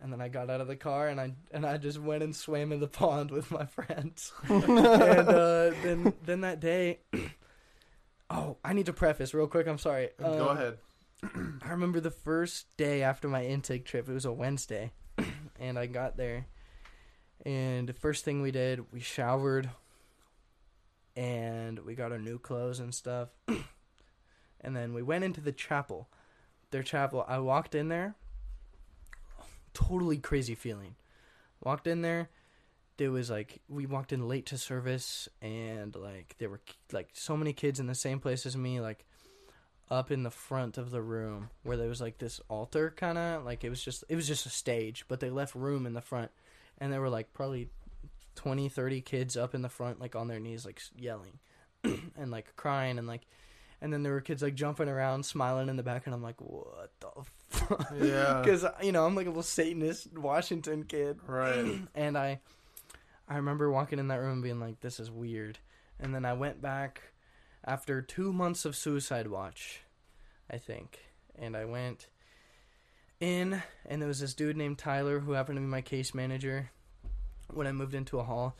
And 0.00 0.12
then 0.12 0.20
I 0.20 0.28
got 0.28 0.50
out 0.50 0.60
of 0.60 0.68
the 0.68 0.76
car 0.76 1.08
and 1.08 1.18
I 1.20 1.32
and 1.50 1.64
I 1.64 1.78
just 1.78 1.98
went 1.98 2.22
and 2.22 2.36
swam 2.36 2.70
in 2.70 2.80
the 2.80 2.86
pond 2.86 3.30
with 3.30 3.50
my 3.50 3.64
friends. 3.64 4.32
and 4.48 4.78
uh, 5.28 5.70
then 5.82 6.12
then 6.24 6.42
that 6.42 6.60
day, 6.60 7.00
oh, 8.30 8.58
I 8.64 8.72
need 8.74 8.86
to 8.86 8.92
preface 8.92 9.32
real 9.34 9.46
quick. 9.46 9.66
I'm 9.66 9.78
sorry. 9.78 10.10
Go 10.20 10.48
Um, 10.50 10.56
ahead. 10.56 10.78
I 11.62 11.70
remember 11.70 12.00
the 12.00 12.10
first 12.10 12.66
day 12.76 13.02
after 13.02 13.26
my 13.26 13.44
intake 13.46 13.86
trip. 13.86 14.08
It 14.08 14.12
was 14.12 14.26
a 14.26 14.32
Wednesday, 14.32 14.92
and 15.58 15.78
I 15.78 15.86
got 15.86 16.18
there, 16.18 16.46
and 17.46 17.88
the 17.88 17.94
first 17.94 18.22
thing 18.24 18.42
we 18.42 18.50
did, 18.50 18.92
we 18.92 19.00
showered, 19.00 19.70
and 21.16 21.78
we 21.80 21.94
got 21.94 22.12
our 22.12 22.18
new 22.18 22.38
clothes 22.38 22.80
and 22.80 22.94
stuff, 22.94 23.30
and 24.60 24.76
then 24.76 24.92
we 24.92 25.02
went 25.02 25.24
into 25.24 25.40
the 25.40 25.52
chapel. 25.52 26.08
Their 26.70 26.82
chapel. 26.82 27.24
I 27.26 27.38
walked 27.38 27.74
in 27.74 27.88
there. 27.88 28.14
Totally 29.76 30.16
crazy 30.16 30.54
feeling. 30.54 30.94
Walked 31.62 31.86
in 31.86 32.00
there. 32.00 32.30
There 32.96 33.10
was 33.10 33.30
like 33.30 33.60
we 33.68 33.84
walked 33.84 34.12
in 34.12 34.26
late 34.26 34.46
to 34.46 34.58
service, 34.58 35.28
and 35.42 35.94
like 35.94 36.34
there 36.38 36.48
were 36.48 36.60
like 36.92 37.10
so 37.12 37.36
many 37.36 37.52
kids 37.52 37.78
in 37.78 37.86
the 37.86 37.94
same 37.94 38.20
place 38.20 38.46
as 38.46 38.56
me. 38.56 38.80
Like 38.80 39.04
up 39.90 40.10
in 40.10 40.22
the 40.22 40.30
front 40.30 40.78
of 40.78 40.90
the 40.90 41.02
room 41.02 41.50
where 41.62 41.76
there 41.76 41.88
was 41.88 42.00
like 42.00 42.18
this 42.18 42.40
altar 42.48 42.92
kind 42.96 43.16
of 43.16 43.44
like 43.44 43.62
it 43.62 43.70
was 43.70 43.82
just 43.82 44.02
it 44.08 44.16
was 44.16 44.26
just 44.26 44.44
a 44.44 44.50
stage 44.50 45.04
but 45.06 45.20
they 45.20 45.30
left 45.30 45.54
room 45.54 45.86
in 45.86 45.92
the 45.92 46.00
front 46.00 46.30
and 46.78 46.92
there 46.92 47.00
were 47.00 47.08
like 47.08 47.32
probably 47.32 47.68
20 48.34 48.68
30 48.68 49.00
kids 49.00 49.36
up 49.36 49.54
in 49.54 49.62
the 49.62 49.68
front 49.68 50.00
like 50.00 50.16
on 50.16 50.26
their 50.26 50.40
knees 50.40 50.66
like 50.66 50.80
yelling 50.96 51.38
and 51.84 52.30
like 52.32 52.54
crying 52.56 52.98
and 52.98 53.06
like 53.06 53.22
and 53.80 53.92
then 53.92 54.02
there 54.02 54.12
were 54.12 54.20
kids 54.20 54.42
like 54.42 54.54
jumping 54.54 54.88
around 54.88 55.24
smiling 55.24 55.68
in 55.68 55.76
the 55.76 55.82
back 55.82 56.06
and 56.06 56.14
i'm 56.14 56.22
like 56.22 56.40
what 56.40 56.90
the 57.00 57.08
fuck 57.48 57.92
Yeah. 58.00 58.40
because 58.44 58.64
you 58.82 58.92
know 58.92 59.04
i'm 59.06 59.14
like 59.14 59.26
a 59.26 59.30
little 59.30 59.42
satanist 59.42 60.16
washington 60.16 60.84
kid 60.84 61.18
Right. 61.26 61.78
and 61.94 62.16
I 62.18 62.40
I 63.28 63.36
remember 63.36 63.70
walking 63.70 63.98
in 63.98 64.06
that 64.08 64.20
room 64.20 64.40
being 64.40 64.60
like, 64.60 64.78
This 64.80 65.00
is 65.00 65.10
weird. 65.10 65.58
And 65.98 66.14
then 66.14 66.24
I 66.24 66.34
went 66.34 66.62
back 66.62 67.02
after 67.64 68.00
two 68.00 68.32
months 68.32 68.64
of 68.64 68.76
suicide 68.76 69.26
watch, 69.26 69.80
I 70.48 70.58
think. 70.58 71.00
And 71.36 71.56
I 71.56 71.64
went 71.64 72.06
in 73.18 73.60
and 73.84 74.00
there 74.00 74.06
was 74.06 74.20
this 74.20 74.34
dude 74.34 74.56
named 74.56 74.78
Tyler 74.78 75.18
who 75.18 75.32
happened 75.32 75.56
to 75.56 75.60
be 75.60 75.66
my 75.66 75.80
case 75.80 76.14
manager 76.14 76.70
when 77.52 77.66
I 77.66 77.72
moved 77.72 77.94
into 77.94 78.20
a 78.20 78.24
hall. 78.24 78.56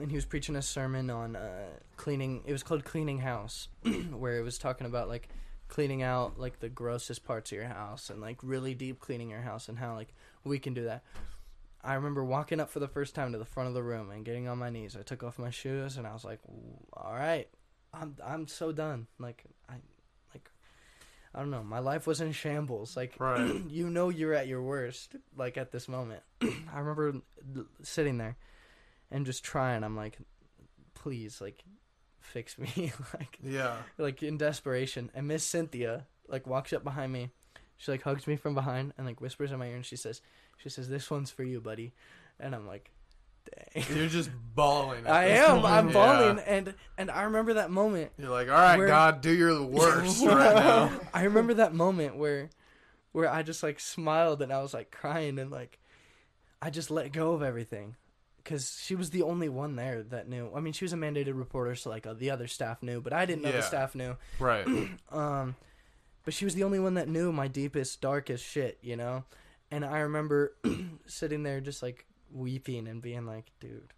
And 0.00 0.10
he 0.10 0.16
was 0.16 0.24
preaching 0.24 0.56
a 0.56 0.62
sermon 0.62 1.10
on 1.10 1.36
uh, 1.36 1.66
cleaning 1.96 2.42
it 2.46 2.52
was 2.52 2.62
called 2.62 2.84
Cleaning 2.84 3.18
House, 3.18 3.68
where 4.10 4.38
it 4.38 4.42
was 4.42 4.58
talking 4.58 4.86
about 4.86 5.08
like 5.08 5.28
cleaning 5.68 6.02
out 6.02 6.38
like 6.38 6.60
the 6.60 6.68
grossest 6.68 7.24
parts 7.24 7.50
of 7.50 7.56
your 7.56 7.66
house 7.66 8.10
and 8.10 8.20
like 8.20 8.36
really 8.42 8.74
deep 8.74 9.00
cleaning 9.00 9.30
your 9.30 9.40
house 9.40 9.70
and 9.70 9.78
how 9.78 9.94
like 9.94 10.12
we 10.44 10.58
can 10.58 10.74
do 10.74 10.84
that. 10.84 11.02
I 11.82 11.94
remember 11.94 12.22
walking 12.24 12.60
up 12.60 12.70
for 12.70 12.78
the 12.78 12.88
first 12.88 13.14
time 13.14 13.32
to 13.32 13.38
the 13.38 13.44
front 13.44 13.68
of 13.68 13.74
the 13.74 13.82
room 13.82 14.10
and 14.10 14.24
getting 14.24 14.48
on 14.48 14.58
my 14.58 14.70
knees. 14.70 14.96
I 14.98 15.02
took 15.02 15.22
off 15.22 15.38
my 15.38 15.50
shoes 15.50 15.96
and 15.96 16.06
I 16.06 16.12
was 16.12 16.24
like, 16.24 16.40
"All 16.92 17.14
right, 17.14 17.48
I'm 17.92 18.16
I'm 18.24 18.46
so 18.46 18.70
done." 18.70 19.06
Like 19.18 19.44
I, 19.68 19.74
like 20.34 20.50
I 21.34 21.40
don't 21.40 21.50
know. 21.50 21.64
My 21.64 21.80
life 21.80 22.06
was 22.06 22.20
in 22.20 22.32
shambles. 22.32 22.96
Like 22.96 23.14
Right. 23.18 23.62
you 23.68 23.90
know, 23.90 24.10
you're 24.10 24.34
at 24.34 24.46
your 24.46 24.62
worst. 24.62 25.16
Like 25.36 25.56
at 25.56 25.72
this 25.72 25.88
moment, 25.88 26.22
I 26.42 26.78
remember 26.78 27.20
sitting 27.82 28.18
there 28.18 28.36
and 29.12 29.24
just 29.26 29.44
trying. 29.44 29.84
I'm 29.84 29.94
like, 29.96 30.18
"Please, 30.94 31.40
like, 31.40 31.62
fix 32.20 32.58
me." 32.58 32.92
like 33.14 33.38
Yeah. 33.42 33.76
like 33.98 34.22
in 34.22 34.36
desperation. 34.38 35.10
And 35.14 35.28
Miss 35.28 35.44
Cynthia 35.44 36.06
like 36.28 36.46
walks 36.46 36.72
up 36.72 36.82
behind 36.84 37.12
me. 37.12 37.30
She 37.76 37.90
like 37.90 38.02
hugs 38.02 38.26
me 38.26 38.36
from 38.36 38.54
behind 38.54 38.92
and 38.96 39.06
like 39.06 39.20
whispers 39.20 39.52
in 39.52 39.58
my 39.58 39.66
ear 39.66 39.76
and 39.76 39.86
she 39.86 39.96
says, 39.96 40.20
"She 40.56 40.68
says 40.68 40.88
this 40.88 41.10
one's 41.10 41.30
for 41.30 41.42
you, 41.44 41.60
buddy." 41.60 41.92
And 42.40 42.54
I'm 42.54 42.66
like, 42.66 42.90
"Dang." 43.74 43.84
You're 43.96 44.06
just 44.08 44.30
bawling. 44.54 45.04
at 45.06 45.12
I 45.12 45.24
am. 45.26 45.60
point. 45.60 45.72
I'm 45.72 45.86
Yeah. 45.88 45.92
bawling, 45.92 46.38
and 46.40 46.74
and 46.96 47.10
I 47.10 47.22
remember 47.22 47.54
that 47.54 47.70
moment. 47.70 48.12
You're 48.18 48.30
like, 48.30 48.48
all 48.48 48.54
right, 48.54 48.78
Where- 48.78 48.86
God, 48.86 49.20
do 49.20 49.32
your 49.32 49.62
worst 49.64 50.24
right 50.24 50.54
now. 50.54 50.92
I 51.14 51.24
remember 51.24 51.54
that 51.54 51.74
moment 51.74 52.16
where, 52.16 52.50
where 53.10 53.28
I 53.28 53.42
just 53.42 53.62
like 53.64 53.80
smiled 53.80 54.42
and 54.42 54.52
I 54.52 54.62
was 54.62 54.72
like 54.72 54.90
crying 54.92 55.38
and 55.40 55.50
like, 55.50 55.78
I 56.62 56.70
just 56.70 56.90
let 56.90 57.12
go 57.12 57.32
of 57.32 57.42
everything, 57.42 57.96
because 58.42 58.80
she 58.82 58.94
was 58.94 59.10
the 59.10 59.22
only 59.22 59.48
one 59.48 59.76
there 59.76 60.02
that 60.04 60.28
knew. 60.28 60.50
I 60.54 60.60
mean, 60.60 60.72
she 60.72 60.84
was 60.84 60.92
a 60.92 60.96
mandated 60.96 61.36
reporter, 61.38 61.74
so 61.74 61.90
like 61.90 62.06
uh, 62.06 62.14
the 62.14 62.30
other 62.30 62.46
staff 62.46 62.82
knew, 62.82 63.00
but 63.00 63.12
I 63.12 63.24
didn't 63.26 63.42
know 63.42 63.50
Yeah. 63.50 63.56
the 63.56 63.62
staff 63.62 63.94
knew. 63.94 64.16
Right. 64.38 64.66
Um, 65.10 65.56
but 66.24 66.34
she 66.34 66.44
was 66.44 66.54
the 66.54 66.62
only 66.64 66.78
one 66.78 66.94
that 66.94 67.08
knew 67.08 67.32
my 67.32 67.48
deepest, 67.48 68.00
darkest 68.00 68.44
shit, 68.44 68.78
you 68.80 68.96
know? 68.96 69.24
And 69.70 69.84
I 69.84 70.00
remember 70.00 70.54
sitting 71.06 71.42
there 71.42 71.60
just 71.60 71.82
like 71.82 72.06
weeping 72.30 72.86
and 72.88 73.02
being 73.02 73.26
like, 73.26 73.50
dude, 73.60 73.92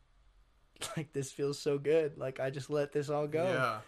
like 0.96 1.12
this 1.12 1.30
feels 1.32 1.58
so 1.58 1.76
good. 1.78 2.16
Like 2.18 2.40
I 2.40 2.50
just 2.50 2.70
let 2.70 2.92
this 2.92 3.10
all 3.10 3.26
go. 3.26 3.44
Yeah. 3.44 3.78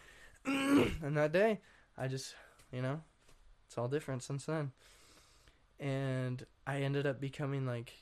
and 1.02 1.16
that 1.16 1.32
day, 1.32 1.60
I 1.96 2.08
just, 2.08 2.34
you 2.72 2.82
know, 2.82 3.00
it's 3.66 3.78
all 3.78 3.88
different 3.88 4.22
since 4.22 4.44
then. 4.44 4.72
And 5.78 6.44
I 6.66 6.82
ended 6.82 7.06
up 7.06 7.20
becoming 7.20 7.66
like, 7.66 7.92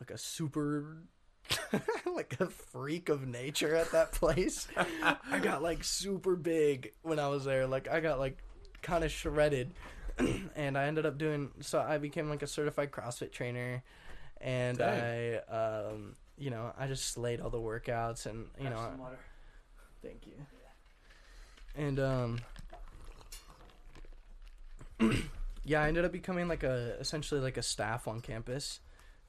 like 0.00 0.10
a 0.10 0.18
super, 0.18 0.98
like 2.14 2.36
a 2.40 2.46
freak 2.46 3.08
of 3.08 3.26
nature 3.26 3.74
at 3.74 3.92
that 3.92 4.12
place. 4.12 4.68
I 5.02 5.38
got 5.40 5.62
like 5.62 5.84
super 5.84 6.36
big 6.36 6.92
when 7.02 7.18
I 7.18 7.28
was 7.28 7.44
there. 7.44 7.66
Like 7.66 7.88
I 7.88 8.00
got 8.00 8.18
like 8.18 8.38
kind 8.82 9.04
of 9.04 9.10
shredded, 9.10 9.72
and 10.56 10.76
I 10.76 10.86
ended 10.86 11.06
up 11.06 11.18
doing. 11.18 11.50
So 11.60 11.80
I 11.80 11.98
became 11.98 12.28
like 12.28 12.42
a 12.42 12.46
certified 12.46 12.90
CrossFit 12.90 13.32
trainer, 13.32 13.82
and 14.40 14.78
Dang. 14.78 15.40
I, 15.50 15.86
um, 15.86 16.16
you 16.36 16.50
know, 16.50 16.72
I 16.78 16.86
just 16.86 17.06
slayed 17.12 17.40
all 17.40 17.50
the 17.50 17.58
workouts, 17.58 18.26
and 18.26 18.46
you 18.60 18.70
know, 18.70 18.90
Thank 20.02 20.26
you. 20.26 20.34
And 21.76 22.00
um 22.00 22.38
yeah, 25.64 25.82
I 25.82 25.88
ended 25.88 26.04
up 26.04 26.12
becoming 26.12 26.48
like 26.48 26.62
a 26.62 26.96
essentially 27.00 27.40
like 27.40 27.56
a 27.56 27.62
staff 27.62 28.08
on 28.08 28.20
campus. 28.20 28.80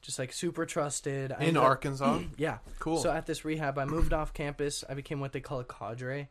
Just 0.02 0.18
like 0.20 0.32
super 0.32 0.66
trusted. 0.66 1.32
I 1.38 1.44
In 1.46 1.58
Arkansas. 1.58 2.20
Yeah. 2.38 2.60
Cool. 2.80 3.00
So 3.00 3.12
at 3.12 3.26
this 3.26 3.44
rehab, 3.44 3.78
I 3.78 3.86
moved 3.86 4.14
off 4.14 4.34
campus. 4.34 4.84
I 4.90 4.94
became 4.94 5.20
what 5.20 5.34
they 5.34 5.42
call 5.42 5.60
a 5.60 5.66
cadre, 5.66 6.30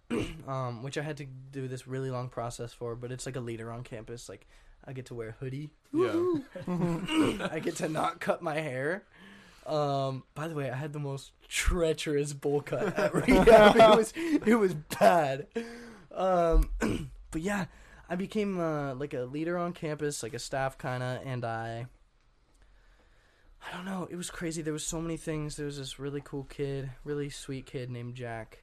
um, 0.48 0.82
which 0.82 0.98
I 0.98 1.02
had 1.02 1.16
to 1.18 1.26
do 1.52 1.66
this 1.68 1.86
really 1.86 2.10
long 2.10 2.28
process 2.28 2.72
for. 2.72 2.94
But 2.94 3.12
it's 3.12 3.24
like 3.26 3.36
a 3.36 3.40
leader 3.40 3.70
on 3.72 3.82
campus. 3.84 4.28
Like 4.28 4.46
I 4.84 4.92
get 4.92 5.06
to 5.06 5.14
wear 5.14 5.30
a 5.30 5.32
hoodie. 5.32 5.70
yeah. 5.92 6.12
I 7.50 7.60
get 7.62 7.76
to 7.76 7.88
not 7.88 8.20
cut 8.20 8.42
my 8.42 8.60
hair. 8.60 9.04
Um, 9.66 10.22
by 10.34 10.46
the 10.46 10.54
way, 10.54 10.70
I 10.70 10.76
had 10.76 10.92
the 10.92 11.00
most 11.00 11.32
treacherous 11.48 12.32
bowl 12.32 12.60
cut 12.60 12.96
at 12.98 13.14
rehab. 13.26 13.76
it 13.76 13.96
was 13.96 14.12
it 14.16 14.54
was 14.58 14.74
bad. 14.74 15.46
Um, 16.14 16.70
but 17.30 17.40
yeah, 17.40 17.64
I 18.08 18.14
became 18.16 18.60
uh, 18.60 18.94
like 18.94 19.12
a 19.14 19.22
leader 19.22 19.56
on 19.58 19.72
campus, 19.72 20.22
like 20.22 20.34
a 20.34 20.38
staff 20.38 20.76
kind 20.78 21.02
of, 21.02 21.20
and 21.26 21.44
I. 21.44 21.86
I 23.66 23.76
don't 23.76 23.84
know. 23.84 24.06
It 24.10 24.16
was 24.16 24.30
crazy. 24.30 24.62
There 24.62 24.72
was 24.72 24.86
so 24.86 25.00
many 25.00 25.16
things. 25.16 25.56
There 25.56 25.66
was 25.66 25.78
this 25.78 25.98
really 25.98 26.22
cool 26.24 26.44
kid, 26.44 26.90
really 27.04 27.30
sweet 27.30 27.66
kid 27.66 27.90
named 27.90 28.14
Jack, 28.14 28.62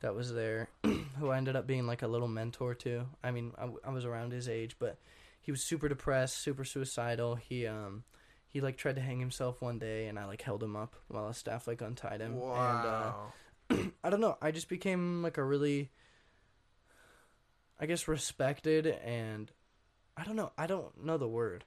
that 0.00 0.14
was 0.14 0.32
there, 0.32 0.68
who 1.18 1.30
I 1.30 1.36
ended 1.36 1.56
up 1.56 1.66
being 1.66 1.86
like 1.86 2.02
a 2.02 2.08
little 2.08 2.28
mentor 2.28 2.74
to. 2.76 3.06
I 3.22 3.30
mean, 3.30 3.52
I 3.84 3.90
was 3.90 4.04
around 4.04 4.32
his 4.32 4.48
age, 4.48 4.76
but 4.78 4.98
he 5.40 5.50
was 5.50 5.62
super 5.62 5.88
depressed, 5.88 6.38
super 6.38 6.64
suicidal. 6.64 7.34
He 7.34 7.66
um 7.66 8.04
he 8.46 8.60
like 8.60 8.76
tried 8.76 8.96
to 8.96 9.02
hang 9.02 9.20
himself 9.20 9.60
one 9.60 9.78
day 9.78 10.06
and 10.06 10.18
I 10.18 10.26
like 10.26 10.42
held 10.42 10.62
him 10.62 10.76
up 10.76 10.94
while 11.08 11.28
a 11.28 11.34
staff 11.34 11.66
like 11.66 11.80
untied 11.80 12.20
him. 12.20 12.36
Wow. 12.36 13.32
And 13.70 13.78
uh 13.78 13.90
I 14.04 14.10
don't 14.10 14.20
know, 14.20 14.36
I 14.40 14.50
just 14.50 14.68
became 14.68 15.22
like 15.22 15.36
a 15.36 15.44
really 15.44 15.90
I 17.80 17.86
guess 17.86 18.08
respected 18.08 18.86
and 18.86 19.50
I 20.16 20.24
don't 20.24 20.36
know, 20.36 20.52
I 20.58 20.66
don't 20.66 21.04
know 21.04 21.16
the 21.16 21.28
word. 21.28 21.64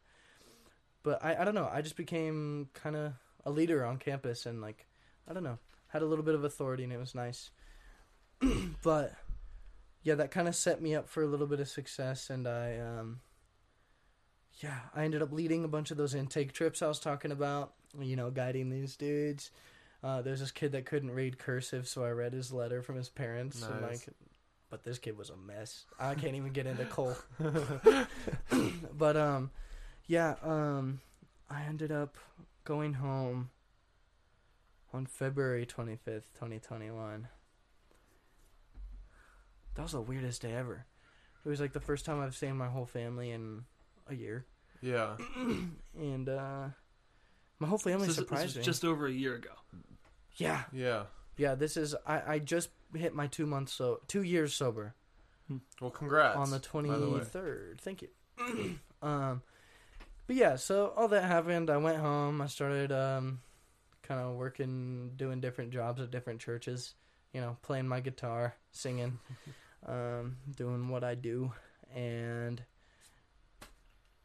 But 1.04 1.24
I, 1.24 1.36
I 1.38 1.44
don't 1.46 1.56
know, 1.56 1.70
I 1.72 1.82
just 1.82 1.98
became 1.98 2.70
kinda 2.82 3.18
a 3.46 3.52
leader 3.52 3.84
on 3.86 3.98
campus 3.98 4.46
and 4.46 4.62
like 4.62 4.88
I 5.28 5.34
don't 5.34 5.44
know. 5.44 5.60
had 5.88 6.02
a 6.02 6.06
little 6.06 6.26
bit 6.26 6.36
of 6.36 6.44
authority 6.44 6.84
and 6.84 6.94
it 6.94 7.00
was 7.00 7.16
nice. 7.16 7.52
but 8.84 9.14
yeah, 10.04 10.16
that 10.16 10.32
kind 10.32 10.48
of 10.48 10.56
set 10.56 10.82
me 10.82 10.96
up 10.96 11.10
for 11.10 11.24
a 11.24 11.28
little 11.28 11.48
bit 11.48 11.60
of 11.60 11.68
success 11.68 12.30
and 12.30 12.48
I 12.48 12.80
um 12.80 13.22
yeah, 14.60 14.80
I 14.96 15.04
ended 15.06 15.22
up 15.22 15.32
leading 15.32 15.64
a 15.64 15.68
bunch 15.68 15.92
of 15.92 15.98
those 15.98 16.14
intake 16.14 16.54
trips 16.54 16.82
I 16.82 16.88
was 16.88 17.00
talking 17.00 17.32
about, 17.32 17.74
you 18.00 18.16
know, 18.16 18.30
guiding 18.30 18.70
these 18.70 18.96
dudes. 18.96 19.50
Uh, 20.04 20.22
there's 20.22 20.40
this 20.40 20.52
kid 20.52 20.72
that 20.74 20.86
couldn't 20.86 21.12
read 21.12 21.38
cursive, 21.38 21.88
so 21.88 22.04
I 22.04 22.10
read 22.10 22.34
his 22.34 22.52
letter 22.52 22.82
from 22.82 22.96
his 22.96 23.10
parents 23.10 23.64
and 23.64 23.82
like 23.82 24.08
but 24.70 24.84
this 24.84 24.98
kid 24.98 25.18
was 25.18 25.30
a 25.30 25.36
mess. 25.36 25.86
I 26.00 26.16
can't 26.16 26.36
even 26.36 26.54
get 26.54 26.66
into 26.66 26.86
Cole. 26.86 27.16
but 28.98 29.18
um 29.18 29.52
yeah, 30.08 30.36
um 30.44 31.02
I 31.50 31.64
ended 31.64 31.92
up 31.92 32.18
going 32.64 32.94
home 32.96 33.50
on 34.94 35.06
February 35.06 35.66
25th, 35.66 36.32
2021. 36.34 37.28
That 39.76 39.84
was 39.84 39.92
the 39.94 40.02
weirdest 40.02 40.42
day 40.42 40.54
ever. 40.54 40.86
It 41.46 41.50
was 41.50 41.60
like 41.62 41.74
the 41.74 41.80
first 41.80 42.06
time 42.06 42.20
I've 42.22 42.36
seen 42.36 42.56
my 42.58 42.68
whole 42.68 42.86
family 42.86 43.32
in 43.32 43.64
a 44.08 44.14
year. 44.16 44.46
Yeah. 44.82 45.18
And 45.98 46.30
uh 46.30 46.70
my 47.60 47.68
whole 47.68 47.78
family 47.78 48.08
This 48.08 48.18
is- 48.18 48.18
this 48.18 48.26
surprised 48.28 48.46
was 48.48 48.58
me. 48.58 48.64
just 48.64 48.84
over 48.86 49.06
a 49.08 49.12
year 49.12 49.36
ago. 49.36 49.52
yeah. 50.38 50.64
Yeah. 50.72 51.04
Yeah, 51.38 51.56
this 51.56 51.78
is 51.78 51.96
I 52.06 52.34
I 52.36 52.40
just 52.40 52.70
hit 52.94 53.14
my 53.16 53.28
2 53.28 53.46
months 53.46 53.74
so 53.74 54.02
2 54.08 54.24
years 54.24 54.54
sober. 54.54 54.96
Well, 55.82 55.92
congrats. 55.92 56.38
on 56.38 56.50
the 56.52 56.60
by 56.60 56.98
the 56.98 57.10
way. 57.10 57.20
23rd. 57.20 57.82
Thank 57.82 58.02
you. 58.04 58.10
um, 59.02 59.42
but 60.32 60.38
yeah, 60.38 60.56
so 60.56 60.94
all 60.96 61.10
that 61.10 61.26
happened. 61.26 61.70
I 61.70 61.76
went 61.76 61.98
home. 61.98 62.42
I 62.42 62.48
started 62.48 62.90
um, 62.94 63.42
kind 64.02 64.22
of 64.22 64.36
working, 64.36 65.12
doing 65.18 65.42
different 65.42 65.72
jobs 65.72 66.00
at 66.00 66.10
different 66.10 66.40
churches. 66.40 66.94
You 67.34 67.42
know, 67.42 67.58
playing 67.64 67.90
my 67.90 68.00
guitar, 68.00 68.56
singing, 68.72 69.20
um, 69.86 70.38
doing 70.56 70.88
what 70.88 71.04
I 71.04 71.16
do, 71.16 71.52
and 71.94 72.64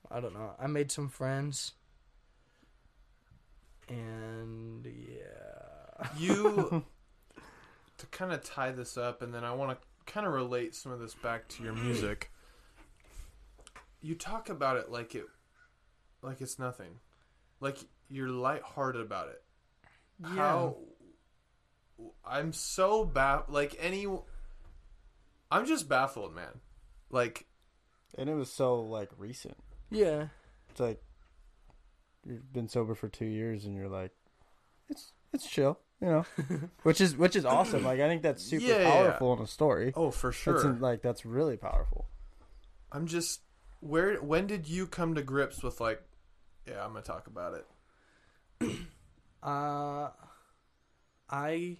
I 0.08 0.20
don't 0.20 0.32
know. 0.32 0.52
I 0.60 0.68
made 0.68 0.92
some 0.92 1.08
friends, 1.08 1.72
and 3.88 4.86
yeah. 4.86 6.06
You 6.16 6.84
to 7.98 8.06
kind 8.12 8.32
of 8.32 8.44
tie 8.44 8.70
this 8.70 8.96
up, 8.96 9.22
and 9.22 9.34
then 9.34 9.42
I 9.42 9.52
want 9.54 9.72
to 9.72 10.12
kind 10.12 10.24
of 10.24 10.32
relate 10.32 10.76
some 10.76 10.92
of 10.92 11.00
this 11.00 11.14
back 11.14 11.48
to 11.48 11.64
your 11.64 11.72
music. 11.72 12.30
You 14.00 14.14
talk 14.14 14.48
about 14.50 14.76
it 14.76 14.88
like 14.88 15.16
it, 15.16 15.24
like 16.26 16.40
it's 16.42 16.58
nothing, 16.58 16.98
like 17.60 17.78
you're 18.10 18.28
lighthearted 18.28 19.00
about 19.00 19.28
it. 19.28 19.42
How 20.22 20.76
I'm 22.26 22.52
so 22.52 23.04
ba 23.04 23.44
like 23.48 23.76
any. 23.80 24.06
I'm 25.50 25.66
just 25.66 25.88
baffled, 25.88 26.34
man. 26.34 26.60
Like 27.10 27.46
And 28.18 28.28
it 28.28 28.34
was 28.34 28.50
so 28.52 28.80
like 28.80 29.10
recent. 29.16 29.56
Yeah. 29.90 30.28
It's 30.70 30.80
like 30.80 31.00
you've 32.26 32.52
been 32.52 32.68
sober 32.68 32.94
for 32.94 33.08
two 33.08 33.26
years 33.26 33.64
and 33.64 33.74
you're 33.74 33.88
like, 33.88 34.10
it's 34.88 35.12
it's 35.32 35.46
chill, 35.48 35.78
you 36.00 36.08
know, 36.08 36.26
which 36.82 37.00
is 37.00 37.16
which 37.16 37.36
is 37.36 37.44
awesome. 37.44 37.84
Like 37.84 38.00
I 38.00 38.08
think 38.08 38.22
that's 38.22 38.42
super 38.42 38.64
Yeah, 38.64 38.78
yeah, 38.78 38.82
yeah. 38.82 38.90
powerful 38.90 39.32
in 39.34 39.40
a 39.42 39.46
story. 39.46 39.92
oh, 39.94 40.10
for 40.10 40.32
sure. 40.32 40.60
in- 40.66 40.80
like 40.80 41.02
that's 41.02 41.24
really 41.24 41.56
powerful. 41.56 42.08
I'm 42.90 43.06
just 43.06 43.40
where 43.80 44.16
when 44.16 44.46
did 44.46 44.68
you 44.68 44.86
come 44.86 45.14
to 45.14 45.22
grips 45.22 45.62
with 45.62 45.80
like 45.80 46.02
yeah, 46.66 46.84
I'm 46.84 46.92
going 46.92 47.02
to 47.02 47.06
talk 47.08 47.26
about 47.26 47.54
it. 48.60 48.76
Uh, 49.42 50.08
I 51.30 51.76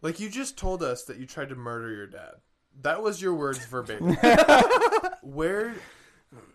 Like 0.00 0.18
you 0.18 0.30
just 0.30 0.56
told 0.56 0.82
us 0.82 1.04
that 1.04 1.18
you 1.18 1.26
tried 1.26 1.50
to 1.50 1.54
murder 1.54 1.90
your 1.94 2.06
dad. 2.06 2.36
That 2.80 3.02
was 3.02 3.20
your 3.20 3.34
words 3.34 3.66
verbatim. 3.70 4.16
where 5.22 5.74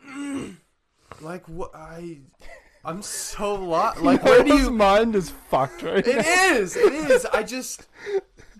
like 1.21 1.47
what 1.47 1.71
I 1.75 2.19
I'm 2.83 3.03
so 3.03 3.53
lost. 3.55 3.99
Like 4.01 4.23
where 4.23 4.43
do 4.43 4.55
you 4.55 4.71
mind 4.71 5.15
is 5.15 5.29
fucked 5.29 5.83
right 5.83 6.03
now. 6.05 6.11
It 6.13 6.25
is. 6.25 6.75
It 6.75 6.91
is. 6.93 7.25
I 7.25 7.43
just 7.43 7.85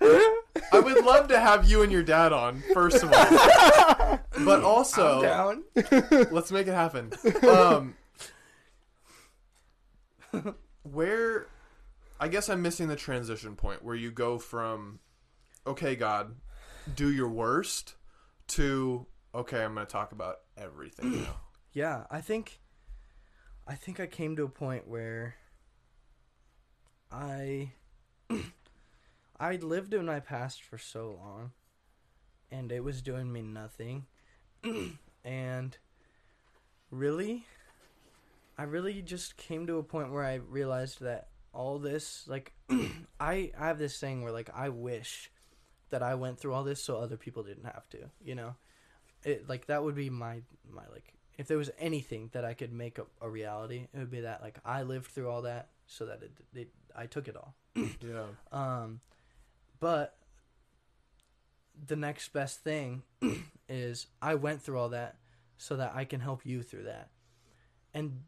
I 0.02 0.80
would 0.80 1.04
love 1.04 1.30
to 1.30 1.40
have 1.40 1.68
you 1.68 1.82
and 1.82 1.92
your 1.92 2.04
dad 2.04 2.32
on 2.32 2.62
first 2.74 3.02
of 3.02 3.12
all. 3.12 4.20
But 4.46 4.64
also 4.64 5.22
down. 5.22 5.64
Let's 6.32 6.52
make 6.52 6.68
it 6.68 6.74
happen. 6.74 7.12
Um, 7.48 7.96
where, 10.84 11.48
I 12.20 12.28
guess 12.28 12.50
I'm 12.50 12.62
missing 12.62 12.88
the 12.88 12.96
transition 12.96 13.56
point 13.56 13.84
where 13.84 13.96
you 13.96 14.12
go 14.12 14.38
from, 14.38 15.00
okay, 15.66 15.96
God, 15.96 16.36
do 16.96 17.12
your 17.12 17.30
worst, 17.30 17.96
to 18.50 19.06
okay, 19.34 19.64
I'm 19.64 19.76
going 19.76 19.86
to 19.86 19.92
talk 19.92 20.12
about 20.12 20.38
everything 20.58 21.24
now. 21.24 21.36
Yeah, 21.74 22.04
I 22.12 22.20
think 22.20 22.60
I 23.66 23.76
think 23.76 24.02
I 24.02 24.06
came 24.06 24.36
to 24.36 24.44
a 24.44 24.50
point 24.50 24.90
where 24.90 25.36
I 27.10 27.72
I 29.40 29.56
lived 29.56 29.94
in 29.94 30.06
my 30.06 30.20
past 30.20 30.62
for 30.62 30.78
so 30.78 31.18
long 31.18 31.54
and 32.52 32.74
it 32.74 32.84
was 32.84 33.02
doing 33.02 33.32
me 33.32 33.42
nothing. 33.42 34.08
and 35.24 35.78
really 36.90 37.46
I 38.58 38.64
really 38.64 39.02
just 39.02 39.38
came 39.38 39.68
to 39.68 39.78
a 39.78 39.84
point 39.84 40.12
where 40.12 40.24
I 40.24 40.36
realized 40.36 41.02
that 41.02 41.30
all 41.54 41.80
this 41.80 42.26
like 42.28 42.54
I 43.20 43.52
I 43.60 43.68
have 43.68 43.78
this 43.78 44.00
thing 44.00 44.24
where 44.24 44.32
like 44.32 44.50
I 44.54 44.70
wish 44.70 45.32
that 45.90 46.02
I 46.02 46.16
went 46.16 46.40
through 46.40 46.54
all 46.54 46.64
this 46.64 46.84
so 46.84 46.98
other 46.98 47.18
people 47.18 47.44
didn't 47.44 47.66
have 47.66 47.88
to, 47.90 48.10
you 48.24 48.36
know. 48.36 48.56
It 49.24 49.48
like 49.48 49.68
that 49.68 49.84
would 49.84 49.96
be 49.96 50.10
my 50.10 50.42
my 50.70 50.84
like 50.92 51.14
if 51.38 51.48
there 51.48 51.58
was 51.58 51.72
anything 51.80 52.30
that 52.34 52.46
I 52.46 52.54
could 52.54 52.72
make 52.72 52.98
a, 52.98 53.06
a 53.22 53.30
reality, 53.30 53.88
it 53.94 53.98
would 53.98 54.12
be 54.12 54.22
that 54.22 54.42
like 54.42 54.60
I 54.66 54.84
lived 54.84 55.08
through 55.08 55.30
all 55.30 55.44
that 55.44 55.70
so 55.86 56.06
that 56.06 56.22
it, 56.24 56.32
it 56.54 56.70
I 56.96 57.06
took 57.06 57.28
it 57.28 57.36
all. 57.36 57.56
Yeah. 58.02 58.26
Um, 58.52 59.00
but 59.80 60.16
the 61.88 61.96
next 61.96 62.34
best 62.34 62.64
thing 62.64 63.04
is 63.70 64.08
I 64.22 64.36
went 64.36 64.62
through 64.62 64.78
all 64.78 64.90
that 64.90 65.18
so 65.58 65.78
that 65.78 65.94
I 65.96 66.06
can 66.06 66.20
help 66.20 66.46
you 66.46 66.64
through 66.64 66.84
that. 66.84 67.10
And 67.94 68.24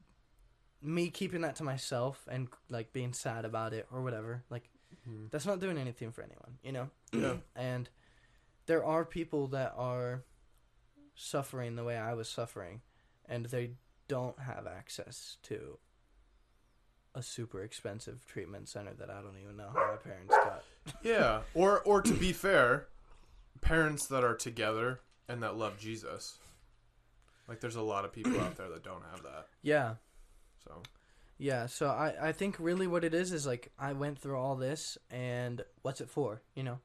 me 0.83 1.09
keeping 1.09 1.41
that 1.41 1.55
to 1.55 1.63
myself 1.63 2.27
and 2.29 2.47
like 2.69 2.91
being 2.93 3.13
sad 3.13 3.45
about 3.45 3.73
it 3.73 3.87
or 3.91 4.01
whatever, 4.01 4.43
like 4.49 4.69
Mhm. 5.07 5.31
that's 5.31 5.45
not 5.45 5.59
doing 5.59 5.77
anything 5.77 6.11
for 6.11 6.21
anyone, 6.21 6.57
you 6.61 6.71
know? 6.71 6.89
Yeah. 7.11 7.37
and 7.55 7.89
there 8.67 8.83
are 8.85 9.03
people 9.05 9.47
that 9.47 9.73
are 9.75 10.23
suffering 11.15 11.75
the 11.75 11.83
way 11.83 11.97
I 11.97 12.13
was 12.13 12.29
suffering 12.29 12.81
and 13.25 13.45
they 13.47 13.71
don't 14.07 14.37
have 14.39 14.67
access 14.67 15.37
to 15.43 15.79
a 17.15 17.21
super 17.23 17.61
expensive 17.63 18.25
treatment 18.25 18.67
center 18.69 18.93
that 18.95 19.09
I 19.09 19.21
don't 19.21 19.37
even 19.41 19.55
know 19.57 19.69
how 19.73 19.91
my 19.91 19.97
parents 19.97 20.35
got. 20.35 20.63
Yeah. 21.03 21.41
Or, 21.53 21.79
or 21.81 22.01
to 22.01 22.13
be 22.13 22.33
fair, 22.33 22.87
parents 23.61 24.07
that 24.07 24.23
are 24.23 24.35
together 24.35 24.99
and 25.29 25.41
that 25.43 25.55
love 25.55 25.77
Jesus. 25.79 26.37
Like, 27.47 27.59
there's 27.61 27.75
a 27.77 27.81
lot 27.81 28.03
of 28.05 28.11
people 28.13 28.39
out 28.41 28.55
there 28.57 28.69
that 28.69 28.83
don't 28.83 29.03
have 29.11 29.23
that. 29.23 29.47
Yeah. 29.61 29.95
So, 30.65 30.81
Yeah, 31.37 31.65
so 31.67 31.87
I, 31.87 32.29
I 32.29 32.31
think 32.31 32.55
really 32.59 32.87
what 32.87 33.03
it 33.03 33.13
is 33.13 33.31
is 33.31 33.45
like 33.45 33.71
I 33.77 33.93
went 33.93 34.19
through 34.19 34.37
all 34.37 34.55
this 34.55 34.97
and 35.09 35.63
what's 35.81 36.01
it 36.01 36.09
for? 36.09 36.41
You 36.55 36.63
know, 36.63 36.79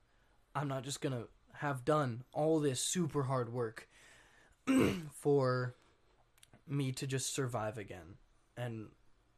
I'm 0.55 0.69
not 0.69 0.85
just 0.85 1.01
gonna 1.01 1.25
have 1.55 1.85
done 1.85 2.25
all 2.33 2.61
this 2.61 2.81
super 2.81 3.25
hard 3.25 3.53
work 3.53 3.89
for 5.13 5.75
me 6.67 6.93
to 6.93 7.07
just 7.07 7.35
survive 7.35 7.79
again 7.79 8.17
and 8.57 8.89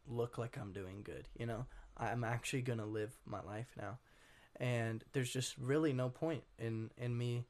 look 0.06 0.38
like 0.38 0.58
I'm 0.58 0.72
doing 0.72 1.02
good. 1.02 1.28
You 1.38 1.46
know, 1.46 1.66
I'm 1.96 2.24
actually 2.24 2.62
gonna 2.62 2.86
live 2.86 3.14
my 3.26 3.40
life 3.42 3.68
now, 3.76 3.98
and 4.56 5.04
there's 5.12 5.32
just 5.32 5.56
really 5.58 5.92
no 5.92 6.08
point 6.08 6.42
in 6.58 6.90
in 6.96 7.16
me 7.16 7.46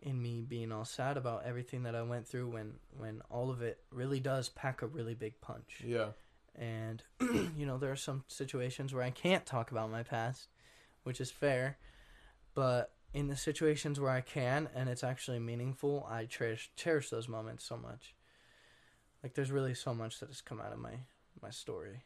in 0.00 0.20
me 0.20 0.44
being 0.48 0.70
all 0.70 0.84
sad 0.84 1.16
about 1.16 1.44
everything 1.44 1.82
that 1.82 1.94
I 1.94 2.02
went 2.02 2.26
through 2.26 2.48
when 2.50 2.74
when 2.96 3.22
all 3.30 3.50
of 3.50 3.62
it 3.62 3.80
really 3.90 4.20
does 4.20 4.48
pack 4.48 4.82
a 4.82 4.86
really 4.86 5.14
big 5.14 5.40
punch 5.40 5.82
yeah. 5.84 6.08
and 6.54 7.02
you 7.20 7.66
know 7.66 7.78
there 7.78 7.90
are 7.90 7.96
some 7.96 8.24
situations 8.28 8.94
where 8.94 9.02
I 9.02 9.10
can't 9.10 9.44
talk 9.44 9.70
about 9.70 9.90
my 9.90 10.02
past, 10.02 10.48
which 11.02 11.20
is 11.20 11.30
fair, 11.30 11.78
but 12.54 12.92
in 13.12 13.28
the 13.28 13.36
situations 13.36 13.98
where 13.98 14.10
I 14.10 14.20
can 14.20 14.68
and 14.74 14.88
it's 14.88 15.02
actually 15.02 15.38
meaningful, 15.38 16.06
I 16.08 16.26
cherish 16.26 16.70
cherish 16.76 17.10
those 17.10 17.28
moments 17.28 17.64
so 17.64 17.76
much. 17.76 18.14
Like 19.22 19.34
there's 19.34 19.50
really 19.50 19.74
so 19.74 19.94
much 19.94 20.20
that 20.20 20.28
has 20.28 20.40
come 20.40 20.60
out 20.60 20.72
of 20.72 20.78
my 20.78 21.00
my 21.42 21.50
story, 21.50 22.04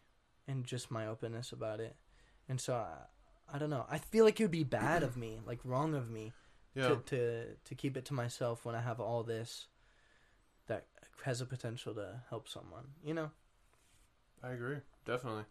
and 0.48 0.64
just 0.64 0.90
my 0.90 1.06
openness 1.06 1.52
about 1.52 1.81
it, 1.81 1.97
and 2.48 2.59
so 2.59 2.74
I, 2.74 3.55
I 3.55 3.59
don't 3.59 3.70
know. 3.70 3.85
I 3.90 3.98
feel 3.98 4.24
like 4.24 4.40
it 4.40 4.44
would 4.44 4.51
be 4.51 4.64
bad 4.64 5.02
of 5.02 5.16
me, 5.16 5.40
like 5.47 5.60
wrong 5.62 5.94
of 5.94 6.10
me, 6.10 6.32
Yeah. 6.74 6.89
to, 6.89 6.97
to 6.97 7.44
to 7.65 7.74
keep 7.74 7.97
it 7.97 8.05
to 8.07 8.15
myself 8.15 8.65
when 8.65 8.74
I 8.74 8.81
have 8.81 8.99
all 8.99 9.23
this 9.23 9.66
that 10.69 10.86
has 11.24 11.40
a 11.40 11.47
potential 11.47 11.94
to 11.94 12.23
help 12.31 12.49
someone. 12.49 12.85
You 13.05 13.15
know. 13.15 13.31
I 14.43 14.51
agree, 14.51 14.78
definitely. 15.05 15.44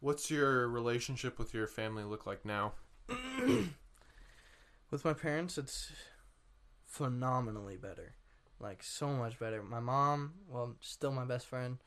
What's 0.00 0.30
your 0.30 0.68
relationship 0.68 1.38
with 1.38 1.54
your 1.54 1.68
family 1.68 2.02
look 2.02 2.26
like 2.26 2.44
now? 2.44 2.72
With 4.90 5.04
my 5.04 5.12
parents, 5.12 5.56
it's 5.56 5.92
phenomenally 6.84 7.76
better. 7.76 8.14
Like, 8.58 8.82
so 8.82 9.08
much 9.08 9.38
better. 9.38 9.62
My 9.62 9.80
mom, 9.80 10.34
well, 10.48 10.74
still 10.80 11.12
my 11.12 11.24
best 11.24 11.46
friend. 11.46 11.78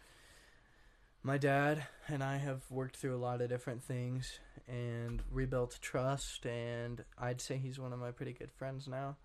My 1.25 1.39
dad 1.39 1.87
and 2.07 2.23
I 2.23 2.37
have 2.37 2.61
worked 2.69 2.97
through 2.97 3.15
a 3.15 3.17
lot 3.17 3.41
of 3.41 3.49
different 3.49 3.81
things 3.81 4.39
and 4.67 5.23
rebuilt 5.31 5.79
trust, 5.81 6.45
and 6.45 7.03
I'd 7.17 7.41
say 7.41 7.57
he's 7.57 7.79
one 7.79 7.93
of 7.93 7.97
my 7.97 8.11
pretty 8.11 8.31
good 8.33 8.51
friends 8.51 8.87
now. 8.87 9.15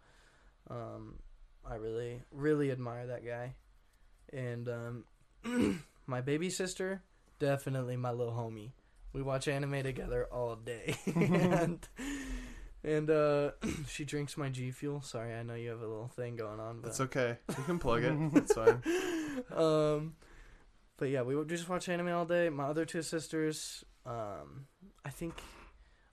Um, 0.71 1.17
I 1.63 1.75
really, 1.75 2.23
really 2.33 2.71
admire 2.71 3.07
that 3.09 3.27
guy. 3.27 3.55
And 4.33 4.67
um, 5.45 5.85
my 6.07 6.23
baby 6.23 6.49
sister, 6.49 7.03
definitely 7.39 7.99
my 7.99 8.13
little 8.13 8.33
homie. 8.33 8.71
We 9.13 9.21
watch 9.21 9.47
anime 9.47 9.83
together 9.83 10.27
all 10.33 10.57
day. 10.57 10.97
and 11.15 11.87
and 12.83 13.11
uh, 13.11 13.51
she 13.87 14.07
drinks 14.07 14.39
my 14.39 14.49
G 14.49 14.71
Fuel. 14.71 15.03
Sorry, 15.03 15.35
I 15.35 15.43
know 15.43 15.53
you 15.53 15.69
have 15.69 15.83
a 15.83 15.87
little 15.87 16.09
thing 16.09 16.37
going 16.37 16.61
on, 16.61 16.81
but 16.81 16.87
That's 16.87 17.01
okay. 17.01 17.37
You 17.59 17.65
can 17.65 17.79
plug 17.79 18.05
it. 18.05 18.13
It's 18.37 18.55
fine. 18.55 18.83
um, 19.55 20.15
but 21.01 21.09
yeah, 21.11 21.23
we 21.23 21.35
would 21.35 21.49
just 21.49 21.69
watch 21.69 21.89
anime 21.89 22.09
all 22.13 22.25
day. 22.27 22.49
My 22.51 22.65
other 22.67 22.85
two 22.85 23.03
sisters, 23.03 23.83
um, 24.07 24.67
I 25.05 25.11
think, 25.11 25.35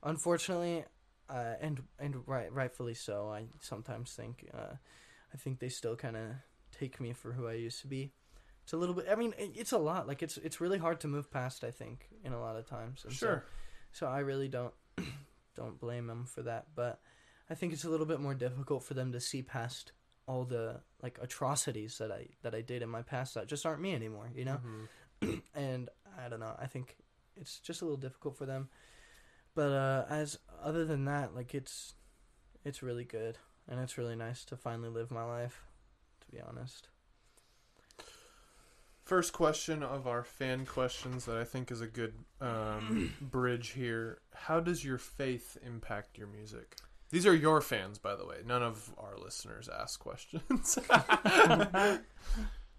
unfortunately, 0.03 0.85
uh, 1.29 1.53
and 1.61 1.83
and 1.99 2.27
right 2.27 2.51
rightfully 2.51 2.93
so. 2.93 3.29
I 3.29 3.45
sometimes 3.61 4.13
think, 4.13 4.49
uh, 4.53 4.75
I 5.33 5.37
think 5.37 5.59
they 5.59 5.69
still 5.69 5.95
kind 5.95 6.15
of 6.17 6.23
take 6.71 6.99
me 6.99 7.13
for 7.13 7.33
who 7.33 7.47
I 7.47 7.53
used 7.53 7.81
to 7.81 7.87
be. 7.87 8.13
It's 8.63 8.73
a 8.73 8.77
little 8.77 8.95
bit. 8.95 9.05
I 9.09 9.15
mean, 9.15 9.33
it- 9.37 9.51
it's 9.55 9.71
a 9.71 9.77
lot. 9.77 10.07
Like 10.07 10.23
it's 10.23 10.37
it's 10.37 10.59
really 10.61 10.77
hard 10.77 10.99
to 11.01 11.07
move 11.07 11.29
past. 11.31 11.63
I 11.63 11.71
think 11.71 12.07
in 12.23 12.33
a 12.33 12.39
lot 12.39 12.55
of 12.55 12.65
times. 12.65 13.03
And 13.03 13.13
so- 13.13 13.25
Sure. 13.27 13.45
so 13.91 14.07
I 14.07 14.19
really 14.19 14.47
don't 14.47 14.73
don't 15.55 15.79
blame 15.79 16.07
them 16.07 16.25
for 16.25 16.41
that, 16.43 16.67
but 16.75 16.99
I 17.49 17.55
think 17.55 17.73
it's 17.73 17.83
a 17.85 17.89
little 17.89 18.05
bit 18.05 18.19
more 18.19 18.33
difficult 18.35 18.83
for 18.83 18.93
them 18.93 19.11
to 19.13 19.19
see 19.19 19.41
past 19.41 19.91
all 20.27 20.43
the 20.43 20.81
like 21.01 21.17
atrocities 21.21 21.97
that 21.99 22.11
I 22.11 22.27
that 22.43 22.53
I 22.53 22.61
did 22.61 22.81
in 22.81 22.89
my 22.89 23.01
past 23.01 23.33
that 23.35 23.47
just 23.47 23.65
aren't 23.65 23.81
me 23.81 23.93
anymore, 23.95 24.29
you 24.35 24.45
know? 24.45 24.59
Mhm. 25.21 25.41
and 25.55 25.89
I 26.19 26.29
don't 26.29 26.39
know. 26.39 26.55
I 26.59 26.67
think 26.67 26.97
it's 27.35 27.59
just 27.59 27.81
a 27.81 27.85
little 27.85 27.97
difficult 27.97 28.37
for 28.37 28.45
them. 28.45 28.69
But 29.55 29.71
uh 29.71 30.05
as 30.09 30.37
other 30.61 30.85
than 30.85 31.05
that, 31.05 31.33
like 31.35 31.55
it's 31.55 31.95
it's 32.65 32.83
really 32.83 33.05
good 33.05 33.37
and 33.67 33.79
it's 33.79 33.97
really 33.97 34.15
nice 34.15 34.43
to 34.45 34.57
finally 34.57 34.89
live 34.89 35.11
my 35.11 35.23
life, 35.23 35.63
to 36.21 36.27
be 36.31 36.39
honest. 36.41 36.89
First 39.03 39.31
question 39.31 39.83
of 39.83 40.05
our 40.05 40.23
fan 40.23 40.65
questions 40.65 41.23
that 41.25 41.37
I 41.37 41.45
think 41.45 41.71
is 41.71 41.79
a 41.79 41.87
good 41.87 42.13
um, 42.41 43.13
bridge 43.21 43.69
here. 43.69 44.19
How 44.33 44.59
does 44.59 44.83
your 44.83 44.97
faith 44.97 45.57
impact 45.65 46.17
your 46.17 46.27
music? 46.27 46.75
These 47.09 47.25
are 47.25 47.35
your 47.35 47.61
fans, 47.61 47.97
by 47.97 48.15
the 48.15 48.25
way. 48.25 48.37
None 48.45 48.63
of 48.63 48.93
our 48.97 49.17
listeners 49.17 49.69
ask 49.69 49.99
questions. 49.99 50.77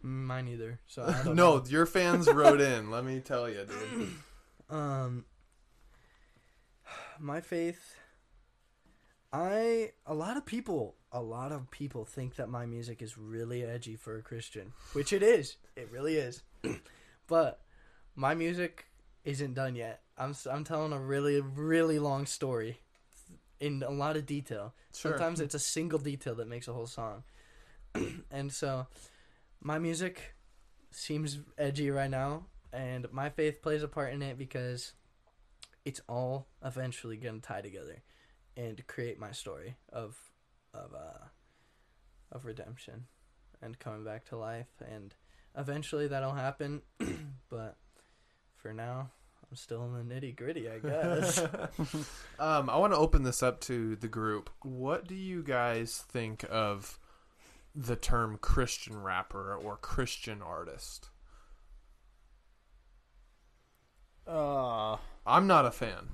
Mine 0.03 0.49
either. 0.49 0.81
So 0.87 1.05
I 1.05 1.23
don't 1.25 1.35
no, 1.35 1.57
know. 1.59 1.65
your 1.67 1.87
fans 1.87 2.29
wrote 2.29 2.61
in. 2.61 2.91
Let 2.91 3.05
me 3.05 3.21
tell 3.21 3.49
you, 3.49 3.67
dude. 3.67 4.09
Um, 4.71 5.25
my 7.19 7.41
faith. 7.41 7.95
I 9.33 9.93
a 10.05 10.13
lot 10.13 10.37
of 10.37 10.45
people, 10.45 10.97
a 11.11 11.23
lot 11.23 11.53
of 11.53 11.71
people 11.71 12.05
think 12.05 12.37
that 12.37 12.51
my 12.51 12.67
music 12.67 13.01
is 13.01 13.17
really 13.17 13.65
edgy 13.65 13.97
for 13.97 14.19
a 14.19 14.23
Christian, 14.23 14.75
which 14.93 15.15
it 15.15 15.23
is. 15.23 15.57
It 15.75 15.91
really 15.91 16.17
is. 16.17 16.43
but 17.27 17.63
my 18.15 18.35
music 18.35 18.89
isn't 19.25 19.55
done 19.55 19.75
yet. 19.75 20.03
I'm 20.19 20.35
I'm 20.51 20.65
telling 20.65 20.93
a 20.93 21.01
really 21.01 21.41
really 21.41 21.99
long 21.99 22.27
story 22.27 22.81
in 23.61 23.83
a 23.83 23.91
lot 23.91 24.17
of 24.17 24.27
detail. 24.27 24.75
Sure. 24.95 25.13
Sometimes 25.13 25.41
it's 25.41 25.55
a 25.55 25.59
single 25.59 25.99
detail 25.99 26.35
that 26.37 26.49
makes 26.49 26.69
a 26.69 26.73
whole 26.73 26.87
song. 26.87 27.25
and 28.31 28.53
so 28.53 28.87
my 29.61 29.79
music 29.79 30.35
seems 30.91 31.39
edgy 31.57 31.91
right 31.91 32.11
now 32.11 32.45
and 32.73 33.07
my 33.13 33.29
faith 33.29 33.63
plays 33.63 33.83
a 33.83 33.89
part 33.89 34.13
in 34.13 34.23
it 34.23 34.39
because 34.39 34.93
it's 35.85 36.01
all 36.09 36.47
eventually 36.65 37.17
going 37.17 37.41
to 37.41 37.47
tie 37.47 37.61
together 37.61 38.03
and 38.57 38.87
create 38.87 39.19
my 39.19 39.31
story 39.31 39.77
of 39.93 40.17
of 40.75 40.95
uh 40.95 41.25
of 42.31 42.45
redemption 42.45 43.07
and 43.63 43.79
coming 43.79 44.05
back 44.05 44.25
to 44.25 44.37
life 44.37 44.83
and 44.87 45.15
eventually 45.57 46.07
that'll 46.07 46.35
happen 46.35 46.83
but 47.49 47.77
for 48.57 48.73
now 48.73 49.11
I'm 49.51 49.57
still 49.57 49.85
in 49.85 50.09
the 50.09 50.15
nitty 50.15 50.37
gritty 50.37 50.69
I 50.69 50.79
guess 50.79 51.39
um, 52.39 52.69
I 52.69 52.77
want 52.77 52.93
to 52.93 52.99
open 52.99 53.23
this 53.23 53.43
up 53.43 53.61
to 53.63 53.97
the 53.97 54.09
group. 54.09 54.51
What 54.63 55.07
do 55.07 55.15
you 55.15 55.43
guys 55.43 56.05
think 56.09 56.45
of 56.51 56.99
the 57.75 57.97
term 57.97 58.39
Christian 58.41 59.03
rapper 59.03 59.55
or 59.55 59.77
Christian 59.77 60.43
artist? 60.43 61.11
Uh, 64.27 64.97
I'm 65.27 65.47
not 65.47 65.65
a 65.65 65.71
fan. 65.71 66.09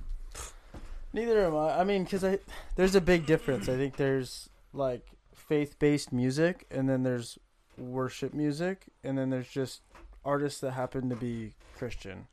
neither 1.11 1.45
am 1.45 1.55
I. 1.55 1.79
I 1.79 1.83
mean, 1.83 2.05
because 2.05 2.23
I 2.23 2.39
there's 2.75 2.95
a 2.95 3.01
big 3.01 3.25
difference. 3.25 3.67
I 3.67 3.75
think 3.75 3.97
there's 3.97 4.49
like 4.71 5.05
faith-based 5.33 6.13
music, 6.13 6.65
and 6.71 6.87
then 6.87 7.03
there's 7.03 7.37
worship 7.77 8.33
music, 8.33 8.85
and 9.03 9.17
then 9.17 9.29
there's 9.29 9.49
just 9.49 9.81
artists 10.23 10.61
that 10.61 10.71
happen 10.71 11.09
to 11.09 11.15
be 11.15 11.55
Christian. 11.77 12.27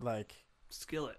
Like, 0.00 0.34
Skillet. 0.68 1.16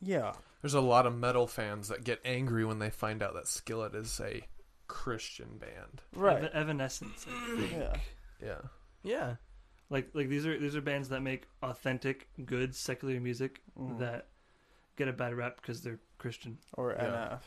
yeah, 0.00 0.32
There's 0.62 0.74
a 0.74 0.80
lot 0.80 1.06
of 1.06 1.16
metal 1.16 1.46
fans 1.46 1.88
that 1.88 2.04
get 2.04 2.20
angry 2.24 2.64
when 2.64 2.78
they 2.78 2.90
find 2.90 3.22
out 3.22 3.34
that 3.34 3.48
Skillet 3.48 3.94
is 3.94 4.20
a 4.22 4.42
Christian 4.88 5.58
band. 5.58 6.02
right, 6.14 6.38
Evan- 6.38 6.52
Evanescence. 6.54 7.26
I 7.28 7.56
think. 7.56 7.72
yeah. 7.72 7.96
Yeah. 8.42 8.60
yeah 9.02 9.34
Like 9.90 10.10
like 10.14 10.28
these 10.28 10.46
are 10.46 10.58
these 10.58 10.74
are 10.76 10.80
bands 10.80 11.08
that 11.10 11.20
make 11.20 11.46
authentic, 11.62 12.28
good 12.44 12.74
secular 12.74 13.20
music 13.20 13.60
Mhm. 13.78 13.98
that 13.98 14.28
get 14.96 15.08
a 15.08 15.12
bad 15.12 15.34
rap 15.34 15.56
because 15.56 15.82
they're 15.82 16.00
Christian. 16.18 16.58
or 16.74 16.92
Yeah. 16.92 17.04
NF. 17.06 17.42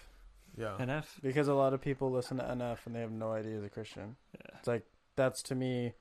Yeah. 0.56 0.78
NF. 0.80 1.22
Because 1.22 1.48
a 1.48 1.54
lot 1.54 1.74
of 1.74 1.82
people 1.82 2.12
listen 2.12 2.38
to 2.38 2.44
NF 2.44 2.86
and 2.86 2.96
they 2.96 3.00
have 3.02 3.12
no 3.12 3.32
idea 3.32 3.56
he's 3.56 3.64
a 3.64 3.70
Christian. 3.70 4.16
Yeah. 4.34 4.58
It's 4.60 4.68
like 4.68 4.86
that's 5.16 5.42
to 5.44 5.56
me 5.56 5.94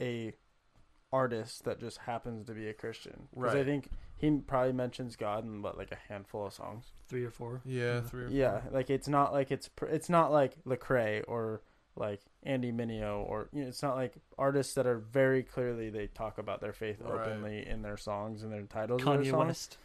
a 0.00 0.34
artist 1.12 1.64
that 1.64 1.80
just 1.80 1.98
happens 1.98 2.46
to 2.46 2.52
be 2.52 2.68
a 2.68 2.74
Christian. 2.74 3.28
Because 3.34 3.54
I 3.54 3.64
think 3.64 3.88
he 4.16 4.30
probably 4.46 4.72
mentions 4.72 5.16
God 5.16 5.44
in 5.44 5.62
what 5.62 5.76
like 5.78 5.92
a 5.92 5.98
handful 6.08 6.46
of 6.46 6.52
songs. 6.52 6.86
Three 7.08 7.24
or 7.24 7.30
four. 7.30 7.60
Yeah, 7.64 8.00
three 8.00 8.24
or 8.24 8.28
Yeah, 8.28 8.60
four. 8.60 8.70
like 8.72 8.90
it's 8.90 9.08
not 9.08 9.32
like 9.32 9.50
it's 9.50 9.68
pr- 9.68 9.86
it's 9.86 10.08
not 10.08 10.32
like 10.32 10.56
Lecrae 10.64 11.22
or 11.28 11.62
like 11.98 12.20
Andy 12.42 12.72
Mineo 12.72 13.24
or 13.28 13.48
you 13.52 13.62
know 13.62 13.68
it's 13.68 13.82
not 13.82 13.96
like 13.96 14.14
artists 14.36 14.74
that 14.74 14.86
are 14.86 14.98
very 14.98 15.42
clearly 15.42 15.88
they 15.90 16.08
talk 16.08 16.36
about 16.38 16.60
their 16.60 16.72
faith 16.74 17.00
Right. 17.00 17.26
openly 17.28 17.66
in 17.66 17.82
their 17.82 17.96
songs 17.96 18.42
and 18.42 18.52
their 18.52 18.62
titles 18.62 19.00
of 19.02 19.06
their 19.06 19.18
Kanye 19.18 19.30
songs. 19.30 19.46
West. 19.46 19.78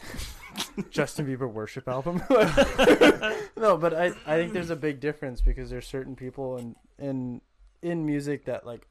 Justin 0.90 1.26
Bieber 1.26 1.50
worship 1.50 1.86
album. 1.88 2.22
no, 3.56 3.76
but 3.76 3.94
I 3.94 4.06
I 4.26 4.36
think 4.38 4.52
there's 4.52 4.70
a 4.70 4.76
big 4.76 5.00
difference 5.00 5.40
because 5.40 5.70
there's 5.70 5.86
certain 5.86 6.16
people 6.16 6.56
in 6.56 6.76
in 6.98 7.40
in 7.82 8.06
music 8.06 8.44
that 8.46 8.66
like 8.66 8.86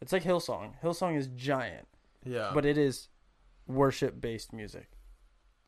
it's 0.00 0.12
like 0.12 0.22
Hillsong. 0.24 0.72
Hillsong 0.82 1.16
is 1.16 1.28
giant, 1.28 1.88
Yeah. 2.24 2.50
but 2.54 2.64
it 2.64 2.76
is 2.78 3.08
worship 3.66 4.20
based 4.20 4.52
music, 4.52 4.90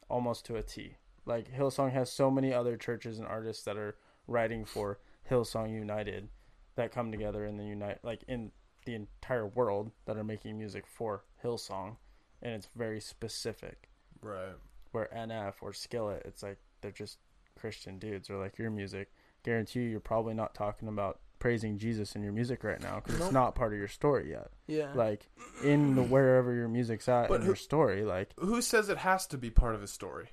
almost 0.09 0.45
to 0.47 0.57
a 0.57 0.63
T. 0.63 0.97
Like 1.25 1.53
Hillsong 1.53 1.93
has 1.93 2.11
so 2.11 2.31
many 2.31 2.53
other 2.53 2.77
churches 2.77 3.19
and 3.19 3.27
artists 3.27 3.65
that 3.65 3.77
are 3.77 3.97
writing 4.27 4.65
for 4.65 4.99
Hillsong 5.31 5.73
United 5.73 6.29
that 6.77 6.93
come 6.93 7.11
together 7.11 7.45
in 7.45 7.57
the 7.57 7.65
unite 7.65 7.99
like 8.03 8.23
in 8.29 8.53
the 8.87 8.95
entire 8.95 9.47
world 9.47 9.91
that 10.07 10.17
are 10.17 10.25
making 10.25 10.57
music 10.57 10.87
for 10.87 11.25
Hillsong, 11.45 11.97
and 12.41 12.55
it's 12.55 12.69
very 12.75 13.01
specific 13.01 13.91
right. 14.23 14.55
where 14.93 15.11
NF 15.15 15.55
or 15.61 15.73
Skillet, 15.73 16.23
it's 16.25 16.43
like 16.43 16.59
they're 16.81 16.91
just 16.91 17.19
Christian 17.59 17.99
dudes 17.99 18.31
or 18.31 18.37
like 18.39 18.57
your 18.57 18.71
music. 18.71 19.11
Guarantee 19.45 19.81
you, 19.81 19.89
you're 19.91 20.01
probably 20.01 20.35
not 20.35 20.55
talking 20.55 20.89
about 20.89 21.21
praising 21.39 21.79
Jesus 21.79 22.15
in 22.17 22.23
your 22.23 22.33
music 22.33 22.65
right 22.65 22.81
now 22.81 22.97
because 22.97 23.19
Nope. 23.19 23.27
it's 23.27 23.33
not 23.33 23.55
part 23.55 23.73
of 23.73 23.79
your 23.79 23.89
story 23.89 24.31
yet. 24.31 24.49
yeah 24.67 24.93
Like 24.95 25.29
in 25.65 25.95
the 25.95 26.03
wherever 26.15 26.53
your 26.55 26.69
music's 26.69 27.09
at 27.09 27.29
But 27.29 27.37
in 27.37 27.41
who- 27.43 27.47
your 27.49 27.57
story, 27.57 28.05
like 28.05 28.33
Who 28.39 28.61
says 28.63 28.89
it 28.89 28.99
has 28.99 29.27
to 29.29 29.39
be 29.39 29.51
part 29.51 29.75
of 29.75 29.81
his 29.81 29.93
story? 29.93 30.31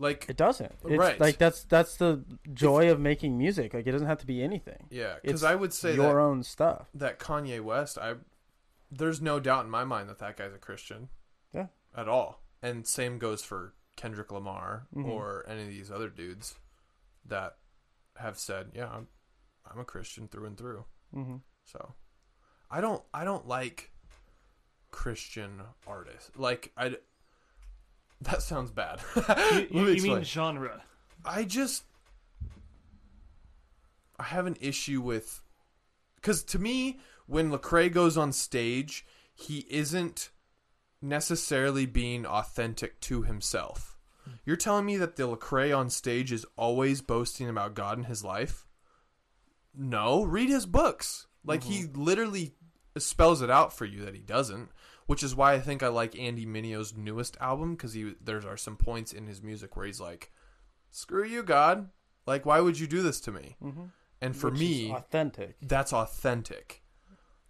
Like, 0.00 0.26
it 0.28 0.36
doesn't. 0.36 0.72
It's 0.84 0.96
Right. 0.96 1.18
like 1.20 1.38
that's 1.38 1.64
that's 1.64 1.96
the 1.96 2.24
joy 2.54 2.88
of 2.92 3.00
making 3.00 3.36
music. 3.36 3.74
Like 3.74 3.86
it 3.88 3.90
doesn't 3.92 4.06
have 4.06 4.20
to 4.20 4.26
be 4.26 4.42
anything. 4.44 4.86
yeah, 4.90 5.16
because 5.22 5.42
I 5.42 5.56
would 5.56 5.72
say 5.74 5.94
your 5.96 6.14
that, 6.14 6.20
own 6.20 6.44
stuff. 6.44 6.88
that 6.94 7.18
Kanye 7.18 7.60
West, 7.60 7.98
I 7.98 8.14
there's 8.92 9.20
no 9.20 9.40
doubt 9.40 9.64
in 9.64 9.70
my 9.70 9.82
mind 9.84 10.08
that 10.08 10.18
that 10.20 10.36
guy's 10.36 10.54
a 10.54 10.58
Christian. 10.58 11.08
Yeah. 11.52 11.66
At 11.96 12.08
all. 12.08 12.42
And 12.62 12.86
same 12.86 13.18
goes 13.18 13.42
for 13.42 13.74
Kendrick 13.96 14.30
Lamar 14.30 14.86
Mhm. 14.94 15.06
or 15.08 15.44
any 15.48 15.62
of 15.62 15.68
these 15.68 15.90
other 15.90 16.08
dudes 16.08 16.54
that 17.26 17.56
have 18.16 18.38
said, 18.38 18.70
"Yeah, 18.74 18.88
I'm, 18.90 19.08
I'm 19.70 19.80
a 19.80 19.84
Christian 19.84 20.28
through 20.28 20.46
and 20.46 20.56
through." 20.56 20.84
hmm 21.12 21.36
So, 21.64 21.94
I 22.70 22.80
don't 22.80 23.02
I 23.12 23.24
don't 23.24 23.46
like 23.46 23.92
Christian 24.90 25.60
artists. 25.86 26.30
Like 26.36 26.72
I. 26.76 26.96
That 28.22 28.42
sounds 28.42 28.70
bad. 28.72 29.00
You, 29.70 29.80
you, 29.80 29.84
me 29.86 29.92
you 29.94 30.02
mean 30.02 30.24
genre? 30.24 30.82
I 31.24 31.44
just 31.44 31.84
I 34.18 34.24
have 34.24 34.46
an 34.46 34.56
issue 34.60 35.00
with 35.00 35.40
because 36.16 36.42
to 36.44 36.58
me, 36.58 36.98
when 37.26 37.50
Lecrae 37.50 37.92
goes 37.92 38.16
on 38.16 38.32
stage, 38.32 39.06
he 39.34 39.66
isn't 39.70 40.30
necessarily 41.00 41.86
being 41.86 42.26
authentic 42.26 42.98
to 43.02 43.22
himself. 43.22 43.96
You're 44.44 44.56
telling 44.56 44.84
me 44.84 44.96
that 44.96 45.16
the 45.16 45.28
Lecrae 45.28 45.76
on 45.76 45.88
stage 45.88 46.32
is 46.32 46.44
always 46.56 47.00
boasting 47.00 47.48
about 47.48 47.74
God 47.74 47.98
in 47.98 48.04
his 48.04 48.24
life? 48.24 48.66
No, 49.78 50.24
read 50.24 50.48
his 50.48 50.66
books. 50.66 51.28
Like 51.44 51.62
he 51.62 51.86
literally 51.94 52.54
spells 52.98 53.40
it 53.42 53.48
out 53.50 53.72
for 53.72 53.84
you 53.84 54.04
that 54.04 54.14
he 54.14 54.20
doesn't, 54.20 54.70
which 55.06 55.22
is 55.22 55.34
why 55.36 55.54
I 55.54 55.60
think 55.60 55.82
I 55.82 55.88
like 55.88 56.18
Andy 56.18 56.44
Mineo's 56.44 56.96
newest 56.96 57.36
album 57.40 57.74
because 57.76 57.92
he 57.94 58.14
there 58.20 58.42
are 58.46 58.56
some 58.56 58.76
points 58.76 59.12
in 59.12 59.26
his 59.26 59.40
music 59.40 59.76
where 59.76 59.86
he's 59.86 60.00
like, 60.00 60.32
"Screw 60.90 61.24
you, 61.24 61.42
God! 61.42 61.88
Like, 62.26 62.44
why 62.44 62.60
would 62.60 62.78
you 62.78 62.86
do 62.86 63.02
this 63.02 63.20
to 63.20 63.32
me?" 63.32 63.56
Mm-hmm. 63.62 63.84
And 64.20 64.36
for 64.36 64.50
Which 64.50 64.58
me, 64.58 64.92
authentic. 64.92 65.56
that's 65.62 65.92
authentic. 65.92 66.82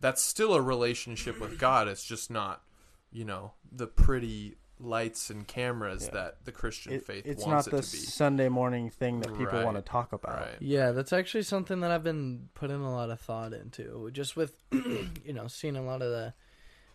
That's 0.00 0.22
still 0.22 0.54
a 0.54 0.60
relationship 0.60 1.40
with 1.40 1.58
God. 1.58 1.88
It's 1.88 2.04
just 2.04 2.30
not, 2.30 2.62
you 3.10 3.24
know, 3.24 3.54
the 3.72 3.86
pretty 3.86 4.58
lights 4.80 5.30
and 5.30 5.46
cameras 5.46 6.04
Yeah. 6.04 6.10
that 6.12 6.44
the 6.44 6.52
Christian 6.52 6.92
It- 6.92 7.04
faith 7.04 7.26
it's 7.26 7.44
wants 7.44 7.66
not 7.66 7.70
the 7.72 7.78
it 7.78 7.82
to 7.84 7.92
be. 7.92 7.98
Sunday 7.98 8.48
morning 8.48 8.90
thing 8.90 9.20
that 9.20 9.30
people 9.30 9.46
Right. 9.46 9.64
want 9.64 9.76
to 9.76 9.82
talk 9.82 10.12
about. 10.12 10.40
Right. 10.40 10.56
Yeah, 10.60 10.92
that's 10.92 11.12
actually 11.12 11.42
something 11.42 11.80
that 11.80 11.90
I've 11.90 12.04
been 12.04 12.48
putting 12.54 12.80
a 12.82 12.90
lot 12.92 13.10
of 13.10 13.20
thought 13.20 13.52
into. 13.52 14.10
Just 14.12 14.36
with, 14.36 14.58
you 14.72 15.32
know, 15.32 15.48
seeing 15.48 15.76
a 15.76 15.82
lot 15.82 16.00
of 16.02 16.10
the, 16.10 16.34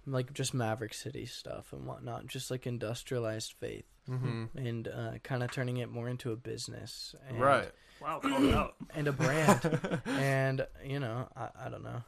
like, 0.05 0.33
just 0.33 0.53
Maverick 0.53 0.93
City 0.93 1.25
stuff 1.25 1.73
and 1.73 1.85
whatnot, 1.85 2.27
just 2.27 2.49
like 2.51 2.65
industrialized 2.67 3.53
faith 3.53 3.85
hmm 4.05 4.45
and 4.55 4.89
uh, 4.89 5.11
kind 5.23 5.43
of 5.43 5.51
turning 5.51 5.77
it 5.77 5.89
more 5.89 6.09
into 6.09 6.31
a 6.31 6.35
business. 6.35 7.15
And, 7.29 7.39
Right. 7.39 7.71
Wow, 8.01 8.19
call 8.19 8.43
it 8.45 8.53
out. 8.53 8.75
And 8.93 9.07
a 9.07 9.13
brand. 9.13 10.01
and, 10.05 10.67
you 10.83 10.99
know, 10.99 11.29
I, 11.37 11.49
I 11.67 11.69
don't 11.69 11.83
know. 11.83 12.03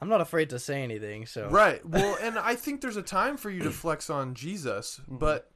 I'm 0.00 0.08
not 0.08 0.20
afraid 0.20 0.50
to 0.50 0.58
say 0.58 0.82
anything, 0.82 1.26
so. 1.26 1.48
Right. 1.48 1.84
Well, 1.88 2.16
and 2.20 2.38
I 2.38 2.54
think 2.54 2.80
there's 2.80 2.96
a 2.96 3.02
time 3.02 3.36
for 3.36 3.50
you 3.50 3.62
to 3.62 3.70
flex 3.70 4.08
on 4.10 4.34
Jesus, 4.34 5.00
Mm-hmm. 5.02 5.16
but 5.18 5.50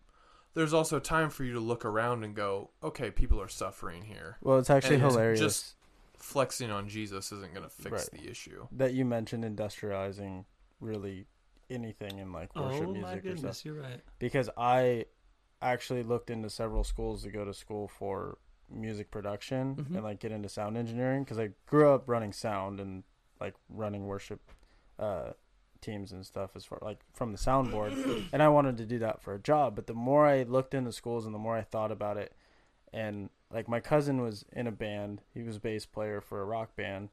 there's 0.55 0.75
also 0.75 0.99
time 0.99 1.31
for 1.31 1.45
you 1.45 1.53
to 1.55 1.61
look 1.61 1.85
around 1.85 2.25
and 2.25 2.35
go, 2.35 2.71
okay, 2.83 3.11
people 3.11 3.41
are 3.41 3.49
suffering 3.49 4.03
here. 4.03 4.37
Well, 4.43 4.59
it's 4.59 4.69
actually 4.71 4.97
And 4.97 5.05
hilarious 5.05 5.41
just- 5.41 5.75
Flexing 6.19 6.71
on 6.71 6.89
Jesus 6.89 7.33
isn't 7.33 7.53
going 7.53 7.65
to 7.65 7.71
fix 7.71 7.91
Right. 8.13 8.23
the 8.23 8.31
issue. 8.31 8.69
that 8.73 8.95
you 8.95 9.05
mentioned 9.05 9.43
industrializing 9.45 10.45
really 10.79 11.27
anything 11.71 12.19
in 12.19 12.33
like 12.33 12.55
worship 12.55 12.87
Oh 12.87 12.93
music 12.93 13.03
my 13.03 13.09
or 13.09 13.21
stuff. 13.21 13.23
goodness, 13.23 13.65
you're 13.65 13.75
right. 13.81 14.01
because 14.21 14.49
I 14.57 15.07
actually 15.61 16.03
looked 16.05 16.31
into 16.31 16.49
several 16.51 16.85
schools 16.85 17.23
to 17.25 17.31
go 17.31 17.45
to 17.45 17.53
school 17.55 17.89
for 17.89 18.39
music 18.71 19.11
production 19.11 19.75
Mhm. 19.77 19.95
and 19.97 20.03
like 20.05 20.21
get 20.21 20.31
into 20.33 20.49
sound 20.49 20.77
engineering 20.77 21.25
because 21.25 21.39
I 21.39 21.51
grew 21.67 21.91
up 21.93 22.09
running 22.09 22.33
sound 22.33 22.79
and 22.79 23.03
like 23.43 23.55
running 23.69 24.07
worship 24.07 24.41
uh, 24.99 25.33
teams 25.81 26.13
and 26.13 26.25
stuff 26.25 26.51
as 26.55 26.65
far 26.65 26.79
like 26.81 27.01
from 27.13 27.33
the 27.33 27.39
soundboard 27.39 28.25
and 28.33 28.43
I 28.43 28.49
wanted 28.49 28.77
to 28.79 28.87
do 28.87 29.01
that 29.01 29.21
for 29.21 29.35
a 29.35 29.39
job 29.39 29.75
but 29.75 29.87
the 29.87 29.95
more 29.95 30.27
I 30.27 30.45
looked 30.45 30.75
into 30.75 30.93
schools 30.93 31.27
and 31.27 31.35
the 31.35 31.39
more 31.39 31.57
I 31.57 31.63
thought 31.63 31.91
about 31.91 32.17
it 32.17 32.33
and 32.93 33.29
like 33.53 33.69
my 33.69 33.81
cousin 33.81 34.23
was 34.23 34.45
in 34.53 34.67
a 34.67 34.73
band 34.73 35.23
he 35.35 35.43
was 35.43 35.57
a 35.57 35.61
bass 35.61 35.85
player 35.85 36.21
for 36.21 36.41
a 36.41 36.45
rock 36.45 36.77
band 36.77 37.11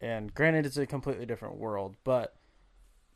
and 0.00 0.34
granted 0.34 0.64
it's 0.64 0.78
a 0.78 0.86
completely 0.86 1.26
different 1.26 1.56
world 1.56 1.96
but 2.02 2.34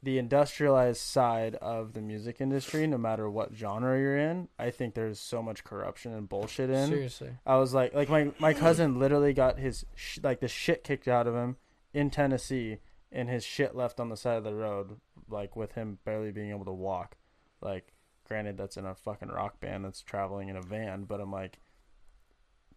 the 0.02 0.18
industrialized 0.18 1.00
side 1.00 1.56
of 1.56 1.92
the 1.92 2.00
music 2.00 2.40
industry, 2.40 2.86
no 2.86 2.96
matter 2.96 3.28
what 3.28 3.54
genre 3.54 3.98
you're 3.98 4.16
in, 4.16 4.48
I 4.58 4.70
think 4.70 4.94
there's 4.94 5.20
so 5.20 5.42
much 5.42 5.62
corruption 5.62 6.14
and 6.14 6.26
bullshit 6.26 6.70
in. 6.70 6.88
Seriously. 6.88 7.32
I 7.44 7.56
was 7.56 7.74
like, 7.74 7.92
like 7.92 8.08
my 8.08 8.30
my 8.38 8.54
cousin 8.54 8.98
literally 8.98 9.34
got 9.34 9.58
his 9.58 9.84
sh- 9.94 10.20
like 10.22 10.40
the 10.40 10.48
shit 10.48 10.84
kicked 10.84 11.06
out 11.06 11.26
of 11.26 11.34
him 11.34 11.56
in 11.92 12.10
Tennessee, 12.10 12.78
and 13.12 13.28
his 13.28 13.44
shit 13.44 13.74
left 13.74 13.98
on 14.00 14.08
the 14.08 14.16
side 14.16 14.36
of 14.38 14.44
the 14.44 14.54
road, 14.54 15.00
like 15.28 15.56
with 15.56 15.72
him 15.72 15.98
barely 16.04 16.30
being 16.30 16.50
able 16.50 16.64
to 16.64 16.72
walk. 16.72 17.16
Like, 17.60 17.92
granted, 18.26 18.56
that's 18.56 18.76
in 18.76 18.86
a 18.86 18.94
fucking 18.94 19.28
rock 19.28 19.60
band 19.60 19.84
that's 19.84 20.02
traveling 20.02 20.48
in 20.48 20.56
a 20.56 20.62
van, 20.62 21.04
but 21.04 21.20
I'm 21.20 21.32
like, 21.32 21.58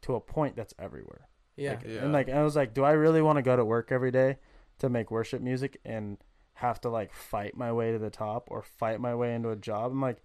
to 0.01 0.15
a 0.15 0.19
point, 0.19 0.55
that's 0.55 0.73
everywhere. 0.79 1.27
Yeah. 1.55 1.71
Like, 1.71 1.83
Yeah. 1.87 2.03
And 2.03 2.11
like, 2.13 2.29
I 2.29 2.43
was 2.43 2.55
like, 2.55 2.73
do 2.73 2.83
I 2.83 2.91
really 2.91 3.21
want 3.21 3.37
to 3.37 3.43
go 3.43 3.55
to 3.55 3.63
work 3.63 3.91
every 3.91 4.11
day 4.11 4.37
to 4.79 4.89
make 4.89 5.11
worship 5.11 5.41
music 5.41 5.79
and 5.85 6.17
have 6.55 6.81
to 6.81 6.89
like 6.89 7.13
fight 7.13 7.55
my 7.55 7.71
way 7.71 7.91
to 7.91 7.99
the 7.99 8.09
top 8.09 8.47
or 8.51 8.61
fight 8.63 8.99
my 8.99 9.15
way 9.15 9.33
into 9.35 9.49
a 9.49 9.55
job? 9.55 9.91
I'm 9.91 10.01
like, 10.01 10.23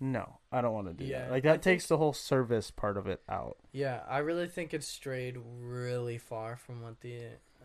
no, 0.00 0.40
I 0.50 0.60
don't 0.60 0.72
want 0.72 0.88
to 0.88 0.94
do 0.94 1.04
Yeah, 1.04 1.26
that. 1.26 1.30
Like 1.30 1.46
I 1.46 1.52
that 1.52 1.62
takes 1.62 1.86
the 1.86 1.98
whole 1.98 2.12
service 2.12 2.70
part 2.72 2.96
of 2.96 3.06
it 3.06 3.22
out. 3.28 3.58
Yeah, 3.70 4.00
I 4.08 4.18
really 4.18 4.48
think 4.48 4.74
it's 4.74 4.88
strayed 4.88 5.36
really 5.60 6.18
far 6.18 6.56
from 6.56 6.82
what 6.82 7.00
the 7.02 7.20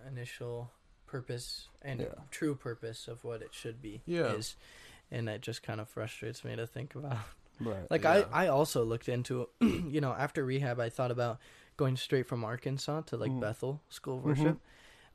initial 0.07 0.71
purpose 1.05 1.67
and 1.81 2.01
Yeah. 2.01 2.07
true 2.31 2.55
purpose 2.55 3.07
of 3.07 3.23
what 3.23 3.41
it 3.41 3.53
should 3.53 3.81
be 3.81 4.01
Yeah. 4.05 4.33
is. 4.33 4.55
And 5.09 5.29
it 5.29 5.41
just 5.41 5.63
kind 5.63 5.79
of 5.79 5.87
frustrates 5.87 6.43
me 6.43 6.55
to 6.55 6.67
think 6.67 6.95
about. 6.95 7.17
Right. 7.59 7.89
Like 7.89 8.03
Yeah. 8.03 8.25
I, 8.31 8.45
I 8.45 8.47
also 8.49 8.83
looked 8.83 9.07
into, 9.09 9.49
you 9.61 10.01
know, 10.01 10.11
after 10.11 10.43
rehab, 10.45 10.79
I 10.79 10.89
thought 10.89 11.11
about 11.11 11.39
going 11.77 11.95
straight 11.95 12.27
from 12.27 12.43
Arkansas 12.43 13.01
to 13.01 13.17
like 13.17 13.31
Mhm. 13.31 13.39
Bethel 13.39 13.81
School 13.89 14.17
of 14.17 14.23
Mhm. 14.23 14.25
Worship 14.25 14.59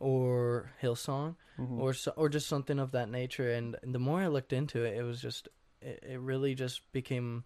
or 0.01 0.73
Hillsong 0.83 1.37
Mhm. 1.59 1.79
or 1.79 1.93
so, 1.95 2.13
or 2.17 2.29
just 2.29 2.49
something 2.49 2.79
of 2.79 2.93
that 2.93 3.09
nature. 3.11 3.53
And 3.53 3.77
the 3.83 3.99
more 3.99 4.21
I 4.21 4.27
looked 4.29 4.53
into 4.53 4.85
it, 4.85 4.97
it 4.97 5.03
was 5.03 5.21
just 5.21 5.49
it, 5.81 6.03
it 6.03 6.21
really 6.21 6.55
just 6.55 6.91
became 6.93 7.45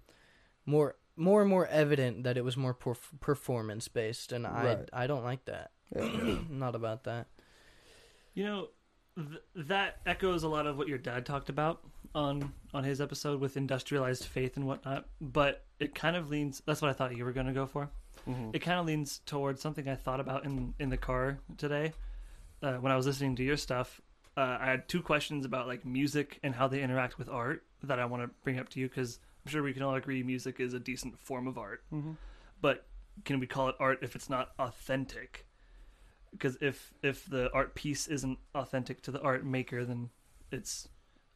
more 0.64 0.96
more 1.16 1.40
and 1.40 1.48
more 1.50 1.66
evident 1.66 2.24
that 2.24 2.36
it 2.36 2.44
was 2.44 2.56
more 2.56 2.74
perf- 2.74 3.18
performance 3.20 3.88
based, 3.88 4.32
and 4.32 4.44
Right. 4.44 4.88
I 4.92 5.04
I 5.04 5.06
don't 5.06 5.24
like 5.24 5.44
that. 5.46 5.70
Yeah. 5.94 6.38
Not 6.50 6.74
about 6.74 7.04
that. 7.04 7.26
You 8.34 8.44
know, 8.44 8.68
th- 9.16 9.40
that 9.66 9.98
echoes 10.04 10.42
a 10.42 10.48
lot 10.48 10.66
of 10.66 10.76
what 10.76 10.88
your 10.88 10.98
dad 10.98 11.24
talked 11.26 11.48
about 11.48 11.80
on 12.14 12.52
on 12.74 12.84
his 12.84 13.00
episode 13.00 13.40
with 13.40 13.56
industrialized 13.56 14.24
faith 14.24 14.56
and 14.56 14.66
whatnot. 14.66 15.06
But 15.20 15.64
it 15.78 15.94
kind 15.94 16.16
of 16.16 16.28
leans. 16.30 16.62
That's 16.66 16.82
what 16.82 16.90
I 16.90 16.94
thought 16.94 17.16
you 17.16 17.24
were 17.24 17.32
going 17.32 17.46
to 17.46 17.52
go 17.52 17.66
for. 17.66 17.88
Mhm. 18.26 18.54
It 18.54 18.58
kind 18.60 18.78
of 18.80 18.86
leans 18.86 19.18
towards 19.26 19.60
something 19.60 19.88
I 19.88 19.94
thought 19.94 20.20
about 20.20 20.44
in 20.44 20.74
in 20.78 20.90
the 20.90 20.96
car 20.96 21.38
today 21.56 21.92
uh, 22.62 22.74
when 22.76 22.92
I 22.92 22.96
was 22.96 23.06
listening 23.06 23.36
to 23.36 23.44
your 23.44 23.56
stuff. 23.56 24.00
Uh, 24.36 24.58
I 24.60 24.66
had 24.66 24.88
two 24.88 25.00
questions 25.00 25.46
about 25.46 25.66
like 25.66 25.86
music 25.86 26.38
and 26.42 26.54
how 26.54 26.68
they 26.68 26.82
interact 26.82 27.16
with 27.18 27.28
art 27.30 27.64
that 27.82 27.98
I 27.98 28.04
want 28.04 28.22
to 28.22 28.28
bring 28.42 28.58
up 28.58 28.68
to 28.70 28.80
you 28.80 28.88
because 28.88 29.18
I'm 29.46 29.50
sure 29.52 29.62
we 29.62 29.72
can 29.72 29.82
all 29.82 29.94
agree 29.94 30.24
music 30.24 30.58
is 30.58 30.74
a 30.74 30.80
decent 30.80 31.20
form 31.20 31.46
of 31.46 31.56
art. 31.56 31.84
Mhm. 31.92 32.16
But 32.60 32.84
can 33.24 33.38
we 33.38 33.46
call 33.46 33.68
it 33.68 33.76
art 33.78 34.00
if 34.02 34.16
it's 34.16 34.28
not 34.28 34.52
authentic? 34.58 35.46
Because 36.32 36.58
if 36.60 36.92
if 37.00 37.26
the 37.26 37.48
art 37.52 37.76
piece 37.76 38.08
isn't 38.08 38.40
authentic 38.56 39.02
to 39.02 39.12
the 39.12 39.20
art 39.22 39.44
maker, 39.46 39.84
then 39.84 40.10
it's 40.50 40.88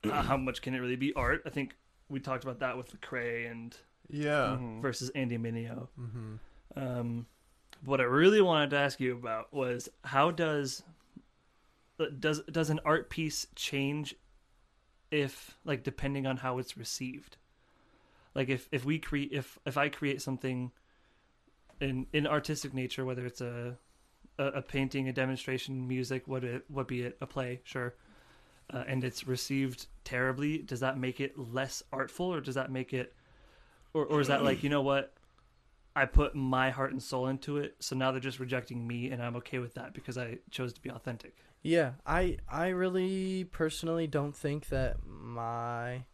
uh, 0.03 0.23
how 0.23 0.37
much 0.37 0.61
can 0.61 0.75
it 0.75 0.79
really 0.81 0.97
be 0.97 1.13
art? 1.15 1.43
I 1.47 1.51
think 1.51 1.77
we 2.09 2.19
talked 2.19 2.43
about 2.43 2.59
that 2.59 2.77
with 2.77 2.91
Lecrae 3.01 3.49
and 3.49 3.77
Yeah. 4.09 4.57
Mhm. 4.59 4.83
versus 4.83 5.11
Andy 5.11 5.39
Mineo. 5.39 5.87
Mm-hmm. 5.97 6.35
Um, 6.77 7.27
what 7.85 8.01
I 8.01 8.05
really 8.05 8.41
wanted 8.41 8.71
to 8.71 8.77
ask 8.79 8.99
you 8.99 9.13
about 9.15 9.53
was 9.55 9.89
how 10.03 10.33
does 10.33 10.83
uh, 12.01 12.07
does 12.19 12.41
does 12.51 12.71
an 12.71 12.81
art 12.85 13.09
piece 13.09 13.47
change 13.55 14.17
if 15.13 15.57
like 15.65 15.85
depending 15.85 16.27
on 16.27 16.39
how 16.39 16.59
it's 16.59 16.77
received? 16.77 17.37
Like 18.35 18.49
if 18.49 18.69
if 18.73 18.85
we 18.85 18.99
create 18.99 19.33
if 19.33 19.59
if 19.67 19.77
I 19.77 19.89
create 19.89 20.23
something 20.23 20.73
in 21.81 22.07
in 22.13 22.27
artistic 22.27 22.75
nature, 22.75 23.05
whether 23.05 23.27
it's 23.27 23.41
a 23.41 23.79
a, 24.39 24.45
a 24.45 24.63
painting, 24.63 25.09
a 25.09 25.13
demonstration, 25.13 25.87
music, 25.87 26.27
what 26.27 26.45
it 26.45 26.65
what 26.69 26.89
be 26.89 27.03
it 27.03 27.17
a 27.21 27.27
play, 27.27 27.61
sure. 27.65 27.95
Uh, 28.73 28.85
and 28.87 29.03
it's 29.03 29.27
received 29.27 29.87
terribly, 30.05 30.59
does 30.59 30.79
that 30.79 30.97
make 30.97 31.19
it 31.21 31.37
less 31.37 31.83
artful 31.93 32.33
or 32.33 32.41
does 32.41 32.55
that 32.55 32.71
make 32.71 32.93
it 32.93 33.13
or 33.93 34.05
or 34.07 34.21
is 34.21 34.29
that 34.29 34.45
like, 34.45 34.63
you 34.63 34.71
know 34.71 34.83
what? 34.83 35.13
I 35.97 36.05
put 36.05 36.37
my 36.37 36.71
heart 36.71 36.93
and 36.93 37.03
soul 37.03 37.27
into 37.27 37.57
it, 37.57 37.75
so 37.81 37.97
now 37.97 38.13
they're 38.13 38.21
just 38.21 38.39
rejecting 38.39 38.87
me, 38.87 39.11
and 39.11 39.21
I'm 39.21 39.35
okay 39.37 39.59
with 39.59 39.75
that 39.75 39.93
because 39.93 40.17
I 40.17 40.39
chose 40.49 40.73
to 40.75 40.81
be 40.81 40.89
authentic. 40.89 41.35
Yeah, 41.63 41.93
I 42.07 42.39
I 42.49 42.69
really 42.69 43.45
personally 43.45 44.07
don't 44.07 44.35
think 44.35 44.69
that 44.69 44.99
my 45.05 46.05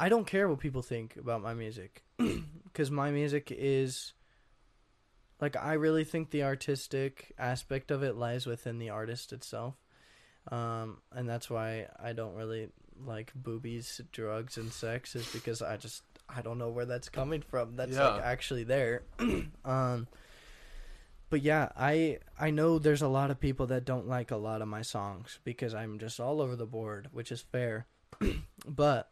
I 0.00 0.08
don't 0.08 0.26
care 0.26 0.48
what 0.48 0.60
people 0.60 0.80
think 0.80 1.16
about 1.16 1.42
my 1.42 1.52
music 1.52 2.02
because 2.64 2.90
my 2.90 3.10
music 3.10 3.52
is 3.54 4.14
like 5.42 5.56
I 5.56 5.74
really 5.74 6.04
think 6.04 6.30
the 6.30 6.44
artistic 6.44 7.34
aspect 7.38 7.90
of 7.90 8.02
it 8.02 8.16
lies 8.16 8.46
within 8.46 8.78
the 8.78 8.88
artist 8.88 9.34
itself. 9.34 9.74
Um 10.50 11.02
and 11.12 11.28
that's 11.28 11.50
why 11.50 11.88
I 12.02 12.14
don't 12.14 12.34
really 12.34 12.70
like 13.04 13.30
boobies, 13.34 14.00
drugs 14.10 14.56
and 14.56 14.72
sex 14.72 15.14
is 15.14 15.30
because 15.30 15.60
I 15.60 15.76
just 15.76 16.02
I 16.34 16.40
don't 16.40 16.56
know 16.56 16.70
where 16.70 16.86
that's 16.86 17.10
coming 17.10 17.42
from. 17.42 17.76
That's 17.76 17.94
like 17.98 18.22
actually 18.22 18.64
there. 18.64 19.02
um 19.66 20.06
but 21.28 21.42
yeah, 21.42 21.68
I 21.76 22.20
I 22.38 22.52
know 22.52 22.78
there's 22.78 23.02
a 23.02 23.08
lot 23.08 23.30
of 23.30 23.38
people 23.38 23.66
that 23.66 23.84
don't 23.84 24.08
like 24.08 24.30
a 24.30 24.38
lot 24.38 24.62
of 24.62 24.68
my 24.68 24.80
songs 24.80 25.40
because 25.44 25.74
I'm 25.74 25.98
just 25.98 26.20
all 26.20 26.40
over 26.40 26.56
the 26.56 26.64
board, 26.64 27.08
which 27.12 27.30
is 27.30 27.42
fair. 27.42 27.86
but 28.66 29.10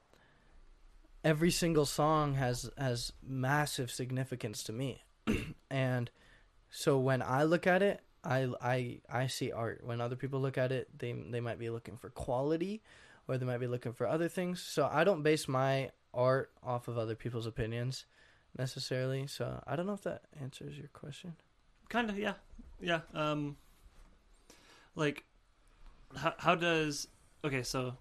every 1.25 1.51
single 1.51 1.87
song 1.87 2.35
has 2.35 2.71
has 2.79 3.13
massive 3.27 3.91
significance 3.91 4.63
to 4.63 4.73
me 4.73 5.05
and 5.71 6.11
so 6.71 6.99
when 6.99 7.23
i 7.23 7.43
look 7.43 7.67
at 7.67 7.83
it 7.83 8.01
I, 8.25 8.49
I 8.61 9.01
i 9.09 9.27
see 9.27 9.53
art 9.53 9.83
when 9.85 10.01
other 10.01 10.17
people 10.17 10.41
look 10.41 10.59
at 10.59 10.73
it 10.73 10.89
they 10.99 11.13
they 11.13 11.41
might 11.41 11.59
be 11.59 11.71
looking 11.71 11.97
for 11.97 12.11
quality 12.11 12.83
or 13.27 13.39
they 13.39 13.47
might 13.47 13.59
be 13.59 13.67
looking 13.67 13.93
for 13.93 14.07
other 14.07 14.29
things 14.29 14.63
so 14.63 14.89
i 14.93 15.05
don't 15.05 15.23
base 15.23 15.49
my 15.49 15.91
art 16.15 16.51
off 16.63 16.89
of 16.89 16.99
other 16.99 17.15
people's 17.15 17.47
opinions 17.47 18.07
necessarily 18.59 19.27
so 19.27 19.63
i 19.67 19.77
don't 19.77 19.87
know 19.87 19.93
if 19.93 20.03
that 20.03 20.23
answers 20.41 20.77
your 20.77 20.89
question 20.89 21.35
Kind 21.89 22.11
of, 22.11 22.19
yeah, 22.19 22.35
yeah. 22.81 23.01
Um, 23.15 23.57
like, 24.95 25.25
how 26.15 26.35
how 26.37 26.55
does 26.55 27.09
okay? 27.43 27.63
So, 27.63 27.95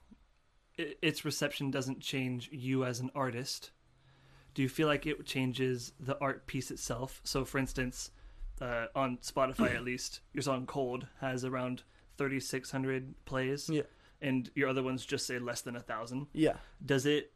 its 0.78 1.26
reception 1.26 1.72
doesn't 1.72 2.00
change 2.02 2.50
you 2.52 2.84
as 2.86 3.00
an 3.00 3.10
artist. 3.16 3.72
Do 4.54 4.62
you 4.62 4.70
feel 4.70 4.88
like 4.88 5.06
it 5.06 5.24
changes 5.26 5.94
the 6.00 6.18
art 6.20 6.48
piece 6.48 6.72
itself? 6.72 7.22
So, 7.24 7.46
for 7.46 7.58
instance, 7.60 8.12
uh, 8.62 8.86
on 8.96 9.18
Spotify 9.18 9.76
at 9.76 9.84
least, 9.84 10.22
your 10.34 10.42
song 10.42 10.66
"Cold" 10.66 11.08
has 11.22 11.46
around 11.46 11.84
thirty 12.18 12.40
six 12.40 12.72
hundred 12.72 13.14
plays, 13.26 13.70
Yeah. 13.70 13.84
and 14.22 14.50
your 14.56 14.68
other 14.70 14.82
ones 14.82 15.06
just 15.06 15.28
say 15.28 15.38
less 15.40 15.62
than 15.62 15.76
a 15.76 15.80
thousand. 15.80 16.28
yeah 16.34 16.56
Does 16.84 17.06
it? 17.06 17.32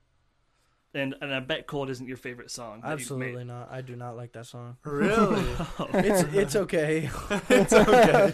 And 0.93 1.15
and 1.21 1.33
I 1.33 1.39
bet 1.39 1.67
"Cold" 1.67 1.89
isn't 1.91 2.07
your 2.07 2.17
favorite 2.17 2.49
song. 2.51 2.81
absolutely 2.83 3.43
not 3.45 3.71
i 3.71 3.79
do 3.81 3.95
not 3.95 4.17
like 4.17 4.33
that 4.33 4.45
song 4.47 4.77
Really? 4.83 5.41
it's 5.93 6.23
it's 6.33 6.55
okay 6.55 7.09
it's 7.49 7.71
okay. 7.71 8.33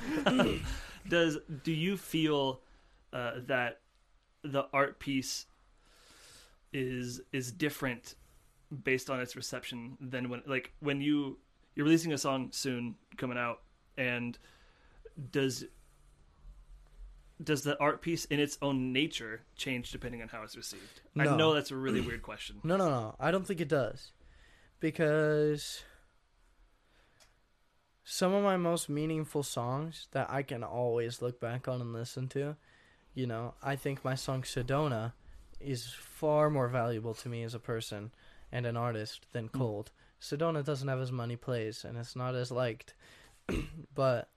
does 1.07 1.37
do 1.63 1.71
you 1.71 1.97
feel 1.97 2.61
uh, 3.13 3.33
that 3.47 3.81
the 4.43 4.65
art 4.73 4.99
piece 4.99 5.45
is 6.73 7.21
is 7.31 7.51
different 7.51 8.15
based 8.83 9.09
on 9.09 9.19
its 9.19 9.35
reception 9.35 9.97
than 10.01 10.29
when 10.29 10.41
like 10.45 10.73
when 10.79 11.01
you 11.01 11.37
you're 11.75 11.85
releasing 11.85 12.13
a 12.13 12.17
song 12.17 12.49
soon 12.51 12.95
coming 13.17 13.37
out 13.37 13.61
and 13.97 14.37
does 15.31 15.65
does 17.43 17.61
the 17.61 17.79
art 17.79 18.01
piece 18.01 18.25
in 18.25 18.39
its 18.39 18.57
own 18.61 18.91
nature 18.91 19.41
change 19.55 19.91
depending 19.91 20.21
on 20.21 20.27
how 20.27 20.41
it's 20.43 20.57
received 20.57 21.01
i 21.17 21.23
know 21.23 21.53
that's 21.53 21.71
a 21.71 21.75
really 21.75 22.01
weird 22.01 22.21
question 22.21 22.57
No, 22.63 22.77
no, 22.77 22.89
no. 22.89 23.15
I 23.19 23.31
don't 23.31 23.45
think 23.45 23.61
it 23.61 23.69
does. 23.69 24.11
Because 24.79 25.83
some 28.03 28.33
of 28.33 28.43
my 28.43 28.57
most 28.57 28.89
meaningful 28.89 29.43
songs 29.43 30.07
that 30.11 30.29
I 30.29 30.43
can 30.43 30.63
always 30.63 31.21
look 31.21 31.39
back 31.39 31.67
on 31.67 31.81
and 31.81 31.93
listen 31.93 32.27
to, 32.29 32.55
you 33.17 33.25
know, 33.25 33.55
I 33.63 33.75
think 33.75 34.05
my 34.05 34.13
song 34.13 34.43
Sedona 34.43 35.13
is 35.59 35.91
far 35.91 36.51
more 36.51 36.67
valuable 36.67 37.15
to 37.15 37.29
me 37.29 37.41
as 37.41 37.55
a 37.55 37.59
person 37.59 38.11
and 38.51 38.67
an 38.67 38.77
artist 38.77 39.25
than 39.33 39.47
Hmm. 39.47 39.57
Cold. 39.57 39.91
Sedona 40.21 40.63
doesn't 40.63 40.87
have 40.87 41.01
as 41.01 41.11
many 41.11 41.35
plays 41.35 41.83
and 41.83 41.97
it's 41.97 42.15
not 42.15 42.35
as 42.35 42.51
liked. 42.51 42.93
but 43.95 44.29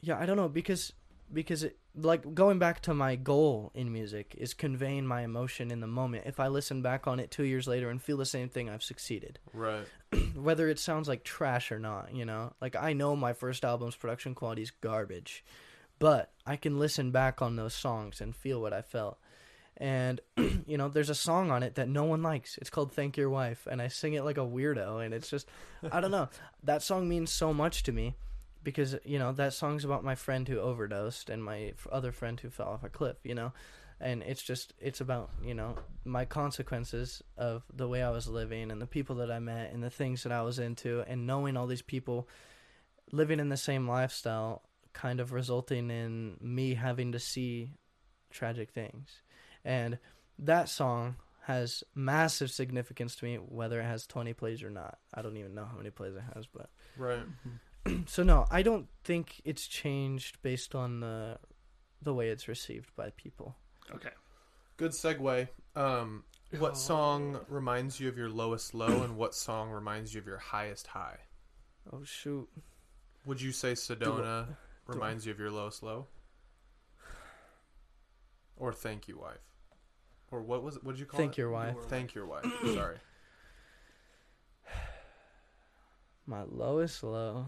yeah, 0.00 0.18
I 0.18 0.24
don't 0.24 0.38
know 0.38 0.48
because 0.48 0.94
because 1.30 1.62
it 1.62 1.76
like 1.94 2.34
going 2.34 2.58
back 2.58 2.80
to 2.82 2.94
my 2.94 3.16
goal 3.16 3.70
in 3.74 3.92
music 3.92 4.34
is 4.38 4.54
conveying 4.54 5.06
my 5.06 5.22
emotion 5.22 5.70
in 5.70 5.80
the 5.80 5.86
moment. 5.86 6.24
If 6.26 6.40
I 6.40 6.48
listen 6.48 6.80
back 6.80 7.06
on 7.06 7.20
it 7.20 7.30
2 7.30 7.44
years 7.44 7.68
later 7.68 7.90
and 7.90 8.00
feel 8.00 8.16
the 8.16 8.24
same 8.24 8.48
thing, 8.48 8.70
I've 8.70 8.82
succeeded. 8.82 9.38
right. 9.52 9.86
Whether 10.34 10.70
it 10.70 10.78
sounds 10.78 11.06
like 11.06 11.22
trash 11.22 11.70
or 11.70 11.78
not, 11.78 12.14
you 12.14 12.24
know? 12.24 12.54
Like 12.62 12.76
I 12.76 12.94
know 12.94 13.14
my 13.14 13.34
first 13.34 13.62
album's 13.62 13.96
production 13.96 14.34
quality 14.34 14.62
is 14.62 14.70
garbage, 14.70 15.44
but 15.98 16.32
I 16.46 16.56
can 16.56 16.78
listen 16.78 17.10
back 17.10 17.40
on 17.40 17.56
those 17.56 17.74
songs 17.74 18.20
and 18.20 18.34
feel 18.34 18.60
what 18.60 18.72
I 18.72 18.82
felt. 18.82 19.18
And 19.76 20.20
you 20.66 20.78
know, 20.78 20.88
there's 20.88 21.10
a 21.10 21.14
song 21.14 21.50
on 21.50 21.62
it 21.62 21.74
that 21.76 21.88
no 21.88 22.04
one 22.04 22.22
likes. 22.22 22.58
It's 22.58 22.70
called 22.70 22.92
"Thank 22.92 23.16
Your 23.16 23.30
Wife," 23.30 23.66
and 23.70 23.82
I 23.82 23.88
sing 23.88 24.14
it 24.14 24.24
like 24.24 24.38
a 24.38 24.40
weirdo. 24.40 25.04
And 25.04 25.12
it's 25.12 25.28
just, 25.28 25.48
I 25.90 26.00
don't 26.00 26.10
know. 26.10 26.28
That 26.62 26.82
song 26.82 27.10
means 27.10 27.30
so 27.30 27.52
much 27.52 27.82
to 27.82 27.92
me 27.92 28.14
because 28.62 28.96
you 29.04 29.18
know 29.18 29.32
that 29.32 29.52
song's 29.52 29.84
about 29.84 30.02
my 30.02 30.14
friend 30.14 30.48
who 30.48 30.58
overdosed 30.58 31.28
and 31.28 31.44
my 31.44 31.74
other 31.92 32.10
friend 32.10 32.40
who 32.40 32.48
fell 32.48 32.68
off 32.68 32.84
a 32.84 32.88
cliff. 32.88 33.18
You 33.22 33.34
know, 33.34 33.52
and 34.00 34.22
it's 34.22 34.42
just 34.42 34.72
it's 34.78 35.00
about 35.00 35.30
you 35.42 35.54
know 35.54 35.76
my 36.04 36.24
consequences 36.24 37.22
of 37.36 37.64
the 37.72 37.88
way 37.88 38.02
I 38.02 38.10
was 38.10 38.28
living 38.28 38.70
and 38.70 38.80
the 38.80 38.86
people 38.86 39.16
that 39.16 39.30
I 39.30 39.40
met 39.40 39.72
and 39.72 39.82
the 39.82 39.90
things 39.90 40.22
that 40.22 40.32
I 40.32 40.42
was 40.42 40.58
into 40.58 41.04
and 41.06 41.26
knowing 41.26 41.56
all 41.56 41.66
these 41.66 41.82
people 41.82 42.28
living 43.12 43.40
in 43.40 43.48
the 43.48 43.56
same 43.56 43.88
lifestyle 43.88 44.62
kind 44.94 45.20
of 45.20 45.32
resulting 45.32 45.90
in 45.90 46.36
me 46.40 46.74
having 46.74 47.12
to 47.12 47.18
see 47.18 47.72
tragic 48.30 48.70
things. 48.70 49.22
And 49.64 49.98
that 50.38 50.68
song 50.68 51.16
has 51.42 51.84
massive 51.94 52.50
significance 52.50 53.14
to 53.16 53.24
me 53.26 53.36
whether 53.36 53.80
it 53.80 53.84
has 53.84 54.06
20 54.06 54.32
plays 54.32 54.62
or 54.62 54.70
not. 54.70 54.98
I 55.12 55.20
don't 55.20 55.36
even 55.36 55.54
know 55.54 55.66
how 55.66 55.76
many 55.76 55.90
plays 55.90 56.14
it 56.14 56.22
has, 56.34 56.46
but 56.46 56.70
Right. 56.96 57.20
so 58.06 58.22
no, 58.22 58.46
I 58.50 58.62
don't 58.62 58.88
think 59.04 59.42
it's 59.44 59.66
changed 59.66 60.40
based 60.42 60.74
on 60.74 61.00
the 61.00 61.38
the 62.00 62.14
way 62.14 62.28
it's 62.28 62.48
received 62.48 62.94
by 62.96 63.10
people. 63.16 63.56
okay 63.94 64.10
Good 64.76 64.90
segue. 64.90 65.46
Um, 65.76 66.24
what 66.58 66.76
song 66.76 67.38
reminds 67.48 68.00
you 68.00 68.08
of 68.08 68.18
your 68.18 68.28
lowest 68.28 68.74
low, 68.74 69.02
and 69.02 69.16
what 69.16 69.34
song 69.34 69.70
reminds 69.70 70.12
you 70.12 70.20
of 70.20 70.26
your 70.26 70.38
highest 70.38 70.88
high? 70.88 71.18
Oh 71.92 72.02
shoot. 72.02 72.48
Would 73.24 73.40
you 73.40 73.52
say 73.52 73.72
Sedona 73.72 74.46
do 74.46 74.56
reminds 74.86 75.26
you 75.26 75.32
of 75.32 75.38
your 75.38 75.50
lowest 75.50 75.82
low? 75.82 76.06
Or 78.56 78.72
thank 78.72 79.08
you, 79.08 79.18
wife? 79.18 79.38
Or 80.30 80.42
what 80.42 80.62
was 80.62 80.76
it? 80.76 80.84
What 80.84 80.92
did 80.92 81.00
you 81.00 81.06
call 81.06 81.20
it? 81.20 81.22
Thank 81.22 81.32
it? 81.32 81.38
your 81.38 81.50
wife. 81.50 81.76
Thank 81.88 82.14
your 82.14 82.26
wife. 82.26 82.44
Sorry. 82.74 82.96
My 86.26 86.42
lowest 86.42 87.02
low. 87.02 87.46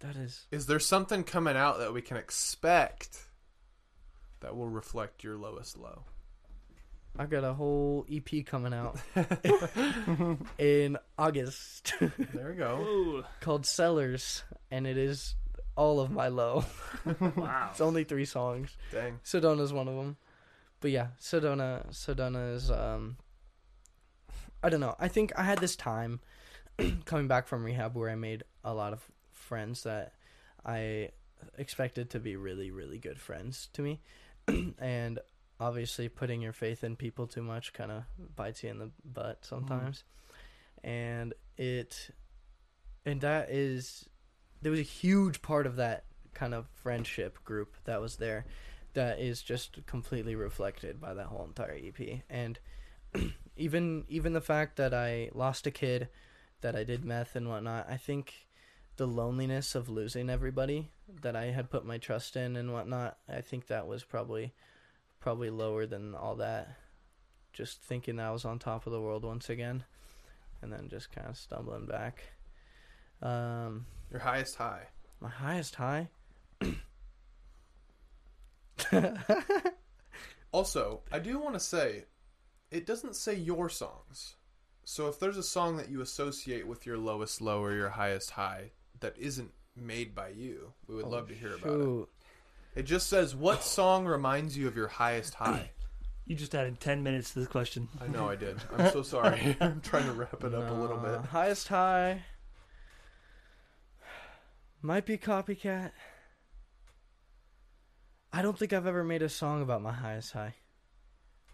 That 0.00 0.16
is 0.16 0.46
Is 0.50 0.66
there 0.66 0.80
something 0.80 1.22
coming 1.24 1.56
out 1.56 1.78
that 1.78 1.92
we 1.92 2.02
can 2.02 2.16
expect 2.16 3.18
that 4.40 4.56
will 4.56 4.68
reflect 4.68 5.22
your 5.22 5.36
lowest 5.36 5.78
low? 5.78 6.04
I 7.18 7.26
got 7.26 7.44
a 7.44 7.52
whole 7.52 8.06
EP 8.10 8.44
coming 8.46 8.72
out 8.72 8.98
in 10.58 10.96
August 11.18 11.92
There 12.00 12.50
we 12.50 12.56
go. 12.56 12.76
Whoa. 12.78 13.24
called 13.40 13.66
Sellers 13.66 14.44
and 14.70 14.86
it 14.86 14.96
is 14.96 15.34
all 15.76 16.00
of 16.00 16.10
my 16.10 16.28
low. 16.28 16.64
wow 17.36 17.68
It's 17.70 17.80
only 17.80 18.04
3 18.04 18.24
songs. 18.24 18.76
Dang. 18.90 19.20
Sedona's 19.24 19.72
one 19.72 19.88
of 19.88 19.94
them. 19.96 20.16
But 20.80 20.90
yeah, 20.90 21.08
Sedona 21.20 21.86
Sedona 21.90 22.54
is 22.54 22.70
um 22.70 23.16
I 24.62 24.68
don't 24.68 24.80
know. 24.80 24.96
I 24.98 25.08
think 25.08 25.32
I 25.36 25.42
had 25.42 25.58
this 25.58 25.76
time 25.76 26.20
coming 27.04 27.28
back 27.28 27.46
from 27.46 27.62
rehab 27.64 27.94
where 27.94 28.10
I 28.10 28.14
made 28.14 28.42
a 28.64 28.72
lot 28.72 28.92
of 28.92 29.04
friends 29.32 29.82
that 29.82 30.14
I 30.64 31.10
expected 31.58 32.10
to 32.10 32.20
be 32.20 32.36
really 32.36 32.70
really 32.70 32.98
good 32.98 33.20
friends 33.20 33.68
to 33.74 33.82
me. 33.82 34.00
and 34.78 35.18
obviously 35.62 36.08
putting 36.08 36.42
your 36.42 36.52
faith 36.52 36.82
in 36.82 36.96
people 36.96 37.26
too 37.26 37.42
much 37.42 37.72
kind 37.72 37.92
of 37.92 38.02
bites 38.34 38.64
you 38.64 38.70
in 38.70 38.78
the 38.78 38.90
butt 39.04 39.42
mm-hmm. 39.42 39.54
sometimes. 39.54 40.04
And 40.82 41.34
it 41.56 42.10
and 43.06 43.20
that 43.20 43.50
is 43.50 44.08
there 44.60 44.70
was 44.70 44.80
a 44.80 44.84
huge 44.84 45.42
part 45.42 45.66
of 45.66 45.76
that 45.76 46.04
kind 46.34 46.54
of 46.54 46.66
friendship 46.82 47.42
group 47.44 47.76
that 47.84 48.00
was 48.00 48.16
there 48.16 48.44
that 48.94 49.20
is 49.20 49.42
just 49.42 49.84
completely 49.86 50.34
reflected 50.34 51.00
by 51.00 51.14
that 51.14 51.26
whole 51.26 51.44
entire 51.44 51.78
EP. 51.82 52.20
And 52.28 52.58
even 53.56 54.04
even 54.08 54.32
the 54.32 54.40
fact 54.40 54.76
that 54.76 54.92
I 54.92 55.30
lost 55.32 55.66
a 55.66 55.70
kid, 55.70 56.08
that 56.60 56.74
I 56.74 56.82
did 56.84 57.04
meth 57.04 57.36
and 57.36 57.48
whatnot, 57.48 57.86
I 57.88 57.96
think 57.96 58.34
the 58.96 59.06
loneliness 59.06 59.74
of 59.74 59.88
losing 59.88 60.28
everybody 60.28 60.90
that 61.22 61.36
I 61.36 61.46
had 61.46 61.70
put 61.70 61.86
my 61.86 61.98
trust 61.98 62.36
in 62.36 62.56
and 62.56 62.72
whatnot, 62.72 63.16
I 63.28 63.40
think 63.40 63.68
that 63.68 63.86
was 63.86 64.04
probably 64.04 64.52
probably 65.22 65.48
lower 65.48 65.86
than 65.86 66.14
all 66.14 66.36
that. 66.36 66.76
Just 67.54 67.82
thinking 67.82 68.20
I 68.20 68.30
was 68.30 68.44
on 68.44 68.58
top 68.58 68.86
of 68.86 68.92
the 68.92 69.00
world 69.00 69.24
once 69.24 69.48
again, 69.48 69.84
and 70.60 70.70
then 70.72 70.88
just 70.90 71.10
kind 71.12 71.28
of 71.28 71.38
stumbling 71.38 71.86
back. 71.86 72.22
Um, 73.22 73.86
Your 74.10 74.20
highest 74.20 74.56
high. 74.56 74.88
my 75.20 75.30
highest 75.30 75.76
high. 75.76 76.08
Also, 80.52 81.00
I 81.10 81.18
do 81.18 81.38
want 81.38 81.54
to 81.54 81.60
say, 81.60 82.04
it 82.70 82.84
doesn't 82.84 83.16
say 83.16 83.34
your 83.34 83.70
songs. 83.70 84.34
So 84.84 85.08
if 85.08 85.18
there's 85.18 85.38
a 85.38 85.42
song 85.42 85.78
that 85.78 85.88
you 85.88 86.02
associate 86.02 86.66
with 86.66 86.84
your 86.84 86.98
lowest 86.98 87.40
low 87.40 87.62
or 87.62 87.72
your 87.72 87.88
highest 87.88 88.32
high 88.32 88.72
that 89.00 89.16
isn't 89.16 89.50
made 89.74 90.14
by 90.14 90.28
you, 90.28 90.74
we 90.86 90.94
would 90.94 91.06
love 91.06 91.28
to 91.28 91.34
hear 91.34 91.54
about 91.54 91.80
it. 92.02 92.08
Shoot. 92.74 92.80
It 92.80 92.82
just 92.84 93.08
says 93.08 93.34
what 93.34 93.62
song 93.62 94.06
reminds 94.06 94.56
you 94.56 94.68
of 94.68 94.76
your 94.76 94.88
highest 94.88 95.34
high. 95.34 95.70
you 96.26 96.36
just 96.36 96.54
added 96.54 96.80
10 96.80 97.02
minutes 97.02 97.32
to 97.32 97.40
this 97.40 97.48
question 97.48 97.88
I 98.00 98.08
know 98.08 98.28
I 98.28 98.36
did. 98.36 98.58
I'm 98.76 98.90
so 98.92 99.02
sorry. 99.02 99.56
I'm 99.60 99.80
trying 99.80 100.06
to 100.06 100.12
wrap 100.12 100.42
it 100.44 100.54
up 100.54 100.70
a 100.70 100.74
little 100.74 100.98
bit. 100.98 101.20
Highest 101.26 101.68
high 101.68 102.22
might 104.82 105.06
be 105.06 105.16
copycat. 105.16 105.92
I 108.32 108.42
don't 108.42 108.58
think 108.58 108.72
I've 108.72 108.86
ever 108.86 109.04
made 109.04 109.22
a 109.22 109.28
song 109.28 109.62
about 109.62 109.82
my 109.82 109.92
highest 109.92 110.32
high. 110.32 110.54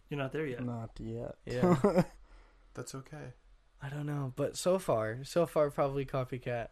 You're 0.09 0.19
not 0.19 0.33
there 0.33 0.47
yet. 0.47 0.65
Not 0.65 0.91
yet. 0.99 1.35
Yeah. 1.45 2.03
That's 2.75 2.95
okay. 2.95 3.35
I 3.83 3.89
don't 3.89 4.07
know, 4.07 4.33
but 4.35 4.57
so 4.57 4.79
far, 4.79 5.19
so 5.25 5.47
far, 5.47 5.71
probably 5.71 6.05
Copycat. 6.05 6.69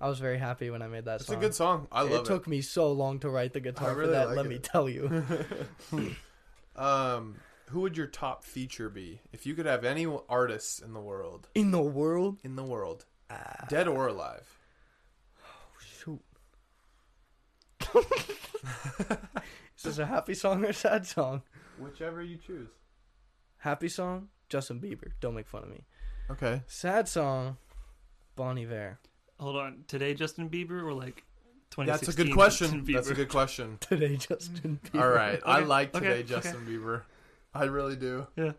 I 0.00 0.08
was 0.08 0.20
very 0.20 0.38
happy 0.38 0.70
when 0.70 0.80
I 0.82 0.86
made 0.86 1.06
that 1.06 1.16
It's 1.16 1.26
song. 1.26 1.36
a 1.36 1.40
good 1.40 1.54
song. 1.54 1.88
I 1.90 2.02
love 2.02 2.12
it. 2.12 2.14
It 2.20 2.24
took 2.26 2.46
me 2.46 2.60
so 2.60 2.92
long 2.92 3.18
to 3.20 3.28
write 3.30 3.52
the 3.52 3.60
guitar 3.60 3.94
really 3.94 4.06
for 4.06 4.12
that. 4.12 4.28
like 4.28 4.36
let 4.36 4.46
it. 4.46 4.48
me 4.48 4.58
tell 4.58 4.88
you. 4.88 5.24
um, 6.76 7.36
who 7.70 7.80
would 7.80 7.96
your 7.96 8.06
top 8.06 8.44
feature 8.44 8.88
be 8.88 9.20
if 9.32 9.44
you 9.44 9.54
could 9.54 9.66
have 9.66 9.84
any 9.84 10.06
artists 10.28 10.78
in 10.80 10.92
the 10.92 11.00
world? 11.00 11.48
In 11.54 11.70
the 11.72 11.82
world, 11.82 12.38
In 12.44 12.54
the 12.56 12.62
world, 12.64 13.06
ah, 13.30 13.66
dead 13.68 13.88
or 13.88 14.06
alive? 14.06 14.48
Oh, 15.44 15.76
shoot. 15.80 16.20
Is 19.76 19.82
this 19.84 19.98
a 19.98 20.06
happy 20.06 20.34
song 20.34 20.64
or 20.64 20.68
a 20.68 20.74
sad 20.74 21.06
song? 21.06 21.42
Whichever 21.78 22.22
you 22.22 22.36
choose. 22.36 22.68
Happy 23.58 23.88
song, 23.88 24.28
Justin 24.48 24.80
Bieber. 24.80 25.10
Don't 25.20 25.34
make 25.34 25.46
fun 25.48 25.62
of 25.64 25.68
me. 25.70 25.84
Okay. 26.30 26.62
Sad 26.66 27.08
song, 27.08 27.56
Bon 28.36 28.58
Iver. 28.58 28.98
Hold 29.38 29.56
on. 29.56 29.84
Today, 29.86 30.14
Justin 30.14 30.48
Bieber 30.48 30.82
or 30.82 30.92
like 30.92 31.24
2016? 31.70 31.86
That's 31.86 32.08
a 32.08 32.24
good 32.24 32.32
question. 32.32 32.84
That's 32.84 33.10
a 33.10 33.14
good 33.14 33.28
question. 33.28 33.78
Today, 33.80 34.16
Justin 34.16 34.80
Bieber. 34.92 35.00
All 35.00 35.08
right. 35.08 35.40
I 35.46 35.60
like 35.60 35.92
today 35.92 36.08
okay. 36.08 36.22
Justin 36.24 36.66
Bieber. 36.66 37.02
I 37.54 37.64
really 37.64 37.96
do. 37.96 38.26
Yeah. 38.36 38.52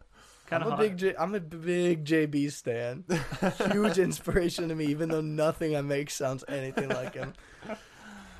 kind 0.48 0.64
of. 0.64 0.68
I'm 0.68 0.74
of 0.74 0.80
a 0.80 0.84
big 0.84 0.98
J- 0.98 1.16
I'm 1.18 1.36
a 1.36 1.40
big 1.40 2.06
JB 2.06 2.52
stan. 2.52 3.04
Huge 3.72 4.00
inspiration 4.00 4.70
to 4.70 4.76
me, 4.76 4.86
even 4.86 5.10
though 5.10 5.22
nothing 5.22 5.76
I 5.76 5.82
make 5.82 6.10
sounds 6.10 6.44
anything 6.48 6.90
like 6.90 7.14
him. 7.14 7.34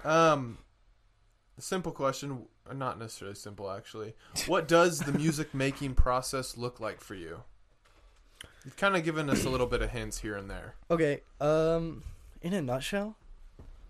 Um, 0.04 0.58
simple 1.60 1.92
question, 1.92 2.46
not 2.74 3.00
necessarily 3.00 3.36
simple 3.36 3.70
actually. 3.70 4.14
What 4.48 4.68
does 4.68 5.00
the 5.00 5.12
music 5.12 5.54
making 5.54 5.96
process 5.96 6.58
look 6.58 6.80
like 6.80 7.02
for 7.02 7.16
you? 7.16 7.42
You've 8.66 8.78
kind 8.78 8.96
of 8.96 9.04
given 9.04 9.30
us 9.30 9.46
a 9.46 9.50
little 9.50 9.68
bit 9.68 9.82
of 9.82 9.90
hints 9.90 10.20
here 10.20 10.36
and 10.36 10.50
there. 10.50 10.76
Okay, 10.92 11.22
um, 11.40 12.04
in 12.42 12.54
a 12.54 12.62
nutshell, 12.62 13.18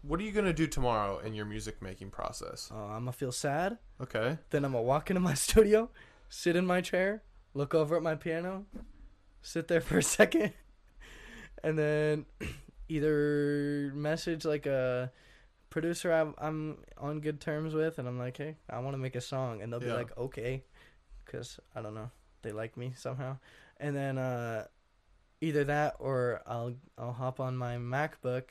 What 0.01 0.19
are 0.19 0.23
you 0.23 0.31
gonna 0.31 0.53
do 0.53 0.65
tomorrow 0.67 1.19
in 1.19 1.33
your 1.33 1.45
music 1.45 1.81
making 1.81 2.09
process? 2.11 2.69
uh, 2.71 2.75
I'm 2.77 3.01
gonna 3.01 3.11
feel 3.11 3.31
sad. 3.31 3.77
Okay. 4.01 4.37
Then 4.49 4.63
I'm 4.65 4.71
gonna 4.71 4.83
walk 4.83 5.09
into 5.09 5.19
my 5.19 5.33
studio, 5.45 5.89
sit 6.29 6.55
in 6.55 6.65
my 6.65 6.81
chair, 6.81 7.21
look 7.53 7.73
over 7.75 7.95
at 7.97 8.03
my 8.03 8.15
piano, 8.15 8.65
sit 9.41 9.67
there 9.67 9.81
for 9.81 9.97
a 9.97 10.03
second, 10.17 10.53
and 11.63 11.77
then 11.77 12.25
either 12.89 13.91
message 13.93 14.45
like 14.45 14.65
a 14.65 15.11
producer 15.69 16.11
I'm, 16.11 16.33
I'm 16.39 16.77
on 16.97 17.19
good 17.19 17.39
terms 17.39 17.73
with, 17.75 17.99
and 17.99 18.07
I'm 18.07 18.17
like, 18.17 18.37
hey, 18.37 18.55
I 18.69 18.79
want 18.79 18.93
to 18.95 18.97
make 18.97 19.15
a 19.15 19.21
song, 19.21 19.61
and 19.61 19.71
they'll 19.71 19.79
be 19.79 19.91
like, 19.91 20.17
okay, 20.17 20.63
because 21.25 21.59
I 21.75 21.81
don't 21.81 21.93
know, 21.93 22.09
they 22.41 22.51
like 22.51 22.75
me 22.77 22.93
somehow, 22.95 23.37
and 23.77 23.95
then 23.95 24.17
uh, 24.17 24.65
either 25.41 25.63
that 25.65 25.95
or 25.99 26.41
I'll 26.45 26.75
I'll 26.97 27.13
hop 27.13 27.39
on 27.39 27.57
my 27.57 27.77
MacBook, 27.77 28.43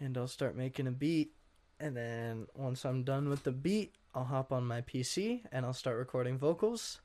and 0.00 0.16
I'll 0.16 0.28
start 0.28 0.56
making 0.56 0.86
a 0.86 0.92
beat. 0.92 1.32
And 1.80 1.96
then 1.96 2.46
once 2.54 2.84
I'm 2.84 3.04
done 3.04 3.28
with 3.28 3.44
the 3.44 3.52
beat, 3.52 3.94
I'll 4.14 4.24
hop 4.24 4.52
on 4.52 4.66
my 4.66 4.80
PC 4.80 5.42
and 5.52 5.64
I'll 5.64 5.72
start 5.72 5.96
recording 5.96 6.36
vocals. 6.36 7.00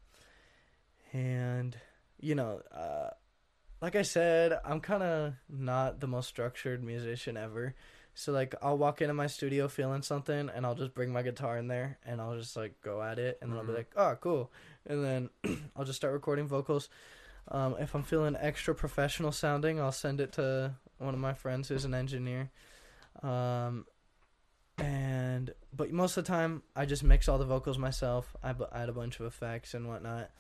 And, 1.12 1.78
you 2.20 2.34
know, 2.36 2.62
uh, 2.72 3.10
like 3.82 3.96
I 3.96 4.02
said, 4.02 4.58
I'm 4.66 4.80
kind 4.80 5.04
of 5.04 5.34
not 5.48 6.00
the 6.00 6.08
most 6.08 6.28
structured 6.28 6.84
musician 6.84 7.38
ever. 7.38 7.76
So, 8.16 8.32
like, 8.32 8.56
I'll 8.62 8.78
walk 8.78 9.02
into 9.02 9.14
my 9.14 9.28
studio 9.28 9.68
feeling 9.68 10.02
something 10.02 10.50
and 10.50 10.66
I'll 10.66 10.76
just 10.76 10.94
bring 10.94 11.12
my 11.12 11.22
guitar 11.24 11.58
in 11.58 11.68
there 11.68 11.98
and 12.06 12.22
I'll 12.22 12.38
just, 12.38 12.56
like, 12.56 12.80
go 12.82 13.02
at 13.02 13.20
it. 13.20 13.40
And 13.42 13.52
then 13.52 13.60
I'll 13.60 13.66
be 13.66 13.74
Mhm. 13.74 13.76
like, 13.78 13.92
oh, 13.96 14.16
cool. 14.22 14.52
And 14.86 15.04
then 15.04 15.30
I'll 15.76 15.86
just 15.86 15.98
start 15.98 16.14
recording 16.14 16.48
vocals. 16.48 16.90
Um, 17.50 17.76
if 17.80 17.94
I'm 17.94 18.04
feeling 18.04 18.36
extra 18.40 18.74
professional 18.74 19.32
sounding, 19.32 19.80
I'll 19.80 19.92
send 19.92 20.22
it 20.22 20.34
to 20.34 20.76
one 20.98 21.14
of 21.14 21.20
my 21.20 21.34
friends 21.34 21.70
who's 21.70 21.86
an 21.86 21.94
engineer. 21.94 22.50
Um, 23.22 23.86
and 24.78 25.54
but 25.76 25.92
most 25.92 26.18
of 26.18 26.26
the 26.26 26.28
time 26.32 26.64
I 26.76 26.86
just 26.86 27.04
mix 27.04 27.28
all 27.28 27.38
the 27.38 27.46
vocals 27.46 27.78
myself. 27.78 28.36
I 28.44 28.54
add 28.74 28.90
a 28.90 28.94
bunch 28.94 29.20
of 29.20 29.26
effects 29.26 29.74
and 29.74 29.88
whatnot. 29.88 30.32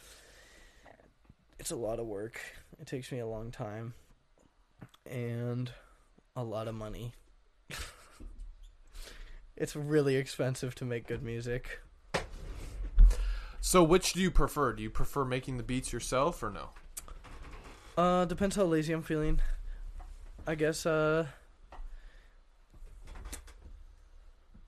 It's 1.59 1.71
a 1.71 1.75
lot 1.75 1.99
of 1.99 2.07
work. 2.07 2.39
It 2.79 2.87
takes 2.87 3.11
me 3.11 3.19
a 3.19 3.27
long 3.27 3.51
time 3.51 3.93
and 5.05 5.71
a 6.35 6.43
lot 6.43 6.67
of 6.67 6.75
money. 6.75 7.13
it's 9.55 9.75
really 9.75 10.15
expensive 10.15 10.73
to 10.75 10.85
make 10.85 11.07
good 11.07 11.23
music. 11.23 11.79
So, 13.61 13.81
which 13.81 14.13
do 14.13 14.19
you 14.19 14.29
prefer? 14.29 14.73
Do 14.73 14.83
you 14.83 14.89
prefer 14.89 15.23
making 15.23 15.57
the 15.57 15.63
beats 15.63 15.93
yourself 15.93 16.43
or 16.43 16.49
no? 16.49 16.71
Uh, 17.97 18.25
depends 18.25 18.55
how 18.55 18.63
lazy 18.63 18.93
I'm 18.93 19.03
feeling. 19.03 19.39
I 20.45 20.55
guess 20.55 20.85
uh 20.85 21.27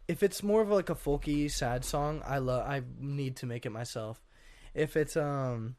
if 0.08 0.22
it's 0.22 0.44
more 0.44 0.62
of 0.62 0.70
like 0.70 0.90
a 0.90 0.96
folky 0.96 1.50
sad 1.50 1.84
song, 1.84 2.22
I 2.26 2.38
love 2.38 2.68
I 2.68 2.84
need 3.00 3.38
to 3.38 3.46
make 3.46 3.66
it 3.66 3.72
myself. 3.72 4.22
If 4.74 4.96
it's 4.96 5.18
um 5.18 5.76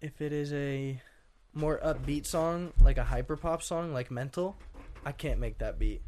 if 0.00 0.20
it 0.20 0.32
is 0.32 0.52
a 0.52 1.00
more 1.54 1.80
upbeat 1.84 2.26
song, 2.26 2.72
like 2.82 2.98
a 2.98 3.04
hyper 3.04 3.36
pop 3.36 3.62
song 3.62 3.92
like 3.94 4.10
Mental, 4.10 4.56
I 5.06 5.12
can't 5.12 5.38
make 5.38 5.58
that 5.58 5.78
beat. 5.78 6.02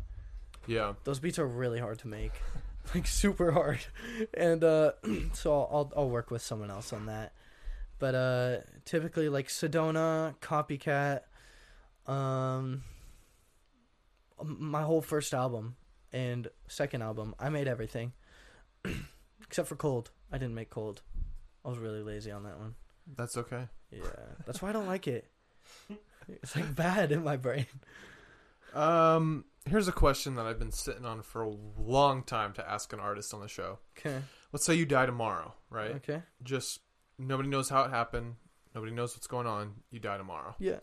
Yeah. 0.67 0.95
Those 1.05 1.21
beats 1.21 1.39
are 1.39 1.47
really 1.47 1.79
hard 1.79 1.99
to 2.01 2.09
make. 2.09 2.33
Like 2.95 3.09
super 3.09 3.51
hard. 3.51 3.81
And 4.33 4.63
uh 4.63 4.93
so 5.33 5.53
I'll, 5.53 5.69
I'll 5.73 5.93
I'll 5.97 6.09
work 6.09 6.31
with 6.31 6.41
someone 6.41 6.71
else 6.71 6.93
on 6.93 7.07
that. 7.07 7.33
But 7.99 8.15
uh 8.15 8.57
typically 8.85 9.29
like 9.29 9.49
Sedona, 9.49 10.35
Copycat, 10.41 11.21
um 12.11 12.83
my 14.45 14.83
whole 14.83 15.01
first 15.01 15.33
album 15.33 15.77
and 16.13 16.49
second 16.69 17.03
album, 17.03 17.35
I 17.39 17.49
made 17.49 17.69
everything. 17.69 18.13
Except 19.43 19.69
for 19.69 19.77
Cold. 19.77 20.11
I 20.31 20.39
didn't 20.39 20.55
make 20.55 20.71
Cold. 20.71 21.03
I 21.65 21.69
was 21.69 21.79
really 21.79 22.03
lazy 22.03 22.31
on 22.31 22.45
that 22.45 22.59
one. 22.59 22.75
That's 23.17 23.37
okay. 23.37 23.69
Yeah. 23.91 24.03
That's 24.45 24.61
why 24.61 24.71
I 24.71 24.73
don't 24.73 24.87
like 24.87 25.07
it. 25.09 25.31
It's 26.29 26.57
like 26.57 26.75
bad 26.75 27.13
in 27.13 27.23
my 27.23 27.37
brain. 27.37 27.67
Um, 28.75 29.45
here's 29.65 29.89
a 29.89 29.93
question 29.93 30.35
that 30.35 30.47
I've 30.47 30.59
been 30.59 30.73
sitting 30.73 31.05
on 31.05 31.23
for 31.23 31.43
a 31.43 31.55
long 31.79 32.23
time 32.25 32.53
to 32.55 32.69
ask 32.69 32.93
an 32.93 33.01
artist 33.01 33.33
on 33.33 33.41
the 33.41 33.49
show. 33.49 33.79
Okay. 33.99 34.19
Let's 34.53 34.65
say 34.65 34.75
you 34.75 34.87
die 34.87 35.07
tomorrow, 35.07 35.55
right? 35.71 35.93
Okay. 35.93 36.23
Just 36.43 36.81
nobody 37.19 37.49
knows 37.49 37.69
how 37.69 37.83
it 37.83 37.91
happened. 37.91 38.37
Nobody 38.75 38.93
knows 38.93 39.15
what's 39.17 39.27
going 39.27 39.47
on. 39.47 39.77
You 39.91 40.01
die 40.01 40.19
tomorrow. 40.19 40.55
Yeah. 40.59 40.81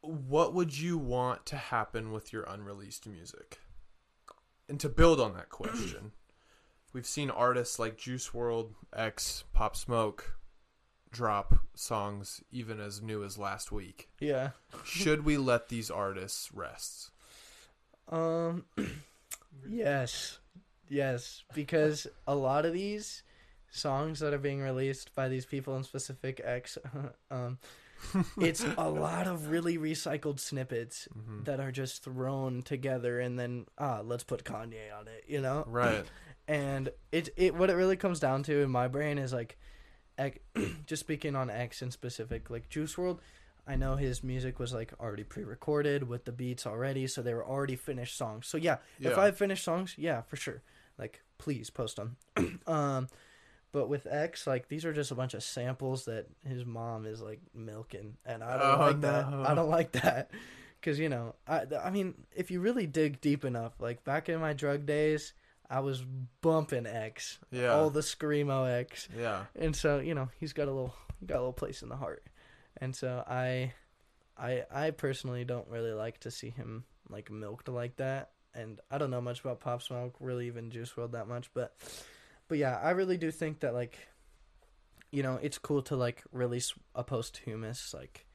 What 0.00 0.54
would 0.54 0.78
you 0.78 0.98
want 0.98 1.46
to 1.46 1.56
happen 1.56 2.12
with 2.12 2.32
your 2.32 2.44
unreleased 2.44 3.06
music? 3.06 3.58
And 4.68 4.78
to 4.80 4.88
build 4.88 5.20
on 5.20 5.34
that 5.34 5.48
question, 5.48 6.12
we've 6.92 7.06
seen 7.06 7.30
artists 7.30 7.78
like 7.78 7.96
Juice 7.96 8.28
WRLD, 8.28 8.74
X, 8.94 9.44
Pop 9.52 9.74
Smoke 9.74 10.38
drop 11.10 11.54
songs 11.74 12.42
even 12.50 12.78
as 12.80 13.00
new 13.00 13.24
as 13.24 13.38
last 13.38 13.72
week. 13.72 14.10
Yeah. 14.20 14.50
Should 14.84 15.24
we 15.24 15.36
let 15.38 15.68
these 15.68 15.90
artists 15.90 16.52
rest? 16.52 17.10
Um 18.10 18.64
yes. 19.68 20.38
Yes, 20.90 21.44
because 21.54 22.06
a 22.26 22.34
lot 22.34 22.64
of 22.64 22.72
these 22.72 23.22
songs 23.70 24.20
that 24.20 24.32
are 24.32 24.38
being 24.38 24.60
released 24.60 25.14
by 25.14 25.28
these 25.28 25.44
people 25.46 25.76
in 25.76 25.84
specific 25.84 26.40
X 26.44 26.78
um 27.30 27.58
it's 28.40 28.64
a 28.76 28.88
lot 28.88 29.26
of 29.26 29.48
really 29.50 29.76
recycled 29.76 30.38
snippets 30.38 31.08
Mhm. 31.18 31.44
that 31.46 31.58
are 31.60 31.72
just 31.72 32.04
thrown 32.04 32.62
together 32.62 33.18
and 33.20 33.38
then 33.38 33.66
ah 33.76 34.00
let's 34.04 34.24
put 34.24 34.44
Kanye 34.44 34.96
on 34.98 35.08
it, 35.08 35.24
you 35.26 35.40
know? 35.40 35.64
Right. 35.66 36.04
and 36.48 36.90
it 37.12 37.28
it 37.36 37.54
what 37.54 37.70
it 37.70 37.74
really 37.74 37.96
comes 37.96 38.20
down 38.20 38.42
to 38.44 38.60
in 38.62 38.70
my 38.70 38.88
brain 38.88 39.18
is 39.18 39.32
like 39.32 39.58
X, 40.16 40.38
just 40.86 41.00
speaking 41.00 41.34
on 41.36 41.50
X 41.50 41.82
in 41.82 41.90
specific 41.90 42.50
like 42.50 42.68
Juice 42.68 42.94
WRLD 42.94 43.18
I 43.66 43.76
know 43.76 43.96
his 43.96 44.24
music 44.24 44.58
was 44.58 44.72
like 44.72 44.94
already 44.98 45.24
pre-recorded 45.24 46.08
with 46.08 46.24
the 46.24 46.32
beats 46.32 46.66
already 46.66 47.06
so 47.06 47.20
they 47.20 47.34
were 47.34 47.44
already 47.46 47.76
finished 47.76 48.16
songs 48.16 48.46
so 48.46 48.56
yeah, 48.56 48.78
if 49.00 49.18
I 49.18 49.26
have 49.26 49.36
finished 49.36 49.64
songs 49.64 49.94
yeah 49.98 50.22
for 50.22 50.36
sure 50.36 50.62
like 50.98 51.20
please 51.36 51.68
post 51.68 51.96
them 51.96 52.16
um 52.66 53.08
but 53.72 53.88
with 53.88 54.06
X 54.10 54.46
like 54.46 54.68
these 54.68 54.84
are 54.84 54.92
just 54.92 55.10
a 55.10 55.14
bunch 55.14 55.34
of 55.34 55.42
samples 55.42 56.04
that 56.06 56.26
his 56.46 56.64
mom 56.64 57.06
is 57.06 57.20
like 57.20 57.40
milking 57.54 58.16
and 58.24 58.42
I 58.42 58.58
don't 58.58 58.74
Oh, 58.80 58.84
like 58.86 59.00
that. 59.02 59.24
I 59.26 59.54
don't 59.54 59.68
like 59.70 59.92
that 59.92 60.30
because 60.80 60.98
you 60.98 61.08
know 61.08 61.34
I 61.46 61.62
I 61.82 61.90
mean 61.90 62.14
if 62.34 62.50
you 62.50 62.60
really 62.60 62.86
dig 62.86 63.20
deep 63.20 63.44
enough 63.44 63.74
like 63.80 64.04
back 64.04 64.28
in 64.28 64.40
my 64.40 64.52
drug 64.52 64.86
days 64.86 65.32
I 65.70 65.80
was 65.80 66.02
bumping 66.40 66.86
X, 66.86 67.38
Yeah. 67.50 67.74
all 67.74 67.90
the 67.90 68.00
screamo 68.00 68.66
X, 68.80 69.06
yeah. 69.14 69.44
and 69.54 69.76
so 69.76 69.98
you 69.98 70.14
know 70.14 70.30
he's 70.40 70.54
got 70.54 70.66
a 70.68 70.72
little 70.72 70.94
got 71.26 71.34
a 71.36 71.40
little 71.40 71.52
place 71.52 71.82
in 71.82 71.90
the 71.90 71.96
heart, 71.96 72.24
and 72.80 72.96
so 72.96 73.22
I, 73.28 73.74
I 74.38 74.62
I 74.72 74.90
personally 74.92 75.44
don't 75.44 75.68
really 75.68 75.92
like 75.92 76.20
to 76.20 76.30
see 76.30 76.48
him 76.48 76.84
like 77.10 77.30
milked 77.30 77.68
like 77.68 77.96
that, 77.96 78.30
and 78.54 78.80
I 78.90 78.96
don't 78.96 79.10
know 79.10 79.20
much 79.20 79.40
about 79.40 79.60
Pop 79.60 79.82
Smoke, 79.82 80.14
really 80.20 80.46
even 80.46 80.70
Juice 80.70 80.90
WRLD 80.96 81.12
that 81.12 81.28
much, 81.28 81.50
but 81.52 81.74
but 82.48 82.58
yeah, 82.58 82.78
I 82.82 82.90
really 82.90 83.16
do 83.18 83.30
think 83.30 83.60
that 83.60 83.74
like 83.74 83.98
you 85.10 85.22
know, 85.22 85.38
it's 85.40 85.56
cool 85.58 85.80
to 85.82 85.96
like 85.96 86.22
release 86.32 86.74
a 86.94 87.02
posthumous 87.02 87.94
like 87.94 88.26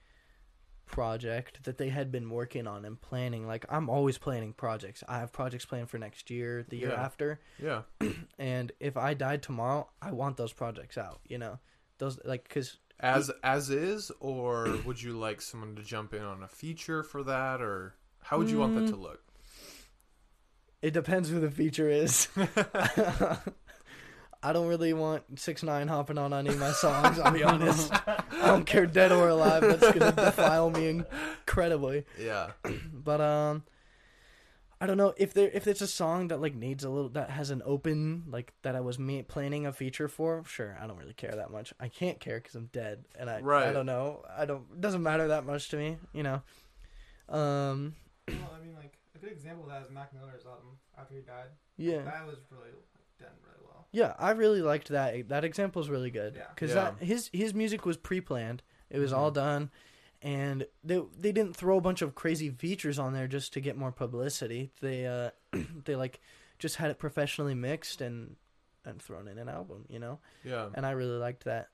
project 0.86 1.64
that 1.64 1.78
they 1.78 1.90
had 1.90 2.12
been 2.12 2.30
working 2.30 2.66
on 2.68 2.84
and 2.86 3.00
planning. 3.00 3.46
Like 3.48 3.66
I'm 3.70 3.90
always 3.90 4.18
planning 4.18 4.54
projects. 4.54 5.04
I 5.08 5.20
have 5.20 5.32
projects 5.32 5.66
planned 5.66 5.90
for 5.90 5.98
next 5.98 6.30
year, 6.32 6.66
the 6.68 6.78
year 6.78 6.90
Yeah. 6.90 7.04
after, 7.06 7.40
Yeah. 7.60 7.82
and 8.40 8.72
if 8.80 8.98
I 8.98 9.14
died 9.14 9.44
tomorrow, 9.44 9.88
I 10.02 10.12
want 10.12 10.38
those 10.38 10.52
projects 10.54 10.98
out, 10.98 11.20
you 11.28 11.38
know. 11.38 11.60
Those 12.00 12.20
like 12.26 12.50
cuz 12.50 12.78
As 13.00 13.30
as 13.44 13.70
is, 13.70 14.12
or 14.20 14.68
would 14.86 15.02
you 15.02 15.14
like 15.14 15.42
someone 15.42 15.76
to 15.76 15.84
jump 15.84 16.14
in 16.14 16.24
on 16.24 16.42
a 16.44 16.48
feature 16.48 17.04
for 17.04 17.24
that, 17.24 17.62
or 17.62 17.96
how 18.24 18.38
would 18.40 18.50
you 18.50 18.58
want 18.58 18.74
that 18.76 18.88
to 18.88 18.94
Mm. 18.98 19.02
look? 19.02 19.22
It 20.82 20.92
depends 20.92 21.30
who 21.30 21.40
the 21.40 21.52
feature 21.52 21.90
is. 21.90 22.28
I 24.44 24.52
don't 24.54 24.68
really 24.68 24.94
want 24.94 25.36
6ix9ine 25.36 25.88
hopping 25.88 26.18
on 26.18 26.34
any 26.34 26.50
of 26.50 26.60
my 26.60 26.72
songs. 26.72 27.18
I'll 27.20 27.32
be 27.32 27.44
honest. 27.46 27.92
I 28.08 28.48
don't 28.48 28.66
care 28.66 28.86
dead 28.86 29.12
or 29.12 29.30
alive. 29.30 29.62
That's 29.62 29.98
gonna 29.98 30.12
defile 30.12 30.70
me 30.70 30.88
incredibly. 30.90 32.06
Yeah. 32.20 32.52
But 32.94 33.20
um, 33.20 33.64
I 34.80 34.86
don't 34.86 34.98
know 34.98 35.14
if 35.18 35.34
there 35.34 35.50
if 35.54 35.68
it's 35.68 35.82
a 35.82 35.88
song 35.88 36.30
that 36.30 36.40
like 36.42 36.56
needs 36.56 36.84
a 36.84 36.90
little 36.90 37.10
that 37.10 37.30
has 37.30 37.50
an 37.50 37.62
open 37.66 38.24
like 38.30 38.54
that 38.62 38.76
I 38.76 38.82
was 38.82 38.98
me 38.98 39.22
planning 39.24 39.66
a 39.66 39.74
feature 39.74 40.08
for. 40.08 40.44
Sure, 40.48 40.78
I 40.82 40.88
don't 40.88 40.98
really 40.98 41.14
care 41.14 41.32
that 41.36 41.52
much. 41.52 41.74
I 41.80 41.90
can't 41.90 42.20
care 42.20 42.40
because 42.40 42.56
I'm 42.56 42.68
dead, 42.68 43.04
and 43.20 43.30
I 43.30 43.42
right. 43.42 43.68
I 43.68 43.74
don't 43.74 43.86
know. 43.86 44.24
I 44.38 44.46
don't. 44.46 44.64
It 44.74 44.82
doesn't 44.82 45.04
matter 45.04 45.28
that 45.30 45.46
much 45.46 45.70
to 45.70 45.78
me. 45.78 45.98
You 46.14 46.24
know. 46.24 46.42
Um. 47.28 47.96
Well, 48.28 48.38
I 48.58 48.64
mean, 48.66 48.76
like 48.76 48.98
a 49.16 49.20
good 49.20 49.32
example 49.32 49.64
of 49.66 49.70
that 49.70 49.84
is 49.84 49.90
Mac 49.90 50.14
Miller's 50.14 50.46
album 50.46 50.78
after 50.98 51.16
he 51.16 51.22
died. 51.22 51.48
Yeah. 51.78 52.04
That 52.04 52.26
was 52.26 52.38
really 52.52 52.72
like, 52.72 52.88
done 53.24 53.32
really 53.44 53.64
well. 53.66 53.88
Yeah, 53.92 54.14
I 54.20 54.32
really 54.32 54.62
liked 54.62 54.90
that. 54.90 55.30
That 55.30 55.44
example 55.44 55.82
is 55.82 55.90
really 55.90 56.12
good 56.12 56.36
Yeah. 56.36 56.48
because 56.54 56.72
Yeah. 56.76 56.94
his 57.00 57.30
his 57.34 57.54
music 57.54 57.86
was 57.86 57.98
pre-planned. 57.98 58.62
It 58.90 59.00
was 59.00 59.12
all 59.14 59.32
done, 59.32 59.72
and 60.22 60.66
they 60.84 61.02
they 61.20 61.32
didn't 61.32 61.56
throw 61.56 61.78
a 61.78 61.82
bunch 61.82 62.02
of 62.02 62.14
crazy 62.16 62.50
features 62.52 63.00
on 63.00 63.14
there 63.14 63.28
just 63.28 63.54
to 63.54 63.60
get 63.62 63.76
more 63.78 63.92
publicity. 63.92 64.72
They 64.82 65.06
uh 65.08 65.32
they 65.86 65.96
like 65.96 66.20
just 66.60 66.76
had 66.78 66.92
it 66.92 67.00
professionally 67.00 67.56
mixed 67.56 68.02
and 68.02 68.36
and 68.86 69.02
thrown 69.02 69.28
in 69.28 69.38
an 69.38 69.50
album, 69.50 69.86
you 69.90 69.98
know. 70.00 70.20
Yeah. 70.44 70.70
And 70.74 70.86
I 70.86 70.92
really 70.92 71.18
liked 71.18 71.46
that. 71.46 71.70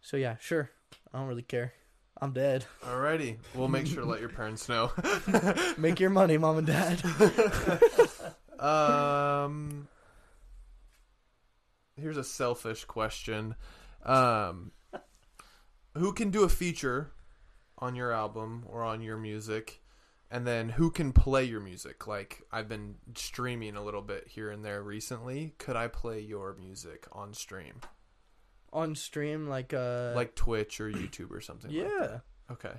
so 0.00 0.16
yeah, 0.16 0.36
sure. 0.40 0.70
I 1.12 1.18
don't 1.18 1.26
really 1.28 1.42
care. 1.42 1.72
I'm 2.20 2.32
dead. 2.32 2.64
Alrighty. 2.82 3.36
We'll 3.54 3.68
make 3.68 3.86
sure 3.86 4.00
to 4.02 4.08
let 4.08 4.20
your 4.20 4.28
parents 4.40 4.68
know. 4.68 4.90
Make 5.76 6.00
your 6.00 6.08
money, 6.10 6.38
mom 6.38 6.58
and 6.58 6.66
dad. 6.66 7.02
um 8.58 9.88
here's 11.96 12.16
a 12.16 12.24
selfish 12.24 12.84
question. 12.84 13.54
Um 14.04 14.72
who 15.94 16.12
can 16.12 16.30
do 16.30 16.44
a 16.44 16.48
feature 16.48 17.12
on 17.78 17.94
your 17.94 18.12
album 18.12 18.64
or 18.68 18.82
on 18.82 19.00
your 19.00 19.16
music? 19.16 19.82
And 20.30 20.46
then 20.46 20.68
who 20.68 20.90
can 20.90 21.12
play 21.12 21.44
your 21.44 21.60
music? 21.60 22.06
Like 22.06 22.42
i've 22.52 22.68
been 22.68 22.96
streaming 23.14 23.76
a 23.76 23.84
little 23.84 24.02
bit 24.02 24.28
here 24.28 24.50
and 24.50 24.64
there 24.64 24.82
recently. 24.82 25.54
Could 25.58 25.76
i 25.76 25.88
play 25.88 26.20
your 26.20 26.54
music 26.58 27.06
on 27.12 27.34
stream? 27.34 27.80
On 28.72 28.94
stream, 28.94 29.48
like 29.48 29.72
uh, 29.72 30.12
like 30.14 30.34
twitch 30.34 30.80
or 30.80 30.90
youtube 30.90 31.30
or 31.30 31.40
something 31.40 31.70
like 31.70 31.80
yeah, 31.80 32.06
that? 32.06 32.22
okay 32.50 32.74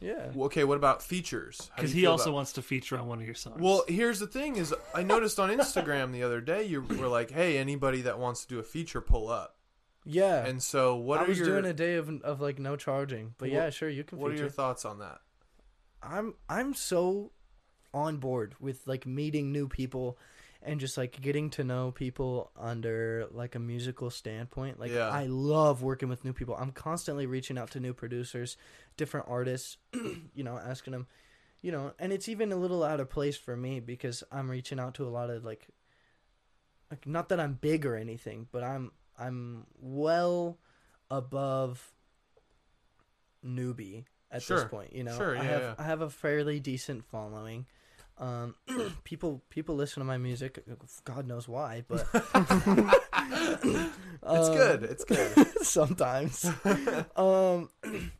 yeah. 0.00 0.30
Well, 0.34 0.46
okay 0.46 0.64
what 0.64 0.76
about 0.76 1.02
features 1.02 1.58
How 1.70 1.76
do 1.76 1.82
Because 1.82 1.90
you 1.94 1.94
he 1.96 2.02
feel 2.04 2.12
also 2.12 2.24
about- 2.30 2.34
wants 2.34 2.52
to 2.54 2.62
feature 2.62 2.96
on 2.98 3.06
one 3.06 3.18
of 3.20 3.26
your 3.26 3.34
songs. 3.34 3.60
Well, 3.60 3.84
here's 3.88 4.20
the 4.20 4.26
thing: 4.26 4.56
is 4.56 4.74
I 4.94 5.02
noticed 5.02 5.38
on 5.40 5.50
Instagram 5.50 6.12
the 6.12 6.22
other 6.22 6.40
day 6.40 6.62
you 6.64 6.82
were 6.82 7.08
like, 7.08 7.30
"Hey, 7.30 7.58
anybody 7.58 8.02
that 8.02 8.18
wants 8.18 8.42
to 8.42 8.48
do 8.48 8.58
a 8.58 8.62
feature, 8.62 9.00
pull 9.00 9.28
up." 9.28 9.56
Yeah. 10.04 10.46
And 10.46 10.62
so, 10.62 10.96
what 10.96 11.20
I 11.20 11.24
are 11.24 11.26
was 11.28 11.38
your 11.38 11.46
doing 11.48 11.64
a 11.66 11.74
day 11.74 11.96
of 11.96 12.08
of 12.22 12.40
like 12.40 12.58
no 12.58 12.76
charging, 12.76 13.34
but 13.38 13.48
What- 13.50 13.54
yeah, 13.54 13.70
sure 13.70 13.88
you 13.88 14.04
can 14.04 14.18
what 14.18 14.28
are 14.28 14.30
feature. 14.32 14.44
your 14.44 14.50
thoughts 14.50 14.84
on 14.84 14.98
that? 15.00 15.20
I'm 16.02 16.34
I'm 16.48 16.74
so 16.74 17.32
on 17.92 18.18
board 18.18 18.54
with 18.60 18.86
like 18.86 19.06
meeting 19.06 19.50
new 19.52 19.66
people 19.68 20.18
and 20.62 20.80
just 20.80 20.96
like 20.98 21.20
getting 21.20 21.50
to 21.50 21.62
know 21.64 21.92
people 21.92 22.50
under 22.56 23.26
like 23.30 23.54
a 23.54 23.58
musical 23.58 24.10
standpoint. 24.10 24.80
Like 24.80 24.90
Yeah. 24.90 25.08
I 25.08 25.26
love 25.26 25.82
working 25.82 26.08
with 26.08 26.24
new 26.24 26.32
people. 26.32 26.56
I'm 26.56 26.72
constantly 26.72 27.26
reaching 27.26 27.56
out 27.58 27.70
to 27.72 27.80
new 27.80 27.94
producers, 27.94 28.56
different 28.96 29.26
artists, 29.28 29.76
you 30.34 30.42
know, 30.44 30.58
asking 30.58 30.92
them, 30.92 31.06
you 31.62 31.70
know, 31.72 31.92
and 31.98 32.12
it's 32.12 32.28
even 32.28 32.50
a 32.52 32.56
little 32.56 32.82
out 32.82 32.98
of 33.00 33.08
place 33.08 33.36
for 33.36 33.56
me 33.56 33.80
because 33.80 34.24
I'm 34.32 34.50
reaching 34.50 34.80
out 34.80 34.94
to 34.94 35.06
a 35.06 35.10
lot 35.10 35.30
of 35.30 35.44
like 35.44 35.68
like 36.90 37.06
not 37.06 37.28
that 37.28 37.38
I'm 37.40 37.54
big 37.54 37.84
or 37.86 37.96
anything, 37.96 38.48
but 38.50 38.64
I'm 38.64 38.90
I'm 39.18 39.66
well 39.80 40.58
above 41.10 41.92
newbie 43.44 44.04
at 44.30 44.42
Sure. 44.42 44.58
this 44.60 44.68
point. 44.68 44.92
You 44.92 45.04
know, 45.04 45.16
Sure, 45.16 45.36
I 45.38 45.42
have 45.44 45.60
yeah. 45.62 45.74
I 45.78 45.84
have 45.84 46.00
a 46.00 46.10
fairly 46.10 46.60
decent 46.60 47.04
following. 47.04 47.66
Um, 48.18 48.54
people 49.04 49.42
people 49.50 49.74
listen 49.76 50.00
to 50.00 50.04
my 50.04 50.18
music. 50.18 50.58
God 51.04 51.26
knows 51.26 51.46
why, 51.48 51.84
but 51.88 52.06
It's 54.30 54.48
Um, 54.48 54.56
good. 54.56 54.82
It's 54.84 55.04
good. 55.04 55.46
sometimes. 55.62 56.44
um, 57.16 57.70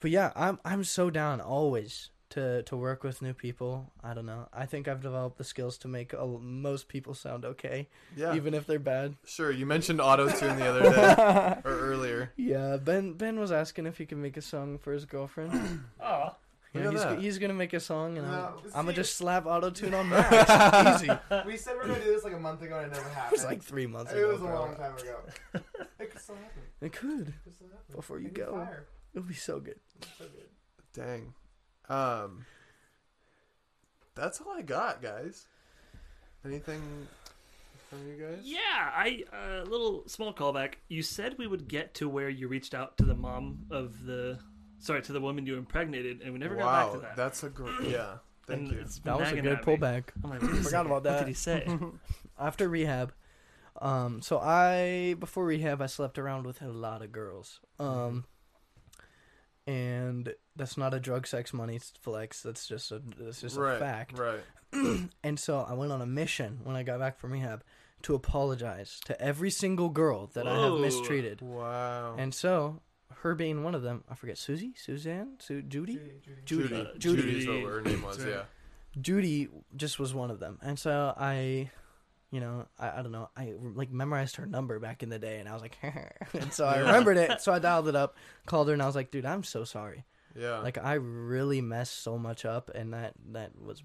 but 0.00 0.10
yeah, 0.10 0.32
I'm 0.36 0.58
I'm 0.64 0.84
so 0.84 1.10
down 1.10 1.40
always 1.40 2.10
to 2.30 2.62
to 2.64 2.76
work 2.76 3.02
with 3.04 3.22
new 3.22 3.32
people. 3.32 3.92
I 4.02 4.12
don't 4.14 4.26
know. 4.26 4.48
I 4.52 4.66
think 4.66 4.88
I've 4.88 5.00
developed 5.00 5.38
the 5.38 5.44
skills 5.44 5.78
to 5.78 5.88
make 5.88 6.12
a, 6.12 6.26
most 6.26 6.88
people 6.88 7.14
sound 7.14 7.44
okay, 7.44 7.88
Yeah, 8.16 8.34
even 8.34 8.54
if 8.54 8.66
they're 8.66 8.78
bad. 8.78 9.14
sure. 9.24 9.50
You 9.50 9.66
mentioned 9.66 10.00
auto 10.00 10.28
tune 10.28 10.58
the 10.58 10.66
other 10.66 10.82
day 10.82 11.60
or 11.64 11.78
earlier. 11.78 12.32
Yeah, 12.36 12.76
Ben 12.76 13.14
Ben 13.14 13.38
was 13.40 13.52
asking 13.52 13.86
if 13.86 13.98
he 13.98 14.06
could 14.06 14.18
make 14.18 14.36
a 14.36 14.42
song 14.42 14.78
for 14.78 14.92
his 14.92 15.04
girlfriend. 15.06 15.84
oh, 16.02 16.34
Yeah, 16.74 16.82
Look 16.84 16.92
he's 16.92 17.02
that. 17.02 17.18
he's 17.20 17.38
gonna 17.38 17.54
make 17.54 17.72
a 17.72 17.78
song, 17.80 18.18
and 18.18 18.26
I'm, 18.26 18.32
No, 18.32 18.54
I'm 18.74 18.84
gonna 18.84 18.92
just 18.94 19.16
slap 19.16 19.46
auto 19.46 19.70
tune 19.70 19.94
on 19.94 20.08
Max. 20.10 21.02
Easy. 21.02 21.12
We 21.46 21.56
said 21.56 21.74
we 21.76 21.80
are 21.82 21.86
gonna 21.86 22.00
do 22.04 22.12
this 22.12 22.24
like 22.24 22.32
a 22.32 22.38
month 22.38 22.62
ago 22.62 22.78
and 22.78 22.86
it 22.92 22.94
never 22.96 23.08
It 23.08 23.12
happened. 23.12 23.32
was 23.32 23.44
like 23.44 23.62
three 23.62 23.86
months 23.86 24.10
it 24.12 24.18
ago. 24.18 24.28
It 24.28 24.32
was 24.32 24.40
a 24.40 24.44
bro. 24.44 24.60
long 24.60 24.76
time 24.76 24.96
ago. 24.96 25.16
It 26.00 26.10
could 26.10 26.20
still 26.20 26.34
happen. 26.34 26.62
It 26.80 26.92
could. 26.92 27.28
It 27.28 27.34
could 27.44 27.54
still 27.54 27.68
happen. 27.68 27.94
Before 27.94 28.18
you 28.18 28.24
Maybe 28.24 28.40
go. 28.40 28.52
fire. 28.52 28.86
It'll 29.14 29.26
be 29.28 29.34
so 29.34 29.60
good. 29.60 29.78
So 30.18 30.24
good. 30.24 30.48
Dang. 30.92 31.32
Um, 31.88 32.44
that's 34.16 34.40
all 34.40 34.50
I 34.52 34.62
got, 34.62 35.00
guys. 35.00 35.46
Anything 36.44 36.82
from 37.88 38.06
you 38.08 38.14
guys? 38.22 38.38
yeah. 38.42 38.58
I 38.94 39.22
a 39.32 39.60
uh, 39.60 39.64
little 39.64 40.02
small 40.08 40.34
callback. 40.34 40.74
You 40.88 41.02
said 41.02 41.36
we 41.38 41.46
would 41.46 41.68
get 41.68 41.94
to 41.94 42.08
where 42.08 42.28
you 42.28 42.48
reached 42.48 42.74
out 42.74 42.96
to 42.98 43.04
the 43.04 43.14
mom 43.14 43.60
of 43.70 44.04
the, 44.04 44.38
sorry, 44.84 45.02
to 45.02 45.12
the 45.12 45.20
woman 45.20 45.46
you 45.46 45.56
impregnated, 45.56 46.22
and 46.22 46.32
we 46.32 46.38
never 46.38 46.54
got 46.56 46.92
back 46.92 46.92
to 46.92 46.98
that. 47.00 47.16
that's 47.16 47.42
a 47.42 47.48
great. 47.48 47.88
Yeah. 47.90 48.16
Thank 48.46 48.60
And 48.60 48.70
you. 48.72 48.84
That 49.04 49.18
was 49.18 49.32
a 49.32 49.36
good 49.36 49.46
at 49.46 49.66
me. 49.66 49.76
pullback. 49.76 50.04
I'm 50.22 50.30
like, 50.30 50.40
Forgot 50.40 50.64
second, 50.64 50.86
about 50.86 51.02
that. 51.04 51.12
What 51.12 51.18
did 51.20 51.28
he 51.28 51.34
say? 51.34 51.66
After 52.38 52.68
rehab, 52.68 53.14
um, 53.80 54.20
so 54.20 54.38
I 54.38 55.16
before 55.18 55.46
rehab 55.46 55.80
I 55.80 55.86
slept 55.86 56.18
around 56.18 56.46
with 56.46 56.60
a 56.60 56.68
lot 56.68 57.00
of 57.02 57.10
girls. 57.10 57.60
Um, 57.78 58.24
and 59.66 60.34
that's 60.56 60.76
not 60.76 60.92
a 60.92 61.00
drug, 61.00 61.26
sex, 61.26 61.52
money 61.52 61.80
flex. 62.00 62.42
That's 62.42 62.66
just 62.66 62.92
a 62.92 63.00
that's 63.18 63.40
just 63.40 63.56
right. 63.56 63.76
a 63.76 63.78
fact. 63.78 64.18
Right. 64.18 64.40
And 65.22 65.38
so 65.38 65.64
I 65.66 65.72
went 65.74 65.92
on 65.92 66.02
a 66.02 66.06
mission 66.06 66.58
when 66.64 66.76
I 66.76 66.82
got 66.82 66.98
back 66.98 67.18
from 67.18 67.32
rehab 67.32 67.62
to 68.02 68.14
apologize 68.14 69.00
to 69.06 69.18
every 69.22 69.50
single 69.50 69.88
girl 69.88 70.26
that 70.34 70.46
I 70.46 70.60
have 70.64 70.80
mistreated. 70.80 71.40
Wow. 71.40 72.16
And 72.18 72.34
so, 72.34 72.82
her 73.12 73.34
being 73.34 73.62
one 73.62 73.74
of 73.74 73.82
them, 73.82 74.04
I 74.08 74.14
forget 74.14 74.38
Susie, 74.38 74.74
Suzanne, 74.76 75.34
Su- 75.38 75.62
Judy, 75.62 75.94
Judy, 75.94 76.12
Judy. 76.24 76.40
Judy, 76.44 76.68
Judy. 76.68 76.98
Judy. 76.98 77.22
Judy's 77.22 77.48
what 77.48 77.72
her 77.72 77.82
name 77.82 78.02
was. 78.02 78.24
Yeah. 78.24 78.42
Judy 79.00 79.48
just 79.76 79.98
was 79.98 80.14
one 80.14 80.30
of 80.30 80.40
them. 80.40 80.58
And 80.62 80.78
so 80.78 81.14
I, 81.16 81.70
you 82.30 82.40
know, 82.40 82.66
I, 82.78 82.98
I 82.98 83.02
don't 83.02 83.12
know, 83.12 83.28
I 83.36 83.54
like 83.74 83.90
memorized 83.90 84.36
her 84.36 84.46
number 84.46 84.78
back 84.78 85.02
in 85.02 85.08
the 85.08 85.18
day, 85.18 85.40
and 85.40 85.48
I 85.48 85.52
was 85.52 85.62
like, 85.62 85.76
and 86.34 86.52
so 86.52 86.64
I 86.64 86.78
remembered 86.78 87.16
it. 87.16 87.40
So 87.40 87.52
I 87.52 87.58
dialed 87.58 87.88
it 87.88 87.96
up, 87.96 88.16
called 88.46 88.68
her, 88.68 88.72
and 88.72 88.82
I 88.82 88.86
was 88.86 88.94
like, 88.94 89.10
dude, 89.10 89.26
I'm 89.26 89.44
so 89.44 89.64
sorry. 89.64 90.04
Yeah. 90.36 90.58
Like 90.58 90.78
I 90.78 90.94
really 90.94 91.60
messed 91.60 92.02
so 92.02 92.18
much 92.18 92.44
up, 92.44 92.70
and 92.74 92.92
that 92.92 93.14
that 93.32 93.52
was 93.60 93.82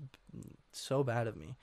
so 0.71 1.03
bad 1.03 1.27
of 1.27 1.37
me. 1.37 1.55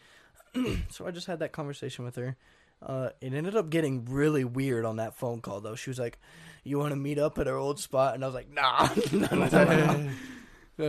so 0.91 1.07
I 1.07 1.11
just 1.11 1.27
had 1.27 1.41
that 1.41 1.53
conversation 1.53 2.05
with 2.05 2.17
her. 2.17 2.37
Uh, 2.83 3.11
it 3.21 3.33
ended 3.33 3.57
up 3.57 3.71
getting 3.71 4.05
really 4.05 4.45
weird 4.45 4.85
on 4.85 4.97
that 4.97 5.17
phone 5.17 5.41
call, 5.41 5.61
though. 5.61 5.75
She 5.75 5.91
was 5.91 5.99
like, 5.99 6.19
"You 6.67 6.79
want 6.79 6.91
to 6.91 6.97
meet 6.97 7.19
up 7.19 7.39
at 7.39 7.49
our 7.49 7.57
old 7.57 7.79
spot?" 7.81 8.15
And 8.15 8.25
I 8.25 8.27
was 8.27 8.35
like, 8.35 8.51
"Nah." 8.51 8.89
no, 9.13 9.27
no, 9.35 9.47
no, 9.47 9.65
no. 9.65 10.11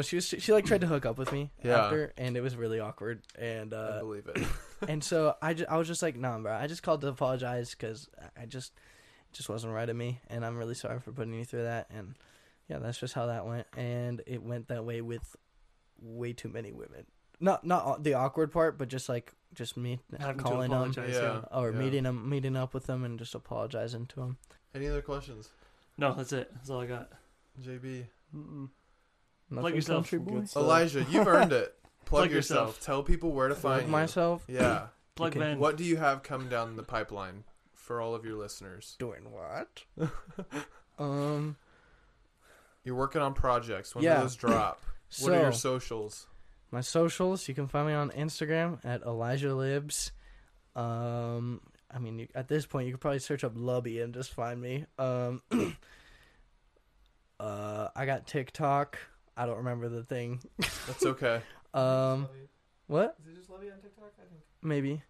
She 0.01 0.17
was 0.17 0.27
she 0.27 0.51
like 0.51 0.65
tried 0.65 0.81
to 0.81 0.87
hook 0.87 1.05
up 1.05 1.17
with 1.17 1.31
me 1.31 1.49
Yeah. 1.63 1.85
after, 1.85 2.13
and 2.17 2.35
it 2.35 2.41
was 2.41 2.57
really 2.57 2.81
awkward. 2.81 3.21
And 3.39 3.73
I 3.73 3.77
uh, 3.77 3.99
believe 3.99 4.27
it. 4.27 4.45
and 4.89 5.01
so 5.01 5.35
I, 5.41 5.53
ju- 5.53 5.65
I 5.69 5.77
was 5.77 5.87
just 5.87 6.01
like, 6.01 6.17
nah, 6.17 6.37
bro. 6.39 6.51
I 6.53 6.67
just 6.67 6.83
called 6.83 6.99
to 7.01 7.07
apologize 7.07 7.69
because 7.71 8.09
I 8.37 8.45
just 8.47 8.73
it 9.31 9.33
just 9.37 9.47
wasn't 9.47 9.71
right 9.73 9.87
of 9.89 9.95
me, 9.95 10.19
and 10.29 10.45
I'm 10.45 10.57
really 10.57 10.73
sorry 10.75 10.99
for 10.99 11.13
putting 11.13 11.33
you 11.33 11.45
through 11.45 11.63
that. 11.63 11.87
And 11.89 12.15
yeah, 12.67 12.79
that's 12.79 12.97
just 12.99 13.13
how 13.13 13.27
that 13.27 13.45
went, 13.45 13.65
and 13.77 14.21
it 14.27 14.43
went 14.43 14.67
that 14.67 14.83
way 14.83 14.99
with 14.99 15.37
way 16.01 16.33
too 16.33 16.49
many 16.49 16.73
women. 16.73 17.05
not 17.39 17.65
not 17.65 18.03
the 18.03 18.15
awkward 18.15 18.51
part, 18.51 18.77
but 18.77 18.89
just 18.89 19.07
like 19.07 19.31
just 19.53 19.77
me 19.77 19.99
Having 20.19 20.37
to 20.39 20.43
calling 20.43 20.69
them 20.69 20.81
apologize. 20.81 21.15
Yeah. 21.15 21.41
or 21.49 21.71
yeah. 21.71 21.77
meeting 21.79 22.03
them, 22.03 22.27
meeting 22.29 22.57
up 22.57 22.73
with 22.73 22.87
them, 22.87 23.05
and 23.05 23.17
just 23.17 23.35
apologizing 23.35 24.05
to 24.07 24.15
them. 24.17 24.37
Any 24.75 24.87
other 24.87 25.01
questions? 25.01 25.49
No, 25.97 26.13
that's 26.13 26.31
it. 26.33 26.49
That's 26.53 26.69
all 26.69 26.81
I 26.81 26.85
got. 26.85 27.09
JB. 27.61 28.05
Mm-mm. 28.35 28.69
Nothing 29.49 29.75
yourself. 29.75 30.11
boy. 30.11 30.43
Elijah, 30.55 31.05
you've 31.09 31.27
earned 31.27 31.53
it. 31.53 31.73
Plug, 32.05 32.23
Plug 32.23 32.31
yourself. 32.31 32.67
yourself. 32.69 32.85
Tell 32.85 33.03
people 33.03 33.31
where 33.31 33.47
to 33.47 33.55
Plug 33.55 33.79
find 33.81 33.91
myself. 33.91 34.43
you. 34.47 34.55
Yeah. 34.57 34.87
Plug 35.15 35.31
Okay. 35.31 35.39
Ben. 35.39 35.59
What 35.59 35.77
do 35.77 35.83
you 35.83 35.97
have 35.97 36.23
coming 36.23 36.47
down 36.49 36.75
the 36.75 36.83
pipeline 36.83 37.43
for 37.73 37.99
all 38.01 38.13
of 38.15 38.23
your 38.25 38.35
listeners? 38.37 38.95
Doing 38.99 39.31
what? 39.31 39.83
um. 40.99 41.55
You're 42.83 42.95
working 42.95 43.21
on 43.21 43.33
projects. 43.33 43.93
When 43.95 44.03
Yeah. 44.03 44.15
do 44.17 44.21
those 44.21 44.35
drop? 44.35 44.83
What 45.21 45.31
are 45.33 45.41
your 45.41 45.51
socials? 45.53 46.27
my 46.69 46.81
socials, 46.81 47.47
you 47.47 47.53
can 47.55 47.67
find 47.69 47.87
me 47.87 47.93
on 47.93 48.09
Instagram 48.11 48.83
at 48.83 49.01
Elijah 49.03 49.55
Libs. 49.55 50.11
Um, 50.75 51.61
I 51.93 51.99
mean, 51.99 52.19
you, 52.19 52.27
at 52.35 52.47
this 52.47 52.65
point, 52.65 52.87
you 52.87 52.93
could 52.93 53.01
probably 53.01 53.19
search 53.19 53.43
up 53.43 53.55
Lubby 53.55 54.03
and 54.03 54.13
just 54.13 54.33
find 54.33 54.61
me. 54.61 54.85
Um, 54.99 55.41
uh, 57.39 57.87
I 57.95 58.05
got 58.05 58.27
TikTok. 58.27 58.97
I 59.35 59.45
don't 59.45 59.57
remember 59.57 59.87
the 59.89 60.03
thing. 60.03 60.41
That's 60.57 61.05
okay. 61.05 61.41
Um, 61.73 62.27
what? 62.87 63.17
Is 63.21 63.27
it 63.27 63.35
just 63.35 63.49
Levy 63.51 63.69
on 63.69 63.79
TikTok? 63.79 64.11
I 64.17 64.23
think. 64.29 64.41
Maybe. 64.63 65.03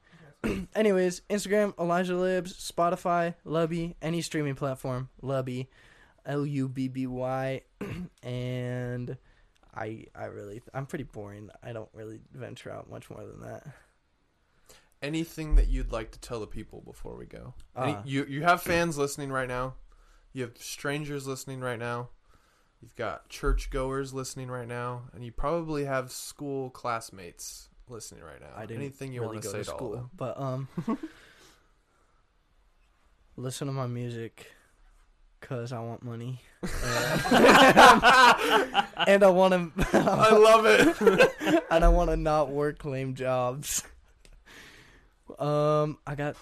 Anyways, 0.76 1.22
Instagram, 1.30 1.74
Elijah 1.80 2.16
Libs, 2.16 2.54
Spotify, 2.54 3.36
Lubby, 3.46 3.96
any 4.02 4.22
streaming 4.22 4.56
platform, 4.56 5.08
Lubby, 5.22 5.68
L 6.26 6.46
U 6.46 6.68
B 6.68 6.90
B 6.90 7.08
Y, 7.08 7.62
and 8.24 9.18
I 9.74 10.06
I 10.14 10.26
really 10.26 10.62
I'm 10.74 10.88
pretty 10.88 11.06
boring. 11.06 11.50
I 11.64 11.72
don't 11.72 11.90
really 11.94 12.20
venture 12.34 12.72
out 12.72 12.90
much 12.90 13.10
more 13.10 13.26
than 13.26 13.42
that. 13.42 13.68
Anything 15.02 15.56
that 15.56 15.68
you'd 15.68 15.92
like 15.92 16.12
to 16.12 16.20
tell 16.20 16.40
the 16.40 16.48
people 16.48 16.82
before 16.82 17.16
we 17.16 17.26
go? 17.26 17.54
Any, 17.76 17.94
Uh, 17.94 18.02
you 18.06 18.26
you 18.26 18.42
have 18.44 18.62
fans 18.64 18.98
listening 18.98 19.32
right 19.32 19.48
now. 19.48 19.76
You 20.34 20.44
have 20.44 20.58
strangers 20.58 21.28
listening 21.28 21.60
right 21.62 21.78
now. 21.80 22.10
You've 22.82 22.96
got 22.96 23.30
churchgoers 23.30 24.14
listening 24.14 24.50
right 24.50 24.68
now, 24.68 25.04
and 25.14 25.24
you 25.26 25.32
probably 25.32 25.86
have 25.86 26.12
school 26.12 26.70
classmates 26.70 27.70
listening 27.88 28.24
right 28.24 28.40
now. 28.42 28.50
I 28.56 28.66
didn't 28.66 28.84
Anything 28.84 29.14
you 29.14 29.22
really 29.22 29.36
want 29.38 29.44
to 29.44 29.48
go 29.50 29.52
say 29.54 29.58
to 29.60 29.64
to 29.64 29.70
school, 29.70 29.92
them? 29.94 30.10
but 30.16 30.40
um, 30.40 30.68
listen 33.36 33.68
to 33.68 33.74
my 33.74 33.88
music, 33.88 34.52
cause 35.42 35.72
I 35.72 35.80
want 35.80 36.04
money, 36.04 36.42
and 36.62 36.72
I 39.24 39.30
want 39.32 39.54
to. 39.54 39.72
I 39.94 40.32
love 40.34 40.66
it. 40.66 41.64
and 41.72 41.84
I 41.86 41.88
want 41.90 42.10
to 42.10 42.18
not 42.18 42.50
work 42.50 42.84
lame 42.86 43.16
jobs. 43.16 43.84
Um, 45.40 45.98
I 46.08 46.16
got 46.16 46.36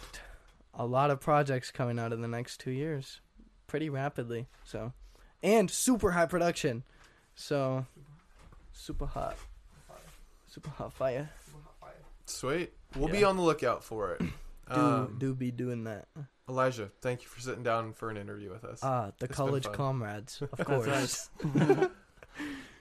a 0.73 0.85
lot 0.85 1.11
of 1.11 1.19
projects 1.19 1.71
coming 1.71 1.97
out 1.99 2.13
in 2.13 2.21
the 2.21 2.27
next 2.27 2.59
two 2.59 2.71
years, 2.71 3.21
pretty 3.67 3.89
rapidly. 3.89 4.47
So, 4.63 4.93
and 5.43 5.69
super 5.69 6.11
high 6.11 6.25
production. 6.27 6.83
So, 7.35 7.85
super 8.73 9.05
hot, 9.05 9.37
super 10.47 10.69
hot 10.69 10.93
fire. 10.93 11.29
Sweet. 12.27 12.73
We'll 12.95 13.09
be 13.09 13.19
Yeah. 13.19 13.27
on 13.27 13.37
the 13.37 13.43
lookout 13.43 13.83
for 13.83 14.13
it. 14.13 14.19
Do 14.19 14.27
Um, 14.81 15.15
do 15.19 15.35
be 15.35 15.51
doing 15.51 15.83
that. 15.83 16.07
Elijah, 16.49 16.89
thank 17.01 17.21
you 17.21 17.27
for 17.27 17.39
sitting 17.39 17.61
down 17.63 17.93
for 17.93 18.09
an 18.09 18.17
interview 18.17 18.49
with 18.51 18.63
us. 18.65 18.79
Ah, 18.81 19.11
the 19.19 19.25
it's 19.25 19.37
been 19.37 19.45
college 19.47 19.63
fun. 19.65 19.73
comrades, 19.73 20.41
of 20.41 20.49
That's 20.57 20.67
course. 20.67 21.29
right. 21.43 21.89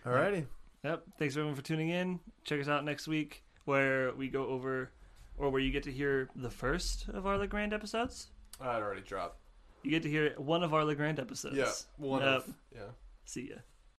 Alrighty. 0.07 0.47
Yep. 0.83 1.03
Thanks 1.19 1.35
everyone 1.37 1.55
for 1.57 1.63
tuning 1.63 1.89
in. 1.91 2.21
Check 2.45 2.61
us 2.61 2.69
out 2.69 2.85
next 2.85 3.07
week 3.09 3.43
where 3.65 4.13
we 4.15 4.29
go 4.29 4.47
over, 4.47 4.91
or 5.39 5.51
where 5.51 5.61
you 5.61 5.71
get 5.71 5.83
to 5.85 5.93
hear 5.93 6.29
the 6.37 6.51
first 6.51 7.09
of 7.09 7.27
our 7.27 7.37
Legrand 7.39 7.73
episodes. 7.73 8.29
I 8.61 8.77
already 8.77 9.03
dropped. 9.03 9.39
You 9.83 9.91
get 9.91 10.03
to 10.05 10.11
hear 10.11 10.35
one 10.39 10.63
of 10.63 10.73
our 10.73 10.85
Legrand 10.85 11.19
episodes. 11.19 11.57
Yeah. 11.57 11.73
One 11.97 12.23
Yep. 12.23 12.29
of. 12.31 12.55
Yeah. 12.75 12.81
See 13.25 13.49
ya. 13.51 13.57